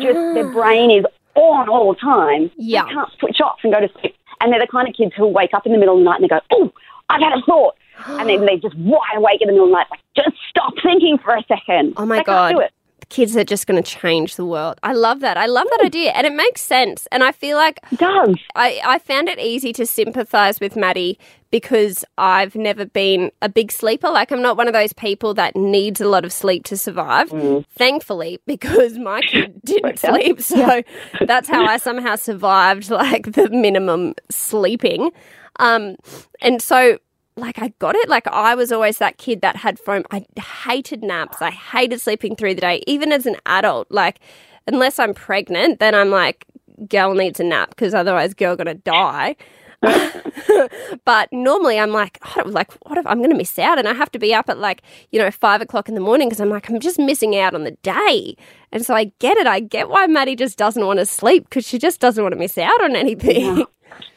just 0.00 0.14
their 0.34 0.50
brain 0.52 0.90
is 0.90 1.04
on 1.34 1.68
all 1.68 1.92
the 1.92 1.98
time, 2.00 2.50
Yeah. 2.56 2.84
they 2.84 2.90
can't 2.92 3.10
switch 3.18 3.40
off 3.40 3.58
and 3.64 3.72
go 3.72 3.80
to 3.80 3.88
sleep. 4.00 4.14
And 4.40 4.52
they're 4.52 4.60
the 4.60 4.66
kind 4.66 4.86
of 4.88 4.94
kids 4.94 5.12
who 5.16 5.26
wake 5.26 5.54
up 5.54 5.66
in 5.66 5.72
the 5.72 5.78
middle 5.78 5.94
of 5.94 6.00
the 6.00 6.04
night 6.04 6.16
and 6.20 6.24
they 6.24 6.28
go, 6.28 6.40
"Oh, 6.52 6.70
I've 7.08 7.20
had 7.22 7.32
a 7.32 7.40
thought," 7.42 7.74
and 8.06 8.28
then 8.28 8.44
they 8.46 8.56
just 8.66 8.76
wide 8.76 9.16
awake 9.16 9.40
in 9.40 9.46
the 9.48 9.52
middle 9.54 9.66
of 9.66 9.70
the 9.70 9.76
night, 9.78 9.86
like, 9.90 10.00
"Just 10.14 10.36
stop 10.50 10.74
thinking 10.82 11.18
for 11.18 11.34
a 11.34 11.42
second. 11.48 11.94
Oh 11.96 12.04
my 12.06 12.18
They 12.18 12.24
God. 12.24 12.52
do 12.52 12.60
it. 12.60 12.70
Kids 13.08 13.36
are 13.36 13.44
just 13.44 13.66
going 13.66 13.80
to 13.80 13.88
change 13.88 14.34
the 14.36 14.44
world. 14.44 14.78
I 14.82 14.92
love 14.92 15.20
that. 15.20 15.36
I 15.36 15.46
love 15.46 15.66
that 15.70 15.86
idea. 15.86 16.10
And 16.10 16.26
it 16.26 16.32
makes 16.32 16.60
sense. 16.60 17.06
And 17.12 17.22
I 17.22 17.30
feel 17.30 17.56
like 17.56 17.78
It 17.92 17.98
does. 18.00 18.36
I, 18.56 18.80
I 18.84 18.98
found 18.98 19.28
it 19.28 19.38
easy 19.38 19.72
to 19.74 19.86
sympathize 19.86 20.58
with 20.58 20.74
Maddie 20.74 21.18
because 21.52 22.04
I've 22.18 22.56
never 22.56 22.84
been 22.84 23.30
a 23.40 23.48
big 23.48 23.70
sleeper. 23.70 24.10
Like, 24.10 24.32
I'm 24.32 24.42
not 24.42 24.56
one 24.56 24.66
of 24.66 24.72
those 24.74 24.92
people 24.92 25.34
that 25.34 25.54
needs 25.54 26.00
a 26.00 26.08
lot 26.08 26.24
of 26.24 26.32
sleep 26.32 26.64
to 26.64 26.76
survive. 26.76 27.30
Thankfully, 27.76 28.40
because 28.46 28.98
my 28.98 29.20
kid 29.20 29.60
didn't 29.64 30.00
sleep. 30.00 30.40
So 30.40 30.82
that's 31.26 31.48
how 31.48 31.64
I 31.64 31.76
somehow 31.76 32.16
survived, 32.16 32.90
like, 32.90 33.32
the 33.32 33.48
minimum 33.50 34.14
sleeping. 34.30 35.10
Um, 35.58 35.96
and 36.40 36.60
so 36.60 36.98
like 37.36 37.58
I 37.58 37.68
got 37.78 37.94
it. 37.94 38.08
Like 38.08 38.26
I 38.28 38.54
was 38.54 38.72
always 38.72 38.98
that 38.98 39.18
kid 39.18 39.40
that 39.42 39.56
had 39.56 39.78
foam. 39.78 40.04
I 40.10 40.24
hated 40.64 41.02
naps. 41.02 41.40
I 41.42 41.50
hated 41.50 42.00
sleeping 42.00 42.36
through 42.36 42.54
the 42.54 42.60
day, 42.60 42.82
even 42.86 43.12
as 43.12 43.26
an 43.26 43.36
adult. 43.46 43.90
Like 43.90 44.20
unless 44.66 44.98
I'm 44.98 45.14
pregnant, 45.14 45.78
then 45.78 45.94
I'm 45.94 46.10
like, 46.10 46.46
girl 46.88 47.14
needs 47.14 47.40
a 47.40 47.44
nap 47.44 47.70
because 47.70 47.94
otherwise, 47.94 48.34
girl 48.34 48.56
gonna 48.56 48.74
die. 48.74 49.36
but 51.04 51.28
normally 51.32 51.78
I'm 51.78 51.92
like, 51.92 52.18
oh, 52.36 52.42
like 52.46 52.72
what 52.88 52.98
if 52.98 53.06
I'm 53.06 53.18
going 53.18 53.30
to 53.30 53.36
miss 53.36 53.58
out? 53.58 53.78
And 53.78 53.86
I 53.86 53.92
have 53.92 54.10
to 54.12 54.18
be 54.18 54.34
up 54.34 54.48
at 54.48 54.58
like 54.58 54.82
you 55.10 55.18
know 55.18 55.30
five 55.30 55.60
o'clock 55.60 55.88
in 55.88 55.94
the 55.94 56.00
morning 56.00 56.28
because 56.28 56.40
I'm 56.40 56.48
like 56.48 56.68
I'm 56.70 56.80
just 56.80 56.98
missing 56.98 57.36
out 57.36 57.54
on 57.54 57.64
the 57.64 57.72
day. 57.82 58.36
And 58.72 58.84
so 58.84 58.94
I 58.94 59.12
get 59.18 59.36
it. 59.36 59.46
I 59.46 59.60
get 59.60 59.88
why 59.88 60.06
Maddie 60.06 60.36
just 60.36 60.58
doesn't 60.58 60.84
want 60.84 60.98
to 60.98 61.06
sleep 61.06 61.44
because 61.44 61.66
she 61.66 61.78
just 61.78 62.00
doesn't 62.00 62.22
want 62.22 62.32
to 62.32 62.38
miss 62.38 62.58
out 62.58 62.82
on 62.82 62.96
anything. 62.96 63.58
Yeah. 63.58 63.64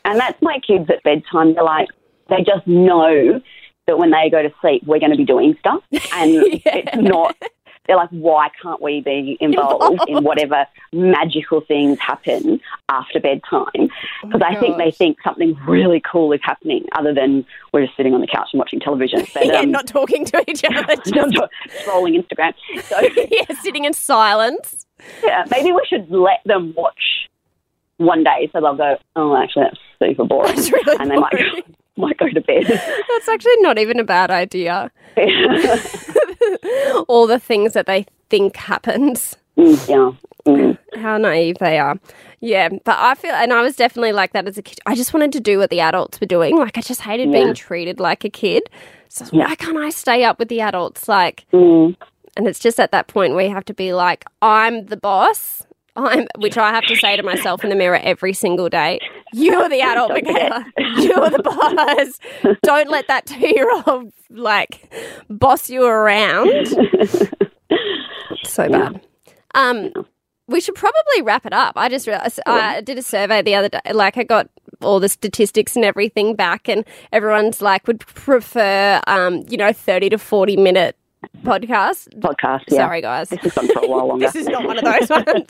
And 0.06 0.20
that's 0.20 0.42
my 0.42 0.60
kids 0.66 0.90
at 0.90 1.04
bedtime. 1.04 1.54
They're 1.54 1.64
like, 1.64 1.90
they 2.30 2.44
just 2.44 2.66
know 2.68 3.42
that 3.88 3.98
when 3.98 4.12
they 4.12 4.30
go 4.30 4.42
to 4.42 4.54
sleep, 4.62 4.84
we're 4.86 5.00
going 5.00 5.12
to 5.12 5.18
be 5.18 5.26
doing 5.26 5.56
stuff, 5.60 5.84
and 6.14 6.32
yeah. 6.34 6.60
it's 6.66 6.98
not 6.98 7.36
they're 7.90 7.98
like, 7.98 8.10
why 8.12 8.50
can't 8.62 8.80
we 8.84 9.02
be 9.02 9.36
involved 9.42 10.02
in 10.08 10.24
whatever 10.24 10.68
magical 10.94 11.62
things 11.62 11.98
happen 12.00 12.62
after 12.88 13.20
bedtime? 13.20 13.90
Because 14.22 14.42
oh 14.44 14.46
I 14.46 14.60
think 14.60 14.78
they 14.78 14.92
think 14.92 15.18
something 15.24 15.58
really 15.68 16.00
cool 16.00 16.32
is 16.32 16.40
happening 16.44 16.86
other 16.92 17.16
than 17.16 17.48
we're 17.74 17.86
just 17.86 17.98
sitting 17.98 18.14
on 18.14 18.22
the 18.22 18.28
couch 18.28 18.50
and 18.54 18.60
watching 18.60 18.80
television. 18.80 19.26
But, 19.34 19.46
yeah, 19.48 19.60
um, 19.60 19.72
not 19.72 19.88
talking 19.88 20.24
to 20.26 20.44
each 20.48 20.64
other. 20.64 20.96
Just 21.06 21.36
scrolling 21.86 22.22
Instagram. 22.22 22.54
So, 22.84 23.00
yeah, 23.00 23.60
sitting 23.62 23.86
in 23.86 23.94
silence. 23.94 24.86
Yeah, 25.24 25.46
maybe 25.50 25.72
we 25.72 25.82
should 25.88 26.10
let 26.12 26.42
them 26.46 26.74
watch 26.76 27.28
one 27.98 28.24
day 28.24 28.50
so 28.52 28.60
they'll 28.62 28.76
go, 28.76 28.98
oh, 29.16 29.36
actually, 29.36 29.64
that's 29.64 29.80
super 30.00 30.26
boring. 30.26 30.56
That's 30.56 30.72
really 30.72 30.98
and 31.00 31.12
they 31.12 31.18
might 31.18 31.32
go, 31.32 31.62
might 32.08 32.18
go 32.18 32.30
to 32.30 32.42
bed. 32.42 32.66
That's 32.66 33.28
actually 33.28 33.58
not 33.58 33.78
even 33.78 34.00
a 34.00 34.04
bad 34.04 34.32
idea. 34.32 34.92
All 37.08 37.28
the 37.28 37.40
things 37.40 37.74
that 37.74 37.86
they 37.86 38.06
think 38.30 38.56
happens. 38.56 39.36
Mm, 39.58 39.90
yeah. 39.90 40.12
Mm. 40.46 40.78
How 40.96 41.18
naive 41.18 41.58
they 41.60 41.78
are. 41.78 42.00
Yeah, 42.40 42.70
but 42.70 42.98
I 42.98 43.16
feel, 43.16 43.32
and 43.32 43.52
I 43.52 43.62
was 43.62 43.76
definitely 43.76 44.14
like 44.14 44.32
that 44.32 44.48
as 44.48 44.58
a 44.58 44.62
kid. 44.62 44.80
I 44.86 44.96
just 44.96 45.14
wanted 45.14 45.34
to 45.34 45.42
do 45.42 45.58
what 45.60 45.70
the 45.70 45.82
adults 45.82 46.22
were 46.22 46.28
doing. 46.28 46.58
Like, 46.58 46.78
I 46.78 46.82
just 46.82 47.02
hated 47.02 47.28
yeah. 47.28 47.44
being 47.44 47.54
treated 47.54 48.00
like 48.00 48.24
a 48.24 48.30
kid. 48.30 48.70
So, 49.10 49.26
yeah. 49.34 49.48
why 49.48 49.56
can't 49.56 49.78
I 49.78 49.90
stay 49.90 50.24
up 50.24 50.40
with 50.40 50.48
the 50.48 50.62
adults? 50.62 51.10
Like, 51.10 51.46
mm. 51.52 51.96
and 52.38 52.48
it's 52.48 52.60
just 52.60 52.80
at 52.80 52.92
that 52.92 53.08
point 53.08 53.34
where 53.34 53.46
you 53.46 53.54
have 53.54 53.66
to 53.66 53.74
be 53.74 53.94
like, 53.94 54.24
I'm 54.42 54.86
the 54.86 54.98
boss 54.98 55.64
I'm, 56.08 56.28
which 56.38 56.58
I 56.58 56.72
have 56.72 56.86
to 56.86 56.96
say 56.96 57.16
to 57.16 57.24
myself 57.24 57.64
in 57.64 57.70
the 57.70 57.76
mirror 57.76 58.00
every 58.04 58.34
single 58.34 58.70
day. 58.70 59.00
You're 59.34 59.70
the 59.70 59.82
adult, 59.82 60.12
Michaela. 60.12 60.66
You're 60.98 61.30
the 61.30 61.42
boss. 61.44 62.56
Don't 62.64 62.90
let 62.90 63.08
that 63.08 63.26
two 63.28 63.48
year 63.48 63.72
old 63.86 64.12
like 64.30 64.92
boss 65.30 65.70
you 65.70 65.86
around. 65.86 66.68
so 68.44 68.70
bad. 68.70 69.02
Um, 69.56 69.92
we 70.48 70.62
should 70.62 70.76
probably 70.76 71.22
wrap 71.22 71.46
it 71.46 71.54
up. 71.54 71.74
I 71.76 71.90
just 71.90 72.08
realized 72.08 72.40
I 72.46 72.82
did 72.82 72.98
a 72.98 73.04
survey 73.04 73.42
the 73.42 73.56
other 73.56 73.70
day. 73.70 73.80
Like 73.94 74.18
I 74.18 74.24
got 74.24 74.50
all 74.82 75.00
the 75.00 75.10
statistics 75.10 75.76
and 75.76 75.86
everything 75.86 76.36
back, 76.36 76.68
and 76.68 76.86
everyone's 77.12 77.62
like 77.62 77.86
would 77.88 78.00
prefer, 78.00 79.02
um, 79.08 79.44
you 79.50 79.58
know, 79.58 79.72
thirty 79.74 80.10
to 80.10 80.18
forty 80.18 80.58
minute 80.58 80.96
podcast. 81.40 82.08
Podcast, 82.20 82.64
yeah. 82.68 82.78
Sorry, 82.78 83.02
guys. 83.02 83.30
This 83.30 83.40
has 83.42 83.54
gone 83.54 83.68
for 83.68 83.80
a 83.80 83.88
while 83.88 84.08
longer. 84.08 84.26
this 84.32 84.36
is 84.36 84.48
not 84.48 84.66
one 84.66 84.78
of 84.78 84.84
those 84.84 85.10
ones. 85.10 85.50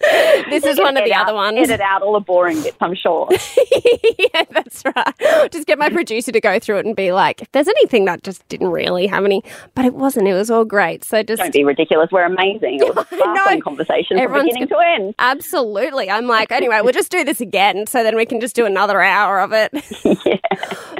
this 0.50 0.64
is 0.64 0.78
one 0.78 0.96
of 0.96 1.04
the 1.04 1.12
out, 1.12 1.26
other 1.26 1.34
ones. 1.34 1.58
Edit 1.58 1.80
out 1.80 2.02
all 2.02 2.12
the 2.14 2.20
boring 2.20 2.62
bits, 2.62 2.76
I'm 2.80 2.94
sure. 2.94 3.28
yeah, 4.18 4.44
that's 4.50 4.82
right. 4.84 5.50
Just 5.52 5.66
get 5.66 5.78
my 5.78 5.90
producer 5.90 6.32
to 6.32 6.40
go 6.40 6.58
through 6.58 6.78
it 6.78 6.86
and 6.86 6.96
be 6.96 7.12
like, 7.12 7.42
if 7.42 7.52
there's 7.52 7.68
anything 7.68 8.04
that 8.06 8.22
just 8.22 8.46
didn't 8.48 8.68
really 8.68 9.06
have 9.06 9.24
any, 9.24 9.42
but 9.74 9.84
it 9.84 9.94
wasn't. 9.94 10.28
It 10.28 10.34
was 10.34 10.50
all 10.50 10.64
great. 10.64 11.04
So 11.04 11.22
just 11.22 11.40
don't 11.40 11.52
be 11.52 11.64
ridiculous. 11.64 12.10
We're 12.10 12.24
amazing. 12.24 12.80
It 12.80 12.94
was 12.94 13.06
a 13.10 13.16
sparkling 13.16 13.60
conversation 13.60 14.18
Everyone's 14.18 14.50
from 14.50 14.60
beginning 14.60 14.68
to 14.68 14.78
end. 14.78 15.14
Absolutely. 15.18 16.10
I'm 16.10 16.26
like, 16.26 16.52
anyway, 16.52 16.80
we'll 16.82 16.92
just 16.92 17.10
do 17.10 17.24
this 17.24 17.40
again, 17.40 17.86
so 17.86 18.02
then 18.02 18.16
we 18.16 18.26
can 18.26 18.40
just 18.40 18.54
do 18.56 18.66
another 18.66 19.00
hour 19.00 19.40
of 19.40 19.52
it. 19.52 19.70
yeah. 20.04 20.36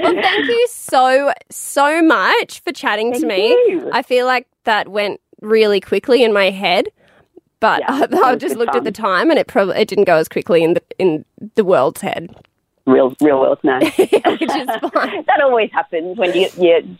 Well, 0.00 0.14
thank 0.22 0.46
you 0.46 0.66
so 0.70 1.32
so 1.50 2.02
much 2.02 2.60
for 2.60 2.72
chatting 2.72 3.12
thank 3.12 3.22
to 3.22 3.28
me. 3.28 3.48
You. 3.48 3.90
I 3.92 4.02
feel 4.02 4.26
like 4.28 4.46
that 4.64 4.88
went 4.88 5.20
really 5.40 5.80
quickly 5.80 6.22
in 6.22 6.32
my 6.32 6.50
head. 6.50 6.88
But 7.60 7.80
yeah, 7.80 8.06
I, 8.22 8.30
I 8.30 8.36
just 8.36 8.56
looked 8.56 8.72
fun. 8.72 8.78
at 8.78 8.84
the 8.84 8.92
time, 8.92 9.30
and 9.30 9.38
it 9.38 9.48
probably 9.48 9.78
it 9.80 9.88
didn't 9.88 10.04
go 10.04 10.16
as 10.16 10.28
quickly 10.28 10.62
in 10.62 10.74
the 10.74 10.82
in 10.98 11.24
the 11.56 11.64
world's 11.64 12.00
head. 12.02 12.34
Real, 12.86 13.14
real 13.20 13.40
world, 13.40 13.58
no. 13.62 13.78
Which 13.80 14.42
is 14.42 14.48
fine. 14.94 15.24
that 15.26 15.40
always 15.42 15.70
happens 15.72 16.16
when 16.16 16.32
you 16.34 16.48
you 16.58 16.96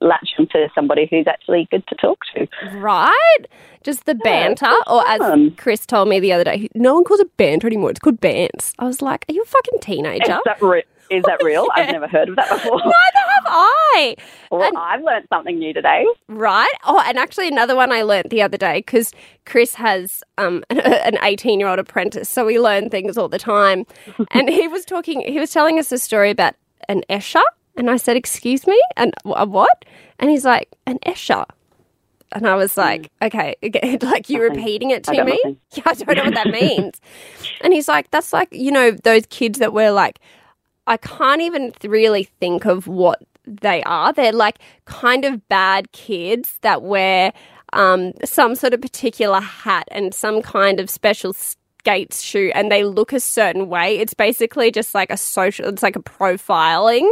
latch 0.00 0.30
onto 0.38 0.66
somebody 0.74 1.06
who's 1.10 1.26
actually 1.26 1.68
good 1.70 1.86
to 1.86 1.94
talk 1.94 2.18
to. 2.34 2.46
Right? 2.78 3.38
Just 3.82 4.04
the 4.06 4.14
banter, 4.14 4.66
yeah, 4.66 4.82
or 4.86 5.06
as 5.06 5.52
Chris 5.56 5.86
told 5.86 6.08
me 6.08 6.20
the 6.20 6.32
other 6.32 6.44
day, 6.44 6.68
no 6.74 6.94
one 6.94 7.04
calls 7.04 7.20
it 7.20 7.34
banter 7.36 7.66
anymore. 7.66 7.90
It's 7.90 8.00
called 8.00 8.20
bants. 8.20 8.74
I 8.78 8.84
was 8.84 9.00
like, 9.00 9.24
"Are 9.28 9.32
you 9.32 9.42
a 9.42 9.46
fucking 9.46 9.78
teenager?" 9.80 10.32
Is 10.32 10.40
that, 10.44 10.60
re- 10.60 10.84
is 11.10 11.24
that 11.24 11.42
real? 11.42 11.66
yeah. 11.76 11.82
I've 11.82 11.92
never 11.92 12.08
heard 12.08 12.28
of 12.28 12.36
that 12.36 12.48
before. 12.48 12.78
Neither 12.78 12.92
have 12.94 13.44
I. 13.46 14.16
Well, 14.50 14.62
and, 14.62 14.76
I've 14.76 15.02
learned 15.02 15.26
something 15.28 15.58
new 15.58 15.72
today. 15.72 16.06
Right? 16.28 16.72
Oh, 16.84 17.02
and 17.04 17.18
actually, 17.18 17.48
another 17.48 17.74
one 17.74 17.92
I 17.92 18.02
learned 18.02 18.30
the 18.30 18.42
other 18.42 18.56
day 18.56 18.78
because 18.78 19.12
Chris 19.44 19.74
has 19.74 20.22
um, 20.38 20.64
an 20.70 21.18
18 21.22 21.58
year 21.58 21.68
old 21.68 21.78
apprentice, 21.78 22.28
so 22.28 22.46
we 22.46 22.60
learn 22.60 22.88
things 22.90 23.18
all 23.18 23.28
the 23.28 23.38
time. 23.38 23.86
and 24.30 24.48
he 24.48 24.68
was 24.68 24.84
talking, 24.84 25.20
he 25.22 25.38
was 25.38 25.52
telling 25.52 25.78
us 25.78 25.90
a 25.92 25.98
story 25.98 26.30
about 26.30 26.54
an 26.88 27.02
Eshay. 27.10 27.42
And 27.76 27.90
I 27.90 27.96
said, 27.96 28.16
Excuse 28.16 28.66
me? 28.66 28.80
And 28.96 29.12
a 29.24 29.46
what? 29.46 29.84
And 30.18 30.30
he's 30.30 30.44
like, 30.44 30.68
An 30.86 30.98
Eshay. 31.06 31.44
And 32.32 32.46
I 32.46 32.54
was 32.54 32.76
like, 32.76 33.10
mm. 33.20 33.26
okay, 33.26 33.56
like 34.02 34.30
you 34.30 34.40
repeating 34.40 34.90
it 34.92 35.02
to 35.04 35.24
me? 35.24 35.40
Yeah, 35.72 35.82
I 35.86 35.94
don't 35.94 36.16
know 36.16 36.24
what 36.24 36.34
that 36.34 36.46
means. 36.46 37.00
and 37.60 37.72
he's 37.72 37.88
like, 37.88 38.10
that's 38.12 38.32
like, 38.32 38.48
you 38.52 38.70
know, 38.70 38.92
those 38.92 39.26
kids 39.26 39.58
that 39.58 39.72
were 39.72 39.90
like, 39.90 40.20
I 40.90 40.96
can't 40.96 41.40
even 41.40 41.72
really 41.84 42.24
think 42.24 42.66
of 42.66 42.88
what 42.88 43.22
they 43.46 43.80
are. 43.84 44.12
They're 44.12 44.32
like 44.32 44.58
kind 44.86 45.24
of 45.24 45.48
bad 45.48 45.92
kids 45.92 46.58
that 46.62 46.82
wear 46.82 47.32
um, 47.72 48.12
some 48.24 48.56
sort 48.56 48.74
of 48.74 48.80
particular 48.80 49.40
hat 49.40 49.86
and 49.92 50.12
some 50.12 50.42
kind 50.42 50.80
of 50.80 50.90
special 50.90 51.32
skates 51.32 52.20
shoe 52.20 52.50
and 52.56 52.72
they 52.72 52.82
look 52.82 53.12
a 53.12 53.20
certain 53.20 53.68
way. 53.68 53.98
It's 53.98 54.14
basically 54.14 54.72
just 54.72 54.92
like 54.92 55.12
a 55.12 55.16
social, 55.16 55.68
it's 55.68 55.84
like 55.84 55.94
a 55.94 56.02
profiling. 56.02 57.08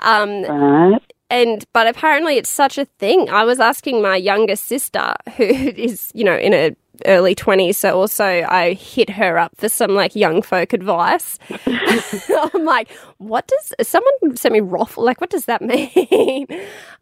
Um, 0.00 0.42
right 0.42 1.05
and 1.30 1.64
but 1.72 1.86
apparently 1.86 2.36
it's 2.36 2.48
such 2.48 2.78
a 2.78 2.84
thing. 2.98 3.28
I 3.30 3.44
was 3.44 3.60
asking 3.60 4.02
my 4.02 4.16
younger 4.16 4.56
sister, 4.56 5.14
who 5.36 5.44
is 5.44 6.10
you 6.14 6.24
know 6.24 6.36
in 6.36 6.52
her 6.52 6.70
early 7.04 7.34
twenties, 7.34 7.76
so 7.76 7.98
also 7.98 8.24
I 8.24 8.74
hit 8.74 9.10
her 9.10 9.38
up 9.38 9.52
for 9.56 9.68
some 9.68 9.94
like 9.94 10.14
young 10.14 10.42
folk 10.42 10.72
advice. 10.72 11.38
I'm 11.66 12.64
like, 12.64 12.90
what 13.18 13.46
does 13.46 13.88
someone 13.88 14.36
sent 14.36 14.52
me 14.52 14.60
roffle? 14.60 15.04
Like, 15.04 15.20
what 15.20 15.30
does 15.30 15.46
that 15.46 15.62
mean? 15.62 16.46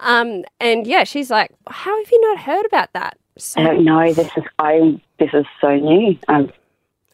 Um, 0.01 0.45
and 0.61 0.87
yeah, 0.87 1.05
she's 1.05 1.31
like, 1.31 1.51
how 1.69 1.97
have 1.97 2.11
you 2.11 2.21
not 2.33 2.41
heard 2.41 2.67
about 2.67 2.93
that? 2.93 3.19
So, 3.37 3.61
I 3.61 3.65
don't 3.65 3.85
know. 3.85 4.13
This 4.13 4.31
is 4.37 4.45
I. 4.59 5.01
This 5.19 5.31
is 5.35 5.45
so 5.61 5.75
new. 5.75 6.17
Um, 6.29 6.53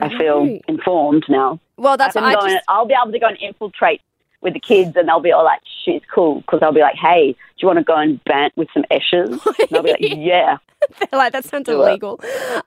I, 0.01 0.07
I 0.07 0.19
feel 0.19 0.59
informed 0.69 1.24
now. 1.28 1.59
Well, 1.77 1.97
that's 1.97 2.16
I, 2.16 2.32
I 2.32 2.35
just, 2.35 2.65
I'll 2.69 2.87
be 2.87 2.95
able 3.01 3.12
to 3.12 3.19
go 3.19 3.27
and 3.27 3.39
infiltrate 3.41 4.03
with 4.42 4.54
the 4.54 4.60
kids 4.60 4.96
and 4.96 5.08
they'll 5.08 5.20
be 5.20 5.32
all 5.32 5.44
like, 5.44 5.60
she's 5.84 6.02
cool. 6.12 6.40
Because 6.40 6.60
I'll 6.62 6.72
be 6.72 6.80
like, 6.80 6.96
hey, 6.96 7.32
do 7.32 7.38
you 7.58 7.66
want 7.66 7.78
to 7.78 7.84
go 7.84 7.96
and 7.96 8.22
bant 8.24 8.56
with 8.56 8.68
some 8.72 8.84
Eshays? 8.90 9.40
And 9.60 9.68
they'll 9.70 9.82
be 9.82 9.90
like, 9.90 10.00
yeah. 10.00 10.56
They're 10.98 11.18
like, 11.18 11.32
that 11.32 11.44
sounds 11.44 11.66
Do 11.66 11.82
illegal. 11.82 12.18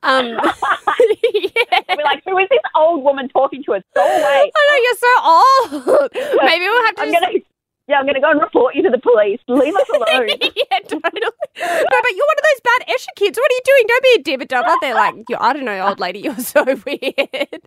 Um, 0.04 0.28
yeah. 0.28 1.80
We're 1.90 2.04
like, 2.04 2.24
who 2.26 2.38
is 2.38 2.48
this 2.50 2.60
old 2.76 3.04
woman 3.04 3.28
talking 3.30 3.64
to 3.64 3.74
us? 3.74 3.84
Go 3.96 4.02
away. 4.02 4.52
I 4.56 4.62
know, 4.70 4.78
you're 4.84 5.88
so 5.88 5.94
old. 6.04 6.12
Maybe 6.44 6.66
we'll 6.66 6.86
have 6.86 6.96
to 6.96 7.02
I'm 7.02 7.12
just... 7.12 7.22
Gonna, 7.22 7.40
yeah, 7.88 7.98
I'm 7.98 8.06
going 8.06 8.16
to 8.16 8.22
go 8.22 8.30
and 8.30 8.40
report 8.40 8.76
you 8.76 8.84
to 8.84 8.90
the 8.90 9.00
police. 9.00 9.40
Leave 9.48 9.76
us 9.76 9.90
alone. 9.90 10.30
yeah, 10.30 10.80
totally. 10.88 11.02
No, 11.02 11.32
but 11.58 12.12
you're 12.16 12.28
one 12.28 12.38
of 12.38 12.46
those 12.46 12.62
bad 12.64 12.88
Eshay 12.88 13.16
kids. 13.16 13.38
What 13.38 13.52
are 13.52 13.56
you 13.56 13.62
doing? 13.66 13.84
Don't 13.88 14.04
be 14.04 14.16
a 14.20 14.24
dibber. 14.24 14.46
They're 14.80 14.96
like, 14.96 15.16
I 15.40 15.54
don't 15.54 15.66
know, 15.66 15.88
old 15.88 16.00
lady, 16.00 16.20
you're 16.20 16.38
so 16.38 16.64
weird. 16.64 17.62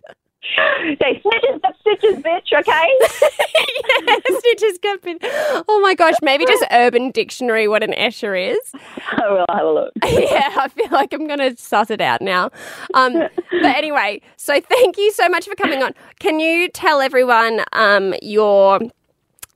Say 0.55 1.19
stitches, 1.19 1.59
but 1.61 1.75
stitches, 1.81 2.23
bitch. 2.23 2.53
Okay. 2.53 2.89
yeah, 4.07 4.37
stitches, 4.39 4.79
good. 4.79 5.19
Oh 5.67 5.79
my 5.81 5.93
gosh, 5.93 6.15
maybe 6.21 6.45
just 6.45 6.63
Urban 6.71 7.11
Dictionary 7.11 7.67
what 7.67 7.83
an 7.83 7.91
Eshay 7.91 8.51
is. 8.51 8.71
I 9.11 9.29
will 9.29 9.45
have 9.49 9.65
a 9.65 9.71
look. 9.71 9.93
yeah, 10.05 10.55
I 10.57 10.67
feel 10.69 10.89
like 10.91 11.13
I'm 11.13 11.27
going 11.27 11.39
to 11.39 11.55
suss 11.57 11.89
it 11.89 12.01
out 12.01 12.21
now. 12.21 12.49
Um, 12.93 13.13
but 13.13 13.75
anyway, 13.75 14.21
so 14.35 14.59
thank 14.59 14.97
you 14.97 15.11
so 15.11 15.29
much 15.29 15.47
for 15.47 15.55
coming 15.55 15.83
on. 15.83 15.93
Can 16.19 16.39
you 16.39 16.69
tell 16.69 17.01
everyone 17.01 17.63
um, 17.73 18.13
your 18.21 18.79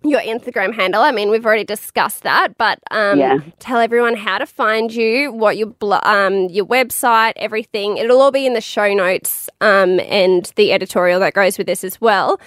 your 0.04 0.22
Instagram 0.22 0.74
handle. 0.74 1.02
I 1.02 1.12
mean, 1.12 1.30
we've 1.30 1.46
already 1.46 1.64
discussed 1.64 2.24
that, 2.24 2.58
but 2.58 2.80
um, 2.92 3.20
yeah. 3.20 3.38
tell 3.60 3.80
everyone 3.80 4.16
how 4.16 4.38
to 4.38 4.46
find 4.46 4.94
you, 4.94 5.32
what 5.32 5.58
your 5.58 5.74
um, 6.04 6.50
your 6.50 6.66
website, 6.66 7.34
everything. 7.36 7.98
It'll 7.98 8.22
all 8.22 8.32
be 8.32 8.46
in 8.46 8.54
the 8.54 8.62
show 8.62 8.94
notes 8.94 9.50
um, 9.62 10.00
and 10.02 10.52
the 10.56 10.74
editorial 10.74 11.20
that 11.20 11.34
goes 11.34 11.58
with 11.58 11.68
this 11.68 11.84
as 11.84 12.02
well. 12.02 12.40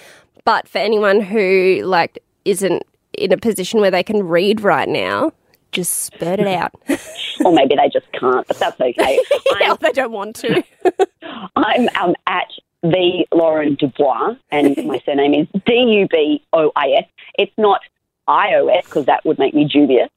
But 0.43 0.67
for 0.67 0.77
anyone 0.79 1.21
who 1.21 1.81
like 1.83 2.19
isn't 2.43 2.83
in 3.13 3.31
a 3.31 3.37
position 3.37 3.79
where 3.79 3.91
they 3.91 4.03
can 4.03 4.27
read 4.27 4.61
right 4.61 4.87
now, 4.87 5.31
just 5.71 5.93
spurt 5.93 6.39
it 6.39 6.47
out. 6.47 6.73
or 7.43 7.53
maybe 7.53 7.75
they 7.75 7.89
just 7.91 8.11
can't, 8.13 8.47
but 8.47 8.57
that's 8.57 8.79
okay. 8.79 9.19
yeah, 9.59 9.75
they 9.79 9.91
don't 9.91 10.11
want 10.11 10.35
to. 10.37 10.63
I'm 11.55 11.89
um, 11.99 12.15
at 12.27 12.47
the 12.81 13.25
Lauren 13.33 13.75
Dubois, 13.75 14.35
and 14.51 14.77
my 14.85 15.01
surname 15.05 15.33
is 15.33 15.47
D 15.65 15.73
U 15.73 16.07
B 16.09 16.43
O 16.53 16.71
I 16.75 16.89
S. 16.99 17.05
It's 17.37 17.51
not 17.57 17.81
iOS 18.27 18.83
because 18.85 19.05
that 19.05 19.23
would 19.25 19.37
make 19.39 19.53
me 19.53 19.65
dubious. 19.65 20.09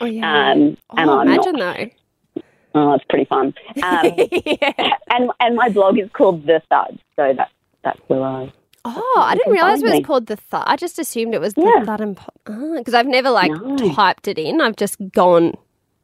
Oh, 0.00 0.04
yeah. 0.06 0.50
Um, 0.52 0.76
and 0.96 1.10
oh, 1.10 1.18
I'm 1.20 1.28
imagine 1.28 1.52
not. 1.56 1.76
though. 1.76 2.42
Oh, 2.74 2.94
it's 2.94 3.04
pretty 3.08 3.26
fun. 3.26 3.52
Um, 3.82 4.12
yeah. 4.46 4.94
and 5.10 5.30
and 5.40 5.56
my 5.56 5.68
blog 5.68 5.98
is 5.98 6.08
called 6.12 6.46
The 6.46 6.62
Thud, 6.70 6.98
so 7.16 7.34
that's 7.36 7.50
that's 7.84 8.00
where 8.06 8.22
I. 8.22 8.52
Oh, 8.84 9.22
I 9.24 9.34
didn't 9.36 9.52
realize 9.52 9.80
it 9.80 9.84
was 9.84 9.92
me. 9.92 10.02
called 10.02 10.26
the 10.26 10.36
Thud. 10.36 10.64
I 10.66 10.76
just 10.76 10.98
assumed 10.98 11.34
it 11.34 11.40
was 11.40 11.54
the 11.54 11.62
Yeah. 11.62 11.84
Thud 11.84 12.00
and 12.00 12.16
Pop. 12.16 12.34
Because 12.44 12.94
I've 12.94 13.06
never 13.06 13.30
like 13.30 13.52
No. 13.52 13.76
typed 13.92 14.26
it 14.26 14.38
in. 14.38 14.60
I've 14.60 14.74
just 14.76 14.96
gone, 15.12 15.52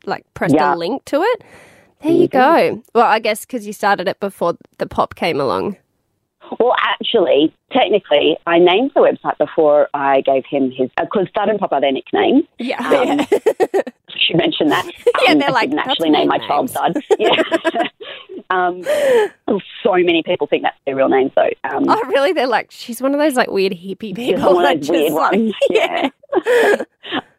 like, 0.07 0.25
pressed 0.35 0.55
Yeah. 0.55 0.75
a 0.75 0.77
link 0.77 1.05
to 1.07 1.23
it. 1.23 1.43
There 2.03 2.13
you 2.13 2.29
go. 2.29 2.81
Well, 2.95 3.07
I 3.07 3.19
guess 3.19 3.41
because 3.45 3.67
you 3.67 3.73
started 3.73 4.07
it 4.07 4.21
before 4.21 4.55
the 4.77 4.87
pop 4.87 5.15
came 5.17 5.41
along. 5.41 5.77
Well, 6.59 6.75
actually, 6.81 7.55
technically, 7.73 8.37
I 8.47 8.59
named 8.59 8.93
the 8.95 9.01
website 9.01 9.37
before 9.39 9.89
I 9.95 10.21
gave 10.23 10.45
him 10.47 10.71
his 10.71 10.91
because 10.99 11.27
Thud 11.35 11.49
and 11.49 11.59
Pop 11.59 11.73
are 11.73 11.81
their 11.81 11.93
nicknames. 11.93 12.45
Yeah. 12.59 12.79
Um, 12.79 13.21
I 13.31 13.93
should 14.17 14.37
mention 14.37 14.69
that. 14.69 14.87
Yeah, 15.25 15.33
Um, 15.33 15.39
they're 15.39 15.49
I 15.49 15.53
like, 15.53 15.71
didn't 15.71 15.89
actually 15.89 16.11
name 16.11 16.29
my 16.29 16.39
child 16.39 16.71
names." 16.71 16.73
Thud. 16.73 17.03
Yeah. 17.19 17.43
um, 18.51 18.83
so 19.83 19.93
many 19.93 20.23
people 20.23 20.47
think 20.47 20.63
that's 20.63 20.77
their 20.87 20.97
real 20.97 21.09
name, 21.09 21.31
so 21.35 21.43
um, 21.65 21.85
oh, 21.89 22.03
really? 22.09 22.33
They're 22.33 22.47
like, 22.47 22.71
she's 22.71 23.03
one 23.03 23.13
of 23.15 23.21
those 23.21 23.35
like 23.35 23.51
weird 23.51 23.73
hippie 23.73 24.15
people. 24.15 24.55
one 24.55 24.65
of 24.65 24.81
those 24.81 24.89
weird 24.91 25.13
like- 25.13 25.33
ones. 25.33 25.53
Yeah. 25.71 26.09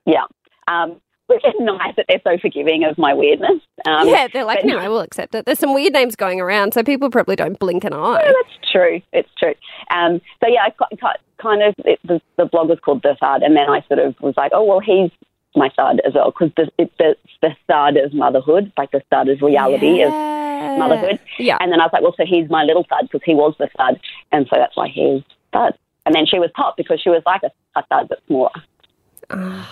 yeah. 0.06 0.24
Um, 0.68 1.02
which 1.30 1.46
is 1.46 1.54
nice 1.60 1.96
that 1.96 2.06
they're 2.10 2.22
so 2.24 2.38
forgiving 2.40 2.84
of 2.84 2.98
my 2.98 3.14
weirdness. 3.14 3.62
Um, 3.86 4.08
yeah, 4.08 4.28
they're 4.34 4.46
like, 4.46 4.66
no, 4.66 4.78
I 4.78 4.90
will 4.90 5.00
accept 5.00 5.36
it. 5.36 5.46
There's 5.46 5.60
some 5.60 5.76
weird 5.76 5.94
names 5.94 6.16
going 6.16 6.42
around, 6.42 6.74
so 6.74 6.84
people 6.84 7.10
probably 7.10 7.36
don't 7.36 7.60
blink 7.60 7.84
an 7.84 7.94
eye. 7.94 8.22
Yeah, 8.24 8.32
that's 8.32 8.72
true. 8.72 9.02
It's 9.14 9.30
true. 9.38 9.54
Um, 9.92 10.20
so 10.42 10.50
yeah, 10.50 10.64
I 10.64 10.70
ki- 10.72 10.98
ki- 10.98 11.22
kind 11.38 11.62
of 11.62 11.76
it, 11.86 12.00
the, 12.04 12.20
the 12.38 12.46
blog 12.46 12.70
was 12.70 12.80
called 12.80 13.04
the 13.04 13.16
Thud, 13.20 13.44
and 13.44 13.56
then 13.56 13.70
I 13.70 13.82
sort 13.88 14.00
of 14.00 14.16
was 14.22 14.34
like, 14.38 14.52
oh 14.56 14.64
well, 14.64 14.80
he's 14.80 15.12
my 15.56 15.70
thud 15.76 16.02
as 16.06 16.14
well 16.14 16.32
because 16.32 16.52
the, 16.58 16.72
it's 16.78 16.94
the, 16.98 17.16
the 17.42 17.56
thud 17.68 17.98
of 17.98 18.14
motherhood, 18.14 18.72
like 18.78 18.92
the 18.92 19.02
thud 19.10 19.30
of 19.30 19.42
reality 19.42 20.02
of 20.02 20.12
motherhood. 20.12 21.20
Yeah. 21.38 21.58
And 21.60 21.72
then 21.72 21.80
I 21.80 21.86
was 21.86 21.92
like, 21.94 22.02
well, 22.02 22.16
so 22.18 22.26
he's 22.26 22.50
my 22.50 22.64
little 22.64 22.86
thud 22.90 23.10
because 23.12 23.22
he 23.24 23.36
was 23.36 23.56
the 23.60 23.70
thud, 23.78 24.00
and 24.32 24.48
so 24.50 24.58
that's 24.58 24.76
why 24.76 24.88
he's 24.88 25.22
thud. 25.54 25.78
And 26.06 26.16
then 26.16 26.26
she 26.26 26.40
was 26.40 26.50
pop 26.56 26.76
because 26.76 27.00
she 27.00 27.10
was 27.10 27.22
like 27.26 27.44
a, 27.44 27.52
a 27.80 27.84
thud 27.86 28.10
but 28.10 28.20
smaller, 28.26 28.52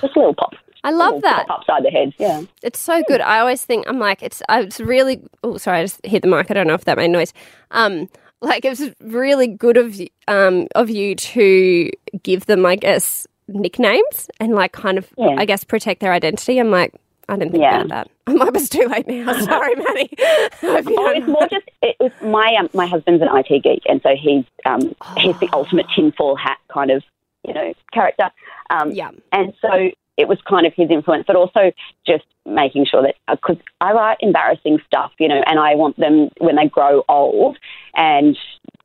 just 0.01 0.15
a 0.15 0.19
little 0.19 0.35
pop. 0.35 0.53
I 0.83 0.91
love 0.91 1.21
that. 1.21 1.45
upside 1.49 1.83
the 1.83 1.89
head. 1.89 2.13
Yeah. 2.17 2.43
It's 2.63 2.79
so 2.79 3.03
good. 3.07 3.21
I 3.21 3.39
always 3.39 3.63
think 3.65 3.85
I'm 3.87 3.99
like 3.99 4.21
it's. 4.23 4.41
I- 4.49 4.61
It's 4.61 4.79
really. 4.79 5.21
Oh, 5.43 5.57
sorry, 5.57 5.79
I 5.79 5.83
just 5.83 6.05
hit 6.05 6.21
the 6.21 6.27
mic. 6.27 6.49
I 6.51 6.53
don't 6.53 6.67
know 6.67 6.73
if 6.75 6.85
that 6.85 6.97
made 6.97 7.09
noise. 7.09 7.33
Um, 7.71 8.09
like 8.41 8.63
it 8.65 8.69
was 8.69 8.91
really 9.01 9.47
good 9.47 9.77
of 9.77 9.97
y- 9.97 10.09
um 10.27 10.67
of 10.75 10.89
you 10.89 11.15
to 11.15 11.89
give 12.23 12.45
them, 12.45 12.65
I 12.65 12.75
guess, 12.75 13.25
nicknames 13.47 14.29
and 14.39 14.53
like 14.53 14.71
kind 14.71 14.97
of, 14.97 15.07
Yeah. 15.17 15.35
I 15.37 15.45
guess, 15.45 15.63
protect 15.63 16.01
their 16.01 16.13
identity. 16.13 16.59
I'm 16.59 16.69
like, 16.71 16.93
I 17.29 17.35
didn't 17.35 17.51
think 17.51 17.63
Yeah. 17.63 17.81
about 17.81 18.07
that. 18.27 18.41
I 18.41 18.49
was 18.49 18.69
too 18.69 18.85
late 18.87 19.07
now. 19.07 19.33
Sorry, 19.45 19.75
Maddie. 19.75 20.09
You 20.61 20.95
Oh, 20.99 21.09
it's 21.11 21.27
more 21.27 21.47
just 21.49 21.65
it 21.81 21.95
was 21.99 22.11
my 22.21 22.55
um, 22.59 22.69
my 22.73 22.85
husband's 22.85 23.21
an 23.21 23.29
IT 23.33 23.63
geek, 23.63 23.83
and 23.87 24.01
so 24.01 24.15
he's 24.15 24.45
um, 24.65 24.95
he's 25.17 25.37
the 25.39 25.49
ultimate 25.53 25.85
tinfoil 25.95 26.35
hat 26.35 26.57
kind 26.71 26.91
of 26.91 27.03
you 27.47 27.53
know 27.53 27.73
character. 27.93 28.29
Um, 28.69 28.91
Yeah. 28.91 29.11
and 29.31 29.53
so 29.61 29.91
it 30.17 30.27
was 30.27 30.39
kind 30.47 30.65
of 30.65 30.73
his 30.75 30.89
influence, 30.89 31.25
but 31.27 31.35
also 31.35 31.71
just 32.05 32.25
making 32.45 32.85
sure 32.89 33.03
that 33.03 33.15
because 33.29 33.57
I 33.81 33.93
write 33.93 34.17
embarrassing 34.21 34.79
stuff, 34.85 35.11
you 35.19 35.27
know, 35.27 35.41
and 35.45 35.59
I 35.59 35.75
want 35.75 35.97
them 35.97 36.29
when 36.39 36.55
they 36.55 36.67
grow 36.67 37.03
old 37.07 37.57
and 37.95 38.37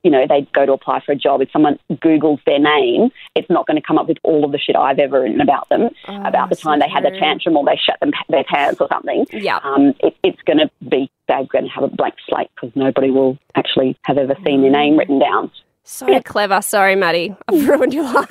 you 0.03 0.11
know 0.11 0.27
they 0.29 0.47
go 0.53 0.67
to 0.67 0.73
apply 0.73 1.01
for 1.05 1.13
a 1.13 1.17
job. 1.17 1.41
If 1.41 1.51
someone 1.53 1.79
Google's 2.01 2.41
their 2.45 2.59
name, 2.59 3.11
it's 3.35 3.49
not 3.49 3.67
going 3.67 3.81
to 3.81 3.87
come 3.87 3.99
up 3.99 4.09
with 4.09 4.19
all 4.25 4.45
of 4.45 4.53
the 4.53 4.59
shit 4.59 4.77
I've 4.77 4.99
ever 4.99 5.23
written 5.23 5.41
about 5.41 5.69
them 5.69 5.91
about 6.09 6.51
the 6.51 6.57
so 6.57 6.71
time 6.71 6.81
they 6.81 6.89
had 6.89 7.05
a 7.05 7.11
true. 7.11 7.21
tantrum 7.21 7.57
or 7.57 7.65
they 7.65 7.81
shut 7.83 7.99
them 8.01 8.11
their 8.29 8.45
pants 8.45 8.81
or 8.81 8.89
something. 8.89 9.27
Yeah. 9.33 9.59
Um, 9.63 9.95
it, 10.01 10.17
it's 10.23 10.43
going 10.43 10.59
to 10.59 10.71
be 10.89 11.11
they're 11.29 11.45
going 11.45 11.65
to 11.65 11.71
have 11.71 11.85
a 11.85 11.89
blank 11.89 12.15
slate 12.29 12.51
because 12.55 12.75
nobody 12.77 13.11
will 13.11 13.39
actually 13.55 13.97
have 14.05 14.19
ever 14.19 14.35
seen 14.45 14.63
their 14.63 14.73
name 14.73 14.99
written 14.99 15.19
down. 15.19 15.51
So 15.85 16.21
clever. 16.21 16.63
Sorry, 16.63 16.95
Maddie. 16.95 17.35
I've 17.49 17.69
ruined 17.69 17.95
your 17.95 18.13
life. 18.13 18.29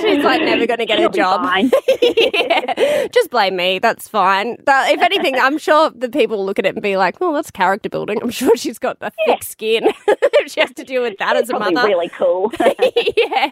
She's 0.00 0.24
like 0.24 0.40
never 0.42 0.66
going 0.66 0.78
to 0.78 0.86
get 0.86 0.98
She'll 0.98 1.08
a 1.08 1.12
job. 1.12 1.44
yeah. 2.02 3.06
Just 3.08 3.30
blame 3.30 3.56
me. 3.56 3.78
That's 3.78 4.08
fine. 4.08 4.56
That, 4.66 4.90
if 4.90 5.00
anything, 5.02 5.36
I'm 5.36 5.58
sure 5.58 5.90
the 5.90 6.08
people 6.08 6.44
look 6.44 6.58
at 6.58 6.66
it 6.66 6.74
and 6.74 6.82
be 6.82 6.96
like, 6.96 7.16
"Oh, 7.20 7.34
that's 7.34 7.50
character 7.50 7.88
building." 7.88 8.18
I'm 8.22 8.30
sure 8.30 8.56
she's 8.56 8.78
got 8.78 8.96
a 9.00 9.12
thick 9.26 9.42
skin. 9.42 9.88
she 10.46 10.60
has 10.60 10.72
to 10.74 10.84
deal 10.84 11.02
with 11.02 11.18
that 11.18 11.36
as 11.36 11.50
a 11.50 11.58
mother. 11.58 11.86
really 11.86 12.08
cool. 12.10 12.50
yeah. 12.58 13.50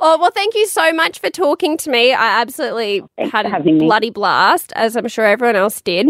Oh 0.00 0.16
well, 0.20 0.30
thank 0.30 0.54
you 0.54 0.66
so 0.66 0.92
much 0.92 1.18
for 1.18 1.30
talking 1.30 1.76
to 1.78 1.90
me. 1.90 2.12
I 2.12 2.40
absolutely 2.40 3.02
Thanks 3.16 3.32
had 3.32 3.46
a 3.46 3.48
having 3.50 3.78
me. 3.78 3.86
bloody 3.86 4.10
blast, 4.10 4.72
as 4.76 4.96
I'm 4.96 5.08
sure 5.08 5.24
everyone 5.24 5.56
else 5.56 5.80
did. 5.80 6.06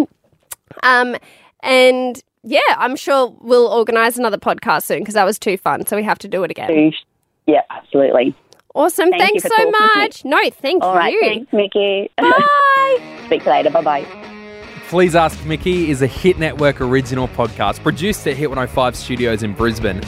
Um, 0.83 1.17
and 1.63 2.23
yeah, 2.43 2.61
I'm 2.77 2.97
sure 2.97 3.35
we'll 3.41 3.69
organise 3.69 4.19
another 4.19 4.39
podcast 4.39 4.85
soon 4.85 5.01
because 5.01 5.15
that 5.15 5.25
was 5.25 5.39
too 5.39 5.57
fun. 5.57 5.87
So 5.87 5.97
we 5.97 6.03
have 6.03 6.19
to 6.19 6.29
do 6.29 6.43
it 6.45 6.51
again. 6.51 6.93
yeah, 7.47 7.63
absolutely. 7.71 8.35
Awesome. 8.75 9.11
Thank 9.11 9.23
Thanks 9.23 9.43
so 9.43 9.49
talking 9.49 9.67
me. 9.67 9.79
much. 9.97 10.25
No, 10.25 10.39
thank 10.51 10.83
All 10.85 10.93
you. 10.93 10.99
right, 10.99 11.17
thanks, 11.21 11.53
Mickey. 11.53 12.11
Bye. 12.17 13.23
Speak 13.27 13.45
later. 13.47 13.71
Bye 13.71 13.83
bye. 13.83 14.07
Please 14.89 15.15
Ask 15.15 15.45
Mickey 15.45 15.91
is 15.91 16.01
a 16.01 16.07
Hit 16.07 16.39
Network 16.39 16.81
original 16.81 17.29
podcast 17.29 17.83
produced 17.83 18.27
at 18.27 18.37
Hit 18.37 18.49
105 18.49 18.97
Studios 18.97 19.43
in 19.43 19.53
Brisbane. 19.53 20.01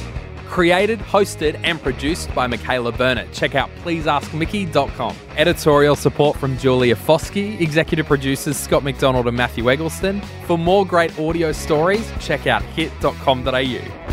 Created, 0.47 0.99
hosted, 1.01 1.61
and 1.62 1.81
produced 1.81 2.35
by 2.35 2.47
Michaela 2.47 2.91
Burnett. 2.91 3.32
Check 3.32 3.55
out 3.55 3.70
pleaseaskmickey.com. 3.85 5.16
Editorial 5.37 5.95
support 5.97 6.37
from 6.39 6.57
Julia 6.59 6.97
Foskey, 6.97 7.61
executive 7.61 8.07
producers 8.07 8.57
Scott 8.57 8.82
McDonald 8.82 9.28
and 9.28 9.37
Matthew 9.37 9.70
Eggleston. 9.70 10.20
For 10.47 10.59
more 10.59 10.85
great 10.87 11.16
audio 11.20 11.53
stories, 11.53 12.11
check 12.20 12.47
out 12.47 12.62
hit.com.au. 12.62 14.10